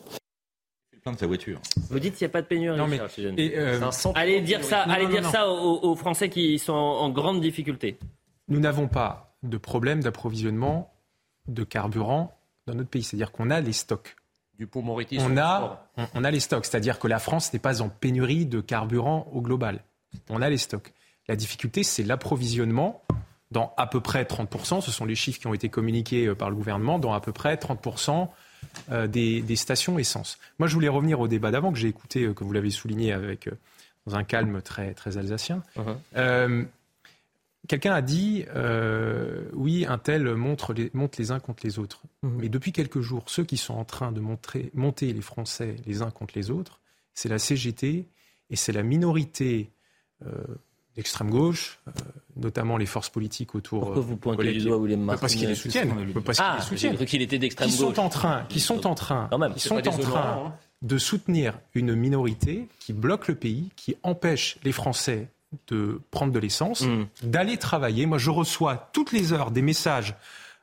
Plein 1.04 1.14
de 1.14 1.18
sa 1.18 1.28
voiture. 1.28 1.60
Vous 1.90 2.00
dites 2.00 2.16
qu'il 2.16 2.26
n'y 2.26 2.32
a 2.32 2.34
pas 2.34 2.42
de 2.42 2.48
pénurie. 2.48 2.78
Non, 2.78 2.88
mais, 2.88 3.00
euh, 3.00 3.80
allez 4.16 4.42
dire 4.42 4.64
ça, 4.64 4.82
allez 4.82 5.08
dire 5.08 5.26
ça 5.30 5.50
aux, 5.50 5.96
Français 5.96 6.30
qui 6.30 6.60
sont 6.60 6.74
en 6.74 7.10
grande 7.10 7.42
difficulté. 7.42 7.98
Nous 8.48 8.60
n'avons 8.60 8.88
pas 8.88 9.36
de 9.44 9.58
problème 9.58 10.02
d'approvisionnement 10.02 10.94
de 11.48 11.64
carburant 11.64 12.39
dans 12.70 12.78
notre 12.78 12.90
pays. 12.90 13.04
C'est-à-dire 13.04 13.32
qu'on 13.32 13.50
a 13.50 13.60
les 13.60 13.74
stocks. 13.74 14.16
Du 14.58 14.68
pont 14.68 14.84
On 14.86 15.38
a, 15.38 15.90
on, 16.14 16.24
a 16.24 16.32
les 16.32 16.42
stocks. 16.42 16.66
C'est-à-dire 16.66 17.00
que 17.00 17.08
la 17.08 17.20
France 17.20 17.54
n'est 17.54 17.60
pas 17.60 17.82
en 17.82 17.88
pénurie 17.88 18.46
de 18.46 18.60
carburant 18.60 19.30
au 19.32 19.42
global. 19.42 19.84
On 20.30 20.42
a 20.42 20.50
les 20.50 20.58
stocks. 20.58 20.94
La 21.30 21.38
difficulté, 21.38 21.84
c'est 21.84 22.04
l'approvisionnement 22.04 23.02
dans 23.52 23.74
à 23.78 23.88
peu 23.88 24.00
près 24.02 24.24
30%, 24.24 24.82
ce 24.82 24.92
sont 24.92 25.06
les 25.06 25.16
chiffres 25.16 25.40
qui 25.40 25.48
ont 25.48 25.54
été 25.54 25.70
communiqués 25.70 26.28
euh, 26.28 26.36
par 26.36 26.50
le 26.50 26.56
gouvernement, 26.56 27.00
dans 27.00 27.14
à 27.14 27.22
peu 27.22 27.32
près 27.32 27.56
30% 27.56 28.28
euh, 28.92 29.08
des, 29.08 29.42
des, 29.42 29.56
stations 29.56 29.98
essence. 29.98 30.38
Moi, 30.60 30.68
je 30.68 30.76
voulais 30.76 30.88
revenir 30.88 31.20
au 31.20 31.28
débat 31.28 31.50
d'avant 31.50 31.72
que 31.72 31.80
j'ai 31.80 31.88
écouté, 31.88 32.26
euh, 32.26 32.34
que 32.34 32.44
vous 32.44 32.54
l'avez 32.54 32.70
souligné 32.70 33.12
avec, 33.12 33.50
dans 34.06 34.16
un 34.16 34.24
calme 34.24 34.62
très, 34.62 34.94
très 34.94 35.18
alsacien. 35.18 35.64
Uh-huh. 35.78 36.68
Quelqu'un 37.70 37.94
a 37.94 38.02
dit 38.02 38.46
euh, 38.56 39.44
oui, 39.54 39.86
un 39.88 40.00
tel 40.00 40.34
montre 40.34 40.74
les, 40.74 40.90
monte 40.96 41.18
les 41.18 41.30
uns 41.30 41.40
contre 41.40 41.64
les 41.64 41.78
autres. 41.78 42.02
Mhm. 42.24 42.38
Mais 42.42 42.50
depuis 42.50 42.72
quelques 42.72 43.00
jours, 43.00 43.26
ceux 43.28 43.44
qui 43.44 43.58
sont 43.58 43.76
en 43.76 43.86
train 43.86 44.12
de 44.12 44.20
montrer, 44.20 44.72
monter 44.74 45.14
les 45.14 45.22
Français 45.22 45.76
les 45.86 46.02
uns 46.02 46.10
contre 46.10 46.34
les 46.36 46.50
autres, 46.50 46.82
c'est 47.14 47.30
la 47.30 47.38
CGT 47.38 48.08
et 48.50 48.56
c'est 48.56 48.72
la 48.72 48.82
minorité 48.82 49.70
euh, 50.26 50.32
d'extrême 50.96 51.30
gauche, 51.30 51.80
euh, 51.88 51.92
notamment 52.38 52.76
les 52.76 52.88
forces 52.88 53.10
politiques 53.10 53.54
autour. 53.54 53.82
Pourquoi 53.82 54.02
vous 54.02 54.18
pointez 54.18 54.52
du 54.52 54.64
doigt 54.64 54.78
William 54.78 55.02
Martinez 55.02 55.22
Parce 55.22 55.36
qu'ils 55.36 55.48
les 55.50 55.54
soutiennent. 55.54 56.14
Parce 56.26 56.40
ah, 56.42 56.58
cru 56.60 57.06
qu'il 57.06 57.22
était 57.22 57.38
d'extrême 57.38 57.70
gauche. 57.70 57.78
Qui 57.78 57.84
sont 57.84 58.00
en 58.00 58.10
train, 58.10 58.46
qui 58.50 58.60
sont 58.60 58.88
en 58.88 58.96
train, 58.96 59.30
qui 59.54 59.60
sont 59.60 59.88
en 59.88 59.98
train 60.00 60.56
de 60.82 60.98
soutenir 60.98 61.60
une 61.76 61.94
minorité 61.94 62.68
qui 62.80 62.94
bloque 62.94 63.28
le 63.28 63.36
pays, 63.36 63.70
qui 63.76 63.96
empêche 64.02 64.58
les 64.64 64.72
Français 64.72 65.28
de 65.68 66.02
prendre 66.12 66.32
de 66.32 66.40
l'essence, 66.40 66.82
mm. 66.82 67.08
d'aller 67.24 67.58
travailler. 67.58 68.06
Moi, 68.06 68.18
je 68.18 68.30
reçois 68.30 68.90
toutes 68.94 69.12
les 69.12 69.34
heures 69.34 69.52
des 69.52 69.62
messages 69.62 70.16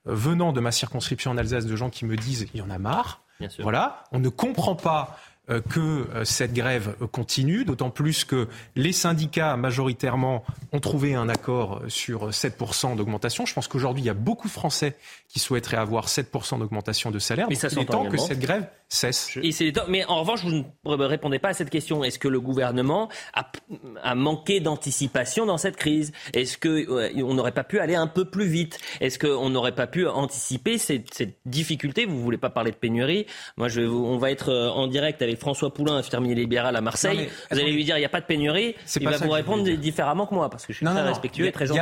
euh, 0.07 0.15
venant 0.15 0.53
de 0.53 0.61
ma 0.61 0.73
circonscription 0.73 1.31
en 1.33 1.37
Alsace 1.37 1.67
de 1.67 1.77
gens 1.77 1.91
qui 1.91 2.05
me 2.05 2.17
disent 2.17 2.47
il 2.55 2.61
y 2.61 2.63
en 2.63 2.71
a 2.71 2.79
marre. 2.79 3.23
Voilà, 3.59 4.05
on 4.13 4.19
ne 4.19 4.31
comprend 4.31 4.77
pas 4.77 5.19
que 5.49 5.81
euh, 5.81 6.25
cette 6.25 6.53
grève 6.53 6.97
continue, 7.13 7.65
d'autant 7.65 7.91
plus 7.91 8.25
que 8.25 8.49
les 8.75 8.93
syndicats 8.93 9.57
majoritairement 9.57 10.45
ont 10.73 10.81
trouvé 10.81 11.15
un 11.15 11.29
accord 11.29 11.83
sur 11.89 12.31
7% 12.31 12.97
d'augmentation. 12.97 13.47
Je 13.47 13.55
pense 13.55 13.69
qu'aujourd'hui, 13.69 14.03
il 14.03 14.07
y 14.07 14.11
a 14.11 14.15
beaucoup 14.15 14.49
de 14.49 14.53
Français 14.53 14.97
qui 15.29 15.39
souhaiteraient 15.39 15.77
avoir 15.77 16.09
7% 16.09 16.59
d'augmentation 16.59 17.11
de 17.11 17.19
salaire. 17.19 17.47
Mais 17.49 17.55
ça 17.55 17.69
il 17.71 17.79
est 17.79 17.85
temps 17.85 18.09
que 18.09 18.17
cette 18.17 18.41
grève 18.41 18.69
cesse. 18.89 19.37
mais 19.89 20.05
en 20.05 20.21
revanche, 20.21 20.45
vous 20.45 20.65
ne 20.85 21.05
répondez 21.05 21.39
pas 21.39 21.49
à 21.49 21.55
cette 21.55 21.71
question. 21.71 22.05
Est-ce 22.05 22.19
que 22.19 22.29
le 22.29 22.41
gouvernement 22.41 23.09
a, 23.35 24.15
manqué 24.15 24.61
d'anticipation 24.61 25.47
dans 25.47 25.59
cette 25.59 25.77
crise? 25.77 26.13
Est-ce 26.33 26.59
qu'on 26.59 27.35
n'aurait 27.35 27.53
pas 27.53 27.65
pu 27.65 27.81
aller 27.81 27.95
un 27.95 28.07
peu 28.07 28.25
plus 28.25 28.47
vite? 28.47 28.79
Est-ce 29.01 29.19
qu'on 29.19 29.51
n'aurait 29.51 29.75
pas 29.75 29.87
pu 29.87 30.07
anticiper 30.07 30.79
cette, 30.79 31.13
cette 31.13 31.37
difficulté 31.47 32.05
Vous 32.05 32.17
ne 32.17 32.23
voulez 32.23 32.39
pas 32.39 32.51
parler 32.51 32.71
de 32.71 32.77
pénurie? 32.77 33.27
Moi, 33.57 33.69
je, 33.69 33.83
on 33.83 34.19
va 34.19 34.31
être 34.31 34.51
euh, 34.51 34.69
en 34.71 34.87
direct 34.87 35.23
avec 35.23 35.36
François 35.37 35.73
Poulain, 35.73 35.97
infirmier 35.97 36.35
libéral 36.35 36.77
à 36.77 36.81
Marseille. 36.81 37.29
vous 37.51 37.59
allez 37.59 37.73
lui 37.73 37.85
dire 37.85 37.97
il 37.97 38.01
n'y 38.01 38.07
a 38.07 38.11
pas 38.11 38.21
de 38.21 38.27
pénurie. 38.27 38.75
Il 38.99 39.09
va 39.09 39.17
vous 39.19 39.31
répondre 39.31 39.69
différemment 39.77 40.27
que 40.27 40.35
moi 40.35 40.51
parce 40.51 40.67
que 40.67 40.73
je 40.73 40.79
suis 40.79 40.87
très 40.87 41.03
respectueux 41.03 41.47
et 41.47 41.53
très 41.53 41.67
gentil. 41.67 41.81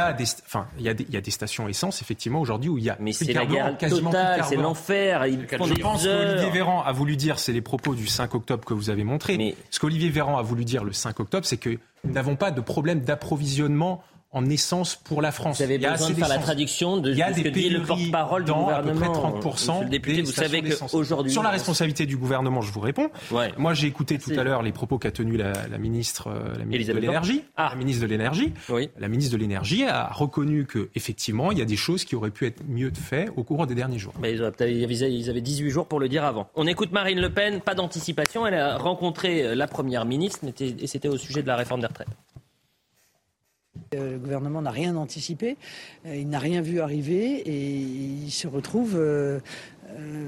Il 0.78 0.84
y, 0.84 0.88
a 0.88 0.94
des, 0.94 1.04
il 1.08 1.14
y 1.14 1.16
a 1.16 1.20
des 1.20 1.30
stations 1.30 1.68
essence 1.68 2.02
effectivement 2.02 2.40
aujourd'hui 2.40 2.70
où 2.70 2.78
il 2.78 2.84
y 2.84 2.90
a 2.90 2.96
mais 3.00 3.12
c'est 3.12 3.32
la 3.32 3.46
guerre 3.46 3.76
totale, 3.78 4.44
c'est 4.48 4.56
l'enfer. 4.56 5.24
Je 5.26 5.80
pense 5.80 6.04
qu'Olivier 6.04 6.50
Véran 6.50 6.82
a 6.82 6.92
voulu 6.92 7.16
dire, 7.16 7.38
c'est 7.38 7.52
les 7.52 7.60
propos 7.60 7.94
du 7.94 8.06
5 8.06 8.34
octobre 8.34 8.64
que 8.64 8.74
vous 8.74 8.90
avez 8.90 9.04
montré. 9.04 9.36
Mais... 9.36 9.54
Ce 9.70 9.80
qu'Olivier 9.80 10.10
Véran 10.10 10.38
a 10.38 10.42
voulu 10.42 10.64
dire 10.64 10.84
le 10.84 10.92
5 10.92 11.20
octobre, 11.20 11.46
c'est 11.46 11.56
que 11.56 11.78
nous 12.04 12.12
n'avons 12.12 12.36
pas 12.36 12.50
de 12.50 12.60
problème 12.60 13.00
d'approvisionnement 13.00 14.02
en 14.34 14.44
essence 14.50 14.96
pour 14.96 15.22
la 15.22 15.32
France. 15.32 15.58
Vous 15.58 15.62
avez 15.62 15.78
besoin 15.78 16.10
de 16.10 16.14
faire 16.14 16.28
la 16.28 16.38
traduction 16.38 16.98
de, 16.98 17.14
ce 17.14 17.42
que 17.42 17.48
dit 17.48 17.70
le 17.70 17.82
porte-parole 17.82 18.44
du 18.44 18.52
gouvernement. 18.52 18.74
À 18.74 18.82
peu 18.82 19.40
près 19.40 19.40
30% 19.40 19.88
député, 19.88 20.22
vous 20.22 20.32
savez 20.32 20.62
qu'aujourd'hui... 20.62 21.32
Sur 21.32 21.42
la 21.42 21.50
responsabilité 21.50 22.04
du 22.04 22.16
gouvernement, 22.16 22.60
je 22.60 22.72
vous 22.72 22.80
réponds. 22.80 23.10
Moi, 23.56 23.74
j'ai 23.74 23.86
écouté 23.86 24.18
tout 24.18 24.32
à 24.36 24.44
l'heure 24.44 24.62
les 24.62 24.72
propos 24.72 24.98
qu'a 24.98 25.10
tenus 25.10 25.38
la, 25.38 25.78
ministre, 25.78 26.28
euh, 26.28 26.58
la 26.58 26.64
ministre 26.64 26.94
de 26.94 26.98
l'énergie. 26.98 27.42
Ah. 27.56 27.70
La 27.70 27.76
ministre 27.76 28.02
de 28.02 28.06
l'énergie. 28.06 28.52
La 28.98 29.08
ministre 29.08 29.32
de 29.32 29.38
l'énergie 29.38 29.84
a 29.84 30.08
reconnu 30.12 30.66
que 30.66 30.90
effectivement, 30.94 31.52
il 31.52 31.58
y 31.58 31.62
a 31.62 31.66
des 31.66 31.76
choses 31.76 32.04
qui 32.04 32.16
auraient 32.16 32.30
pu 32.30 32.46
être 32.46 32.62
mieux 32.68 32.92
faites 32.94 33.30
au 33.36 33.44
cours 33.44 33.66
des 33.66 33.74
derniers 33.74 33.98
jours. 33.98 34.14
Mais 34.20 34.32
ils 34.32 35.30
avaient 35.30 35.40
18 35.40 35.70
jours 35.70 35.86
pour 35.86 36.00
le 36.00 36.08
dire 36.08 36.24
avant. 36.24 36.48
On 36.56 36.66
écoute 36.66 36.92
Marine 36.92 37.20
Le 37.20 37.30
Pen, 37.30 37.60
pas 37.60 37.74
d'anticipation. 37.74 38.46
Elle 38.46 38.54
a 38.54 38.78
rencontré 38.78 39.54
la 39.54 39.66
première 39.68 40.04
ministre 40.04 40.40
et 40.60 40.86
c'était 40.86 41.08
au 41.08 41.16
sujet 41.16 41.42
de 41.42 41.46
la 41.46 41.56
réforme 41.56 41.80
des 41.80 41.86
retraites. 41.86 42.08
Euh, 43.94 44.12
le 44.12 44.18
gouvernement 44.18 44.62
n'a 44.62 44.70
rien 44.70 44.96
anticipé, 44.96 45.56
euh, 46.06 46.16
il 46.16 46.28
n'a 46.28 46.38
rien 46.38 46.60
vu 46.60 46.80
arriver 46.80 47.40
et 47.46 47.70
il 47.70 48.30
se 48.30 48.46
retrouve 48.46 48.94
euh, 48.96 49.40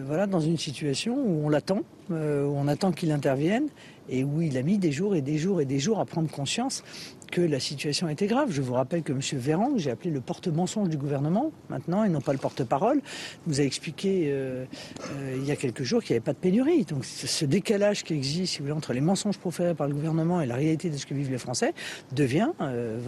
voilà, 0.05 0.27
dans 0.27 0.41
une 0.41 0.59
situation 0.59 1.17
où 1.17 1.47
on 1.47 1.49
l'attend, 1.49 1.81
où 2.11 2.15
on 2.15 2.69
attend 2.69 2.93
qu'il 2.93 3.11
intervienne 3.11 3.69
et 4.09 4.23
où 4.23 4.41
il 4.41 4.57
a 4.57 4.63
mis 4.63 4.79
des 4.79 4.93
jours 4.93 5.15
et 5.17 5.23
des 5.23 5.39
jours 5.39 5.61
et 5.61 5.65
des 5.65 5.79
jours 5.79 5.99
à 5.99 6.05
prendre 6.05 6.31
conscience 6.31 6.85
que 7.31 7.41
la 7.41 7.61
situation 7.61 8.09
était 8.09 8.27
grave. 8.27 8.51
Je 8.51 8.63
vous 8.63 8.75
rappelle 8.75 9.03
que 9.03 9.13
M. 9.13 9.21
Véran, 9.35 9.73
que 9.73 9.79
j'ai 9.79 9.91
appelé 9.91 10.11
le 10.11 10.21
porte-mensonge 10.21 10.89
du 10.89 10.97
gouvernement, 10.97 11.53
maintenant, 11.69 12.05
et 12.05 12.09
non 12.09 12.21
pas 12.21 12.33
le 12.33 12.39
porte-parole, 12.39 13.01
nous 13.47 13.61
a 13.61 13.65
expliqué 13.65 14.27
euh, 14.27 14.65
euh, 15.13 15.37
il 15.37 15.45
y 15.45 15.51
a 15.51 15.57
quelques 15.57 15.83
jours 15.83 16.03
qu'il 16.03 16.15
n'y 16.15 16.19
avait 16.19 16.25
pas 16.25 16.33
de 16.33 16.39
pénurie. 16.39 16.85
Donc 16.85 17.05
ce 17.05 17.45
décalage 17.45 18.05
qui 18.05 18.15
existe, 18.15 18.61
entre 18.71 18.93
les 18.93 19.01
mensonges 19.01 19.39
proférés 19.39 19.75
par 19.75 19.89
le 19.89 19.95
gouvernement 19.95 20.41
et 20.41 20.47
la 20.47 20.57
réalité 20.57 20.91
de 20.91 20.97
ce 20.97 21.07
que 21.07 21.15
vivent 21.15 21.31
les 21.31 21.39
Français 21.39 21.75
devient 22.13 22.51
euh, 22.61 22.99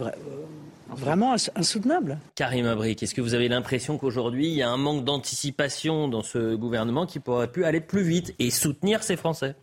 vraiment 0.89 1.35
insoutenable. 1.55 2.19
Karim 2.35 2.65
Abrik, 2.65 3.03
est-ce 3.03 3.13
que 3.13 3.21
vous 3.21 3.33
avez 3.33 3.47
l'impression 3.47 3.97
qu'aujourd'hui, 3.97 4.47
il 4.47 4.53
y 4.53 4.61
a 4.61 4.69
un 4.69 4.77
manque 4.77 5.05
d'anticipation 5.05 6.07
dans 6.07 6.23
ce 6.23 6.55
gouvernement 6.55 7.05
qui 7.05 7.19
pourrait 7.19 7.51
pu 7.51 7.65
aller 7.65 7.81
plus 7.81 8.03
vite 8.03 8.33
et 8.39 8.49
soutenir 8.49 9.03
ces 9.03 9.15
Français? 9.15 9.55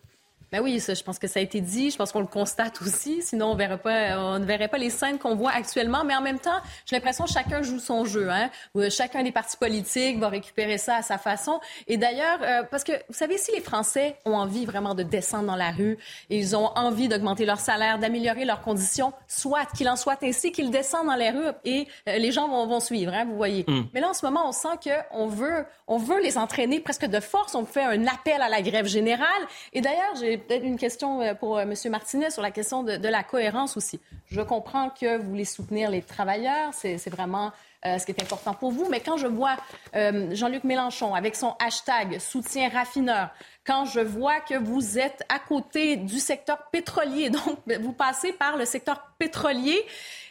Ben 0.51 0.61
oui, 0.61 0.79
ça, 0.79 0.93
je 0.93 1.03
pense 1.03 1.19
que 1.19 1.27
ça 1.27 1.39
a 1.39 1.43
été 1.43 1.59
dit. 1.59 1.91
Je 1.91 1.97
pense 1.97 2.11
qu'on 2.11 2.21
le 2.21 2.27
constate 2.27 2.81
aussi. 2.81 3.21
Sinon, 3.21 3.51
on, 3.51 3.55
verrait 3.55 3.77
pas, 3.77 4.17
on 4.17 4.39
ne 4.39 4.45
verrait 4.45 4.69
pas 4.69 4.77
les 4.77 4.89
scènes 4.89 5.19
qu'on 5.19 5.35
voit 5.35 5.51
actuellement. 5.51 6.03
Mais 6.05 6.15
en 6.15 6.21
même 6.21 6.39
temps, 6.39 6.59
j'ai 6.85 6.95
l'impression 6.95 7.25
que 7.25 7.31
chacun 7.31 7.61
joue 7.61 7.79
son 7.79 8.05
jeu. 8.05 8.29
Hein? 8.29 8.49
Chacun 8.89 9.23
des 9.23 9.31
partis 9.31 9.57
politiques 9.57 10.19
va 10.19 10.29
récupérer 10.29 10.77
ça 10.77 10.97
à 10.97 11.01
sa 11.01 11.17
façon. 11.17 11.59
Et 11.87 11.97
d'ailleurs, 11.97 12.39
euh, 12.41 12.63
parce 12.63 12.83
que 12.83 12.93
vous 13.09 13.13
savez, 13.13 13.37
si 13.37 13.51
les 13.51 13.61
Français 13.61 14.15
ont 14.25 14.35
envie 14.35 14.65
vraiment 14.65 14.95
de 14.95 15.03
descendre 15.03 15.47
dans 15.47 15.55
la 15.55 15.71
rue, 15.71 15.97
ils 16.29 16.55
ont 16.55 16.71
envie 16.75 17.09
d'augmenter 17.09 17.45
leur 17.45 17.59
salaire, 17.59 17.99
d'améliorer 17.99 18.45
leurs 18.45 18.61
conditions, 18.61 19.11
soit 19.27 19.65
qu'il 19.75 19.89
en 19.89 19.95
soit 19.95 20.23
ainsi, 20.23 20.51
qu'ils 20.51 20.71
descendent 20.71 21.07
dans 21.07 21.15
les 21.15 21.29
rues 21.29 21.51
et 21.65 21.87
euh, 22.07 22.17
les 22.17 22.31
gens 22.31 22.47
vont, 22.47 22.65
vont 22.67 22.79
suivre. 22.79 23.13
Hein, 23.13 23.25
vous 23.25 23.35
voyez. 23.35 23.65
Mm. 23.67 23.81
Mais 23.93 23.99
là, 23.99 24.09
en 24.09 24.13
ce 24.13 24.25
moment, 24.25 24.47
on 24.47 24.53
sent 24.53 24.67
qu'on 25.11 25.27
veut, 25.27 25.65
on 25.87 25.97
veut 25.97 26.21
les 26.21 26.37
entraîner 26.37 26.79
presque 26.79 27.05
de 27.05 27.19
force. 27.19 27.53
On 27.55 27.65
fait 27.65 27.83
un 27.83 28.07
appel 28.07 28.41
à 28.41 28.47
la 28.49 28.61
grève 28.61 28.87
générale. 28.87 29.27
Et 29.73 29.81
d'ailleurs, 29.81 30.15
j'ai 30.19 30.36
peut-être 30.37 30.63
une 30.63 30.77
question 30.77 31.21
euh, 31.21 31.33
pour 31.33 31.57
euh, 31.57 31.61
M. 31.61 31.73
Martinet 31.89 32.29
sur 32.29 32.41
la 32.41 32.51
question 32.51 32.83
de, 32.83 33.07
la 33.07 33.23
cohérence 33.23 33.77
aussi. 33.77 33.99
Je 34.29 34.41
comprends 34.41 34.89
que 34.89 35.17
vous 35.17 35.29
voulez 35.29 35.45
soutenir 35.45 35.89
les 35.89 36.01
travailleurs, 36.01 36.73
c'est 36.73 37.09
vraiment 37.09 37.51
euh, 37.85 37.97
ce 37.97 38.05
qui 38.05 38.11
est 38.11 38.21
important 38.21 38.53
pour 38.53 38.71
vous. 38.71 38.87
Mais 38.89 38.99
quand 38.99 39.17
je 39.17 39.27
vois 39.27 39.55
Jean-Luc 39.93 40.63
Mélenchon 40.63 41.13
avec 41.15 41.35
son 41.35 41.55
hashtag 41.59 42.19
soutien 42.19 42.69
raffineur, 42.69 43.29
quand 43.65 43.85
je 43.85 43.99
vois 43.99 44.39
que 44.39 44.55
vous 44.55 44.99
êtes 44.99 45.23
à 45.29 45.39
côté 45.39 45.95
du 45.95 46.19
secteur 46.19 46.69
pétrolier, 46.71 47.29
donc 47.31 47.59
vous 47.79 47.93
passez 47.93 48.33
par 48.33 48.57
le 48.57 48.65
secteur 48.65 49.01
pétrolier, 49.17 49.85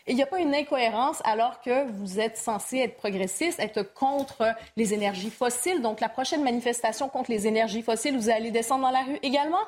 il 0.09 0.15
n'y 0.15 0.23
a 0.23 0.27
pas 0.27 0.39
une 0.39 0.55
incohérence 0.55 1.20
alors 1.24 1.61
que 1.61 1.91
vous 1.91 2.20
êtes 2.20 2.37
censé 2.37 2.78
être 2.78 2.97
progressiste, 2.97 3.59
être 3.59 3.83
contre 3.83 4.55
les 4.77 4.95
énergies 4.95 5.31
fossiles. 5.31 5.83
Donc 5.83 6.01
la 6.01 6.09
prochaine 6.09 6.45
manifestation 6.45 7.09
contre 7.09 7.31
les 7.31 7.47
énergies 7.47 7.83
fossiles, 7.83 8.16
vous 8.16 8.31
allez 8.31 8.53
descendre 8.53 8.83
dans 8.83 8.91
la 8.91 9.03
rue 9.03 9.19
également? 9.23 9.59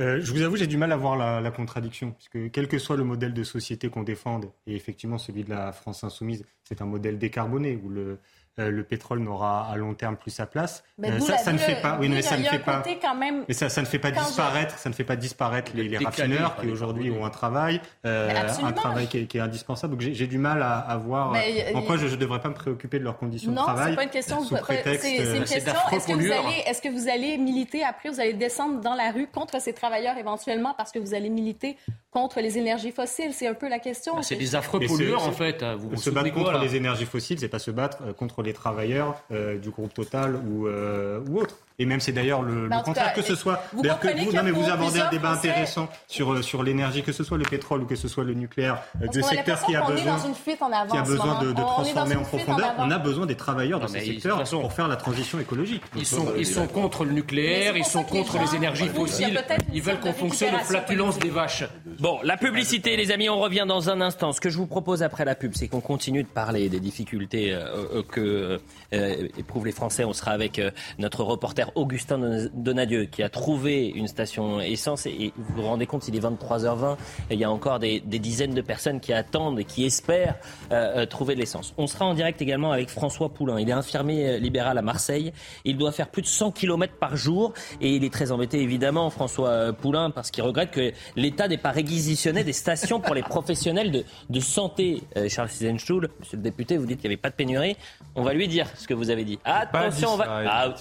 Euh, 0.00 0.18
je 0.22 0.32
vous 0.32 0.40
avoue, 0.40 0.56
j'ai 0.56 0.66
du 0.66 0.78
mal 0.78 0.92
à 0.92 0.96
voir 0.96 1.16
la, 1.16 1.50
contradiction, 1.50 2.12
puisque 2.12 2.50
quel 2.52 2.68
que 2.68 2.78
soit 2.78 2.96
le 2.96 3.04
modèle 3.04 3.34
de 3.34 3.44
société 3.44 3.90
qu'on 3.90 4.02
défende, 4.02 4.50
et 4.66 4.74
effectivement 4.74 5.18
celui 5.18 5.44
de 5.44 5.50
la 5.50 5.72
France 5.72 6.04
insoumise, 6.04 6.44
c'est 6.64 6.80
un 6.80 6.86
modèle 6.86 7.18
décarboné, 7.18 7.76
où 7.76 7.90
le, 7.90 8.18
le 8.68 8.82
pétrole 8.84 9.20
n'aura 9.20 9.70
à 9.70 9.76
long 9.76 9.94
terme 9.94 10.16
plus 10.16 10.30
sa 10.30 10.46
place. 10.46 10.84
Mais 10.98 11.18
ça, 11.20 11.38
ça, 11.38 11.52
ne 11.52 11.58
fait 11.58 11.80
pas. 11.80 11.98
Oui, 12.00 12.08
mais 12.08 12.22
ça 12.22 12.36
ne 12.36 12.44
fait 12.44 12.58
pas. 12.58 12.82
Mais 13.48 13.54
ça, 13.54 13.68
ça 13.68 13.80
ne 13.80 13.86
fait 13.86 13.98
pas 13.98 14.10
disparaître. 14.10 14.78
Ça 14.78 14.88
ne 14.88 14.94
fait 14.94 15.04
pas 15.04 15.16
disparaître 15.16 15.72
les, 15.74 15.84
les 15.84 15.98
raffineurs 15.98 16.56
qui 16.56 16.68
aujourd'hui 16.68 17.10
ont 17.10 17.24
un 17.24 17.30
travail, 17.30 17.80
un 18.04 18.72
travail 18.72 19.06
qui 19.06 19.18
est, 19.18 19.40
indispensable. 19.40 19.96
Donc 19.96 20.02
j'ai 20.02 20.26
du 20.26 20.38
mal 20.38 20.62
à, 20.62 20.78
à 20.78 20.96
voir 20.96 21.34
en 21.74 21.82
quoi 21.82 21.96
je 21.96 22.06
ne 22.06 22.16
devrais 22.16 22.40
pas 22.40 22.48
me 22.48 22.54
préoccuper 22.54 22.98
de 22.98 23.04
leurs 23.04 23.16
conditions 23.16 23.52
de 23.52 23.56
travail. 23.56 23.84
Non, 23.84 23.90
c'est 23.90 23.96
pas 23.96 24.04
une 24.04 24.10
question. 24.10 24.44
C'est 24.44 25.36
une 25.36 25.44
question. 25.44 25.72
Est-ce 25.92 26.06
que 26.06 26.12
vous 26.12 26.32
allez, 26.32 26.62
est-ce 26.66 26.82
que 26.82 26.88
vous 26.88 27.08
allez 27.08 27.38
militer 27.38 27.82
après 27.84 28.10
Vous 28.10 28.20
allez 28.20 28.32
descendre 28.32 28.80
dans 28.80 28.94
la 28.94 29.10
rue 29.10 29.26
contre 29.26 29.60
ces 29.60 29.72
travailleurs 29.72 30.18
éventuellement 30.18 30.74
parce 30.76 30.92
que 30.92 30.98
vous 30.98 31.14
allez 31.14 31.30
militer 31.30 31.76
contre 32.10 32.40
les 32.40 32.58
énergies 32.58 32.92
fossiles? 32.92 33.32
C'est 33.32 33.46
un 33.46 33.54
peu 33.54 33.68
la 33.68 33.78
question. 33.78 34.16
Bah, 34.16 34.22
c'est 34.22 34.36
des 34.36 34.54
affreux 34.54 34.80
pollueurs 34.80 35.26
en 35.26 35.32
fait. 35.32 35.64
Vous 35.78 35.96
se 35.96 36.10
battre 36.10 36.32
contre 36.32 36.58
les 36.58 36.76
énergies 36.76 37.06
fossiles, 37.06 37.38
c'est 37.38 37.48
pas 37.48 37.58
se 37.58 37.70
battre 37.70 37.98
euh, 38.02 38.12
contre 38.12 38.42
les 38.42 38.49
travailleurs 38.52 39.22
euh, 39.32 39.58
du 39.58 39.70
groupe 39.70 39.94
Total 39.94 40.36
ou, 40.36 40.66
euh, 40.66 41.20
ou 41.28 41.38
autre. 41.38 41.56
Et 41.80 41.86
même 41.86 41.98
c'est 41.98 42.12
d'ailleurs 42.12 42.42
le, 42.42 42.68
bah, 42.68 42.82
contraire 42.84 43.14
que 43.14 43.22
ce 43.22 43.34
soit. 43.34 43.62
Vous 43.72 43.82
que 43.82 44.24
vous, 44.24 44.32
non 44.32 44.42
mais 44.44 44.50
vous 44.50 44.68
abordez 44.68 45.00
un 45.00 45.08
débat 45.08 45.30
intéressant 45.30 45.88
sur 46.06 46.44
sur 46.44 46.62
l'énergie, 46.62 47.02
que 47.02 47.12
ce 47.12 47.24
soit 47.24 47.38
le 47.38 47.44
pétrole 47.44 47.82
ou 47.82 47.86
que 47.86 47.96
ce 47.96 48.06
soit 48.06 48.22
le 48.22 48.34
nucléaire, 48.34 48.82
de 49.00 49.22
secteurs 49.22 49.64
qui 49.64 49.74
a 49.74 49.82
besoin, 49.86 50.18
qui 50.90 50.96
a 50.98 51.02
besoin 51.02 51.42
de, 51.42 51.52
transformer 51.52 52.16
en 52.16 52.22
profondeur. 52.22 52.74
On 52.78 52.90
a 52.90 52.98
besoin 52.98 53.24
des 53.24 53.34
travailleurs 53.34 53.80
dans 53.80 53.88
ces 53.88 54.00
secteurs 54.00 54.42
pour 54.44 54.72
faire 54.72 54.88
la 54.88 54.96
transition 54.96 55.40
écologique. 55.40 55.82
Ils 55.96 56.06
sont 56.06 56.26
ils 56.36 56.46
sont 56.46 56.66
contre 56.66 57.04
le 57.04 57.12
nucléaire, 57.12 57.76
ils 57.76 57.84
sont 57.84 58.04
contre 58.04 58.38
les 58.38 58.54
énergies 58.56 58.88
fossiles. 58.88 59.42
Ils 59.72 59.82
veulent 59.82 60.00
qu'on 60.00 60.12
fonctionne 60.12 60.54
aux 60.54 60.64
flatulences 60.64 61.18
des 61.18 61.30
vaches. 61.30 61.64
Bon, 61.98 62.18
la 62.22 62.36
publicité, 62.36 62.96
les 62.96 63.10
amis, 63.10 63.28
on 63.28 63.38
revient 63.40 63.64
dans 63.66 63.90
un 63.90 64.00
instant. 64.00 64.32
Ce 64.32 64.40
que 64.40 64.50
je 64.50 64.56
vous 64.56 64.66
propose 64.66 65.02
après 65.02 65.24
la 65.24 65.34
pub, 65.34 65.52
c'est 65.54 65.68
qu'on 65.68 65.80
continue 65.80 66.22
de 66.22 66.28
parler 66.28 66.68
des 66.68 66.80
difficultés 66.80 67.52
euh, 67.52 67.98
euh, 67.98 68.02
que 68.02 68.60
euh, 68.92 69.28
éprouvent 69.38 69.66
les 69.66 69.72
Français. 69.72 70.04
On 70.04 70.12
sera 70.12 70.32
avec 70.32 70.60
notre 70.98 71.22
reporter 71.22 71.69
Augustin 71.74 72.48
Donadieu 72.54 73.04
qui 73.04 73.22
a 73.22 73.28
trouvé 73.28 73.88
une 73.88 74.08
station 74.08 74.60
essence. 74.60 75.06
Et 75.06 75.32
vous 75.36 75.62
vous 75.62 75.62
rendez 75.62 75.86
compte, 75.86 76.06
il 76.08 76.16
est 76.16 76.20
23h20. 76.20 76.96
Et 77.30 77.34
il 77.34 77.40
y 77.40 77.44
a 77.44 77.50
encore 77.50 77.78
des, 77.78 78.00
des, 78.00 78.18
dizaines 78.18 78.54
de 78.54 78.60
personnes 78.60 79.00
qui 79.00 79.12
attendent 79.12 79.60
et 79.60 79.64
qui 79.64 79.84
espèrent 79.84 80.36
trouver 81.08 81.34
de 81.34 81.40
l'essence. 81.40 81.74
On 81.78 81.86
sera 81.86 82.06
en 82.06 82.14
direct 82.14 82.40
également 82.42 82.72
avec 82.72 82.88
François 82.88 83.28
Poulain. 83.28 83.58
Il 83.58 83.68
est 83.68 83.72
infirmier 83.72 84.38
libéral 84.38 84.78
à 84.78 84.82
Marseille. 84.82 85.32
Il 85.64 85.76
doit 85.76 85.92
faire 85.92 86.08
plus 86.08 86.22
de 86.22 86.26
100 86.26 86.52
km 86.52 86.94
par 86.98 87.16
jour. 87.16 87.52
Et 87.80 87.94
il 87.94 88.04
est 88.04 88.12
très 88.12 88.32
embêté, 88.32 88.60
évidemment, 88.60 89.10
François 89.10 89.72
Poulain, 89.72 90.10
parce 90.10 90.30
qu'il 90.30 90.42
regrette 90.42 90.70
que 90.70 90.92
l'État 91.16 91.48
n'est 91.48 91.58
pas 91.58 91.70
réquisitionné 91.70 92.44
des 92.44 92.52
stations 92.52 93.00
pour 93.00 93.14
les 93.14 93.22
professionnels 93.22 93.90
de, 93.90 94.04
de 94.28 94.40
santé. 94.40 95.02
Euh, 95.16 95.28
Charles 95.28 95.48
Sizenstuhl, 95.48 96.08
monsieur 96.20 96.36
le 96.36 96.42
député, 96.42 96.76
vous 96.76 96.86
dites 96.86 97.00
qu'il 97.00 97.08
n'y 97.08 97.14
avait 97.14 97.20
pas 97.20 97.30
de 97.30 97.34
pénurie. 97.34 97.76
On 98.14 98.22
va 98.22 98.34
lui 98.34 98.48
dire 98.48 98.66
ce 98.76 98.86
que 98.86 98.94
vous 98.94 99.10
avez 99.10 99.24
dit. 99.24 99.38
Attention, 99.44 100.10
on 100.12 100.16
va. 100.16 100.24
Ah, 100.28 100.74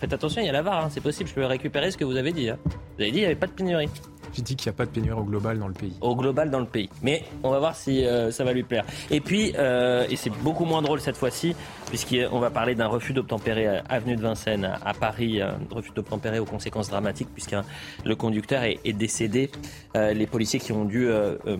faites 0.00 0.12
attention, 0.14 0.40
il 0.40 0.46
y 0.46 0.48
a 0.48 0.52
la 0.52 0.62
VAR, 0.62 0.84
hein, 0.84 0.88
c'est 0.90 1.02
possible, 1.02 1.28
je 1.28 1.34
peux 1.34 1.44
récupérer 1.44 1.90
ce 1.90 1.98
que 1.98 2.04
vous 2.04 2.16
avez 2.16 2.32
dit. 2.32 2.48
Hein. 2.48 2.58
Vous 2.64 3.02
avez 3.02 3.10
dit 3.10 3.12
qu'il 3.12 3.20
n'y 3.20 3.26
avait 3.26 3.34
pas 3.34 3.46
de 3.46 3.52
pénurie. 3.52 3.88
J'ai 4.32 4.42
dit 4.42 4.56
qu'il 4.56 4.70
n'y 4.70 4.74
a 4.74 4.76
pas 4.76 4.86
de 4.86 4.90
pénurie 4.90 5.18
au 5.18 5.24
global 5.24 5.58
dans 5.58 5.68
le 5.68 5.74
pays. 5.74 5.94
Au 6.00 6.14
global 6.14 6.50
dans 6.50 6.60
le 6.60 6.66
pays. 6.66 6.88
Mais 7.02 7.24
on 7.42 7.50
va 7.50 7.58
voir 7.58 7.74
si 7.74 8.04
euh, 8.04 8.30
ça 8.30 8.44
va 8.44 8.52
lui 8.52 8.62
plaire. 8.62 8.84
Et 9.10 9.20
puis, 9.20 9.52
euh, 9.58 10.06
et 10.08 10.16
c'est 10.16 10.30
beaucoup 10.30 10.64
moins 10.64 10.82
drôle 10.82 11.00
cette 11.00 11.16
fois-ci, 11.16 11.54
puisqu'on 11.88 12.38
va 12.38 12.50
parler 12.50 12.74
d'un 12.74 12.86
refus 12.86 13.12
d'obtempérer 13.12 13.80
avenue 13.88 14.16
de 14.16 14.22
Vincennes 14.22 14.70
à 14.84 14.94
Paris, 14.94 15.40
un 15.40 15.58
refus 15.70 15.92
d'obtempérer 15.94 16.38
aux 16.38 16.44
conséquences 16.44 16.88
dramatiques, 16.90 17.28
puisque 17.32 17.56
le 18.04 18.16
conducteur 18.16 18.62
est, 18.62 18.78
décédé. 18.92 19.50
Euh, 19.96 20.12
les 20.12 20.26
policiers 20.26 20.60
qui 20.60 20.72
ont 20.72 20.84
dû 20.84 21.08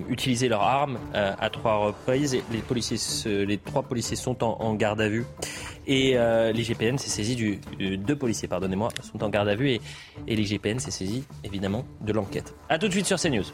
utiliser 0.08 0.48
leurs 0.48 0.62
armes 0.62 0.98
à 1.14 1.48
trois 1.50 1.76
reprises, 1.76 2.36
les, 2.52 2.58
policiers, 2.58 2.98
les 3.44 3.58
trois 3.58 3.82
policiers 3.82 4.16
sont 4.16 4.42
en 4.44 4.74
garde 4.74 5.00
à 5.00 5.08
vue. 5.08 5.24
Et 5.86 6.12
euh, 6.16 6.52
l'IGPN 6.52 6.98
s'est 6.98 7.10
saisi 7.10 7.34
du, 7.34 7.58
deux 7.96 8.16
policiers, 8.16 8.48
pardonnez-moi, 8.48 8.90
sont 9.02 9.22
en 9.24 9.28
garde 9.28 9.48
à 9.48 9.56
vue 9.56 9.70
et, 9.70 9.80
et 10.28 10.36
l'IGPN 10.36 10.78
s'est 10.78 10.90
saisi 10.90 11.24
évidemment 11.42 11.84
de 12.00 12.12
l'enquête. 12.12 12.49
A 12.68 12.78
tout 12.78 12.86
de 12.86 12.92
suite 12.92 13.06
sur 13.06 13.18
CNews. 13.18 13.44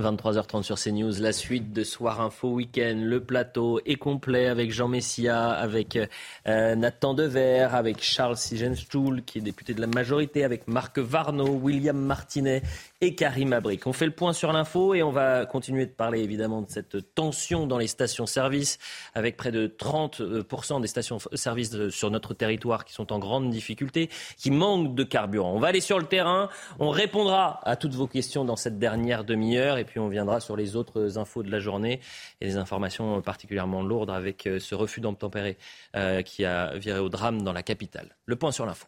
23h30 0.00 0.62
sur 0.62 0.76
CNews, 0.76 1.20
la 1.20 1.32
suite 1.32 1.72
de 1.72 1.84
Soir 1.84 2.20
Info 2.20 2.48
Week-end. 2.48 2.96
Le 2.96 3.22
plateau 3.22 3.80
est 3.86 3.96
complet 3.96 4.46
avec 4.46 4.72
Jean 4.72 4.88
Messia, 4.88 5.50
avec 5.50 5.98
euh, 6.46 6.74
Nathan 6.74 7.14
Dever, 7.14 7.68
avec 7.72 8.02
Charles 8.02 8.36
Sigenstuhl, 8.36 9.22
qui 9.24 9.38
est 9.38 9.42
député 9.42 9.74
de 9.74 9.80
la 9.80 9.86
majorité, 9.86 10.44
avec 10.44 10.68
Marc 10.68 10.98
Varno, 10.98 11.46
William 11.46 11.98
Martinet 11.98 12.62
et 13.00 13.14
Karim 13.14 13.52
Abrik. 13.52 13.86
On 13.86 13.92
fait 13.92 14.06
le 14.06 14.12
point 14.12 14.32
sur 14.32 14.52
l'info 14.52 14.94
et 14.94 15.02
on 15.02 15.10
va 15.10 15.46
continuer 15.46 15.86
de 15.86 15.90
parler 15.90 16.20
évidemment 16.20 16.62
de 16.62 16.70
cette 16.70 17.14
tension 17.14 17.66
dans 17.66 17.78
les 17.78 17.86
stations-service, 17.86 18.78
avec 19.14 19.36
près 19.36 19.52
de 19.52 19.66
30% 19.66 20.80
des 20.80 20.88
stations-service 20.88 21.88
sur 21.88 22.10
notre 22.10 22.34
territoire 22.34 22.84
qui 22.84 22.92
sont 22.92 23.12
en 23.12 23.18
grande 23.18 23.50
difficulté, 23.50 24.10
qui 24.36 24.50
manquent 24.50 24.94
de 24.94 25.04
carburant. 25.04 25.52
On 25.54 25.58
va 25.58 25.68
aller 25.68 25.80
sur 25.80 25.98
le 25.98 26.06
terrain, 26.06 26.48
on 26.78 26.90
répondra 26.90 27.60
à 27.64 27.76
toutes 27.76 27.94
vos 27.94 28.06
questions 28.06 28.44
dans 28.44 28.56
cette 28.56 28.78
dernière 28.78 29.24
demi-heure 29.24 29.78
puis 29.90 29.98
on 29.98 30.08
viendra 30.08 30.38
sur 30.38 30.56
les 30.56 30.76
autres 30.76 31.18
infos 31.18 31.42
de 31.42 31.50
la 31.50 31.58
journée 31.58 32.00
et 32.40 32.46
des 32.46 32.56
informations 32.56 33.20
particulièrement 33.20 33.82
lourdes 33.82 34.10
avec 34.10 34.46
euh, 34.46 34.60
ce 34.60 34.76
refus 34.76 35.00
d'obtempérer 35.00 35.58
euh, 35.96 36.22
qui 36.22 36.44
a 36.44 36.76
viré 36.76 37.00
au 37.00 37.08
drame 37.08 37.42
dans 37.42 37.52
la 37.52 37.64
capitale. 37.64 38.16
Le 38.24 38.36
point 38.36 38.52
sur 38.52 38.66
l'info. 38.66 38.86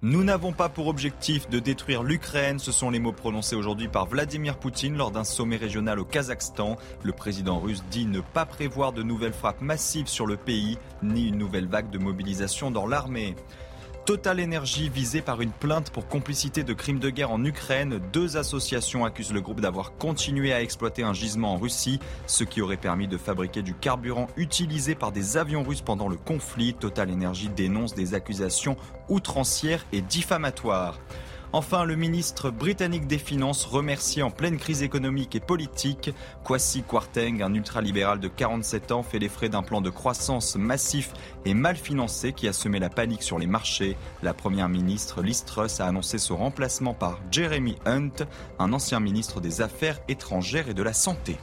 Nous 0.00 0.22
n'avons 0.22 0.52
pas 0.52 0.68
pour 0.68 0.86
objectif 0.86 1.50
de 1.50 1.58
détruire 1.58 2.04
l'Ukraine, 2.04 2.60
ce 2.60 2.70
sont 2.70 2.88
les 2.88 3.00
mots 3.00 3.12
prononcés 3.12 3.56
aujourd'hui 3.56 3.88
par 3.88 4.06
Vladimir 4.06 4.56
Poutine 4.56 4.96
lors 4.96 5.10
d'un 5.10 5.24
sommet 5.24 5.56
régional 5.56 5.98
au 5.98 6.04
Kazakhstan. 6.04 6.76
Le 7.02 7.12
président 7.12 7.58
russe 7.58 7.82
dit 7.90 8.06
ne 8.06 8.20
pas 8.20 8.46
prévoir 8.46 8.92
de 8.92 9.02
nouvelles 9.02 9.32
frappes 9.32 9.60
massives 9.60 10.06
sur 10.06 10.24
le 10.24 10.36
pays, 10.36 10.78
ni 11.02 11.26
une 11.26 11.36
nouvelle 11.36 11.66
vague 11.66 11.90
de 11.90 11.98
mobilisation 11.98 12.70
dans 12.70 12.86
l'armée. 12.86 13.34
Total 14.08 14.40
Energy 14.40 14.88
visé 14.88 15.20
par 15.20 15.42
une 15.42 15.50
plainte 15.50 15.90
pour 15.90 16.08
complicité 16.08 16.64
de 16.64 16.72
crimes 16.72 16.98
de 16.98 17.10
guerre 17.10 17.30
en 17.30 17.44
Ukraine. 17.44 18.00
Deux 18.10 18.38
associations 18.38 19.04
accusent 19.04 19.34
le 19.34 19.42
groupe 19.42 19.60
d'avoir 19.60 19.98
continué 19.98 20.50
à 20.54 20.62
exploiter 20.62 21.02
un 21.02 21.12
gisement 21.12 21.52
en 21.52 21.58
Russie, 21.58 22.00
ce 22.26 22.42
qui 22.42 22.62
aurait 22.62 22.78
permis 22.78 23.06
de 23.06 23.18
fabriquer 23.18 23.60
du 23.60 23.74
carburant 23.74 24.28
utilisé 24.38 24.94
par 24.94 25.12
des 25.12 25.36
avions 25.36 25.62
russes 25.62 25.82
pendant 25.82 26.08
le 26.08 26.16
conflit. 26.16 26.72
Total 26.72 27.12
Energy 27.12 27.50
dénonce 27.50 27.94
des 27.94 28.14
accusations 28.14 28.78
outrancières 29.10 29.84
et 29.92 30.00
diffamatoires. 30.00 30.98
Enfin, 31.54 31.84
le 31.86 31.96
ministre 31.96 32.50
britannique 32.50 33.06
des 33.06 33.16
Finances 33.16 33.64
remercié 33.64 34.22
en 34.22 34.30
pleine 34.30 34.58
crise 34.58 34.82
économique 34.82 35.34
et 35.34 35.40
politique. 35.40 36.10
Kwasi 36.44 36.82
Kwarteng, 36.82 37.40
un 37.42 37.54
ultralibéral 37.54 38.20
de 38.20 38.28
47 38.28 38.92
ans, 38.92 39.02
fait 39.02 39.18
les 39.18 39.30
frais 39.30 39.48
d'un 39.48 39.62
plan 39.62 39.80
de 39.80 39.88
croissance 39.88 40.56
massif 40.56 41.14
et 41.46 41.54
mal 41.54 41.76
financé 41.76 42.34
qui 42.34 42.48
a 42.48 42.52
semé 42.52 42.78
la 42.78 42.90
panique 42.90 43.22
sur 43.22 43.38
les 43.38 43.46
marchés. 43.46 43.96
La 44.22 44.34
première 44.34 44.68
ministre 44.68 45.22
Liz 45.22 45.46
Truss 45.46 45.80
a 45.80 45.86
annoncé 45.86 46.18
son 46.18 46.36
remplacement 46.36 46.92
par 46.92 47.18
Jeremy 47.30 47.76
Hunt, 47.86 48.26
un 48.58 48.74
ancien 48.74 49.00
ministre 49.00 49.40
des 49.40 49.62
Affaires 49.62 50.00
étrangères 50.06 50.68
et 50.68 50.74
de 50.74 50.82
la 50.82 50.92
Santé. 50.92 51.38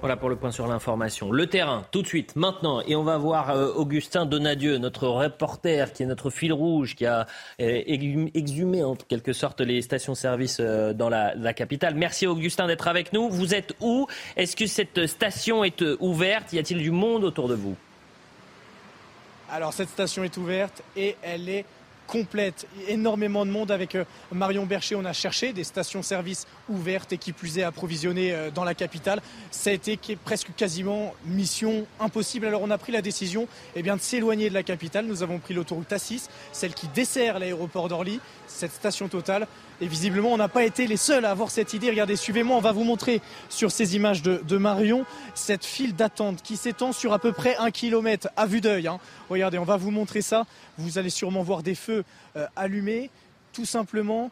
Voilà 0.00 0.16
pour 0.16 0.30
le 0.30 0.36
point 0.36 0.50
sur 0.50 0.66
l'information. 0.66 1.30
Le 1.30 1.46
terrain, 1.46 1.84
tout 1.90 2.00
de 2.00 2.06
suite, 2.06 2.34
maintenant, 2.34 2.80
et 2.80 2.96
on 2.96 3.02
va 3.02 3.18
voir 3.18 3.50
euh, 3.50 3.70
Augustin 3.74 4.24
Donadieu, 4.24 4.78
notre 4.78 5.06
reporter, 5.06 5.92
qui 5.92 6.04
est 6.04 6.06
notre 6.06 6.30
fil 6.30 6.54
rouge, 6.54 6.96
qui 6.96 7.04
a 7.04 7.26
euh, 7.60 7.82
exhumé 7.86 8.82
en 8.82 8.96
quelque 8.96 9.34
sorte 9.34 9.60
les 9.60 9.82
stations-service 9.82 10.56
euh, 10.60 10.94
dans 10.94 11.10
la, 11.10 11.34
la, 11.34 11.52
capitale. 11.52 11.96
Merci 11.96 12.26
Augustin 12.26 12.66
d'être 12.66 12.88
avec 12.88 13.12
nous. 13.12 13.28
Vous 13.28 13.54
êtes 13.54 13.74
où? 13.80 14.06
Est-ce 14.36 14.56
que 14.56 14.66
cette 14.66 15.06
station 15.06 15.64
est 15.64 15.84
ouverte? 16.00 16.50
Y 16.54 16.60
a-t-il 16.60 16.80
du 16.80 16.92
monde 16.92 17.22
autour 17.22 17.48
de 17.48 17.54
vous? 17.54 17.76
Alors 19.50 19.74
cette 19.74 19.90
station 19.90 20.24
est 20.24 20.36
ouverte 20.38 20.82
et 20.96 21.16
elle 21.22 21.48
est 21.48 21.64
complète. 22.10 22.66
Énormément 22.88 23.46
de 23.46 23.50
monde 23.50 23.70
avec 23.70 23.94
euh, 23.94 24.04
Marion 24.32 24.66
Bercher. 24.66 24.96
On 24.96 25.04
a 25.04 25.12
cherché 25.12 25.52
des 25.52 25.62
stations-service 25.62 26.46
ouvertes 26.68 27.12
et 27.12 27.18
qui 27.18 27.32
plus 27.32 27.58
est 27.58 27.62
approvisionnées 27.62 28.32
euh, 28.32 28.50
dans 28.50 28.64
la 28.64 28.74
capitale. 28.74 29.22
Ça 29.52 29.70
a 29.70 29.72
été 29.72 29.96
presque 30.24 30.48
quasiment 30.56 31.14
mission 31.24 31.86
impossible. 32.00 32.46
Alors 32.46 32.62
on 32.62 32.70
a 32.70 32.78
pris 32.78 32.92
la 32.92 33.00
décision 33.00 33.46
eh 33.76 33.82
de 33.82 33.90
s'éloigner 33.98 34.48
de 34.48 34.54
la 34.54 34.64
capitale. 34.64 35.06
Nous 35.06 35.22
avons 35.22 35.38
pris 35.38 35.54
l'autoroute 35.54 35.90
A6, 35.90 36.28
celle 36.52 36.74
qui 36.74 36.88
dessert 36.88 37.38
l'aéroport 37.38 37.88
d'Orly, 37.88 38.20
cette 38.50 38.72
station 38.72 39.08
totale. 39.08 39.46
Et 39.80 39.86
visiblement, 39.86 40.32
on 40.32 40.36
n'a 40.36 40.48
pas 40.48 40.64
été 40.64 40.86
les 40.86 40.96
seuls 40.96 41.24
à 41.24 41.30
avoir 41.30 41.50
cette 41.50 41.72
idée. 41.72 41.88
Regardez, 41.90 42.16
suivez-moi, 42.16 42.56
on 42.56 42.60
va 42.60 42.72
vous 42.72 42.84
montrer 42.84 43.22
sur 43.48 43.70
ces 43.70 43.96
images 43.96 44.22
de, 44.22 44.56
Marion 44.58 45.06
cette 45.34 45.64
file 45.64 45.94
d'attente 45.94 46.42
qui 46.42 46.56
s'étend 46.56 46.92
sur 46.92 47.12
à 47.12 47.18
peu 47.18 47.32
près 47.32 47.56
un 47.56 47.70
kilomètre 47.70 48.28
à 48.36 48.46
vue 48.46 48.60
d'œil. 48.60 48.88
Hein. 48.88 48.98
Regardez, 49.30 49.58
on 49.58 49.64
va 49.64 49.76
vous 49.76 49.90
montrer 49.90 50.20
ça. 50.20 50.44
Vous 50.76 50.98
allez 50.98 51.10
sûrement 51.10 51.42
voir 51.42 51.62
des 51.62 51.74
feux 51.74 52.04
euh, 52.36 52.46
allumés. 52.56 53.10
Tout 53.52 53.64
simplement, 53.64 54.30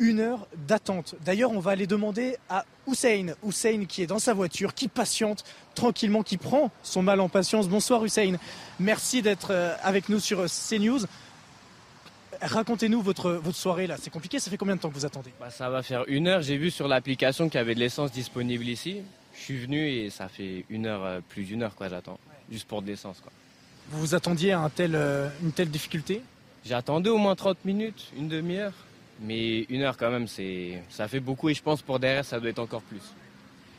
une 0.00 0.20
heure 0.20 0.46
d'attente. 0.66 1.14
D'ailleurs, 1.24 1.52
on 1.52 1.60
va 1.60 1.72
aller 1.72 1.86
demander 1.86 2.36
à 2.48 2.64
Hussein, 2.86 3.34
Hussein 3.46 3.84
qui 3.86 4.02
est 4.02 4.06
dans 4.06 4.18
sa 4.18 4.32
voiture, 4.32 4.74
qui 4.74 4.88
patiente 4.88 5.44
tranquillement, 5.74 6.22
qui 6.22 6.38
prend 6.38 6.70
son 6.82 7.02
mal 7.02 7.20
en 7.20 7.28
patience. 7.28 7.68
Bonsoir 7.68 8.04
Hussein, 8.04 8.36
merci 8.80 9.22
d'être 9.22 9.48
euh, 9.50 9.74
avec 9.82 10.08
nous 10.08 10.18
sur 10.18 10.44
CNews. 10.46 11.00
Racontez-nous 12.42 13.02
votre, 13.02 13.32
votre 13.32 13.56
soirée 13.56 13.86
là. 13.86 13.96
C'est 14.00 14.10
compliqué, 14.10 14.38
ça 14.38 14.50
fait 14.50 14.56
combien 14.56 14.76
de 14.76 14.80
temps 14.80 14.88
que 14.88 14.94
vous 14.94 15.04
attendez? 15.06 15.30
Bah, 15.38 15.50
Ça 15.50 15.68
va 15.70 15.82
faire 15.82 16.04
une 16.08 16.26
heure. 16.26 16.42
J'ai 16.42 16.56
vu 16.56 16.70
sur 16.70 16.88
l'application 16.88 17.48
qu'il 17.48 17.58
y 17.58 17.60
avait 17.60 17.74
de 17.74 17.80
l'essence 17.80 18.12
disponible 18.12 18.64
ici. 18.64 19.02
Je 19.34 19.40
suis 19.40 19.58
venu 19.58 19.86
et 19.88 20.10
ça 20.10 20.28
fait 20.28 20.64
une 20.70 20.86
heure, 20.86 21.04
euh, 21.04 21.20
plus 21.28 21.44
d'une 21.44 21.62
heure 21.62 21.74
quoi 21.74 21.88
j'attends. 21.88 22.18
Juste 22.50 22.66
pour 22.66 22.82
de 22.82 22.86
l'essence 22.88 23.20
quoi. 23.20 23.30
Vous 23.90 24.00
vous 24.00 24.14
attendiez 24.14 24.52
à 24.52 24.60
un 24.60 24.70
tel, 24.70 24.94
euh, 24.94 25.28
une 25.42 25.52
telle 25.52 25.70
difficulté? 25.70 26.22
J'attendais 26.64 27.10
au 27.10 27.18
moins 27.18 27.34
30 27.36 27.64
minutes, 27.64 28.10
une 28.16 28.28
demi-heure. 28.28 28.72
Mais 29.22 29.60
une 29.68 29.82
heure 29.82 29.98
quand 29.98 30.10
même, 30.10 30.26
c'est 30.26 30.82
ça 30.88 31.06
fait 31.06 31.20
beaucoup 31.20 31.50
et 31.50 31.54
je 31.54 31.62
pense 31.62 31.82
pour 31.82 31.98
derrière 31.98 32.24
ça 32.24 32.40
doit 32.40 32.48
être 32.48 32.58
encore 32.58 32.80
plus. 32.82 33.02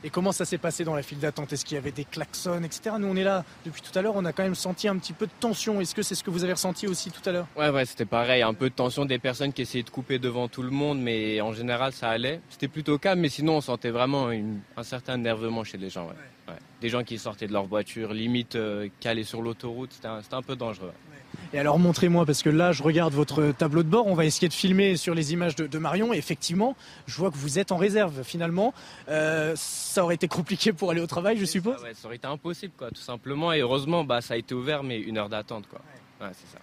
Et 0.03 0.10
comment 0.10 0.32
ça 0.32 0.45
s'est 0.45 0.57
passé 0.57 0.84
dans 0.84 0.95
la 0.95 1.03
file 1.03 1.19
d'attente? 1.19 1.53
Est-ce 1.53 1.64
qu'il 1.64 1.76
y 1.76 1.78
avait 1.78 1.91
des 1.91 2.06
klaxons, 2.06 2.64
etc. 2.64 2.95
Nous, 2.99 3.07
on 3.07 3.15
est 3.15 3.23
là 3.23 3.45
depuis 3.65 3.82
tout 3.82 3.98
à 3.98 4.02
l'heure, 4.02 4.15
on 4.15 4.26
a 4.26 4.34
quand 4.34 4.44
même 4.44 4.56
senti 4.56 4.88
un 4.88 4.98
petit 4.98 5.14
peu 5.14 5.28
de 5.28 5.32
tension. 5.40 5.80
Est-ce 5.80 5.94
que 5.94 6.02
c'est 6.02 6.15
ce 6.15 6.23
que 6.23 6.32
vous 6.32 6.44
avez 6.44 6.53
ressenti 6.53 6.88
aussi 6.88 7.11
tout 7.11 7.28
à 7.30 7.32
l'heure? 7.32 7.48
Ouais, 7.56 7.69
ouais, 7.69 7.86
c'était 7.86 8.06
pareil. 8.06 8.41
Un 8.41 8.53
peu 8.56 8.69
de 8.69 8.76
tension 8.76 9.06
des 9.06 9.19
personnes 9.19 9.53
qui 9.53 9.61
essayaient 9.61 9.84
de 9.84 9.90
couper 9.91 10.18
devant 10.18 10.48
tout 10.48 10.64
le 10.64 10.72
monde, 10.72 10.99
mais 10.99 11.40
en 11.41 11.53
général, 11.53 11.94
ça 11.94 12.10
allait. 12.10 12.41
C'était 12.49 12.68
plutôt 12.68 12.98
calme, 12.98 13.19
mais 13.19 13.30
sinon, 13.30 13.57
on 13.57 13.61
sentait 13.61 13.91
vraiment 13.91 14.30
un 14.30 14.84
certain 14.84 15.15
énervement 15.15 15.64
chez 15.64 15.78
les 15.78 15.90
gens. 15.90 16.07
Ouais. 16.07 16.56
Des 16.82 16.90
gens 16.90 17.03
qui 17.03 17.19
sortaient 17.19 17.48
de 17.48 17.53
leur 17.53 17.65
voiture, 17.65 18.11
limite 18.11 18.56
euh, 18.56 18.90
calés 18.99 19.23
sur 19.23 19.41
l'autoroute. 19.41 19.94
C'était 19.94 20.07
un, 20.07 20.22
un 20.32 20.41
peu 20.41 20.56
dangereux. 20.56 20.91
Et 21.53 21.60
alors 21.60 21.80
montrez-moi, 21.80 22.26
parce 22.26 22.44
que 22.44 22.49
là 22.49 22.72
je 22.72 22.82
regarde 22.82 23.14
votre 23.14 23.52
tableau 23.52 23.84
de 23.84 23.90
bord, 23.90 24.07
on 24.07 24.14
va 24.14 24.23
essayer 24.26 24.48
de 24.48 24.53
filmer 24.53 24.95
sur 24.95 25.14
les 25.14 25.34
images 25.34 25.56
de, 25.56 25.78
Marion, 25.78 26.14
et 26.14 26.18
effectivement, 26.18 26.78
je 27.07 27.18
vois 27.18 27.30
que 27.30 27.38
vous 27.38 27.60
êtes 27.60 27.73
en 27.73 27.78
réserve 27.78 28.23
finalement. 28.23 28.73
Euh, 29.10 29.53
ça 29.57 30.03
aurait 30.03 30.15
été 30.15 30.30
compliqué 30.30 30.72
pour 30.72 30.91
aller 30.91 31.02
au 31.02 31.07
travail, 31.07 31.38
je 31.38 31.45
suppose 31.45 31.82
ouais, 31.84 31.94
Ça 31.94 32.07
aurait 32.07 32.15
été 32.15 32.28
impossible, 32.28 32.73
quoi, 32.78 32.90
tout 32.90 33.02
simplement. 33.02 33.52
Et 33.52 33.60
heureusement, 33.60 34.06
bah, 34.06 34.22
ça 34.22 34.36
a 34.36 34.38
été 34.38 34.53
ouvert, 34.53 34.84
mais 34.84 34.99
une 34.99 35.18
heure 35.18 35.28
d'attente. 35.28 35.65
quoi. 35.69 35.82
Ouais, 36.22 36.32
c'est 36.34 36.56
ça. 36.56 36.60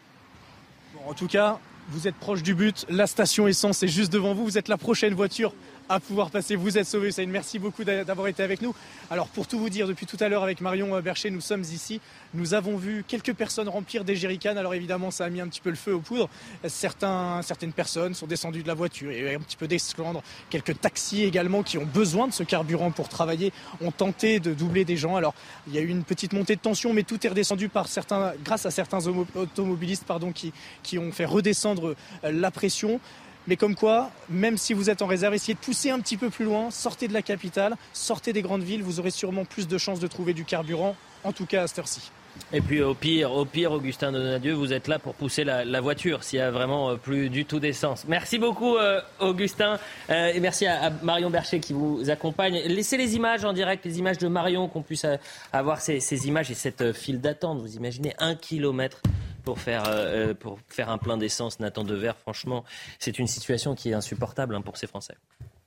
Bon, 0.94 1.10
en 1.10 1.14
tout 1.14 1.26
cas, 1.26 1.58
vous 1.88 2.08
êtes 2.08 2.14
proche 2.14 2.42
du 2.42 2.54
but, 2.54 2.86
la 2.88 3.06
station 3.06 3.46
essence 3.46 3.82
est 3.82 3.88
juste 3.88 4.12
devant 4.12 4.34
vous, 4.34 4.44
vous 4.44 4.58
êtes 4.58 4.68
la 4.68 4.78
prochaine 4.78 5.14
voiture 5.14 5.52
à 5.88 6.00
pouvoir 6.00 6.30
passer. 6.30 6.56
Vous 6.56 6.78
êtes 6.78 6.86
sauvé, 6.86 7.08
Hussein. 7.08 7.26
Merci 7.26 7.58
beaucoup 7.58 7.84
d'avoir 7.84 8.28
été 8.28 8.42
avec 8.42 8.62
nous. 8.62 8.74
Alors, 9.10 9.28
pour 9.28 9.46
tout 9.46 9.58
vous 9.58 9.70
dire, 9.70 9.86
depuis 9.86 10.06
tout 10.06 10.16
à 10.20 10.28
l'heure, 10.28 10.42
avec 10.42 10.60
Marion 10.60 11.00
Bercher, 11.00 11.30
nous 11.30 11.40
sommes 11.40 11.62
ici. 11.62 12.00
Nous 12.34 12.54
avons 12.54 12.76
vu 12.76 13.04
quelques 13.06 13.32
personnes 13.32 13.68
remplir 13.68 14.04
des 14.04 14.16
jerrycans. 14.16 14.56
Alors, 14.56 14.74
évidemment, 14.74 15.10
ça 15.10 15.24
a 15.24 15.30
mis 15.30 15.40
un 15.40 15.48
petit 15.48 15.60
peu 15.60 15.70
le 15.70 15.76
feu 15.76 15.94
aux 15.94 16.00
poudres. 16.00 16.28
Certains, 16.66 17.40
certaines 17.42 17.72
personnes 17.72 18.14
sont 18.14 18.26
descendues 18.26 18.62
de 18.62 18.68
la 18.68 18.74
voiture. 18.74 19.12
Il 19.12 19.28
un 19.28 19.40
petit 19.40 19.56
peu 19.56 19.68
d'esclandre. 19.68 20.22
Quelques 20.50 20.80
taxis 20.80 21.24
également 21.24 21.62
qui 21.62 21.78
ont 21.78 21.86
besoin 21.86 22.28
de 22.28 22.32
ce 22.32 22.42
carburant 22.42 22.90
pour 22.90 23.08
travailler 23.08 23.52
ont 23.80 23.92
tenté 23.92 24.40
de 24.40 24.52
doubler 24.52 24.84
des 24.84 24.96
gens. 24.96 25.16
Alors, 25.16 25.34
il 25.66 25.74
y 25.74 25.78
a 25.78 25.80
eu 25.80 25.88
une 25.88 26.04
petite 26.04 26.32
montée 26.32 26.56
de 26.56 26.60
tension, 26.60 26.92
mais 26.92 27.02
tout 27.02 27.24
est 27.26 27.30
redescendu 27.30 27.68
par 27.68 27.88
certains, 27.88 28.32
grâce 28.44 28.66
à 28.66 28.70
certains 28.70 29.06
automobilistes 29.06 30.04
pardon, 30.04 30.32
qui, 30.32 30.52
qui 30.82 30.98
ont 30.98 31.12
fait 31.12 31.24
redescendre 31.24 31.94
euh, 32.24 32.32
la 32.32 32.50
pression. 32.50 33.00
Mais 33.48 33.56
comme 33.56 33.74
quoi, 33.74 34.10
même 34.28 34.58
si 34.58 34.74
vous 34.74 34.90
êtes 34.90 35.00
en 35.00 35.06
réserve, 35.06 35.32
essayez 35.32 35.54
de 35.54 35.58
pousser 35.58 35.88
un 35.88 36.00
petit 36.00 36.18
peu 36.18 36.28
plus 36.28 36.44
loin, 36.44 36.70
sortez 36.70 37.08
de 37.08 37.14
la 37.14 37.22
capitale, 37.22 37.76
sortez 37.94 38.34
des 38.34 38.42
grandes 38.42 38.62
villes, 38.62 38.82
vous 38.82 39.00
aurez 39.00 39.10
sûrement 39.10 39.46
plus 39.46 39.66
de 39.66 39.78
chances 39.78 40.00
de 40.00 40.06
trouver 40.06 40.34
du 40.34 40.44
carburant, 40.44 40.94
en 41.24 41.32
tout 41.32 41.46
cas 41.46 41.62
à 41.62 41.66
cette 41.66 41.78
heure-ci. 41.78 42.12
Et 42.52 42.60
puis 42.60 42.82
au 42.82 42.92
pire, 42.94 43.32
au 43.32 43.46
pire, 43.46 43.72
Augustin 43.72 44.12
Donadieu, 44.12 44.52
vous 44.52 44.74
êtes 44.74 44.86
là 44.86 44.98
pour 44.98 45.14
pousser 45.14 45.44
la, 45.44 45.80
voiture 45.80 46.24
s'il 46.24 46.40
y 46.40 46.42
a 46.42 46.50
vraiment 46.50 46.90
euh, 46.90 46.96
plus 46.96 47.30
du 47.30 47.46
tout 47.46 47.58
d'essence. 47.58 48.04
Merci 48.06 48.38
beaucoup, 48.38 48.76
euh, 48.76 49.00
Augustin, 49.18 49.78
euh, 50.10 50.30
et 50.34 50.40
merci 50.40 50.66
à, 50.66 50.90
Marion 51.02 51.30
Bercher 51.30 51.58
qui 51.58 51.72
vous 51.72 52.10
accompagne. 52.10 52.60
Laissez 52.66 52.98
les 52.98 53.16
images 53.16 53.46
en 53.46 53.54
direct, 53.54 53.82
les 53.86 53.98
images 53.98 54.18
de 54.18 54.28
Marion, 54.28 54.68
qu'on 54.68 54.82
puisse 54.82 55.06
avoir 55.54 55.80
ces, 55.80 56.00
ces, 56.00 56.28
images 56.28 56.50
et 56.50 56.54
cette 56.54 56.92
file 56.92 57.22
d'attente. 57.22 57.60
Vous 57.60 57.76
imaginez 57.76 58.12
un 58.18 58.34
kilomètre 58.34 59.00
pour 59.48 59.60
faire, 59.60 59.84
euh, 59.86 60.34
pour 60.34 60.58
faire 60.68 60.90
un 60.90 60.98
plein 60.98 61.16
d'essence 61.16 61.58
Nathan 61.58 61.82
Dever, 61.82 62.12
franchement, 62.20 62.66
c'est 62.98 63.18
une 63.18 63.26
situation 63.26 63.74
qui 63.74 63.88
est 63.88 63.94
insupportable 63.94 64.54
hein, 64.54 64.60
pour 64.60 64.76
ces 64.76 64.86
Français. 64.86 65.14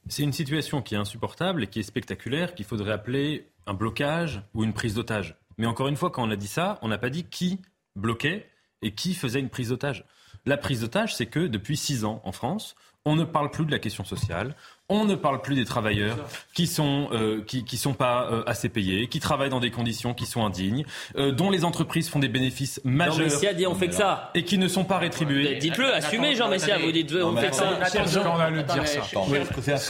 C'est 0.07 0.21
une 0.21 0.33
situation 0.33 0.83
qui 0.83 0.93
est 0.93 0.99
insupportable 0.99 1.63
et 1.63 1.67
qui 1.67 1.79
est 1.79 1.83
spectaculaire, 1.83 2.53
qu'il 2.53 2.65
faudrait 2.65 2.91
appeler 2.91 3.47
un 3.65 3.73
blocage 3.73 4.43
ou 4.53 4.63
une 4.63 4.73
prise 4.73 4.93
d'otage. 4.93 5.35
Mais 5.57 5.65
encore 5.65 5.87
une 5.87 5.95
fois, 5.95 6.11
quand 6.11 6.23
on 6.23 6.29
a 6.29 6.35
dit 6.35 6.47
ça, 6.47 6.77
on 6.83 6.89
n'a 6.89 6.99
pas 6.99 7.09
dit 7.09 7.23
qui 7.23 7.59
bloquait 7.95 8.47
et 8.83 8.93
qui 8.93 9.15
faisait 9.15 9.39
une 9.39 9.49
prise 9.49 9.69
d'otage. 9.69 10.05
La 10.45 10.57
prise 10.57 10.81
d'otage, 10.81 11.15
c'est 11.15 11.25
que 11.25 11.39
depuis 11.39 11.75
six 11.75 12.05
ans 12.05 12.21
en 12.23 12.31
France, 12.31 12.75
on 13.05 13.15
ne 13.15 13.23
parle 13.23 13.49
plus 13.49 13.65
de 13.65 13.71
la 13.71 13.79
question 13.79 14.03
sociale, 14.03 14.55
on 14.91 15.05
ne 15.05 15.15
parle 15.15 15.41
plus 15.41 15.55
des 15.55 15.63
travailleurs 15.63 16.17
qui 16.53 16.67
sont 16.67 17.07
euh, 17.13 17.41
qui, 17.47 17.63
qui 17.63 17.77
sont 17.77 17.93
pas 17.93 18.27
euh, 18.29 18.43
assez 18.45 18.67
payés, 18.67 19.07
qui 19.07 19.21
travaillent 19.21 19.49
dans 19.49 19.61
des 19.61 19.71
conditions 19.71 20.13
qui 20.13 20.25
sont 20.25 20.45
indignes, 20.45 20.83
euh, 21.15 21.31
dont 21.31 21.49
les 21.49 21.63
entreprises 21.63 22.09
font 22.09 22.19
des 22.19 22.27
bénéfices 22.27 22.81
majeurs. 22.83 23.15
Jean 23.15 23.23
Messia 23.23 23.53
dit 23.53 23.65
on 23.65 23.73
fait 23.73 23.87
que 23.87 23.95
ça 23.95 24.31
et 24.35 24.43
qui 24.43 24.57
ne 24.57 24.67
sont 24.67 24.83
pas 24.83 24.97
rétribués. 24.97 25.55
Dites-le, 25.55 25.93
assumez 25.93 26.35
Jean 26.35 26.49
Messia, 26.49 26.77
vous 26.77 26.91
dites 26.91 27.13
on 27.13 27.35
fait 27.37 27.49
que 27.49 27.55
ça. 27.55 27.79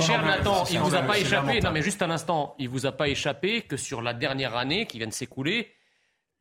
Cher 0.04 0.24
Nathan, 0.24 0.64
il 0.72 0.80
vous 0.80 0.96
a 0.96 1.02
pas 1.02 1.18
échappé. 1.18 1.60
Non 1.62 1.72
mais 1.72 1.82
juste 1.82 2.02
un 2.04 2.12
instant, 2.12 2.56
il 2.60 2.70
vous 2.70 2.86
a 2.86 2.92
pas 2.92 3.10
échappé 3.10 3.64
que 3.64 3.78
sur 3.78 4.04
la 4.04 4.14
dernière 4.14 4.56
année 4.56 4.86
qui 4.86 5.00
vient 5.00 5.08
de 5.08 5.14
s'écouler 5.14 5.72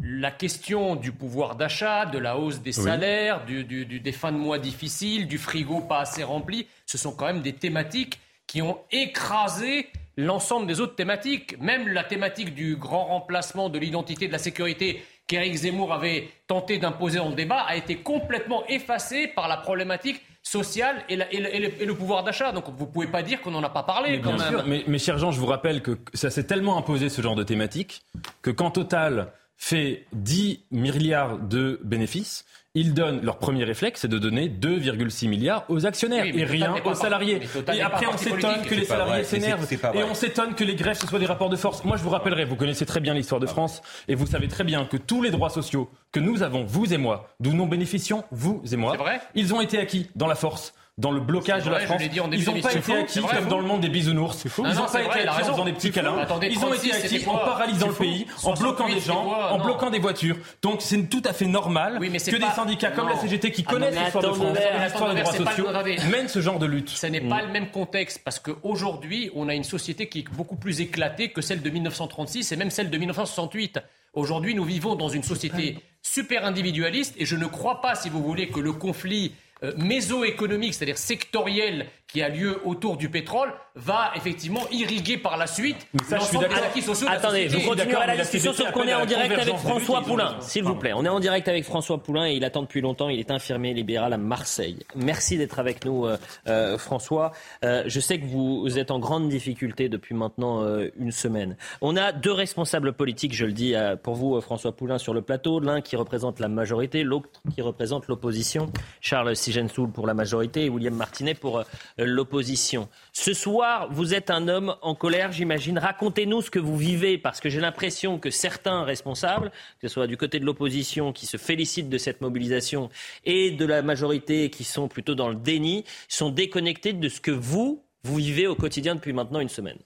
la 0.02 0.30
question 0.30 0.96
du 0.96 1.12
pouvoir 1.12 1.56
d'achat, 1.56 2.06
de 2.06 2.18
la 2.18 2.38
hausse 2.38 2.60
des 2.60 2.72
salaires, 2.72 3.44
du, 3.44 3.64
du, 3.64 3.84
des 3.84 4.12
fins 4.12 4.32
de 4.32 4.38
mois 4.38 4.58
difficiles, 4.58 5.28
du 5.28 5.36
frigo 5.36 5.80
pas 5.80 6.00
assez 6.00 6.24
rempli, 6.24 6.66
ce 6.86 6.96
sont 6.96 7.12
quand 7.12 7.26
même 7.26 7.42
des 7.42 7.52
thématiques 7.52 8.18
qui 8.51 8.62
ont 8.62 8.78
écrasé 8.90 9.86
l'ensemble 10.16 10.66
des 10.66 10.81
autres 10.81 10.97
thématiques. 10.97 11.56
Même 11.60 11.86
la 11.86 12.02
thématique 12.02 12.52
du 12.52 12.74
grand 12.74 13.05
remplacement 13.05 13.68
de 13.68 13.78
l'identité 13.78 14.27
de 14.27 14.32
la 14.32 14.39
sécurité 14.39 15.05
qu'Éric 15.28 15.55
Zemmour 15.55 15.93
avait 15.93 16.28
tenté 16.48 16.78
d'imposer 16.78 17.18
dans 17.18 17.28
le 17.28 17.36
débat 17.36 17.60
a 17.60 17.77
été 17.77 17.98
complètement 17.98 18.66
effacée 18.66 19.28
par 19.28 19.47
la 19.47 19.56
problématique 19.56 20.20
sociale 20.43 21.05
et, 21.09 21.14
le, 21.14 21.94
pouvoir 21.94 22.24
d'achat. 22.24 22.51
Donc 22.51 22.64
vous 22.77 22.86
ne 22.86 22.90
pouvez 22.90 23.06
pas 23.06 23.22
dire 23.22 23.40
qu'on 23.40 23.52
n'en 23.52 23.62
a 23.62 23.68
pas 23.68 23.85
parlé 23.85 24.16
mais 24.16 24.20
quand 24.20 24.36
même. 24.36 24.64
mais, 24.66 24.82
mais 24.89 24.98
cher 24.98 25.16
Jean, 25.16 25.31
je 25.31 25.39
vous 25.39 25.47
rappelle 25.47 25.81
que 25.81 25.97
ça 26.12 26.28
s'est 26.28 26.48
tellement 26.48 26.77
imposé 26.77 27.09
ce 27.09 27.22
genre 27.22 27.36
de 27.36 27.44
thématique 27.44 28.02
que 28.43 28.51
quand 28.51 28.72
Total 28.72 29.32
fait 29.56 30.06
10 30.12 30.64
milliards 30.72 31.39
de 31.39 31.78
bénéfices, 31.85 32.47
ils 32.74 32.94
donnent 32.94 33.20
leur 33.22 33.38
premier 33.38 33.64
réflexe, 33.64 34.02
c'est 34.02 34.09
de 34.09 34.18
donner 34.18 34.48
2,6 34.48 35.28
milliards 35.28 35.64
aux 35.68 35.86
actionnaires 35.86 36.24
et 36.24 36.44
rien 36.44 36.74
aux 36.84 36.94
salariés. 36.94 37.40
Et 37.72 37.82
après, 37.82 38.06
on 38.06 38.16
s'étonne 38.16 38.62
que 38.62 38.74
les 38.74 38.84
salariés 38.84 39.24
s'énervent. 39.24 39.66
et 39.94 40.05
on 40.05 40.14
s'étonne 40.14 40.55
que 40.55 40.62
les 40.62 40.76
grèves 40.76 40.97
ce 40.97 41.06
soit 41.06 41.18
des 41.18 41.26
rapports 41.26 41.51
de 41.51 41.56
force. 41.56 41.84
Moi, 41.84 41.97
je 41.97 42.02
vous 42.02 42.10
rappellerai, 42.10 42.44
vous 42.44 42.56
connaissez 42.56 42.86
très 42.86 43.01
bien 43.01 43.14
l'histoire 43.14 43.40
de 43.40 43.47
France 43.47 43.82
et 44.06 44.14
vous 44.14 44.26
savez 44.26 44.47
très 44.47 44.64
bien 44.64 44.84
que 44.84 44.97
tous 44.97 45.20
les 45.22 45.30
droits 45.30 45.51
sociaux 45.51 45.90
que 46.12 46.20
nous 46.20 46.42
avons, 46.42 46.64
vous 46.64 46.92
et 46.94 46.98
moi, 46.98 47.28
d'où 47.40 47.52
nous 47.52 47.66
bénéficions, 47.66 48.24
vous 48.30 48.62
et 48.70 48.76
moi, 48.76 48.97
ils 49.34 49.52
ont 49.52 49.60
été 49.60 49.78
acquis 49.78 50.09
dans 50.14 50.26
la 50.28 50.34
force 50.36 50.74
dans 50.98 51.10
le 51.10 51.20
blocage 51.20 51.64
de 51.64 51.70
la 51.70 51.80
France. 51.80 52.02
ils 52.02 52.44
n'ont 52.44 52.60
pas 52.60 52.74
été 52.74 52.94
acquis 52.94 53.20
comme 53.20 53.48
dans 53.48 53.58
le 53.58 53.66
monde 53.66 53.80
des 53.80 53.88
bisounours. 53.88 54.44
Ils 54.44 54.62
n'ont 54.62 54.86
pas 54.86 55.02
été 55.02 55.28
acquis 55.28 55.28
en 55.28 55.52
faisant 55.52 55.64
des 55.64 55.72
petits 55.72 55.90
câlins. 55.90 56.26
Ils 56.42 56.64
ont 56.64 56.72
été 56.72 56.92
acquis 56.92 57.26
en 57.26 57.38
paralysant 57.38 57.88
le 57.88 57.94
pays, 57.94 58.26
en 58.44 58.54
bloquant 58.54 58.88
des 58.88 59.00
gens, 59.00 59.26
en 59.50 59.58
bloquant 59.58 59.90
des 59.90 59.98
voitures. 59.98 60.36
Donc 60.62 60.82
c'est 60.82 61.00
tout 61.08 61.22
à 61.24 61.32
fait 61.32 61.46
normal 61.46 61.98
que 61.98 62.36
des 62.36 62.54
syndicats 62.54 62.90
comme 62.90 63.08
la 63.08 63.16
CGT 63.16 63.50
qui 63.50 63.64
connaissent 63.64 63.98
l'histoire 63.98 64.24
de 64.24 64.32
France 64.32 64.58
l'histoire 64.82 65.14
des 65.14 65.20
droits 65.22 65.32
sociaux 65.32 65.66
mènent 66.10 66.28
ce 66.28 66.40
genre 66.40 66.58
de 66.58 66.66
lutte. 66.66 66.90
Ce 66.90 67.06
n'est 67.06 67.20
pas 67.20 67.42
le 67.42 67.48
même 67.48 67.70
contexte 67.70 68.20
parce 68.24 68.38
qu'aujourd'hui, 68.38 69.30
on 69.34 69.48
a 69.48 69.54
une 69.54 69.64
société 69.64 70.08
qui 70.08 70.20
est 70.20 70.30
beaucoup 70.32 70.56
plus 70.56 70.80
éclatée 70.80 71.30
que 71.30 71.40
celle 71.40 71.62
de 71.62 71.70
1936 71.70 72.52
et 72.52 72.56
même 72.56 72.70
celle 72.70 72.90
de 72.90 72.98
1968. 72.98 73.80
Aujourd'hui, 74.12 74.54
nous 74.54 74.64
vivons 74.64 74.96
dans 74.96 75.08
une 75.08 75.22
société 75.22 75.78
super 76.02 76.44
individualiste 76.44 77.14
et 77.18 77.24
je 77.24 77.36
ne 77.36 77.46
crois 77.46 77.80
pas, 77.80 77.94
si 77.94 78.08
vous 78.08 78.22
voulez, 78.22 78.48
que 78.48 78.60
le 78.60 78.72
conflit 78.72 79.32
méso-économique, 79.76 80.74
c'est-à-dire 80.74 80.98
sectoriel, 80.98 81.86
qui 82.06 82.22
a 82.22 82.28
lieu 82.28 82.60
autour 82.64 82.96
du 82.96 83.08
pétrole, 83.08 83.52
va 83.74 84.12
effectivement 84.16 84.62
irriguer 84.70 85.16
par 85.16 85.36
la 85.36 85.47
suite 85.47 85.86
l'ensemble 86.10 86.48
des 86.48 86.55
acquis 86.55 86.82
sociaux. 86.82 87.06
Attendez, 87.10 87.48
je 87.48 87.59
continuerai 87.66 88.06
la 88.06 88.16
discussion, 88.16 88.52
sauf 88.52 88.70
qu'on 88.72 88.84
est 88.86 88.94
en 88.94 89.06
direct 89.06 89.38
avec 89.38 89.56
François 89.56 90.02
Poulain, 90.02 90.36
s'il 90.40 90.64
vous 90.64 90.74
plaît. 90.74 90.92
On 90.94 91.05
est 91.05 91.09
en 91.09 91.20
direct 91.20 91.48
avec 91.48 91.64
François 91.64 92.02
Poulain 92.02 92.26
et 92.26 92.34
il 92.34 92.44
attend 92.44 92.62
depuis 92.62 92.80
longtemps. 92.80 93.09
Il 93.09 93.18
est 93.18 93.30
infirmier 93.30 93.74
libéral 93.74 94.12
à 94.12 94.18
Marseille. 94.18 94.78
Merci 94.94 95.38
d'être 95.38 95.59
avec 95.59 95.84
nous, 95.84 96.06
euh, 96.06 96.16
euh, 96.48 96.78
François. 96.78 97.32
je 97.62 98.01
sais 98.01 98.18
que 98.18 98.26
vous 98.26 98.78
êtes 98.78 98.90
en 98.90 98.98
grande 98.98 99.28
difficulté 99.28 99.88
depuis 99.88 100.14
maintenant 100.14 100.64
une 100.97 101.12
semaine. 101.12 101.56
On 101.80 101.97
a 101.97 102.12
deux 102.12 102.32
responsables 102.32 102.92
politiques, 102.92 103.34
je 103.34 103.47
le 103.47 103.52
dis 103.52 103.74
pour 104.02 104.14
vous, 104.14 104.40
François 104.40 104.72
Poulain, 104.72 104.98
sur 104.98 105.14
le 105.14 105.22
plateau. 105.22 105.60
L'un 105.60 105.80
qui 105.80 105.97
représente 105.97 106.40
la 106.40 106.48
majorité, 106.48 107.02
l'autre 107.02 107.40
qui 107.55 107.62
représente 107.62 108.09
l'opposition. 108.09 108.70
Charles 109.01 109.36
Sigensoul 109.36 109.90
pour 109.90 110.06
la 110.06 110.14
majorité 110.14 110.64
et 110.64 110.68
William 110.68 110.94
Martinet 110.94 111.34
pour 111.34 111.59
euh, 111.59 111.64
l'opposition. 111.98 112.88
Ce 113.12 113.32
soir, 113.32 113.59
vous 113.90 114.14
êtes 114.14 114.30
un 114.30 114.48
homme 114.48 114.76
en 114.82 114.94
colère, 114.94 115.32
j'imagine. 115.32 115.78
Racontez-nous 115.78 116.42
ce 116.42 116.50
que 116.50 116.58
vous 116.58 116.76
vivez, 116.76 117.18
parce 117.18 117.40
que 117.40 117.48
j'ai 117.48 117.60
l'impression 117.60 118.18
que 118.18 118.30
certains 118.30 118.84
responsables, 118.84 119.50
que 119.80 119.88
ce 119.88 119.94
soit 119.94 120.06
du 120.06 120.16
côté 120.16 120.40
de 120.40 120.44
l'opposition 120.44 121.12
qui 121.12 121.26
se 121.26 121.36
félicitent 121.36 121.88
de 121.88 121.98
cette 121.98 122.20
mobilisation 122.20 122.90
et 123.24 123.50
de 123.50 123.64
la 123.64 123.82
majorité 123.82 124.50
qui 124.50 124.64
sont 124.64 124.88
plutôt 124.88 125.14
dans 125.14 125.28
le 125.28 125.34
déni, 125.34 125.84
sont 126.08 126.30
déconnectés 126.30 126.92
de 126.92 127.08
ce 127.08 127.20
que 127.20 127.30
vous, 127.30 127.82
vous 128.02 128.16
vivez 128.16 128.46
au 128.46 128.54
quotidien 128.54 128.94
depuis 128.94 129.12
maintenant 129.12 129.40
une 129.40 129.48
semaine. 129.48 129.78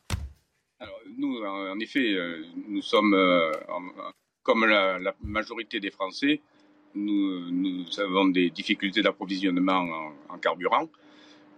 Nous, 1.16 1.44
en 1.44 1.78
effet, 1.78 2.14
euh, 2.14 2.42
nous 2.68 2.82
sommes, 2.82 3.14
euh, 3.14 3.52
comme 4.42 4.66
la, 4.66 5.14
majorité 5.22 5.78
des 5.78 5.90
Français, 5.90 6.40
nous, 6.94 7.84
avons 7.98 8.26
des 8.26 8.51
difficultés 8.51 9.02
d'approvisionnement 9.02 10.12
en, 10.28 10.38
carburant. 10.38 10.88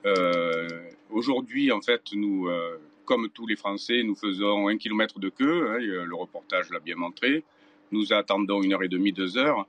Euh, 0.05 0.69
aujourd'hui, 1.11 1.73
en 1.73 1.81
fait, 1.81 2.03
nous, 2.13 2.49
euh, 2.49 2.79
comme 3.05 3.29
tous 3.31 3.47
les 3.47 3.57
Français, 3.57 4.03
nous 4.03 4.15
faisons 4.15 4.69
un 4.69 4.77
kilomètre 4.77 5.19
de 5.19 5.29
queue. 5.29 5.71
Hein, 5.71 5.79
le 5.79 6.15
reportage 6.15 6.71
l'a 6.71 6.81
bien 6.81 6.97
montré. 6.97 7.45
Nous 7.93 8.13
attendons 8.13 8.63
une 8.63 8.73
heure 8.73 8.83
et 8.83 8.89
demie, 8.89 9.13
deux 9.13 9.39
heures. 9.39 9.67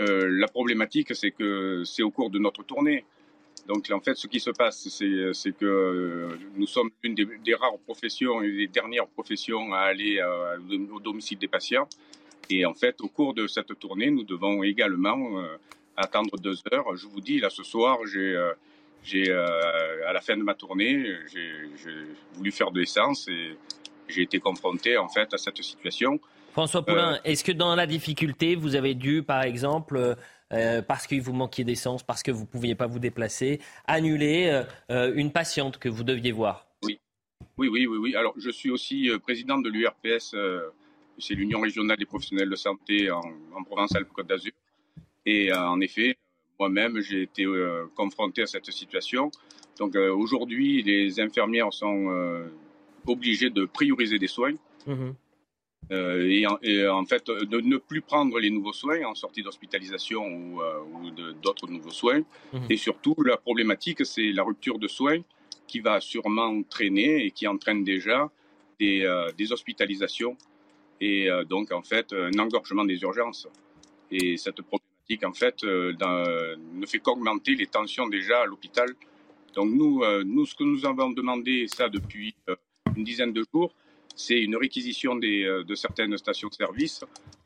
Euh, 0.00 0.28
la 0.28 0.48
problématique, 0.48 1.14
c'est 1.14 1.30
que 1.30 1.82
c'est 1.84 2.02
au 2.02 2.10
cours 2.10 2.30
de 2.30 2.38
notre 2.38 2.62
tournée. 2.62 3.04
Donc 3.66 3.90
en 3.90 4.00
fait, 4.00 4.14
ce 4.14 4.26
qui 4.26 4.40
se 4.40 4.50
passe, 4.50 4.88
c'est 4.88 5.52
que 5.56 6.28
nous 6.56 6.66
sommes 6.66 6.90
une 7.02 7.14
des, 7.14 7.54
rares 7.54 7.78
professions 7.86 8.42
et 8.42 8.50
des 8.50 8.66
dernières 8.66 9.06
professions 9.06 9.72
à 9.74 9.80
aller 9.80 10.20
au 10.90 10.98
domicile 10.98 11.38
des 11.38 11.46
patients. 11.46 11.86
Et 12.50 12.66
en 12.66 12.74
fait, 12.74 13.00
au 13.00 13.08
cours 13.08 13.32
de 13.32 13.46
cette 13.46 13.78
tournée, 13.78 14.10
nous 14.10 14.24
devons 14.24 14.64
également 14.64 15.38
euh, 15.38 15.56
attendre 15.96 16.36
deux 16.36 16.56
heures. 16.72 16.96
Je 16.96 17.06
vous 17.06 17.20
dis, 17.20 17.38
là, 17.38 17.48
ce 17.48 17.62
soir, 17.62 17.98
j'ai, 18.06 18.34
euh, 18.34 18.52
j'ai 19.02 19.30
euh, 19.30 20.08
à 20.08 20.12
la 20.12 20.20
fin 20.20 20.36
de 20.36 20.42
ma 20.42 20.54
tournée, 20.54 21.04
j'ai, 21.32 22.06
voulu 22.34 22.52
faire 22.52 22.70
de 22.70 22.80
l'essence 22.80 23.28
et 23.28 23.56
j'ai 24.08 24.22
été 24.22 24.38
confronté, 24.38 24.96
en 24.96 25.08
fait, 25.08 25.32
à 25.32 25.38
cette 25.38 25.62
situation. 25.62 26.20
François 26.52 26.84
Poulain, 26.84 27.20
est-ce 27.24 27.44
que 27.44 27.52
dans 27.52 27.74
la 27.76 27.86
difficulté, 27.86 28.56
vous 28.56 28.74
avez 28.74 28.94
dû, 28.94 29.22
par 29.22 29.42
exemple, 29.42 30.16
parce 30.88 31.06
qu'il 31.06 31.22
vous 31.22 31.32
manquiez 31.32 31.62
d'essence, 31.62 32.02
parce 32.02 32.24
que 32.24 32.32
vous 32.32 32.42
ne 32.42 32.46
pouviez 32.46 32.74
pas 32.74 32.88
vous 32.88 32.98
déplacer, 32.98 33.60
annuler 33.86 34.64
une 34.88 35.30
patiente 35.30 35.78
que 35.78 35.88
vous 35.88 36.02
deviez 36.02 36.32
voir? 36.32 36.66
Oui. 36.82 36.98
Oui, 37.56 37.68
oui, 37.68 37.86
oui, 37.86 37.98
oui. 37.98 38.16
Alors, 38.16 38.34
je 38.36 38.50
suis 38.50 38.70
aussi 38.70 39.08
président 39.22 39.58
de 39.58 39.68
l'URPS 39.68 40.34
c'est 41.20 41.34
l'Union 41.34 41.60
régionale 41.60 41.98
des 41.98 42.06
professionnels 42.06 42.50
de 42.50 42.56
santé 42.56 43.10
en, 43.10 43.20
en 43.54 43.62
Provence-Alpes-Côte 43.62 44.26
d'Azur. 44.26 44.52
Et 45.26 45.52
euh, 45.52 45.68
en 45.68 45.80
effet, 45.80 46.16
moi-même, 46.60 47.00
j'ai 47.00 47.22
été 47.22 47.44
euh, 47.44 47.86
confronté 47.96 48.42
à 48.42 48.46
cette 48.46 48.70
situation. 48.70 49.30
Donc 49.78 49.96
euh, 49.96 50.14
aujourd'hui, 50.14 50.82
les 50.82 51.18
infirmières 51.20 51.72
sont 51.72 52.00
obligées 53.06 53.50
de 53.50 53.64
prioriser 53.64 54.18
des 54.18 54.28
soins. 54.28 54.54
Mhm. 54.86 55.14
et, 55.90 56.46
en, 56.46 57.04
fait, 57.04 57.26
de 57.26 57.60
ne 57.60 57.76
plus 57.76 58.00
prendre 58.00 58.38
les 58.38 58.50
nouveaux 58.50 58.72
soins 58.72 59.02
en 59.04 59.14
sortie 59.14 59.42
d'hospitalisation 59.42 60.22
ou, 60.24 61.10
d'autres 61.42 61.68
nouveaux 61.68 61.96
soins. 62.02 62.22
Mhm. 62.52 62.66
Et 62.70 62.76
surtout, 62.76 63.16
la 63.24 63.36
problématique, 63.36 64.06
c'est 64.06 64.30
la 64.32 64.44
rupture 64.44 64.78
de 64.78 64.88
soins 64.88 65.20
qui 65.66 65.80
va 65.80 66.00
sûrement 66.00 66.62
traîner 66.62 67.24
et 67.24 67.30
qui 67.32 67.46
entraîne 67.46 67.82
déjà 67.84 68.30
des, 68.78 68.98
des 69.36 69.52
hospitalisations 69.52 70.36
et 71.00 71.30
euh, 71.30 71.44
donc 71.44 71.72
en 71.72 71.82
fait 71.82 72.12
un 72.12 72.38
engorgement 72.38 72.84
des 72.84 73.00
urgences. 73.02 73.48
Et 74.10 74.36
cette 74.36 74.60
problématique 74.62 74.89
en 75.24 75.32
fait 75.32 75.64
euh, 75.64 75.92
ne 76.74 76.86
fait 76.86 76.98
qu'augmenter 76.98 77.54
les 77.54 77.66
tensions 77.66 78.08
déjà 78.08 78.42
à 78.42 78.46
l'hôpital. 78.46 78.88
Donc 79.54 79.70
nous, 79.70 80.02
euh, 80.02 80.22
nous, 80.24 80.46
ce 80.46 80.54
que 80.54 80.64
nous 80.64 80.86
avons 80.86 81.10
demandé, 81.10 81.66
ça 81.68 81.88
depuis 81.88 82.34
une 82.96 83.04
dizaine 83.04 83.32
de 83.32 83.44
jours, 83.52 83.72
c'est 84.14 84.40
une 84.40 84.56
réquisition 84.56 85.16
de 85.16 85.74
certaines 85.74 86.16
stations-service 86.16 87.04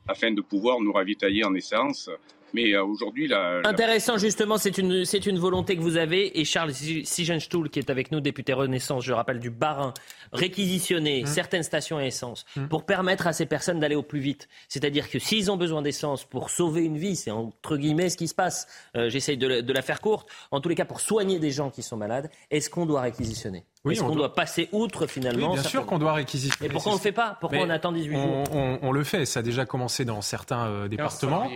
afin 0.09 0.33
de 0.33 0.41
pouvoir 0.41 0.81
nous 0.81 0.93
ravitailler 0.93 1.45
en 1.45 1.55
essence 1.55 2.11
mais 2.55 2.73
euh, 2.73 2.85
aujourd'hui, 2.85 3.27
la, 3.27 3.61
Intéressant, 3.65 4.17
justement, 4.17 4.57
c'est 4.57 4.79
une, 4.79 5.05
c'est 5.05 5.27
une 5.27 5.39
volonté 5.39 5.77
que 5.77 5.83
vous 5.83 5.97
avez. 5.97 6.41
Et 6.41 6.45
Charles 6.45 6.73
Sigenstuhl, 6.73 7.69
qui 7.69 7.81
est 7.81 7.91
avec 7.91 8.13
nous, 8.13 8.21
député 8.21 8.53
Renaissance, 8.53 9.05
je 9.05 9.13
rappelle, 9.13 9.41
du 9.41 9.51
Barin, 9.51 9.93
réquisitionner 10.33 11.25
mmh. 11.25 11.27
certaines 11.27 11.63
stations 11.65 11.99
à 11.99 12.05
essence 12.05 12.47
mmh. 12.57 12.69
pour 12.69 12.87
permettre 12.87 13.27
à 13.27 13.33
ces 13.33 13.47
personnes 13.47 13.81
d'aller 13.81 13.97
au 13.97 14.03
plus 14.03 14.21
vite. 14.21 14.49
C'est-à-dire 14.69 15.11
que 15.11 15.19
s'ils 15.19 15.51
ont 15.51 15.57
besoin 15.57 15.83
d'essence 15.83 16.25
pour 16.25 16.49
sauver 16.49 16.83
une 16.83 16.97
vie, 16.97 17.17
c'est 17.17 17.33
entre 17.33 17.77
guillemets 17.77 18.09
ce 18.09 18.17
qui 18.17 18.29
se 18.29 18.35
passe. 18.35 18.69
Euh, 18.97 19.11
j'essaye 19.11 19.37
de, 19.37 19.61
de, 19.61 19.73
la 19.73 19.83
faire 19.83 20.01
courte. 20.01 20.29
En 20.53 20.61
tous 20.61 20.69
les 20.69 20.77
cas, 20.77 20.85
pour 20.85 21.01
soigner 21.01 21.41
des 21.41 21.51
gens 21.51 21.71
qui 21.71 21.83
sont 21.83 21.97
malades, 21.97 22.31
est-ce 22.51 22.71
qu'on 22.71 22.87
doit 22.87 23.01
réquisitionner? 23.01 23.65
Oui, 23.85 23.95
Est-ce 23.95 24.03
qu'on 24.03 24.15
doit... 24.15 24.33
passer 24.33 24.69
outre 24.73 25.07
finalement? 25.07 25.49
Oui, 25.49 25.61
Bien 25.61 25.69
sûr 25.69 25.85
qu'on 25.85 25.99
doit 25.99 26.15
réquisitionner. 26.15 26.71
Et 26.71 26.73
pourquoi 26.73 26.93
on 26.93 26.95
ne 26.95 27.01
le 27.01 27.03
fait 27.03 27.13
pas? 27.13 27.37
Pourquoi 27.41 27.59
on 27.59 27.71
attend 27.71 27.93
18 27.93 28.17
jours? 28.17 28.45
on, 28.53 28.79
on, 28.81 28.93
le 28.93 29.05
fait. 29.05 29.27
Ça 29.27 29.41
a 29.41 29.43
déjà 29.43 29.67
commencé 29.67 30.05
dans 30.05 30.23
certains 30.23 30.67
euh, 30.67 30.89
départements. 30.89 31.51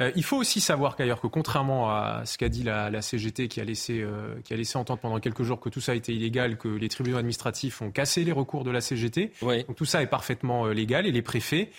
Euh, 0.00 0.10
il 0.16 0.24
faut 0.24 0.36
aussi 0.36 0.60
savoir 0.60 0.96
qu'ailleurs 0.96 1.20
que 1.20 1.28
contrairement 1.28 1.90
à 1.90 2.22
ce 2.24 2.36
qu'a 2.36 2.48
dit 2.48 2.64
la, 2.64 3.00
CGT 3.00 3.46
qui 3.46 3.60
a, 3.60 3.64
laissé, 3.64 4.00
euh, 4.00 4.34
qui 4.42 4.52
a 4.52 4.56
laissé 4.56 4.76
entendre 4.76 5.00
pendant 5.00 5.20
quelques 5.20 5.44
jours 5.44 5.60
que 5.60 5.68
tout 5.68 5.80
ça 5.80 5.94
été 5.94 6.12
illégal, 6.12 6.58
que 6.58 6.68
les 6.68 6.88
tribunaux 6.88 7.16
administratifs 7.16 7.80
ont 7.80 7.92
cassé 7.92 8.24
les 8.24 8.32
recours 8.32 8.64
de 8.64 8.72
la 8.72 8.80
CGT, 8.80 9.32
donc 9.40 9.76
tout 9.76 9.84
ça 9.84 10.02
est 10.02 10.08
parfaitement 10.08 10.66
euh, 10.66 10.72
légal 10.72 11.06
et 11.06 11.12
les 11.12 11.22
préfets 11.22 11.70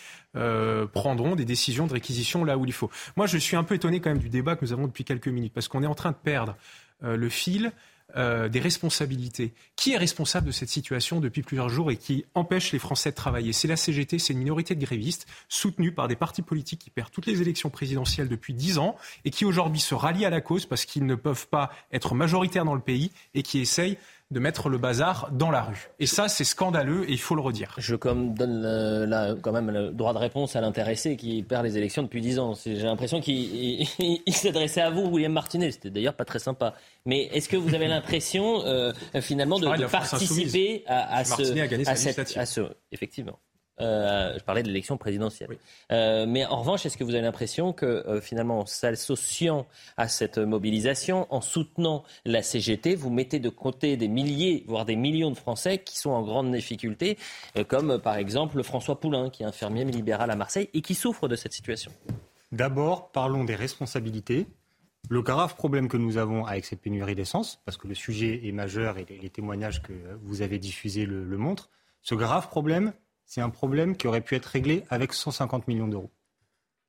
prendront 0.92 1.36
des 1.36 1.46
décisions 1.46 1.88
de 1.88 1.94
réquisition 1.94 2.44
là 2.44 2.58
où 2.58 2.66
il 2.66 2.74
faut. 2.74 2.92
Moi, 3.16 3.26
je 3.26 3.38
suis 3.38 3.56
un 3.56 3.64
peu 3.64 3.74
étonné 3.74 4.02
quand 4.02 4.10
même 4.10 4.20
du 4.20 4.28
débat 4.28 4.58
que 4.58 4.66
nous 4.66 4.74
avons 4.74 4.86
depuis 4.86 5.06
quelques 5.06 5.30
minutes 5.30 5.54
parce 5.54 5.70
qu'on 5.70 5.82
est 5.82 5.88
en 5.88 5.96
train 5.96 6.12
de 6.12 6.18
perdre 6.18 6.58
le 7.02 7.30
fil. 7.30 7.72
Euh, 8.16 8.48
des 8.50 8.60
responsabilités. 8.60 9.52
Qui 9.76 9.94
est 9.94 9.98
responsable 9.98 10.46
de 10.46 10.52
cette 10.52 10.70
situation 10.70 11.20
depuis 11.20 11.42
plusieurs 11.42 11.70
jours 11.70 11.90
et 11.90 11.98
qui 11.98 12.24
empêche 12.36 12.72
les 12.72 12.78
Français 12.78 13.10
de 13.10 13.16
travailler? 13.16 13.52
C'est 13.52 13.68
la 13.68 13.76
CGT, 13.76 14.20
c'est 14.20 14.32
une 14.32 14.40
minorité 14.40 14.76
de 14.76 14.80
grévistes 14.80 15.26
soutenue 15.50 15.92
par 15.92 16.08
des 16.08 16.16
partis 16.16 16.44
politiques 16.44 16.82
qui 16.82 16.92
perdent 16.92 17.12
toutes 17.12 17.26
les 17.26 17.42
élections 17.42 17.72
présidentielles 17.72 18.30
depuis 18.30 18.54
dix 18.54 18.78
ans 18.78 18.96
et 19.26 19.32
qui 19.32 19.44
aujourd'hui 19.44 19.80
se 19.80 19.96
rallient 19.96 20.26
à 20.26 20.30
la 20.30 20.40
cause 20.40 20.68
parce 20.68 20.86
qu'ils 20.86 21.08
ne 21.08 21.16
peuvent 21.16 21.48
pas 21.48 21.72
être 21.92 22.14
majoritaires 22.14 22.64
dans 22.64 22.76
le 22.76 22.80
pays 22.80 23.12
et 23.34 23.42
qui 23.42 23.60
essayent 23.60 23.98
de 24.32 24.40
mettre 24.40 24.70
le 24.70 24.78
bazar 24.78 25.30
dans 25.32 25.52
la 25.52 25.62
rue. 25.62 25.90
Et 26.00 26.08
ça, 26.08 26.28
c'est 26.28 26.44
scandaleux 26.44 27.08
et 27.08 27.14
il 27.14 27.20
faut 27.20 27.36
le 27.36 27.42
redire. 27.42 27.76
Je 27.78 27.96
comme, 27.96 28.34
donne 28.34 29.40
quand 29.42 29.52
même 29.52 29.70
le 29.70 29.92
droit 29.92 30.14
de 30.14 30.18
réponse 30.18 30.56
à 30.56 30.62
l'intéressé 30.62 31.16
qui 31.16 31.44
perd 31.44 31.64
les 31.64 31.78
élections 31.78 32.02
depuis 32.02 32.22
10 32.22 32.40
ans. 32.40 32.54
J'ai 32.66 32.76
l'impression 32.76 33.22
qu'il 33.22 33.88
s'adressait 34.28 34.82
à 34.82 34.90
vous, 34.90 35.04
William 35.04 35.32
Martinet. 35.32 35.72
C'était 35.72 35.92
d'ailleurs 35.92 36.16
pas 36.16 36.26
très 36.26 36.40
sympa. 36.40 36.74
Mais 37.06 37.26
est-ce 37.34 37.48
que 37.48 37.58
vous 37.58 37.76
avez 37.76 37.88
l'impression, 37.88 38.66
euh, 38.66 38.94
finalement, 39.22 39.60
de, 39.60 39.86
participer 39.86 40.84
à, 40.88 41.18
à, 41.18 41.24
ce, 41.24 41.88
à, 41.88 41.96
cette, 41.96 42.38
à 42.38 42.46
ce... 42.46 42.62
Effectivement. 42.92 43.40
Euh, 43.82 44.34
je 44.38 44.44
parlais 44.44 44.64
de 44.64 44.68
l'élection 44.68 44.98
présidentielle. 44.98 45.58
Euh, 45.92 46.26
mais 46.28 46.46
en 46.46 46.58
revanche, 46.58 46.86
est-ce 46.86 46.98
que 46.98 47.04
vous 47.04 47.14
avez 47.14 47.24
l'impression 47.24 47.74
que 47.74 47.86
euh, 47.86 48.22
finalement, 48.22 48.66
s'associant 48.66 49.68
à 49.98 50.08
cette 50.08 50.38
mobilisation, 50.38 51.28
en 51.30 51.42
soutenant 51.42 52.04
la 52.24 52.42
CGT, 52.42 52.96
vous 52.96 53.10
mettez 53.10 53.40
de 53.40 53.50
côté 53.50 53.98
des 53.98 54.08
milliers, 54.08 54.64
voire 54.68 54.86
des 54.86 54.96
millions 54.96 55.32
de 55.32 55.38
Français 55.38 55.80
qui 55.80 55.98
sont 55.98 56.12
en 56.12 56.22
grande 56.22 56.54
difficulté, 56.54 57.18
comme 57.68 58.00
par 58.00 58.16
exemple 58.16 58.62
François 58.64 59.00
Poulain, 59.00 59.30
qui 59.30 59.44
est 59.44 59.46
infirmier 59.46 59.84
libéral 59.86 60.32
à 60.32 60.36
Marseille 60.36 60.70
et 60.74 60.82
qui 60.82 60.96
souffre 60.96 61.28
de 61.28 61.36
cette 61.36 61.54
situation? 61.54 61.92
D'abord, 62.52 63.12
parlons 63.12 63.44
des 63.44 63.56
responsabilités. 63.56 64.48
Le 65.10 65.22
grave 65.22 65.56
problème 65.56 65.88
que 65.88 65.98
nous 65.98 66.18
avons 66.18 66.46
avec 66.46 66.66
cette 66.66 66.82
pénurie 66.82 67.16
d'essence, 67.16 67.62
parce 67.66 67.78
que 67.78 67.88
le 67.88 67.94
sujet 67.96 68.48
est 68.48 68.52
majeur 68.52 68.98
et 68.98 69.06
les 69.06 69.30
témoignages 69.30 69.82
que 69.82 69.94
vous 70.24 70.42
avez 70.42 70.58
diffusés 70.58 71.06
le, 71.06 71.24
le 71.24 71.38
montrent, 71.38 71.70
ce 72.02 72.16
grave 72.16 72.48
problème, 72.50 72.94
c'est 73.26 73.42
un 73.42 73.50
problème 73.50 73.96
qui 73.98 74.08
aurait 74.08 74.22
pu 74.22 74.36
être 74.36 74.46
réglé 74.46 74.84
avec 74.90 75.14
150 75.14 75.68
millions 75.68 75.88
d'euros. 75.88 76.12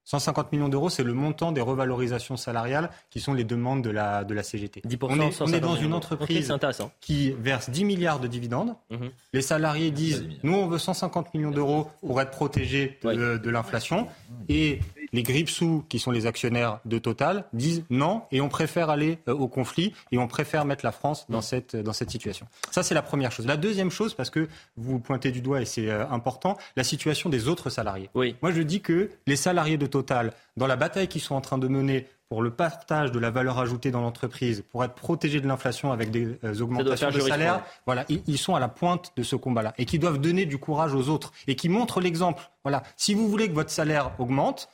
150 0.07 0.53
millions 0.53 0.69
d'euros, 0.69 0.89
c'est 0.89 1.03
le 1.03 1.13
montant 1.15 1.51
des 1.51 1.61
revalorisations 1.61 2.37
salariales 2.37 2.91
qui 3.11 3.19
sont 3.19 3.35
les 3.35 3.43
demandes 3.43 3.83
de 3.83 3.91
la, 3.91 4.23
de 4.23 4.35
la 4.35 4.45
CGT. 4.45 4.83
on, 5.03 5.53
est, 5.53 5.61
dans 5.61 5.75
une 5.75 5.93
entreprise 5.93 6.53
qui 7.01 7.33
verse 7.33 7.71
10 7.71 7.85
milliards 7.85 8.21
de 8.21 8.29
dividendes. 8.29 8.77
Mhm. 8.91 9.11
Les 9.33 9.43
salariés 9.43 9.91
disent, 9.91 10.25
nous, 10.45 10.55
on 10.55 10.69
veut 10.69 10.79
150 10.79 11.35
millions 11.35 11.51
d'euros 11.51 11.91
pour 12.01 12.21
être 12.21 12.31
protégés 12.31 13.01
de, 13.03 13.37
de 13.37 13.51
l'inflation. 13.51 14.07
Et 14.49 14.79
les 15.13 15.23
Gripsous, 15.23 15.85
qui 15.89 15.99
sont 15.99 16.11
les 16.11 16.27
actionnaires 16.27 16.81
de 16.85 16.99
Total, 16.99 17.45
disent 17.53 17.85
non 17.91 18.23
et 18.33 18.41
on 18.41 18.49
préfère 18.49 18.91
aller 18.91 19.19
euh, 19.29 19.35
au 19.35 19.49
conflit 19.49 19.93
et 20.13 20.19
on 20.19 20.29
préfère 20.29 20.65
mettre 20.65 20.85
la 20.85 20.93
France 20.93 21.27
dans 21.29 21.41
cette, 21.41 21.77
dans 21.77 21.93
cette 21.93 22.11
situation. 22.11 22.47
Ça, 22.71 22.83
c'est 22.83 22.95
la 22.95 23.03
première 23.03 23.33
chose. 23.33 23.47
La 23.47 23.57
deuxième 23.57 23.91
chose, 23.91 24.15
parce 24.15 24.31
que 24.31 24.49
vous 24.77 24.99
pointez 24.99 25.31
du 25.31 25.41
doigt 25.41 25.61
et 25.61 25.65
c'est 25.65 25.91
euh, 25.91 26.09
important, 26.09 26.57
la 26.77 26.85
situation 26.85 27.31
des 27.31 27.49
autres 27.49 27.71
salariés. 27.71 28.11
Oui. 28.15 28.37
Moi, 28.43 28.53
je 28.53 28.63
dis 28.63 28.81
que 28.81 29.11
les 29.27 29.37
salariés 29.37 29.77
de 29.79 29.87
Total, 29.87 30.33
dans 30.57 30.67
la 30.67 30.77
bataille 30.77 31.09
qu'ils 31.09 31.21
sont 31.21 31.35
en 31.35 31.41
train 31.41 31.59
de 31.59 31.69
mener 31.69 32.07
pour 32.29 32.43
le 32.43 32.51
partage 32.51 33.13
de 33.13 33.19
la 33.21 33.31
valeur 33.31 33.59
ajoutée 33.59 33.93
dans 33.93 34.01
l'entreprise, 34.01 34.65
pour 34.71 34.83
être 34.83 34.95
protégés 34.95 35.41
de 35.41 35.47
l'inflation 35.47 35.93
avec 35.93 36.11
des 36.11 36.39
euh, 36.43 36.61
augmentations 36.61 37.11
de 37.11 37.21
salaire, 37.21 37.63
voilà, 37.87 38.05
ils, 38.09 38.23
ils, 38.27 38.39
sont 38.39 38.57
à 38.57 38.61
la 38.61 38.69
pointe 38.69 39.13
de 39.17 39.23
ce 39.23 39.37
combat-là 39.37 39.75
et 39.79 39.85
qui 39.85 39.99
doivent 39.99 40.19
donner 40.19 40.45
du 40.45 40.59
courage 40.59 40.93
aux 40.93 41.09
autres 41.09 41.33
et 41.47 41.55
qui 41.55 41.69
montrent 41.69 42.01
l'exemple. 42.01 42.51
Voilà, 42.65 42.83
si 42.97 43.15
vous 43.15 43.29
voulez 43.29 43.49
que 43.49 43.55
votre 43.55 43.71
salaire 43.71 44.11
augmente, 44.19 44.69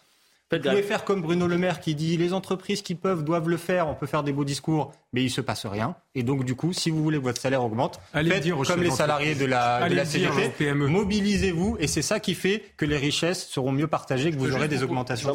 vous 0.53 0.63
pouvez 0.63 0.83
faire 0.83 1.05
comme 1.05 1.23
Bruno 1.23 1.47
Le 1.47 1.59
Maire 1.59 1.81
qui 1.81 1.95
dit 1.95 2.17
les 2.17 2.33
entreprises 2.33 2.83
qui 2.83 2.95
peuvent 2.95 3.25
doivent 3.25 3.49
le 3.49 3.57
faire, 3.57 3.89
on 3.89 3.95
peut 3.95 4.07
faire 4.07 4.23
des 4.23 4.33
beaux 4.33 4.45
discours, 4.45 4.93
mais 5.13 5.23
il 5.23 5.31
se 5.31 5.41
passe 5.41 5.67
rien. 5.67 5.97
Et 6.15 6.23
donc 6.23 6.45
du 6.45 6.55
coup, 6.55 6.73
si 6.73 6.91
vous 6.91 7.03
voulez 7.03 7.19
que 7.19 7.25
votre 7.25 7.41
salaire 7.41 7.65
augmente, 7.65 8.01
faites 8.13 8.51
comme 8.67 8.83
les 8.83 8.91
salariés 8.91 9.35
de 9.35 9.47
la, 9.47 9.89
de 9.89 9.95
la 9.95 10.05
CGT, 10.05 10.73
mobilisez-vous 10.75 11.77
et 11.81 11.87
c'est 11.87 12.03
ça 12.03 12.21
qui 12.21 12.35
fait 12.35 12.63
que 12.77 12.85
les 12.85 12.97
richesses 12.97 13.47
seront 13.49 13.73
mieux 13.73 13.87
partagées, 13.87 14.31
que 14.31 14.37
vous 14.37 14.53
aurez 14.55 14.69
des 14.69 14.83
augmentations. 14.83 15.35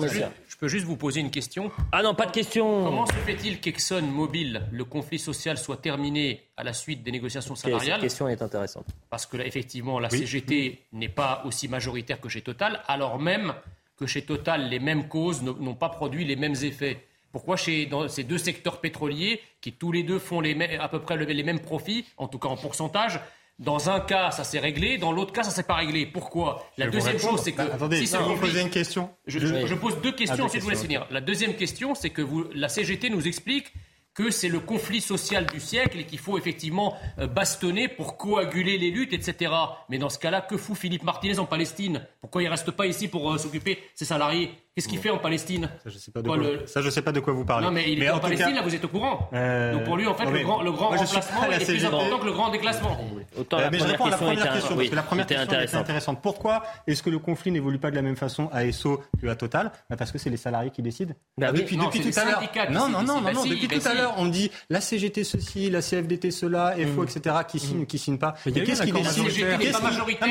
Je 0.58 0.62
peux 0.62 0.70
juste 0.70 0.86
vous 0.88 0.96
poser 0.96 1.20
une 1.20 1.30
question. 1.30 1.72
Ah 1.92 2.02
non, 2.02 2.16
pas 2.16 2.26
de 2.26 2.32
question. 2.32 2.86
Comment 2.86 3.06
se 3.06 3.14
fait-il 3.14 3.60
qu'ExxonMobil, 3.60 4.64
le 4.72 4.86
conflit 4.86 5.20
social, 5.20 5.56
soit 5.56 5.78
terminé 5.78 6.42
à 6.58 6.64
la 6.64 6.74
suite 6.74 7.04
des 7.04 7.12
négociations 7.12 7.54
salariales 7.54 8.00
Cette 8.00 8.10
question 8.10 8.28
est 8.28 8.42
intéressante. 8.42 8.88
Parce 9.12 9.28
que 9.28 9.38
là, 9.38 9.46
effectivement, 9.46 10.00
la 10.00 10.10
CGT 10.10 10.80
n'est 10.94 11.10
pas 11.10 11.44
aussi 11.46 11.68
majoritaire 11.68 12.20
que 12.20 12.28
chez 12.28 12.42
Total, 12.42 12.82
alors 12.88 13.20
même 13.20 13.54
que 13.98 14.06
chez 14.06 14.22
Total, 14.22 14.70
les 14.70 14.80
mêmes 14.80 15.08
causes 15.08 15.42
n'ont 15.42 15.76
pas 15.76 15.90
produit 15.90 16.24
les 16.24 16.36
mêmes 16.36 16.56
effets 16.62 17.08
pourquoi 17.32 17.58
chez 17.58 17.86
dans 17.86 18.08
ces 18.08 18.24
deux 18.24 18.38
secteurs 18.38 18.80
pétroliers, 18.80 19.42
qui 19.62 19.74
tous 19.74 19.92
les 19.92 20.04
deux 20.04 20.18
font 20.18 20.42
les 20.42 20.58
à 20.78 20.88
peu 20.88 21.00
près 21.00 21.18
les 21.18 21.44
mêmes 21.44 21.60
profits, 21.60 22.06
en 22.18 22.28
tout 22.28 22.40
cas 22.40 22.48
en 22.48 22.58
pourcentage, 22.58 23.20
dans 23.60 23.90
un 23.90 24.00
cas, 24.00 24.32
ça 24.32 24.44
s'est 24.44 24.60
réglé, 24.60 24.98
dans 24.98 25.12
l'autre 25.12 25.34
cas, 25.34 25.44
ça 25.44 25.52
s'est 25.52 25.64
pas 25.64 25.76
réglé. 25.76 26.06
Pourquoi? 26.06 26.68
La 26.78 26.88
deuxième 26.88 27.20
chose, 27.20 27.42
c'est 27.44 27.52
que. 27.52 27.58
Bah, 27.58 27.70
attendez, 27.74 28.06
si, 28.06 28.16
vous 28.16 28.38
posez 28.38 28.62
une 28.62 28.70
question. 28.70 29.10
Je, 29.26 29.40
je, 29.40 29.76
pose 29.76 30.00
deux 30.02 30.14
questions, 30.14 30.44
ah, 30.44 30.46
ensuite 30.46 30.62
je 30.62 30.66
vous 30.66 30.72
laisse 30.72 30.82
finir. 30.82 31.08
La 31.10 31.22
deuxième 31.22 31.56
question, 31.56 31.96
c'est 31.96 32.12
que 32.12 32.22
vous, 32.22 32.46
la 32.54 32.70
CGT 32.70 33.10
nous 33.10 33.28
explique 33.28 33.74
que 34.18 34.32
c'est 34.32 34.50
le 34.50 34.60
conflit 34.60 35.00
social 35.00 35.46
du 35.46 35.60
siècle 35.60 36.00
et 36.00 36.04
qu'il 36.04 36.18
faut 36.18 36.40
effectivement 36.40 36.96
euh, 37.20 37.28
bastonner 37.28 37.88
pour 37.88 38.18
coaguler 38.18 38.80
les 38.80 38.90
luttes, 38.90 39.14
etc. 39.14 39.54
Mais 39.90 40.00
dans 40.00 40.10
ce 40.10 40.18
cas-là, 40.18 40.42
que 40.42 40.58
fout 40.58 40.76
Philippe 40.76 41.04
Martinez 41.04 41.38
en 41.38 41.46
Palestine? 41.46 42.04
Pourquoi 42.20 42.42
il 42.42 42.46
ne 42.46 42.50
reste 42.50 42.72
pas 42.72 42.88
ici 42.88 43.08
pour 43.08 43.32
euh, 43.32 43.38
s'occuper 43.38 43.78
ses 43.94 44.06
salariés? 44.06 44.50
Qu'est-ce 44.78 44.90
qu'il 44.90 45.00
fait 45.00 45.10
en 45.10 45.18
Palestine 45.18 45.72
Ça, 45.84 45.90
je 45.90 45.96
ne 45.96 46.00
sais, 46.00 46.12
pas 46.12 46.22
de 46.22 46.28
quoi, 46.28 46.92
sais 46.92 47.02
pas 47.02 47.12
de 47.12 47.20
quoi 47.20 47.34
vous 47.34 47.46
parlez. 47.46 47.66
Non, 47.66 47.72
mais 47.72 47.92
il 47.92 48.04
est 48.04 48.12
en, 48.12 48.20
Palestine, 48.20 48.54
là, 48.54 48.62
vous 48.62 48.76
êtes 48.76 48.86
au 48.86 48.88
courant. 48.88 49.28
Euh, 49.34 49.74
Donc 49.74 49.86
pour 49.86 49.98
lui, 49.98 50.06
en 50.06 50.14
fait, 50.14 50.30
le 50.30 50.44
grand, 50.44 50.62
le 50.62 50.72
grand 50.72 50.90
remplacement 50.90 51.52
est 51.52 51.66
plus 51.66 51.84
important 51.84 52.20
que 52.20 52.26
le 52.28 52.32
grand 52.32 52.50
déclassement. 52.50 52.96
Autant 53.40 53.58
la 53.58 53.72
mais 53.72 53.80
je 53.80 53.86
réponds 53.86 54.06
à 54.06 54.10
la 54.12 54.18
première 54.18 54.54
question, 54.54 54.76
parce 54.76 54.90
que 54.90 54.96
la 54.96 55.02
première 55.02 55.26
question 55.26 55.62
était 55.62 55.78
intéressante. 55.78 56.22
Pourquoi 56.22 56.62
est-ce 56.86 57.02
que 57.02 57.10
le 57.10 57.18
conflit 57.18 57.50
n'évolue 57.50 57.80
pas 57.80 57.90
de 57.90 57.96
la 57.96 58.04
même 58.04 58.18
façon 58.18 58.52
à 58.54 58.66
ESSO 58.66 59.02
qu'à 59.20 59.36
Total? 59.36 59.72
Bah, 59.90 59.96
Parce 59.98 60.12
que 60.12 60.20
c'est 60.20 60.30
les 60.30 60.38
salariés 60.38 60.70
qui 60.70 60.84
décident. 60.84 61.16
Bah 61.40 61.52
depuis 61.52 61.76
tout 61.76 62.20
à 62.20 62.26
l'heure. 62.26 62.44
Non, 62.70 62.88
non, 62.88 63.02
non, 63.02 63.22
non, 63.22 63.46
depuis 63.46 63.68
tout 63.68 63.88
à 63.88 63.96
l'heure, 63.96 64.14
on 64.18 64.28
dit 64.28 64.52
la 64.70 64.80
CGT 64.80 65.24
ceci, 65.24 65.72
la 65.72 65.82
CFDT 65.82 66.30
cela, 66.30 66.76
FO, 66.96 67.02
mm. 67.02 67.06
etc., 67.06 67.36
qui 67.48 67.58
signent 67.58 67.82
ou 67.82 67.86
qui 67.88 67.98
signent 67.98 68.20
pas. 68.20 68.36
Qu'est-ce 68.44 68.84
qui 68.84 68.92
décide? 68.92 69.26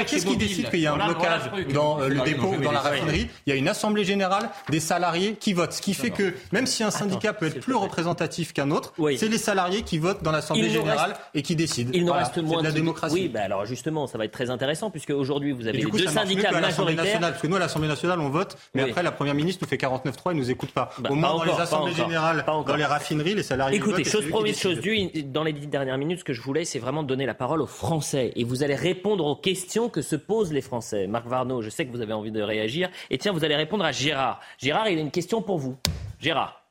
Qu'est-ce 0.07 0.27
qui 0.27 0.37
décide 0.37 0.71
qu'il 0.71 0.81
y 0.81 0.87
a 0.87 0.95
un 0.95 1.05
blocage 1.05 1.51
dans 1.75 1.99
le 1.99 2.21
dépôt 2.21 2.55
ou 2.57 2.63
dans 2.63 2.71
la 2.71 2.81
raffinerie? 2.81 3.29
Il 3.45 3.51
y 3.51 3.53
a 3.53 3.57
une 3.57 3.69
assemblée 3.69 4.05
générale 4.05 4.36
des 4.69 4.81
salariés 4.81 5.35
qui 5.35 5.53
votent. 5.53 5.73
Ce 5.73 5.83
qui 5.83 5.95
fait 5.95 6.11
que 6.11 6.35
même 6.53 6.67
si 6.67 6.83
un 6.83 6.91
syndicat 6.91 7.33
peut 7.33 7.47
être 7.47 7.61
plus 7.61 7.75
représentatif 7.75 8.53
qu'un 8.53 8.71
autre, 8.71 8.93
c'est 9.17 9.29
les 9.29 9.39
salariés 9.39 9.83
qui 9.83 9.99
votent 9.99 10.23
dans 10.23 10.33
l'assemblée 10.33 10.71
générale 10.71 11.15
et 11.35 11.43
qui 11.43 11.57
décident. 11.57 11.91
Il 11.95 12.05
nous 12.05 12.13
reste 12.13 12.39
moins 12.39 12.61
de 12.61 12.67
la 12.67 12.73
démocratie. 12.73 13.15
Oui, 13.15 13.29
bah 13.29 13.41
alors 13.45 13.65
justement, 13.67 14.07
ça 14.07 14.19
va 14.19 14.25
être 14.25 14.33
très 14.33 14.51
intéressant 14.51 14.91
puisque 14.91 15.11
aujourd'hui 15.11 15.53
vous 15.53 15.67
avez 15.67 15.79
deux 15.79 16.07
syndicats 16.07 16.53
majoritaires. 16.53 17.21
Parce 17.21 17.41
que 17.41 17.47
nous 17.47 17.57
à 17.57 17.61
l'Assemblée 17.61 17.89
nationale 17.89 18.21
on 18.21 18.29
vote, 18.29 18.57
mais 18.75 18.83
après 18.83 19.03
la 19.03 19.13
première 19.13 19.35
ministre 19.35 19.65
nous 19.65 19.69
fait 19.69 19.77
49-3 19.77 20.33
et 20.33 20.35
nous 20.35 20.51
écoute 20.51 20.71
pas. 20.71 20.91
Bah, 20.99 21.11
Au 21.11 21.15
moins 21.15 21.37
dans 21.37 21.45
les 21.45 21.61
assemblées 21.61 21.95
générales, 21.95 22.45
dans 22.47 22.77
les 22.77 22.85
raffineries, 22.85 23.35
les 23.35 23.43
salariés. 23.43 23.77
Écoutez, 23.77 24.05
chose 24.05 24.29
promise, 24.29 24.59
chose 24.59 24.81
due. 24.81 25.09
Dans 25.25 25.43
les 25.43 25.53
dix 25.53 25.67
dernières 25.67 25.99
minutes, 25.99 26.21
ce 26.21 26.25
que 26.25 26.33
je 26.33 26.43
voulais, 26.43 26.65
c'est 26.65 26.79
vraiment 26.79 27.03
donner 27.03 27.27
la 27.27 27.35
parole 27.35 27.61
aux 27.61 27.67
Français 27.67 28.33
et 28.37 28.45
vous 28.45 28.63
allez 28.63 28.75
répondre 28.75 29.25
aux 29.25 29.37
questions 29.37 29.89
que 29.89 30.03
se 30.03 30.17
posent 30.17 30.53
les 30.53 30.61
Français. 30.61 31.07
Marc 31.07 31.27
Varno, 31.27 31.63
je 31.63 31.71
sais 31.71 31.87
que 31.87 31.93
vous 31.93 32.01
avez 32.01 32.13
envie 32.13 32.31
de 32.31 32.43
réagir. 32.43 32.89
Et 33.11 33.19
tiens, 33.19 33.33
vous 33.33 33.45
allez 33.45 33.57
répondre 33.57 33.85
à 33.85 33.93
Gérard. 33.93 34.26
Gérard, 34.59 34.89
il 34.89 34.99
a 34.99 35.01
une 35.01 35.11
question 35.11 35.43
pour 35.43 35.59
vous. 35.59 35.77
Gérard. 36.21 36.63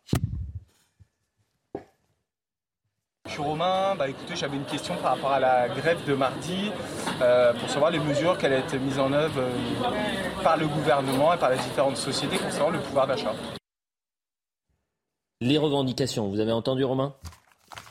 Je 3.26 3.32
suis 3.32 3.42
Romain, 3.42 3.96
bah 3.96 4.08
écoutez, 4.08 4.36
j'avais 4.36 4.56
une 4.56 4.66
question 4.66 4.96
par 4.98 5.16
rapport 5.16 5.32
à 5.32 5.40
la 5.40 5.68
grève 5.68 6.06
de 6.06 6.14
mardi 6.14 6.72
euh, 7.22 7.54
pour 7.54 7.70
savoir 7.70 7.92
les 7.92 8.00
mesures 8.00 8.38
qui 8.38 8.46
allaient 8.46 8.60
être 8.60 8.76
mises 8.78 9.00
en 9.00 9.12
œuvre 9.12 9.40
euh, 9.40 10.44
par 10.44 10.58
le 10.58 10.68
gouvernement 10.68 11.34
et 11.34 11.38
par 11.38 11.50
les 11.50 11.58
différentes 11.58 11.98
sociétés 11.98 12.38
concernant 12.38 12.70
le 12.70 12.80
pouvoir 12.80 13.08
d'achat. 13.08 13.34
Les 15.42 15.58
revendications, 15.58 16.30
vous 16.30 16.40
avez 16.40 16.52
entendu 16.52 16.84
Romain? 16.86 17.14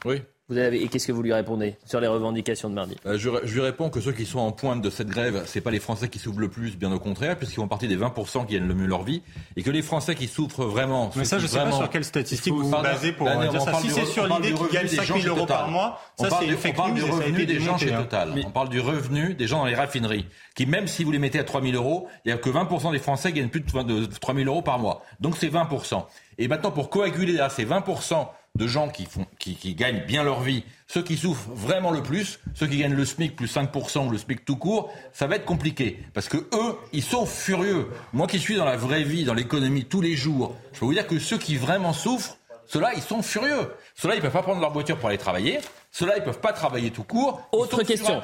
Oui. 0.04 0.22
Vous 0.54 0.60
avez, 0.60 0.84
et 0.84 0.86
qu'est-ce 0.86 1.08
que 1.08 1.12
vous 1.12 1.22
lui 1.22 1.32
répondez 1.32 1.74
sur 1.84 1.98
les 1.98 2.06
revendications 2.06 2.70
de 2.70 2.74
mardi 2.74 2.96
euh, 3.06 3.18
je, 3.18 3.28
lui 3.28 3.60
réponds 3.60 3.90
que 3.90 4.00
ceux 4.00 4.12
qui 4.12 4.24
sont 4.24 4.38
en 4.38 4.52
pointe 4.52 4.80
de 4.80 4.88
cette 4.88 5.08
grève, 5.08 5.42
c'est 5.46 5.60
pas 5.60 5.72
les 5.72 5.80
Français 5.80 6.08
qui 6.08 6.20
souffrent 6.20 6.38
le 6.38 6.48
plus, 6.48 6.76
bien 6.76 6.92
au 6.92 7.00
contraire, 7.00 7.36
puisqu'ils 7.36 7.56
font 7.56 7.66
partie 7.66 7.88
des 7.88 7.96
20% 7.96 8.46
qui 8.46 8.54
gagnent 8.54 8.68
le 8.68 8.74
mieux 8.74 8.86
leur 8.86 9.02
vie, 9.02 9.22
et 9.56 9.64
que 9.64 9.70
les 9.72 9.82
Français 9.82 10.14
qui 10.14 10.28
souffrent 10.28 10.64
vraiment. 10.64 11.10
Mais 11.16 11.24
ça, 11.24 11.40
je 11.40 11.48
sais 11.48 11.58
pas 11.58 11.72
sur 11.72 11.90
quelle 11.90 12.04
statistique 12.04 12.52
vous 12.52 12.68
vous 12.68 12.70
basez 12.70 13.10
pour 13.10 13.28
dire 13.28 13.60
ça. 13.60 13.74
Si 13.80 13.90
c'est 13.90 14.04
sur 14.04 14.28
l'idée 14.28 14.54
qu'ils 14.54 14.68
gagnent 14.68 14.86
5 14.86 15.22
000 15.22 15.36
euros 15.36 15.46
par 15.46 15.68
mois, 15.68 16.00
ça 16.20 16.28
c'est 16.30 16.68
On 16.68 16.72
parle 16.72 16.94
du 16.94 17.02
revenu 17.02 17.46
des 17.46 17.58
gens 17.58 17.76
chez 17.76 17.92
hein. 17.92 18.02
Total. 18.02 18.32
On 18.46 18.50
parle 18.50 18.68
du 18.68 18.78
revenu 18.78 19.34
des 19.34 19.48
gens 19.48 19.58
dans 19.58 19.66
les 19.66 19.74
raffineries, 19.74 20.26
qui 20.54 20.66
même 20.66 20.86
si 20.86 21.02
vous 21.02 21.10
les 21.10 21.18
mettez 21.18 21.40
à 21.40 21.44
3 21.44 21.62
000 21.62 21.74
euros, 21.74 22.06
il 22.24 22.28
y 22.28 22.32
a 22.32 22.36
que 22.38 22.48
20% 22.48 22.92
des 22.92 23.00
Français 23.00 23.32
qui 23.32 23.40
gagnent 23.40 23.48
plus 23.48 23.60
de 23.60 23.66
3 24.06 24.34
000 24.34 24.48
euros 24.48 24.62
par 24.62 24.78
mois. 24.78 25.02
Donc 25.18 25.36
c'est 25.36 25.48
20%. 25.48 26.04
Et 26.38 26.46
maintenant, 26.46 26.70
pour 26.70 26.90
coaguler 26.90 27.32
là, 27.32 27.48
ces 27.48 27.66
20% 27.66 28.28
de 28.56 28.66
gens 28.66 28.88
qui, 28.88 29.04
font, 29.04 29.26
qui, 29.38 29.56
qui, 29.56 29.74
gagnent 29.74 30.04
bien 30.06 30.22
leur 30.22 30.40
vie, 30.40 30.62
ceux 30.86 31.02
qui 31.02 31.16
souffrent 31.16 31.50
vraiment 31.50 31.90
le 31.90 32.02
plus, 32.02 32.38
ceux 32.54 32.66
qui 32.66 32.78
gagnent 32.78 32.94
le 32.94 33.04
SMIC 33.04 33.34
plus 33.34 33.52
5% 33.52 34.06
ou 34.06 34.10
le 34.10 34.18
SMIC 34.18 34.44
tout 34.44 34.56
court, 34.56 34.92
ça 35.12 35.26
va 35.26 35.36
être 35.36 35.44
compliqué. 35.44 35.98
Parce 36.14 36.28
que 36.28 36.36
eux, 36.36 36.76
ils 36.92 37.02
sont 37.02 37.26
furieux. 37.26 37.88
Moi 38.12 38.26
qui 38.28 38.38
suis 38.38 38.54
dans 38.56 38.64
la 38.64 38.76
vraie 38.76 39.02
vie, 39.02 39.24
dans 39.24 39.34
l'économie 39.34 39.84
tous 39.84 40.00
les 40.00 40.14
jours, 40.14 40.54
je 40.72 40.80
peux 40.80 40.86
vous 40.86 40.94
dire 40.94 41.06
que 41.06 41.18
ceux 41.18 41.38
qui 41.38 41.56
vraiment 41.56 41.92
souffrent, 41.92 42.38
ceux-là, 42.66 42.92
ils 42.94 43.02
sont 43.02 43.22
furieux. 43.22 43.72
Ceux-là, 43.94 44.14
ils 44.14 44.20
peuvent 44.22 44.32
pas 44.32 44.42
prendre 44.42 44.60
leur 44.60 44.72
voiture 44.72 44.98
pour 44.98 45.08
aller 45.08 45.18
travailler. 45.18 45.58
Ceux-là, 45.90 46.16
ils 46.16 46.24
peuvent 46.24 46.40
pas 46.40 46.52
travailler 46.52 46.90
tout 46.90 47.04
court. 47.04 47.42
Autre 47.52 47.82
question. 47.82 48.20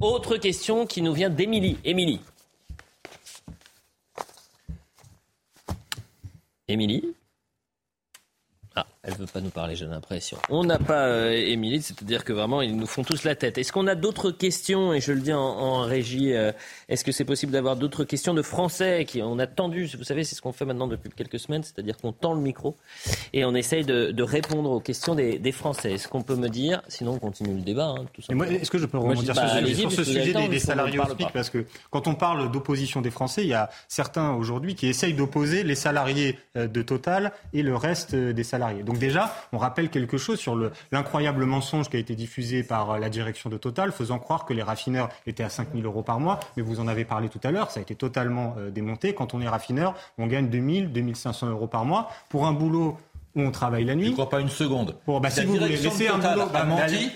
Autre 0.00 0.36
question 0.36 0.86
qui 0.86 1.02
nous 1.02 1.12
vient 1.12 1.30
d'Émilie. 1.30 1.78
Émilie. 1.84 2.20
Émilie 6.68 7.14
ah, 8.76 8.86
elle 9.08 9.14
veut 9.14 9.26
pas 9.26 9.40
nous 9.40 9.50
parler, 9.50 9.74
j'ai 9.74 9.86
l'impression. 9.86 10.36
On 10.50 10.64
n'a 10.64 10.78
pas 10.78 11.06
euh, 11.06 11.32
Émilie, 11.32 11.80
c'est-à-dire 11.80 12.24
que 12.24 12.32
vraiment, 12.32 12.60
ils 12.60 12.76
nous 12.76 12.86
font 12.86 13.02
tous 13.02 13.24
la 13.24 13.34
tête. 13.34 13.56
Est-ce 13.56 13.72
qu'on 13.72 13.86
a 13.86 13.94
d'autres 13.94 14.30
questions, 14.30 14.92
et 14.92 15.00
je 15.00 15.12
le 15.12 15.20
dis 15.20 15.32
en, 15.32 15.80
régie, 15.82 16.34
euh, 16.34 16.52
est-ce 16.88 17.04
que 17.04 17.12
c'est 17.12 17.24
possible 17.24 17.52
d'avoir 17.52 17.76
d'autres 17.76 18.04
questions 18.04 18.34
de 18.34 18.42
Français 18.42 19.06
qui 19.06 19.22
on 19.22 19.38
a 19.38 19.46
tendu, 19.46 19.90
vous 19.96 20.04
savez, 20.04 20.24
c'est 20.24 20.34
ce 20.34 20.42
qu'on 20.42 20.52
fait 20.52 20.66
maintenant 20.66 20.88
depuis 20.88 21.10
quelques 21.10 21.38
semaines, 21.38 21.62
c'est-à-dire 21.62 21.96
qu'on 21.96 22.12
tend 22.12 22.34
le 22.34 22.40
micro 22.40 22.76
et 23.32 23.44
on 23.44 23.54
essaye 23.54 23.84
de, 23.84 24.22
répondre 24.22 24.70
aux 24.70 24.80
questions 24.80 25.14
des, 25.14 25.52
Français. 25.52 25.92
Est-ce 25.92 26.08
qu'on 26.08 26.22
peut 26.22 26.36
me 26.36 26.48
dire, 26.48 26.82
sinon 26.88 27.12
on 27.12 27.18
continue 27.18 27.54
le 27.54 27.62
débat, 27.62 27.94
hein, 27.98 28.04
tout 28.12 28.20
Est-ce 28.20 28.70
que 28.70 28.76
je 28.76 28.84
peux 28.84 28.98
rebondir 28.98 29.34
sur, 29.34 29.90
ce, 29.90 30.04
sujet 30.04 30.34
des, 30.48 30.58
salariés 30.58 30.98
au 30.98 31.04
SMIC 31.06 31.32
Parce 31.32 31.48
que 31.48 31.64
quand 31.90 32.06
on 32.06 32.14
parle 32.14 32.50
d'opposition 32.50 33.00
des 33.00 33.10
Français, 33.10 33.42
il 33.42 33.48
y 33.48 33.54
a 33.54 33.70
certains 33.88 34.32
aujourd'hui 34.32 34.74
qui 34.74 34.86
essayent 34.86 35.14
d'opposer 35.14 35.62
les 35.62 35.74
salariés 35.74 36.38
euh, 36.56 36.66
de 36.66 36.82
Total 36.82 37.32
et 37.54 37.62
le 37.62 37.74
reste 37.74 38.14
des 38.14 38.44
salariés. 38.44 38.82
Donc 38.82 38.97
déjà, 38.98 39.34
on 39.52 39.58
rappelle 39.58 39.88
quelque 39.88 40.18
chose 40.18 40.38
sur 40.38 40.56
l'incroyable 40.92 41.44
mensonge 41.44 41.88
qui 41.88 41.96
a 41.96 42.00
été 42.00 42.14
diffusé 42.14 42.62
par 42.62 42.92
euh, 42.92 42.98
la 42.98 43.08
direction 43.08 43.50
de 43.50 43.56
Total, 43.56 43.92
faisant 43.92 44.18
croire 44.18 44.44
que 44.44 44.52
les 44.52 44.62
raffineurs 44.62 45.08
étaient 45.26 45.42
à 45.42 45.48
5 45.48 45.68
000 45.72 45.84
euros 45.84 46.02
par 46.02 46.20
mois. 46.20 46.40
Mais 46.56 46.62
vous 46.62 46.80
en 46.80 46.88
avez 46.88 47.04
parlé 47.04 47.28
tout 47.28 47.40
à 47.42 47.50
l'heure, 47.50 47.70
ça 47.70 47.80
a 47.80 47.82
été 47.82 47.94
totalement 47.94 48.54
euh, 48.58 48.70
démonté. 48.70 49.14
Quand 49.14 49.34
on 49.34 49.40
est 49.40 49.48
raffineur, 49.48 49.94
on 50.18 50.26
gagne 50.26 50.48
2 50.48 50.74
000, 50.74 50.86
2 50.88 51.14
500 51.14 51.48
euros 51.48 51.66
par 51.66 51.84
mois. 51.84 52.10
Pour 52.28 52.46
un 52.46 52.52
boulot 52.52 52.96
où 53.34 53.42
on 53.42 53.50
travaille 53.50 53.84
la 53.84 53.94
nuit. 53.94 54.06
Je 54.06 54.10
ne 54.10 54.14
crois 54.14 54.28
pas 54.28 54.40
une 54.40 54.48
seconde. 54.48 54.96
Bon, 55.06 55.20
bah, 55.20 55.30
si 55.30 55.44
vous 55.44 55.54
voulez 55.54 55.76
laisser 55.76 56.08
un 56.08 56.18
boulot, 56.18 56.48
bah, 56.52 56.66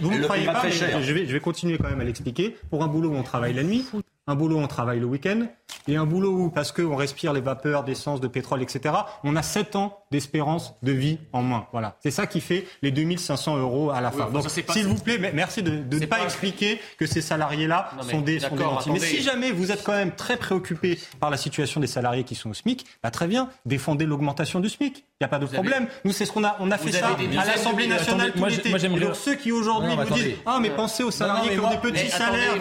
vous 0.00 0.10
ne 0.10 0.22
croyez 0.22 0.46
pas, 0.46 0.68
je 0.68 1.12
vais, 1.12 1.26
je 1.26 1.32
vais 1.32 1.40
continuer 1.40 1.78
quand 1.78 1.88
même 1.88 2.00
à 2.00 2.04
l'expliquer. 2.04 2.56
Pour 2.70 2.82
un 2.82 2.86
boulot 2.86 3.10
où 3.10 3.16
on 3.16 3.22
travaille 3.22 3.54
la 3.54 3.62
nuit, 3.62 3.84
un 4.26 4.34
boulot 4.34 4.56
où 4.56 4.60
on 4.60 4.68
travaille 4.68 5.00
le 5.00 5.06
week-end, 5.06 5.46
et 5.88 5.96
un 5.96 6.06
boulot 6.06 6.32
où, 6.32 6.50
parce 6.50 6.70
qu'on 6.70 6.94
respire 6.94 7.32
les 7.32 7.40
vapeurs 7.40 7.82
d'essence, 7.82 8.20
de 8.20 8.28
pétrole, 8.28 8.62
etc., 8.62 8.94
on 9.24 9.34
a 9.34 9.42
7 9.42 9.76
ans 9.76 9.98
d'espérance 10.10 10.74
de 10.82 10.92
vie 10.92 11.18
en 11.32 11.42
moins. 11.42 11.66
Voilà. 11.72 11.96
C'est 12.00 12.10
ça 12.10 12.26
qui 12.26 12.40
fait 12.40 12.66
les 12.82 12.90
2500 12.90 13.58
euros 13.58 13.90
à 13.90 14.00
la 14.00 14.10
fin. 14.10 14.30
Donc, 14.30 14.48
s'il 14.48 14.86
vous 14.86 14.98
plaît, 14.98 15.18
merci 15.34 15.62
de, 15.62 15.70
ne 15.70 16.06
pas, 16.06 16.22
expliquer 16.22 16.80
que 16.98 17.06
ces 17.06 17.20
salariés-là 17.20 17.90
sont 18.08 18.20
des, 18.20 18.38
sont 18.38 18.56
Mais 18.92 19.00
si 19.00 19.22
jamais 19.22 19.50
vous 19.50 19.72
êtes 19.72 19.82
quand 19.82 19.92
même 19.92 20.12
très 20.12 20.36
préoccupé 20.36 20.98
par 21.18 21.30
la 21.30 21.36
situation 21.36 21.80
des 21.80 21.86
salariés 21.86 22.24
qui 22.24 22.34
sont 22.34 22.50
au 22.50 22.54
SMIC, 22.54 22.86
bah, 23.02 23.10
très 23.10 23.26
bien, 23.26 23.48
défendez 23.66 24.06
l'augmentation 24.06 24.60
du 24.60 24.68
SMIC. 24.68 25.04
Il 25.22 25.26
n'y 25.26 25.34
a 25.34 25.38
pas 25.38 25.38
de 25.38 25.46
problème. 25.46 25.86
Nous, 26.04 26.10
c'est 26.10 26.26
ce 26.26 26.32
qu'on 26.32 26.42
a, 26.42 26.56
on 26.58 26.68
a 26.72 26.78
fait 26.78 26.90
ça 26.90 27.10
à 27.38 27.44
l'Assemblée 27.44 27.86
nationale 27.86 28.32
tout 28.32 28.44
l'été. 28.44 28.70
Donc, 28.72 29.14
ceux 29.14 29.36
qui 29.36 29.52
aujourd'hui 29.52 29.94
vous 29.94 30.14
disent, 30.14 30.34
ah, 30.44 30.58
mais 30.60 30.70
pensez 30.70 31.04
aux 31.04 31.12
salariés 31.12 31.52
qui 31.52 31.60
ont 31.60 31.70
des 31.70 31.76
petits 31.76 32.10
salaires 32.10 32.54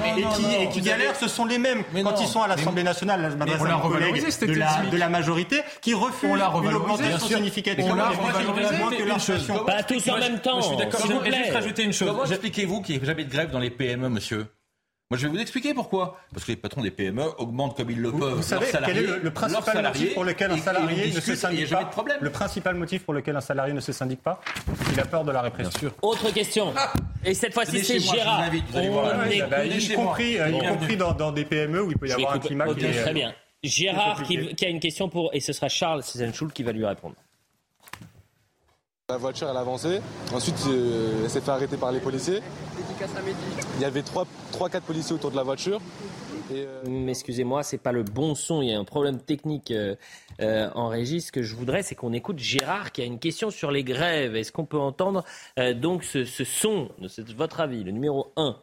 et 0.59 0.69
qui 0.69 0.81
galèrent, 0.81 1.15
ce 1.15 1.27
sont 1.27 1.45
les 1.45 1.57
mêmes 1.57 1.83
quand 2.03 2.21
ils 2.21 2.27
sont 2.27 2.41
à 2.43 2.47
l'Assemblée 2.47 2.83
nationale 2.83 3.29
je 3.31 3.35
m'adresse 3.35 3.61
à 3.61 3.79
collègues 3.81 4.47
de 4.47 4.53
la, 4.53 4.81
de 4.91 4.97
la 4.97 5.09
majorité, 5.09 5.61
qui 5.81 5.93
refusent 5.95 6.29
une 6.29 6.73
augmentation 6.75 7.27
significative. 7.27 7.85
On 7.89 7.95
l'a 7.95 8.09
revalorisé. 8.09 9.03
Pas 9.65 9.83
tous 9.83 10.07
en 10.09 10.17
même 10.19 10.39
temps. 10.39 10.61
Je 10.61 10.67
suis 10.67 10.77
d'accord. 10.77 11.01
J'aimerais 11.07 11.31
juste 11.31 11.53
rajouter 11.53 11.83
une 11.83 11.93
chose. 11.93 12.09
Comment 12.09 12.25
expliquez-vous 12.25 12.81
qu'il 12.81 12.95
n'y 12.97 13.01
ait 13.01 13.05
jamais 13.05 13.23
de 13.23 13.31
grève 13.31 13.49
dans 13.49 13.59
les 13.59 13.71
PME, 13.71 14.09
monsieur? 14.09 14.45
Moi, 15.11 15.17
je 15.17 15.27
vais 15.27 15.33
vous 15.33 15.41
expliquer 15.41 15.73
pourquoi. 15.73 16.17
Parce 16.31 16.45
que 16.45 16.53
les 16.53 16.55
patrons 16.55 16.81
des 16.81 16.89
PME 16.89 17.21
augmentent 17.37 17.75
comme 17.75 17.91
ils 17.91 17.99
le 17.99 18.13
peuvent. 18.13 18.35
Vous 18.35 18.41
savez 18.41 18.67
quel 18.71 18.97
est 18.97 19.19
le, 19.21 19.29
principal 19.29 19.83
motif 19.83 20.13
pour 20.13 20.23
lequel 20.23 20.51
un 20.51 20.57
salarié 20.57 21.11
ne 21.13 21.19
se 21.19 21.35
syndique 21.35 21.69
pas 21.69 21.91
Le 22.21 22.29
principal 22.29 22.75
motif 22.75 23.03
pour 23.03 23.13
lequel 23.13 23.35
un 23.35 23.41
salarié 23.41 23.73
ne 23.73 23.81
se 23.81 23.91
syndique 23.91 24.21
pas, 24.21 24.39
il 24.93 24.97
a 25.01 25.03
peur 25.03 25.25
de 25.25 25.33
la 25.33 25.41
répression. 25.41 25.91
Autre 26.01 26.31
question. 26.31 26.73
Et 27.25 27.33
cette 27.33 27.53
fois-ci, 27.53 27.83
c'est 27.83 27.99
Gérard. 27.99 28.55
y 28.55 29.89
compris, 29.93 30.35
y 30.35 30.59
compris 30.65 30.95
dans, 30.95 31.31
des 31.33 31.43
PME 31.43 31.83
où 31.83 31.91
il 31.91 31.97
peut 31.97 32.07
y 32.07 32.13
avoir 32.13 32.35
un 32.35 32.39
climat 32.39 32.73
qui 32.73 32.85
est... 32.85 33.01
Très 33.01 33.13
bien. 33.13 33.33
Gérard 33.63 34.23
qui, 34.23 34.65
a 34.65 34.69
une 34.69 34.79
question 34.79 35.09
pour... 35.09 35.29
Et 35.33 35.41
ce 35.41 35.51
sera 35.51 35.67
Charles 35.67 36.03
Sizenschul 36.03 36.53
qui 36.53 36.63
va 36.63 36.71
lui 36.71 36.85
répondre. 36.85 37.15
La 39.11 39.17
voiture, 39.17 39.49
elle 39.49 39.57
a 39.57 39.59
avancé. 39.59 39.99
Ensuite, 40.33 40.55
euh, 40.69 41.23
elle 41.25 41.29
s'est 41.29 41.41
fait 41.41 41.51
arrêter 41.51 41.75
par 41.75 41.91
les 41.91 41.99
policiers. 41.99 42.39
Il 43.75 43.81
y 43.81 43.83
avait 43.83 44.03
3-4 44.03 44.79
policiers 44.79 45.13
autour 45.13 45.31
de 45.31 45.35
la 45.35 45.43
voiture. 45.43 45.81
Euh, 46.53 46.81
Mais 46.87 47.11
excusez-moi, 47.11 47.61
c'est 47.61 47.77
pas 47.77 47.91
le 47.91 48.03
bon 48.03 48.35
son. 48.35 48.61
Il 48.61 48.69
y 48.69 48.73
a 48.73 48.79
un 48.79 48.85
problème 48.85 49.19
technique 49.19 49.71
euh, 49.71 50.69
en 50.75 50.87
régie. 50.87 51.19
Ce 51.19 51.33
que 51.33 51.43
je 51.43 51.57
voudrais, 51.57 51.83
c'est 51.83 51.93
qu'on 51.93 52.13
écoute 52.13 52.39
Gérard 52.39 52.93
qui 52.93 53.01
a 53.01 53.05
une 53.05 53.19
question 53.19 53.49
sur 53.51 53.69
les 53.69 53.83
grèves. 53.83 54.37
Est-ce 54.37 54.53
qu'on 54.53 54.63
peut 54.65 54.79
entendre 54.79 55.25
donc 55.75 56.05
ce, 56.05 56.23
ce 56.23 56.45
son, 56.45 56.87
de 56.97 57.33
votre 57.33 57.59
avis, 57.59 57.83
le 57.83 57.91
numéro 57.91 58.31
1 58.37 58.55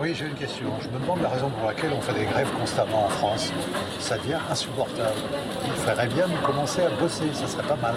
oui, 0.00 0.12
j'ai 0.12 0.26
une 0.26 0.34
question. 0.34 0.66
Je 0.80 0.88
me 0.88 0.98
demande 0.98 1.22
la 1.22 1.28
raison 1.28 1.48
pour 1.50 1.68
laquelle 1.68 1.92
on 1.92 2.00
fait 2.00 2.18
des 2.18 2.24
grèves 2.24 2.50
constamment 2.58 3.04
en 3.04 3.08
France. 3.10 3.52
Ça 4.00 4.18
devient 4.18 4.40
insupportable. 4.50 5.20
Il 5.66 5.72
faudrait 5.72 6.08
bien 6.08 6.26
nous 6.26 6.44
commencer 6.44 6.82
à 6.82 6.90
bosser, 6.90 7.32
ça 7.32 7.46
serait 7.46 7.68
pas 7.68 7.76
mal. 7.76 7.94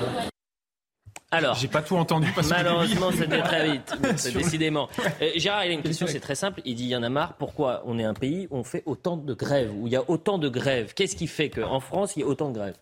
Alors, 1.29 1.55
j'ai 1.55 1.67
pas 1.67 1.81
tout 1.81 1.97
entendu 1.97 2.31
parce 2.33 2.49
malheureusement, 2.49 3.11
ça 3.17 3.25
devient 3.25 3.43
très 3.43 3.71
vite, 3.71 3.93
décidément. 4.33 4.87
Euh, 5.21 5.29
Gérard, 5.35 5.65
il 5.65 5.71
a 5.71 5.73
une 5.73 5.81
question, 5.81 6.07
c'est 6.07 6.21
très 6.21 6.35
simple. 6.35 6.61
Il 6.63 6.75
dit 6.75 6.83
il 6.83 6.89
y 6.89 6.95
en 6.95 7.03
a 7.03 7.09
marre. 7.09 7.33
Pourquoi 7.33 7.83
on 7.85 7.99
est 7.99 8.05
un 8.05 8.13
pays 8.13 8.47
où 8.49 8.57
on 8.57 8.63
fait 8.63 8.83
autant 8.85 9.17
de 9.17 9.33
grèves, 9.33 9.71
où 9.75 9.87
il 9.87 9.93
y 9.93 9.97
a 9.97 10.09
autant 10.09 10.37
de 10.37 10.47
grèves? 10.47 10.93
Qu'est-ce 10.93 11.17
qui 11.17 11.27
fait 11.27 11.49
qu'en 11.49 11.81
France 11.81 12.15
il 12.15 12.21
y 12.21 12.23
a 12.23 12.27
autant 12.27 12.49
de 12.49 12.57
grèves? 12.57 12.75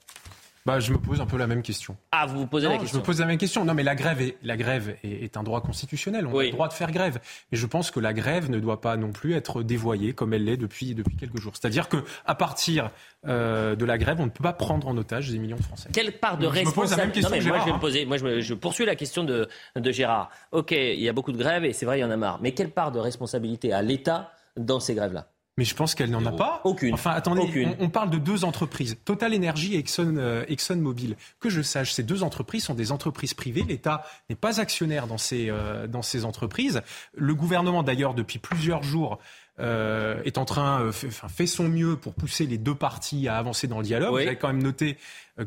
Bah, 0.66 0.80
je 0.80 0.92
me 0.92 0.98
pose 0.98 1.22
un 1.22 1.28
peu 1.28 1.38
la 1.38 1.46
même 1.46 1.62
question. 1.62 1.96
Ah, 2.12 2.26
vous 2.26 2.40
vous 2.40 2.48
posez 2.48 2.68
la 2.68 2.78
question 2.78 2.94
Je 2.94 2.98
me 3.00 3.06
pose 3.06 3.20
la 3.20 3.28
même 3.28 3.38
question. 3.38 3.66
Non, 3.66 3.76
mais 3.76 3.84
la 3.84 3.94
grève 3.94 4.20
est, 4.22 4.38
la 4.42 4.58
grève 4.58 4.96
est, 5.04 5.38
un 5.38 5.44
droit 5.44 5.62
constitutionnel. 5.62 6.26
On 6.26 6.40
a 6.40 6.44
le 6.44 6.52
droit 6.52 6.68
de 6.68 6.74
faire 6.74 6.92
grève. 6.92 7.20
Mais 7.52 7.58
je 7.58 7.66
pense 7.68 7.92
que 7.92 8.00
la 8.00 8.14
grève 8.14 8.50
ne 8.50 8.60
doit 8.60 8.82
pas 8.82 8.98
non 8.98 9.12
plus 9.12 9.34
être 9.34 9.62
dévoyée 9.62 10.14
comme 10.14 10.34
elle 10.34 10.46
l'est 10.46 10.58
depuis, 10.58 10.96
depuis 10.96 11.16
quelques 11.16 11.40
jours. 11.40 11.54
C'est-à-dire 11.56 11.88
qu'à 11.88 12.36
partir 12.36 12.90
euh, 13.28 13.76
de 13.76 13.86
la 13.86 14.00
grève, 14.00 14.20
on 14.20 14.26
ne 14.26 14.32
peut 14.32 14.44
pas 14.44 14.54
prendre 14.54 14.88
en 14.88 14.98
otage 14.98 15.30
des 15.30 15.38
millions 15.38 15.58
de 15.58 15.64
Français. 15.64 15.90
Quelle 15.94 16.18
part 16.18 16.40
de 16.40 16.48
responsabilité 16.48 17.22
Non, 17.22 17.30
mais 17.30 17.42
moi, 17.42 17.60
je 17.60 17.66
vais 17.66 17.74
me 17.74 17.80
poser. 17.80 18.06
Moi, 18.06 18.18
je, 18.18 18.42
je 18.42 18.54
poursuis 18.56 18.86
la 18.86 18.96
question 18.96 19.24
de, 19.24 19.48
de 19.76 19.92
Gérard. 19.92 20.32
OK, 20.52 20.72
il 20.72 21.00
y 21.00 21.10
a 21.10 21.14
beaucoup 21.14 21.32
de 21.32 21.38
grèves 21.38 21.66
et 21.66 21.74
c'est 21.74 21.86
vrai, 21.86 22.00
il 22.00 22.02
y 22.02 22.06
en 22.06 22.12
a 22.12 22.18
marre. 22.18 22.40
Mais 22.42 22.54
quelle 22.54 22.72
part 22.72 22.92
de 22.92 22.98
responsabilité 22.98 23.72
a 23.72 23.84
l'État 23.84 24.32
dans 24.58 24.80
ces 24.80 24.96
grèves-là? 24.96 25.28
Mais 25.58 25.64
je 25.64 25.74
pense 25.74 25.96
qu'elle 25.96 26.12
n'en 26.12 26.26
a 26.26 26.32
pas. 26.32 26.62
Aucune. 26.66 26.94
Enfin, 26.94 27.12
attendez, 27.12 27.76
On, 27.80 27.90
parle 27.90 28.10
de 28.10 28.18
deux 28.18 28.44
entreprises, 28.44 28.98
Total 29.06 29.34
Energy 29.34 29.76
et 29.76 29.80
Exxon, 29.80 30.16
euh, 30.18 30.44
ExxonMobil. 30.50 31.16
Que 31.40 31.50
je 31.50 31.62
sache, 31.62 31.94
ces 31.94 32.04
deux 32.04 32.24
entreprises 32.24 32.66
sont 32.66 32.74
des 32.74 32.92
entreprises 32.92 33.34
privées. 33.34 33.64
L'État 33.68 34.04
n'est 34.30 34.36
pas 34.36 34.60
actionnaire 34.60 35.08
dans 35.08 35.18
ces, 35.18 35.50
euh, 35.50 35.88
dans 35.88 36.02
ces 36.02 36.26
entreprises. 36.26 36.82
Le 37.14 37.34
gouvernement, 37.34 37.84
d'ailleurs, 37.84 38.14
depuis 38.14 38.40
plusieurs 38.40 38.84
jours, 38.84 39.20
euh, 39.58 40.22
est 40.26 40.38
en 40.38 40.44
train, 40.44 40.82
euh, 40.82 40.92
fait, 40.92 41.10
fait, 41.10 41.48
son 41.48 41.70
mieux 41.70 41.96
pour 41.96 42.14
pousser 42.14 42.46
les 42.46 42.58
deux 42.58 42.76
parties 42.76 43.30
à 43.30 43.38
avancer 43.38 43.68
dans 43.68 43.78
le 43.78 43.86
dialogue. 43.86 44.12
Vous 44.12 44.18
avez 44.18 44.36
quand 44.36 44.50
même 44.50 44.62
noté 44.62 44.98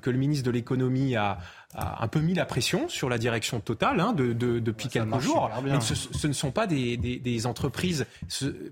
que 0.00 0.10
le 0.10 0.18
ministre 0.18 0.44
de 0.44 0.50
l'économie 0.50 1.16
a, 1.16 1.38
a 1.74 2.04
un 2.04 2.08
peu 2.08 2.20
mis 2.20 2.34
la 2.34 2.46
pression 2.46 2.88
sur 2.88 3.08
la 3.08 3.18
direction 3.18 3.60
totale 3.60 4.00
hein, 4.00 4.12
de, 4.12 4.32
de, 4.32 4.58
depuis 4.58 4.88
quelques 4.88 5.18
jours. 5.20 5.50
Mais 5.64 5.80
ce, 5.80 5.94
ce, 5.94 6.26
ne 6.26 6.32
sont 6.32 6.50
pas 6.50 6.66
des, 6.66 6.96
des, 6.96 7.18
des 7.18 7.46
entreprises 7.46 8.06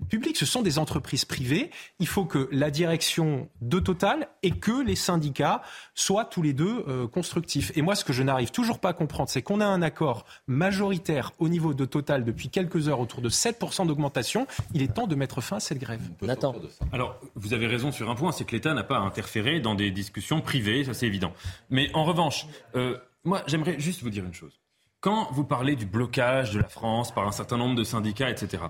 publiques, 0.09 0.37
ce 0.37 0.45
sont 0.45 0.61
des 0.61 0.79
entreprises 0.79 1.25
privées. 1.25 1.71
Il 1.99 2.07
faut 2.07 2.25
que 2.25 2.49
la 2.51 2.71
direction 2.71 3.49
de 3.61 3.79
Total 3.79 4.27
et 4.43 4.51
que 4.51 4.83
les 4.83 4.95
syndicats 4.95 5.61
soient 5.93 6.25
tous 6.25 6.41
les 6.41 6.53
deux 6.53 6.83
euh, 6.87 7.07
constructifs. 7.07 7.71
Et 7.75 7.81
moi, 7.81 7.95
ce 7.95 8.03
que 8.03 8.13
je 8.13 8.23
n'arrive 8.23 8.51
toujours 8.51 8.79
pas 8.79 8.89
à 8.89 8.93
comprendre, 8.93 9.29
c'est 9.29 9.41
qu'on 9.41 9.61
a 9.61 9.65
un 9.65 9.81
accord 9.81 10.25
majoritaire 10.47 11.33
au 11.39 11.49
niveau 11.49 11.73
de 11.73 11.85
Total 11.85 12.25
depuis 12.25 12.49
quelques 12.49 12.89
heures 12.89 12.99
autour 12.99 13.21
de 13.21 13.29
7% 13.29 13.87
d'augmentation. 13.87 14.47
Il 14.73 14.81
est 14.81 14.93
temps 14.93 15.07
de 15.07 15.15
mettre 15.15 15.41
fin 15.41 15.57
à 15.57 15.59
cette 15.59 15.79
grève. 15.79 16.01
Nathan. 16.21 16.55
Alors, 16.91 17.19
vous 17.35 17.53
avez 17.53 17.67
raison 17.67 17.91
sur 17.91 18.09
un 18.09 18.15
point, 18.15 18.31
c'est 18.31 18.45
que 18.45 18.51
l'État 18.51 18.73
n'a 18.73 18.83
pas 18.83 18.97
interféré 18.97 19.59
dans 19.59 19.75
des 19.75 19.91
discussions 19.91 20.41
privées, 20.41 20.83
ça 20.83 20.93
c'est 20.93 21.06
évident. 21.07 21.33
Mais 21.69 21.89
en 21.93 22.03
revanche, 22.03 22.45
euh, 22.75 22.97
moi, 23.23 23.43
j'aimerais 23.47 23.79
juste 23.79 24.03
vous 24.03 24.09
dire 24.09 24.25
une 24.25 24.33
chose. 24.33 24.59
Quand 24.99 25.29
vous 25.31 25.43
parlez 25.43 25.75
du 25.75 25.85
blocage 25.85 26.53
de 26.53 26.59
la 26.59 26.67
France 26.67 27.13
par 27.13 27.27
un 27.27 27.31
certain 27.31 27.57
nombre 27.57 27.75
de 27.75 27.83
syndicats, 27.83 28.29
etc., 28.29 28.63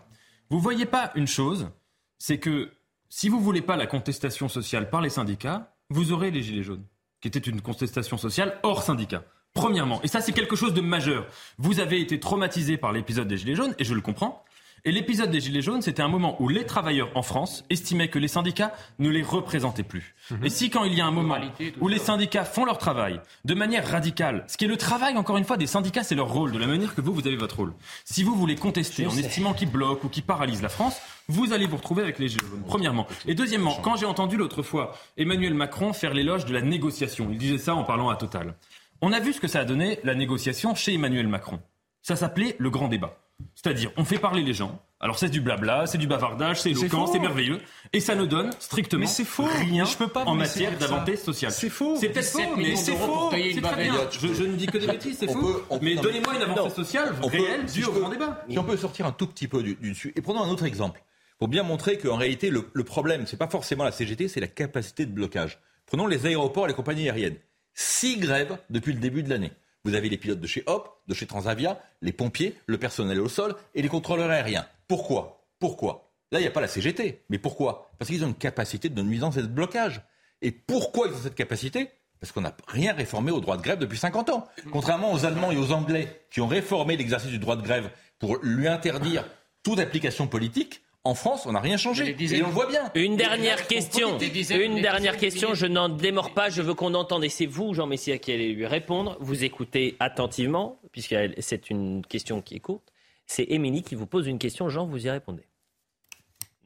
vous 0.50 0.60
voyez 0.60 0.86
pas 0.86 1.12
une 1.16 1.28
chose, 1.28 1.70
c'est 2.18 2.40
que 2.40 2.72
si 3.10 3.30
vous 3.30 3.40
voulez 3.40 3.62
pas 3.62 3.78
la 3.78 3.88
contestation 3.88 4.50
sociale 4.50 4.90
par 4.90 5.02
les 5.02 5.10
syndicats, 5.10 5.76
vous 5.90 6.12
aurez 6.12 6.32
les 6.32 6.42
Gilets 6.42 6.64
jaunes, 6.64 6.84
qui 7.22 7.28
était 7.28 7.40
une 7.40 7.62
contestation 7.62 8.18
sociale 8.18 8.60
hors 8.64 8.84
syndicat. 8.84 9.24
Premièrement, 9.54 10.02
et 10.04 10.08
ça 10.08 10.22
c'est 10.22 10.34
quelque 10.34 10.56
chose 10.56 10.74
de 10.74 10.82
majeur. 10.82 11.26
Vous 11.58 11.80
avez 11.80 12.00
été 12.00 12.20
traumatisé 12.20 12.78
par 12.78 12.92
l'épisode 12.92 13.28
des 13.28 13.38
Gilets 13.38 13.56
jaunes, 13.56 13.76
et 13.80 13.84
je 13.84 13.94
le 13.94 14.02
comprends. 14.02 14.44
Et 14.88 14.92
l'épisode 14.94 15.32
des 15.32 15.42
Gilets 15.42 15.62
jaunes, 15.62 15.82
c'était 15.82 16.02
un 16.02 16.08
moment 16.08 16.42
où 16.42 16.48
les 16.48 16.66
travailleurs 16.66 17.10
en 17.16 17.22
France 17.22 17.66
estimaient 17.70 18.08
que 18.08 18.20
les 18.20 18.30
syndicats 18.30 18.74
ne 19.00 19.10
les 19.10 19.22
représentaient 19.22 19.84
plus. 19.84 20.16
Mhm. 20.32 20.46
Et 20.46 20.50
si 20.50 20.70
quand 20.70 20.86
il 20.86 20.94
y 20.94 21.02
a 21.02 21.06
un 21.06 21.12
moment 21.12 21.36
où 21.82 21.90
les 21.90 22.00
syndicats 22.00 22.46
font 22.46 22.64
leur 22.64 22.78
travail 22.78 23.20
de 23.44 23.54
manière 23.54 23.86
radicale, 23.86 24.46
ce 24.48 24.56
qui 24.56 24.64
est 24.64 24.70
le 24.70 24.78
travail, 24.78 25.18
encore 25.18 25.36
une 25.36 25.44
fois, 25.44 25.58
des 25.58 25.68
syndicats, 25.68 26.04
c'est 26.04 26.16
leur 26.16 26.32
rôle, 26.32 26.54
de 26.54 26.58
la 26.58 26.68
manière 26.68 26.96
que 26.96 27.02
vous, 27.02 27.12
vous 27.12 27.28
avez 27.28 27.36
votre 27.36 27.58
rôle. 27.58 27.74
Si 28.06 28.24
vous 28.24 28.34
voulez 28.34 28.56
contester 28.56 29.06
en 29.06 29.18
estimant 29.18 29.54
qu'ils 29.54 29.70
bloquent 29.70 30.06
ou 30.06 30.10
qu'ils 30.10 30.24
paralysent 30.24 30.62
la 30.62 30.70
France, 30.70 31.02
vous 31.28 31.52
allez 31.52 31.68
vous 31.68 31.76
retrouver 31.76 32.04
avec 32.04 32.18
les 32.18 32.30
Gilets 32.30 32.48
jaunes, 32.50 32.64
premièrement. 32.66 33.08
Et 33.26 33.36
deuxièmement, 33.36 33.76
quand 33.84 33.98
j'ai 33.98 34.06
entendu 34.06 34.38
l'autre 34.38 34.64
fois 34.64 34.96
Emmanuel 35.18 35.54
Macron 35.54 35.92
faire 35.92 36.14
l'éloge 36.14 36.46
de 36.46 36.54
la 36.54 36.62
négociation, 36.62 37.28
il 37.30 37.38
disait 37.38 37.58
ça 37.58 37.76
en 37.76 37.84
parlant 37.84 38.08
à 38.08 38.16
Total. 38.16 38.56
On 39.02 39.12
a 39.12 39.20
vu 39.20 39.34
ce 39.34 39.42
que 39.42 39.50
ça 39.50 39.60
a 39.60 39.66
donné, 39.66 40.00
la 40.06 40.16
négociation 40.16 40.76
chez 40.76 40.94
Emmanuel 40.94 41.28
Macron. 41.28 41.60
Ça 42.04 42.16
s'appelait 42.16 42.56
le 42.58 42.70
grand 42.70 42.88
débat. 42.88 43.18
C'est-à-dire, 43.56 43.92
on 43.98 44.06
fait 44.06 44.20
parler 44.20 44.44
les 44.44 44.54
gens. 44.54 44.82
Alors 45.00 45.20
c'est 45.20 45.30
du 45.30 45.42
blabla, 45.42 45.86
c'est 45.86 46.00
du 46.00 46.08
bavardage, 46.08 46.62
c'est 46.62 46.72
éloquent, 46.72 47.06
c'est 47.06 47.20
merveilleux, 47.20 47.60
et 47.94 48.00
ça 48.00 48.16
ne 48.16 48.26
donne 48.26 48.52
strictement 48.60 49.06
rien 49.38 49.86
je 49.86 49.96
peux 49.96 50.08
pas 50.08 50.24
en 50.26 50.34
matière 50.34 50.76
d'avantage 50.78 51.18
social. 51.18 51.52
C'est 51.52 51.70
faux. 51.70 51.96
C'est 52.00 52.10
peut-être 52.10 52.26
faux, 52.26 52.56
mais 52.58 52.76
c'est 52.76 52.96
faux. 52.96 53.30
C'est 53.32 53.62
très 53.62 53.84
bien. 53.84 53.96
Je, 54.12 54.34
je, 54.34 54.44
ne 54.44 54.56
dis 54.56 54.66
que 54.66 54.80
des 54.80 54.88
bêtises, 54.88 55.18
c'est 55.20 55.32
faux. 55.32 55.62
mais 55.82 55.96
donnez-moi 55.96 56.36
une 56.36 56.42
avancée 56.42 56.76
sociale 56.76 57.14
réelle 57.24 57.66
due 57.66 57.86
au 57.86 57.92
grand 57.92 58.10
débat. 58.10 58.44
Si 58.50 58.58
on 58.58 58.64
peut 58.64 58.78
sortir 58.78 59.06
un 59.06 59.12
tout 59.12 59.28
petit 59.28 59.48
peu 59.48 59.62
du, 59.62 59.76
dessus, 59.76 60.14
et 60.16 60.22
prenons 60.22 60.42
un 60.42 60.50
autre 60.50 60.66
exemple, 60.66 61.04
pour 61.38 61.48
bien 61.48 61.62
montrer 61.62 62.00
qu'en 62.00 62.16
réalité 62.16 62.50
le, 62.50 62.68
le 62.74 62.84
problème, 62.84 63.28
c'est 63.28 63.38
pas 63.38 63.48
forcément 63.48 63.84
la 63.84 63.92
CGT, 63.92 64.28
c'est 64.28 64.40
la 64.40 64.48
capacité 64.48 65.06
de 65.06 65.12
blocage. 65.12 65.60
Prenons 65.86 66.08
les 66.08 66.26
aéroports 66.26 66.66
et 66.66 66.70
les 66.70 66.74
compagnies 66.74 67.08
aériennes. 67.10 67.38
Six 67.76 68.18
grèves 68.18 68.58
depuis 68.72 68.94
le 68.94 69.00
début 69.00 69.22
de 69.22 69.30
l'année. 69.30 69.52
Vous 69.88 69.96
avez 69.96 70.10
les 70.10 70.18
pilotes 70.18 70.42
de 70.42 70.48
chez 70.48 70.64
Hop, 70.66 71.02
de 71.08 71.14
chez 71.14 71.26
Transavia, 71.26 71.82
les 72.02 72.12
pompiers, 72.12 72.58
le 72.66 72.78
personnel 72.78 73.22
au 73.22 73.30
sol 73.30 73.56
et 73.74 73.82
les 73.82 73.88
contrôleurs 73.88 74.30
aériens. 74.30 74.68
Pourquoi? 74.90 75.48
Pourquoi? 75.60 76.12
Là, 76.34 76.40
il 76.40 76.42
n'y 76.42 76.48
a 76.50 76.52
pas 76.52 76.60
la 76.60 76.68
CGT. 76.68 77.24
Mais 77.30 77.38
pourquoi? 77.38 77.90
Parce 77.98 78.12
qu'ils 78.12 78.26
ont 78.26 78.28
une 78.28 78.36
capacité 78.36 78.90
de 78.90 79.02
nuisance 79.02 79.38
et 79.38 79.42
de 79.42 79.48
blocage. 79.48 80.02
Et 80.42 80.52
pourquoi 80.52 81.08
ils 81.08 81.14
ont 81.14 81.24
cette 81.24 81.36
capacité? 81.36 81.90
Parce 82.20 82.34
qu'on 82.34 82.42
n'a 82.42 82.54
rien 82.68 82.92
réformé 82.92 83.32
au 83.32 83.40
droit 83.40 83.56
de 83.56 83.62
grève 83.62 83.80
depuis 83.80 83.98
50 83.98 84.30
ans. 84.30 84.46
Contrairement 84.74 85.14
aux 85.14 85.24
Allemands 85.24 85.52
et 85.54 85.58
aux 85.58 85.72
Anglais 85.72 86.26
qui 86.32 86.42
ont 86.42 86.48
réformé 86.48 86.98
l'exercice 86.98 87.32
du 87.32 87.40
droit 87.40 87.56
de 87.56 87.62
grève 87.62 87.90
pour 88.20 88.40
lui 88.44 88.68
interdire 88.68 89.24
toute 89.64 89.80
application 89.80 90.28
politique, 90.28 90.82
en 91.08 91.16
France, 91.16 91.46
on 91.46 91.54
n'a 91.54 91.62
rien 91.62 91.78
changé. 91.78 92.16
Et 92.20 92.44
on 92.44 92.48
le 92.48 92.54
voit 92.54 92.68
bien. 92.68 92.92
Une 92.94 93.16
dernière 93.16 93.66
question. 93.66 94.18
Une 94.52 94.82
dernière 94.82 95.16
question. 95.16 95.54
Je 95.54 95.66
n'en 95.66 95.88
démords 95.88 96.34
pas. 96.34 96.50
Je 96.50 96.62
veux 96.62 96.74
qu'on 96.74 96.94
entende. 96.94 97.24
Et 97.24 97.30
c'est 97.30 97.46
vous, 97.46 97.74
Jean 97.74 97.88
Messia, 97.88 98.18
qui 98.18 98.34
allez 98.34 98.50
lui 98.50 98.66
répondre. 98.66 99.16
Vous 99.22 99.46
écoutez 99.46 99.96
attentivement, 100.02 100.80
puisque 100.92 101.16
c'est 101.40 101.70
une 101.70 102.06
question 102.06 102.42
qui 102.42 102.56
est 102.56 102.60
courte. 102.60 102.92
C'est 103.26 103.44
Émilie 103.44 103.84
qui 103.84 103.96
vous 103.96 104.06
pose 104.06 104.28
une 104.28 104.38
question. 104.38 104.68
Jean, 104.68 104.86
vous 104.86 105.06
y 105.06 105.10
répondez. 105.10 105.44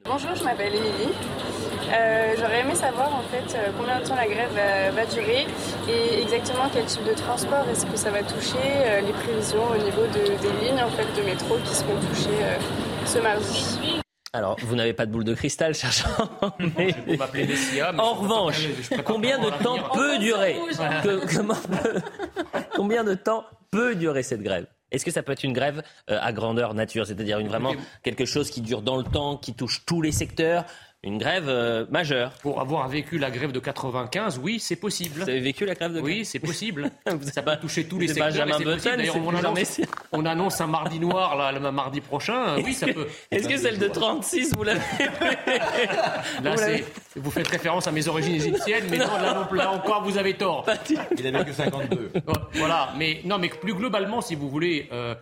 Bonjour, 0.05 0.33
je 0.33 0.43
m'appelle 0.43 0.73
Émilie. 0.73 1.13
Euh, 1.93 2.33
j'aurais 2.39 2.61
aimé 2.61 2.73
savoir 2.73 3.13
en 3.13 3.21
fait 3.21 3.55
euh, 3.55 3.69
combien 3.77 3.99
de 3.99 4.05
temps 4.05 4.15
la 4.15 4.27
grève 4.27 4.51
va, 4.95 5.05
durer 5.05 5.45
et 5.89 6.21
exactement 6.21 6.69
quel 6.73 6.85
type 6.85 7.03
de 7.03 7.13
transport 7.13 7.67
est-ce 7.69 7.85
que 7.85 7.97
ça 7.97 8.11
va 8.11 8.23
toucher, 8.23 8.57
euh, 8.57 9.01
les 9.01 9.11
prévisions 9.11 9.67
au 9.69 9.77
niveau 9.77 10.03
de, 10.07 10.41
des 10.41 10.65
lignes 10.65 10.81
en 10.81 10.89
fait 10.89 11.07
de 11.19 11.25
métro 11.25 11.57
qui 11.65 11.75
seront 11.75 11.99
touchées 12.09 12.29
ce 13.05 13.19
mardi. 13.19 14.01
Alors, 14.33 14.55
vous 14.61 14.75
n'avez 14.75 14.93
pas 14.93 15.05
de 15.05 15.11
boule 15.11 15.25
de 15.25 15.33
cristal, 15.33 15.75
cherchant. 15.75 16.29
Mais... 16.59 16.95
Messia. 17.33 17.93
en 17.97 18.13
revanche, 18.13 18.65
combien 19.03 19.37
de 19.39 19.49
temps 19.61 19.77
peut 19.93 20.17
durer 20.19 20.55
Combien 22.75 23.03
de 23.03 23.13
temps 23.13 23.43
peut 23.71 23.95
durer 23.95 24.23
cette 24.23 24.41
grève? 24.41 24.67
Est-ce 24.91 25.03
que 25.03 25.11
ça 25.11 25.21
peut 25.21 25.33
être 25.33 25.43
une 25.43 25.53
grève 25.53 25.83
euh, 26.09 26.17
à 26.21 26.31
grandeur 26.31 26.73
nature, 26.73 27.05
c'est-à-dire 27.05 27.39
une, 27.39 27.47
vraiment 27.47 27.73
quelque 28.03 28.25
chose 28.25 28.49
qui 28.49 28.61
dure 28.61 28.81
dans 28.81 28.97
le 28.97 29.03
temps, 29.03 29.37
qui 29.37 29.53
touche 29.53 29.85
tous 29.85 30.01
les 30.01 30.11
secteurs 30.13 30.65
une 31.03 31.17
grève 31.17 31.49
euh, 31.49 31.85
majeure. 31.89 32.31
Pour 32.43 32.61
avoir 32.61 32.87
vécu 32.87 33.17
la 33.17 33.31
grève 33.31 33.51
de 33.51 33.59
95, 33.59 34.39
oui, 34.43 34.59
c'est 34.59 34.75
possible. 34.75 35.21
Vous 35.21 35.29
avez 35.29 35.39
vécu 35.39 35.65
la 35.65 35.73
grève 35.73 35.93
de 35.93 35.99
Oui, 35.99 36.25
c'est 36.25 36.39
possible. 36.39 36.91
ça 37.33 37.41
peut 37.41 37.57
toucher 37.59 37.85
tous 37.85 37.97
les 37.97 38.07
secteurs. 38.07 38.27
Benjamin 38.27 38.59
Button, 38.59 38.97
on, 39.15 39.35
annonce, 39.35 39.81
on 40.11 40.25
annonce 40.25 40.61
un 40.61 40.67
mardi 40.67 40.99
noir 40.99 41.35
là, 41.35 41.51
le 41.51 41.71
mardi 41.71 42.01
prochain. 42.01 42.57
Oui, 42.63 42.73
ça 42.73 42.87
peut. 42.87 43.07
Est-ce 43.31 43.47
que 43.47 43.57
celle 43.57 43.79
de 43.79 43.87
36, 43.87 44.53
vous 44.55 44.63
l'avez 44.63 44.79
Là, 46.43 46.55
vous, 46.55 47.21
vous 47.23 47.31
faites 47.31 47.47
référence 47.47 47.87
à 47.87 47.91
mes 47.91 48.07
origines 48.07 48.35
égyptiennes, 48.35 48.85
mais 48.89 48.97
non, 48.97 49.17
là, 49.17 49.49
là 49.51 49.71
encore, 49.71 50.03
vous 50.03 50.19
avez 50.19 50.35
tort. 50.35 50.65
Il 51.17 51.31
n'avait 51.31 51.45
que 51.45 51.53
52. 51.53 52.11
Voilà, 52.53 52.93
mais 52.97 53.21
non, 53.25 53.39
mais 53.39 53.49
plus 53.49 53.73
globalement, 53.73 54.21
si 54.21 54.35
vous 54.35 54.49
voulez. 54.49 54.87
Euh, 54.91 55.15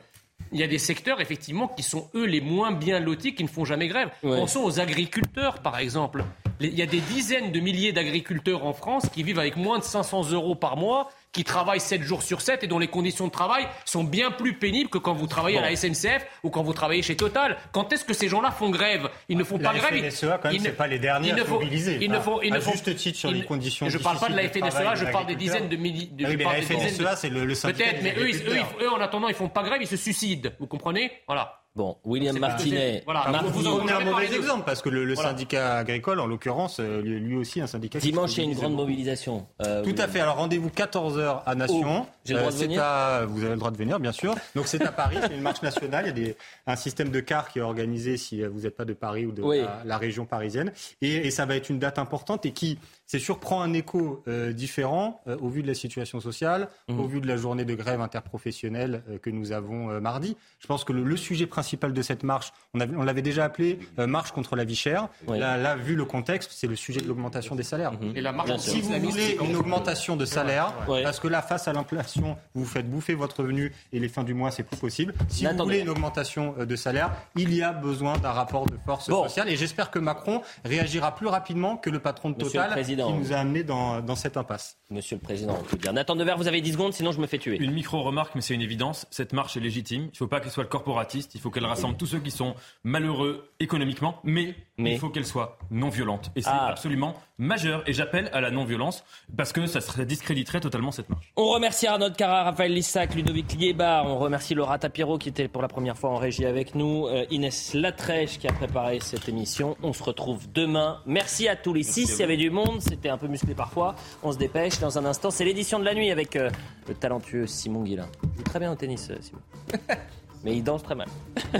il 0.52 0.60
y 0.60 0.64
a 0.64 0.68
des 0.68 0.80
secteurs, 0.80 1.22
effectivement, 1.22 1.68
qui 1.68 1.84
sont, 1.84 2.10
eux, 2.16 2.26
les 2.26 2.42
moins 2.42 2.72
bien 2.72 3.00
lotis, 3.00 3.36
qui 3.36 3.44
ne 3.44 3.50
font 3.50 3.66
jamais 3.66 3.88
grève. 3.88 4.10
Pensons 4.22 4.64
aux 4.64 4.80
agriculteurs, 4.80 5.60
par 5.60 5.78
exemple. 5.78 6.24
Il 6.60 6.78
y 6.78 6.82
a 6.82 6.86
des 6.86 7.00
dizaines 7.00 7.52
de 7.52 7.60
milliers 7.60 7.94
d'agriculteurs 7.94 8.66
en 8.66 8.74
France 8.74 9.08
qui 9.14 9.24
vivent 9.24 9.40
avec 9.40 9.56
moins 9.56 9.80
de 9.80 9.84
500 9.84 10.32
euros 10.32 10.56
par 10.56 10.76
mois 10.76 11.10
qui 11.32 11.44
travaillent 11.44 11.80
7 11.80 12.02
jours 12.02 12.24
sur 12.24 12.42
7 12.42 12.64
et 12.64 12.68
dont 12.68 12.80
les 12.80 12.88
conditions 12.88 13.28
de 13.28 13.32
travail 13.32 13.68
sont 13.86 14.04
bien 14.04 14.32
plus 14.32 14.54
pénibles 14.54 14.90
que 14.90 14.98
quand 14.98 15.14
vous 15.14 15.28
travaillez 15.28 15.60
à 15.60 15.62
la 15.62 15.76
SNCF 15.76 16.26
ou 16.44 16.50
quand 16.50 16.64
vous 16.64 16.74
travaillez 16.74 17.02
chez 17.02 17.16
Total. 17.16 17.58
Quand 17.72 17.94
est-ce 17.94 18.04
que 18.04 18.14
ces 18.14 18.28
gens-là 18.28 18.52
font 18.52 18.70
grève? 18.70 19.10
Ils 19.28 19.38
ne 19.38 19.44
font 19.44 19.60
pas 19.60 19.74
grève. 19.74 20.02
La 20.02 20.10
FNSEA, 20.10 20.40
quand 20.42 20.52
même, 20.52 20.60
c'est 20.60 20.72
pas 20.72 20.88
les 20.88 21.00
derniers 21.00 21.32
à 21.32 21.44
mobiliser. 21.44 22.00
Ils 22.02 22.12
ne 22.12 22.20
font, 22.20 22.42
ils 22.42 22.54
à 22.54 22.62
font, 22.62 22.72
juste 22.72 22.96
titre 22.96 23.18
sur 23.18 23.32
les 23.32 23.44
conditions 23.44 23.90
Je 23.90 23.98
ne 23.98 24.04
parle 24.04 24.20
pas 24.20 24.30
de 24.30 24.36
la 24.36 24.50
FNSEA, 24.50 24.96
je 24.96 25.06
parle 25.06 25.28
des 25.28 25.36
dizaines 25.36 25.70
de 25.70 25.76
milliers. 25.76 26.10
Oui, 26.20 26.36
mais 26.38 26.44
la 26.44 26.62
FNSEA, 26.62 27.16
c'est 27.16 27.30
le, 27.30 27.54
syndicat 27.54 27.84
Peut-être, 27.84 28.04
mais 28.04 28.16
eux, 28.18 28.30
eux, 28.30 28.84
eux, 28.84 28.92
en 28.92 29.00
attendant, 29.00 29.28
ils 29.28 29.36
font 29.36 29.50
pas 29.50 29.64
grève, 29.64 29.82
ils 29.82 29.88
se 29.88 29.98
suicident. 29.98 30.50
Vous 30.60 30.68
comprenez? 30.68 31.12
Voilà. 31.28 31.59
Bon, 31.76 31.98
William 32.04 32.38
Martinet. 32.38 33.04
Voilà, 33.06 33.42
vous, 33.44 33.50
vous 33.62 33.68
en 33.68 33.78
donnez 33.78 33.92
un 33.92 34.00
mauvais 34.04 34.26
exemple 34.34 34.64
parce 34.66 34.82
que 34.82 34.90
le, 34.90 35.06
le 35.06 35.16
syndicat 35.16 35.76
agricole, 35.78 36.20
en 36.20 36.26
l'occurrence, 36.26 36.80
euh, 36.80 37.02
lui, 37.02 37.20
lui, 37.20 37.36
aussi 37.38 37.62
un 37.62 37.68
syndicat. 37.68 38.00
Dimanche, 38.00 38.36
il 38.36 38.44
y 38.44 38.48
a 38.48 38.50
une 38.52 38.56
grande 38.58 38.74
mobilisation. 38.74 39.48
Euh, 39.62 39.84
Tout 39.84 39.96
à 39.98 40.08
fait. 40.08 40.20
Alors 40.20 40.38
rendez-vous 40.38 40.70
14h 40.70 41.44
à 41.46 41.56
Nation. 41.56 42.06
Oh, 42.06 42.10
j'ai 42.26 42.34
le 42.34 42.40
droit 42.40 42.52
de 42.52 42.58
Euh, 42.58 42.60
venir 42.60 42.84
à, 42.84 43.26
vous 43.26 43.42
avez 43.44 43.54
le 43.54 43.60
droit 43.60 43.72
de 43.72 43.78
venir, 43.78 44.00
bien 44.00 44.12
sûr. 44.12 44.36
Donc 44.56 44.68
c'est 44.68 44.82
à 44.84 44.92
Paris, 44.92 45.18
c'est 45.22 45.34
une 45.36 45.42
marche 45.42 45.62
nationale. 45.62 46.06
Il 46.06 46.08
y 46.08 46.10
a 46.10 46.14
des, 46.30 46.38
un 46.68 46.76
système 46.76 47.10
de 47.12 47.20
cars 47.20 47.50
qui 47.50 47.60
est 47.60 47.62
organisé 47.62 48.18
si 48.18 48.42
vous 48.44 48.62
n'êtes 48.62 48.76
pas 48.76 48.86
de 48.86 48.94
Paris 48.94 49.26
ou 49.28 49.32
de 49.32 49.42
Oui. 49.42 49.60
la, 49.60 49.82
la 49.86 49.98
région 49.98 50.26
parisienne. 50.26 50.74
Et, 51.02 51.28
et 51.28 51.32
ça 51.32 51.46
va 51.46 51.56
être 51.56 51.70
une 51.70 51.80
date 51.80 52.00
importante 52.00 52.46
et 52.46 52.52
qui, 52.52 52.80
c'est 53.12 53.18
sûr, 53.18 53.40
prend 53.40 53.64
un 53.64 53.74
écho 53.74 54.22
euh, 54.28 54.54
différent 54.54 55.20
euh, 55.28 55.36
au 55.42 55.50
vu 55.50 55.64
de 55.64 55.68
la 55.68 55.74
situation 55.74 56.20
sociale, 56.20 56.70
Mhm. 56.90 57.00
au 57.00 57.08
vu 57.08 57.22
de 57.22 57.28
la 57.28 57.38
journée 57.38 57.66
de 57.66 57.74
grève 57.74 58.02
interprofessionnelle 58.02 59.02
euh, 59.10 59.18
que 59.18 59.32
nous 59.32 59.52
avons 59.52 59.90
euh, 59.90 60.00
mardi. 60.00 60.38
Je 60.60 60.68
pense 60.68 60.84
que 60.84 60.94
le, 60.94 61.04
le 61.04 61.18
sujet 61.18 61.48
principal 61.48 61.92
de 61.92 62.02
cette 62.04 62.22
marche, 62.22 62.54
on, 62.76 62.80
avait- 62.80 62.96
on 62.96 63.02
l'avait 63.02 63.24
déjà 63.24 63.46
appelé 63.46 63.80
euh, 63.98 64.06
marche 64.06 64.32
contre 64.32 64.56
la 64.56 64.64
vie 64.64 64.76
chère. 64.76 65.08
Oui. 65.28 65.40
Là, 65.40 65.58
là, 65.58 65.76
vu 65.76 65.96
le 65.96 66.06
contexte, 66.06 66.52
c'est 66.54 66.68
le 66.68 66.76
sujet 66.76 67.02
de 67.02 67.08
l'augmentation 67.08 67.56
des 67.56 67.64
salaires. 67.64 67.94
Et 68.16 68.22
la 68.22 68.32
marche 68.32 68.50
sûr. 68.58 68.74
Si 68.74 68.82
vous 68.82 69.10
voulez 69.10 69.38
une 69.44 69.56
augmentation 69.56 70.16
de 70.16 70.26
salaire, 70.26 70.72
Ouais. 70.88 71.02
parce 71.02 71.20
que 71.20 71.28
là, 71.28 71.42
face 71.42 71.68
à 71.68 71.74
l'inflation, 71.74 72.38
vous 72.54 72.62
vous 72.64 72.70
faites 72.70 72.88
bouffer 72.90 73.16
votre 73.16 73.40
revenu 73.42 73.74
et 73.92 74.00
les 74.00 74.08
fins 74.10 74.24
du 74.24 74.36
mois, 74.36 74.52
c'est 74.52 74.62
plus 74.64 74.78
possible. 74.78 75.16
Si 75.30 75.46
vous 75.46 75.50
Attendez. 75.50 75.64
voulez 75.64 75.80
une 75.80 75.90
augmentation 75.90 76.54
euh, 76.60 76.66
de 76.68 76.76
salaire, 76.76 77.12
il 77.36 77.52
y 77.56 77.64
a 77.64 77.72
besoin 77.74 78.20
d'un 78.20 78.32
rapport 78.32 78.68
de 78.68 78.78
force 78.86 79.10
Bon. 79.10 79.24
sociale. 79.24 79.50
Et 79.50 79.56
j'espère 79.56 79.90
que 79.90 79.98
Macron 79.98 80.44
réagira 80.64 81.16
plus 81.16 81.28
rapidement 81.28 81.76
que 81.78 81.90
le 81.90 81.98
patron 82.00 82.30
de 82.30 82.36
Monsieur 82.44 82.60
le 82.60 82.66
Total 82.66 82.80
Président. 83.04 83.22
qui 83.22 83.28
nous 83.28 83.34
a 83.34 83.38
amenés 83.38 83.64
dans, 83.64 84.02
dans 84.02 84.16
cette 84.16 84.38
impasse. 84.38 84.78
Monsieur 84.90 85.16
le 85.16 85.22
Président, 85.22 85.58
on 85.60 85.64
peut 85.64 85.78
dire. 85.78 85.94
Nathan 85.94 86.16
Devers, 86.16 86.38
vous 86.38 86.48
avez 86.48 86.62
10 86.62 86.74
secondes, 86.74 86.94
sinon 86.94 87.12
je 87.12 87.20
me 87.20 87.28
fais 87.28 87.38
tuer. 87.38 87.58
Une 87.58 87.72
micro-remarque, 87.72 88.36
mais 88.36 88.42
c'est 88.42 88.54
une 88.54 88.62
évidence. 88.62 89.06
Cette 89.12 89.34
marche 89.34 89.58
est 89.58 89.60
légitime. 89.60 90.04
Il 90.04 90.12
ne 90.12 90.18
faut 90.18 90.28
pas 90.28 90.40
qu'elle 90.40 90.52
soit 90.52 90.64
le 90.64 90.70
corporatiste. 90.70 91.36
Il 91.36 91.42
faut 91.42 91.50
qu'elle 91.50 91.66
rassemble 91.66 91.98
tous 91.98 92.08
ceux 92.08 92.20
qui 92.20 92.32
sont 92.32 92.56
malheureux 92.84 93.50
économiquement. 93.60 94.20
Mais, 94.24 94.56
Mais- 94.80 94.94
il 94.94 95.00
faut 95.00 95.10
qu'elle 95.10 95.26
soit 95.26 95.58
non 95.72 95.90
violente. 95.90 96.32
Et 96.36 96.42
c'est 96.42 96.50
Ah. 96.52 96.68
absolument 96.70 97.16
majeur. 97.38 97.84
Et 97.88 97.94
j'appelle 97.94 98.30
à 98.34 98.42
la 98.42 98.50
non-violence 98.52 99.04
parce 99.38 99.54
que 99.54 99.66
ça 99.68 99.80
discréditerait 100.06 100.60
totalement 100.60 100.92
cette 100.92 101.10
marche. 101.10 101.32
On 101.36 101.50
remercie 101.50 101.88
Arnaud 101.88 102.12
Cara, 102.12 102.44
Raphaël 102.44 102.74
Lissac, 102.74 103.14
Ludovic 103.16 103.54
Liébar. 103.54 104.06
On 104.08 104.18
remercie 104.18 104.56
Laura 104.56 104.78
Tapiro 104.80 105.18
qui 105.18 105.30
était 105.30 105.48
pour 105.48 105.62
la 105.62 105.68
première 105.68 105.98
fois 105.98 106.10
en 106.12 106.16
régie 106.18 106.46
avec 106.46 106.76
nous. 106.76 107.08
euh, 107.08 107.26
Inès 107.30 107.74
Latrèche 107.74 108.40
qui 108.40 108.48
a 108.48 108.54
préparé 108.54 109.00
cette 109.00 109.28
émission. 109.30 109.78
On 109.84 109.94
se 109.94 110.04
retrouve 110.04 110.52
demain. 110.52 111.02
Merci 111.06 111.48
à 111.48 111.56
tous 111.56 111.74
les 111.74 111.84
six. 111.84 112.12
Il 112.16 112.20
y 112.20 112.24
avait 112.24 112.38
du 112.38 112.50
monde. 112.50 112.82
C'était 112.82 113.10
un 113.10 113.18
peu 113.18 113.28
musclé 113.28 113.54
parfois. 113.56 113.96
On 114.24 114.32
se 114.32 114.38
dépêche. 114.38 114.80
Dans 114.80 114.98
un 114.98 115.06
instant, 115.06 115.30
c'est 115.32 115.46
l'édition 115.46 115.80
de 115.80 115.86
la 115.86 115.94
nuit 115.94 116.12
avec 116.12 116.36
euh, 116.36 116.50
le 116.88 116.94
talentueux 116.94 117.48
Simon 117.48 117.84
Guillain. 117.84 118.08
Il 118.24 118.38
joue 118.38 118.44
très 118.44 118.60
bien 118.60 118.72
au 118.72 118.76
tennis, 118.76 119.10
euh, 119.12 119.16
Simon. 119.22 119.42
Mais 120.44 120.56
il 120.56 120.64
danse 120.64 120.84
très 120.84 120.96
mal. 120.96 121.08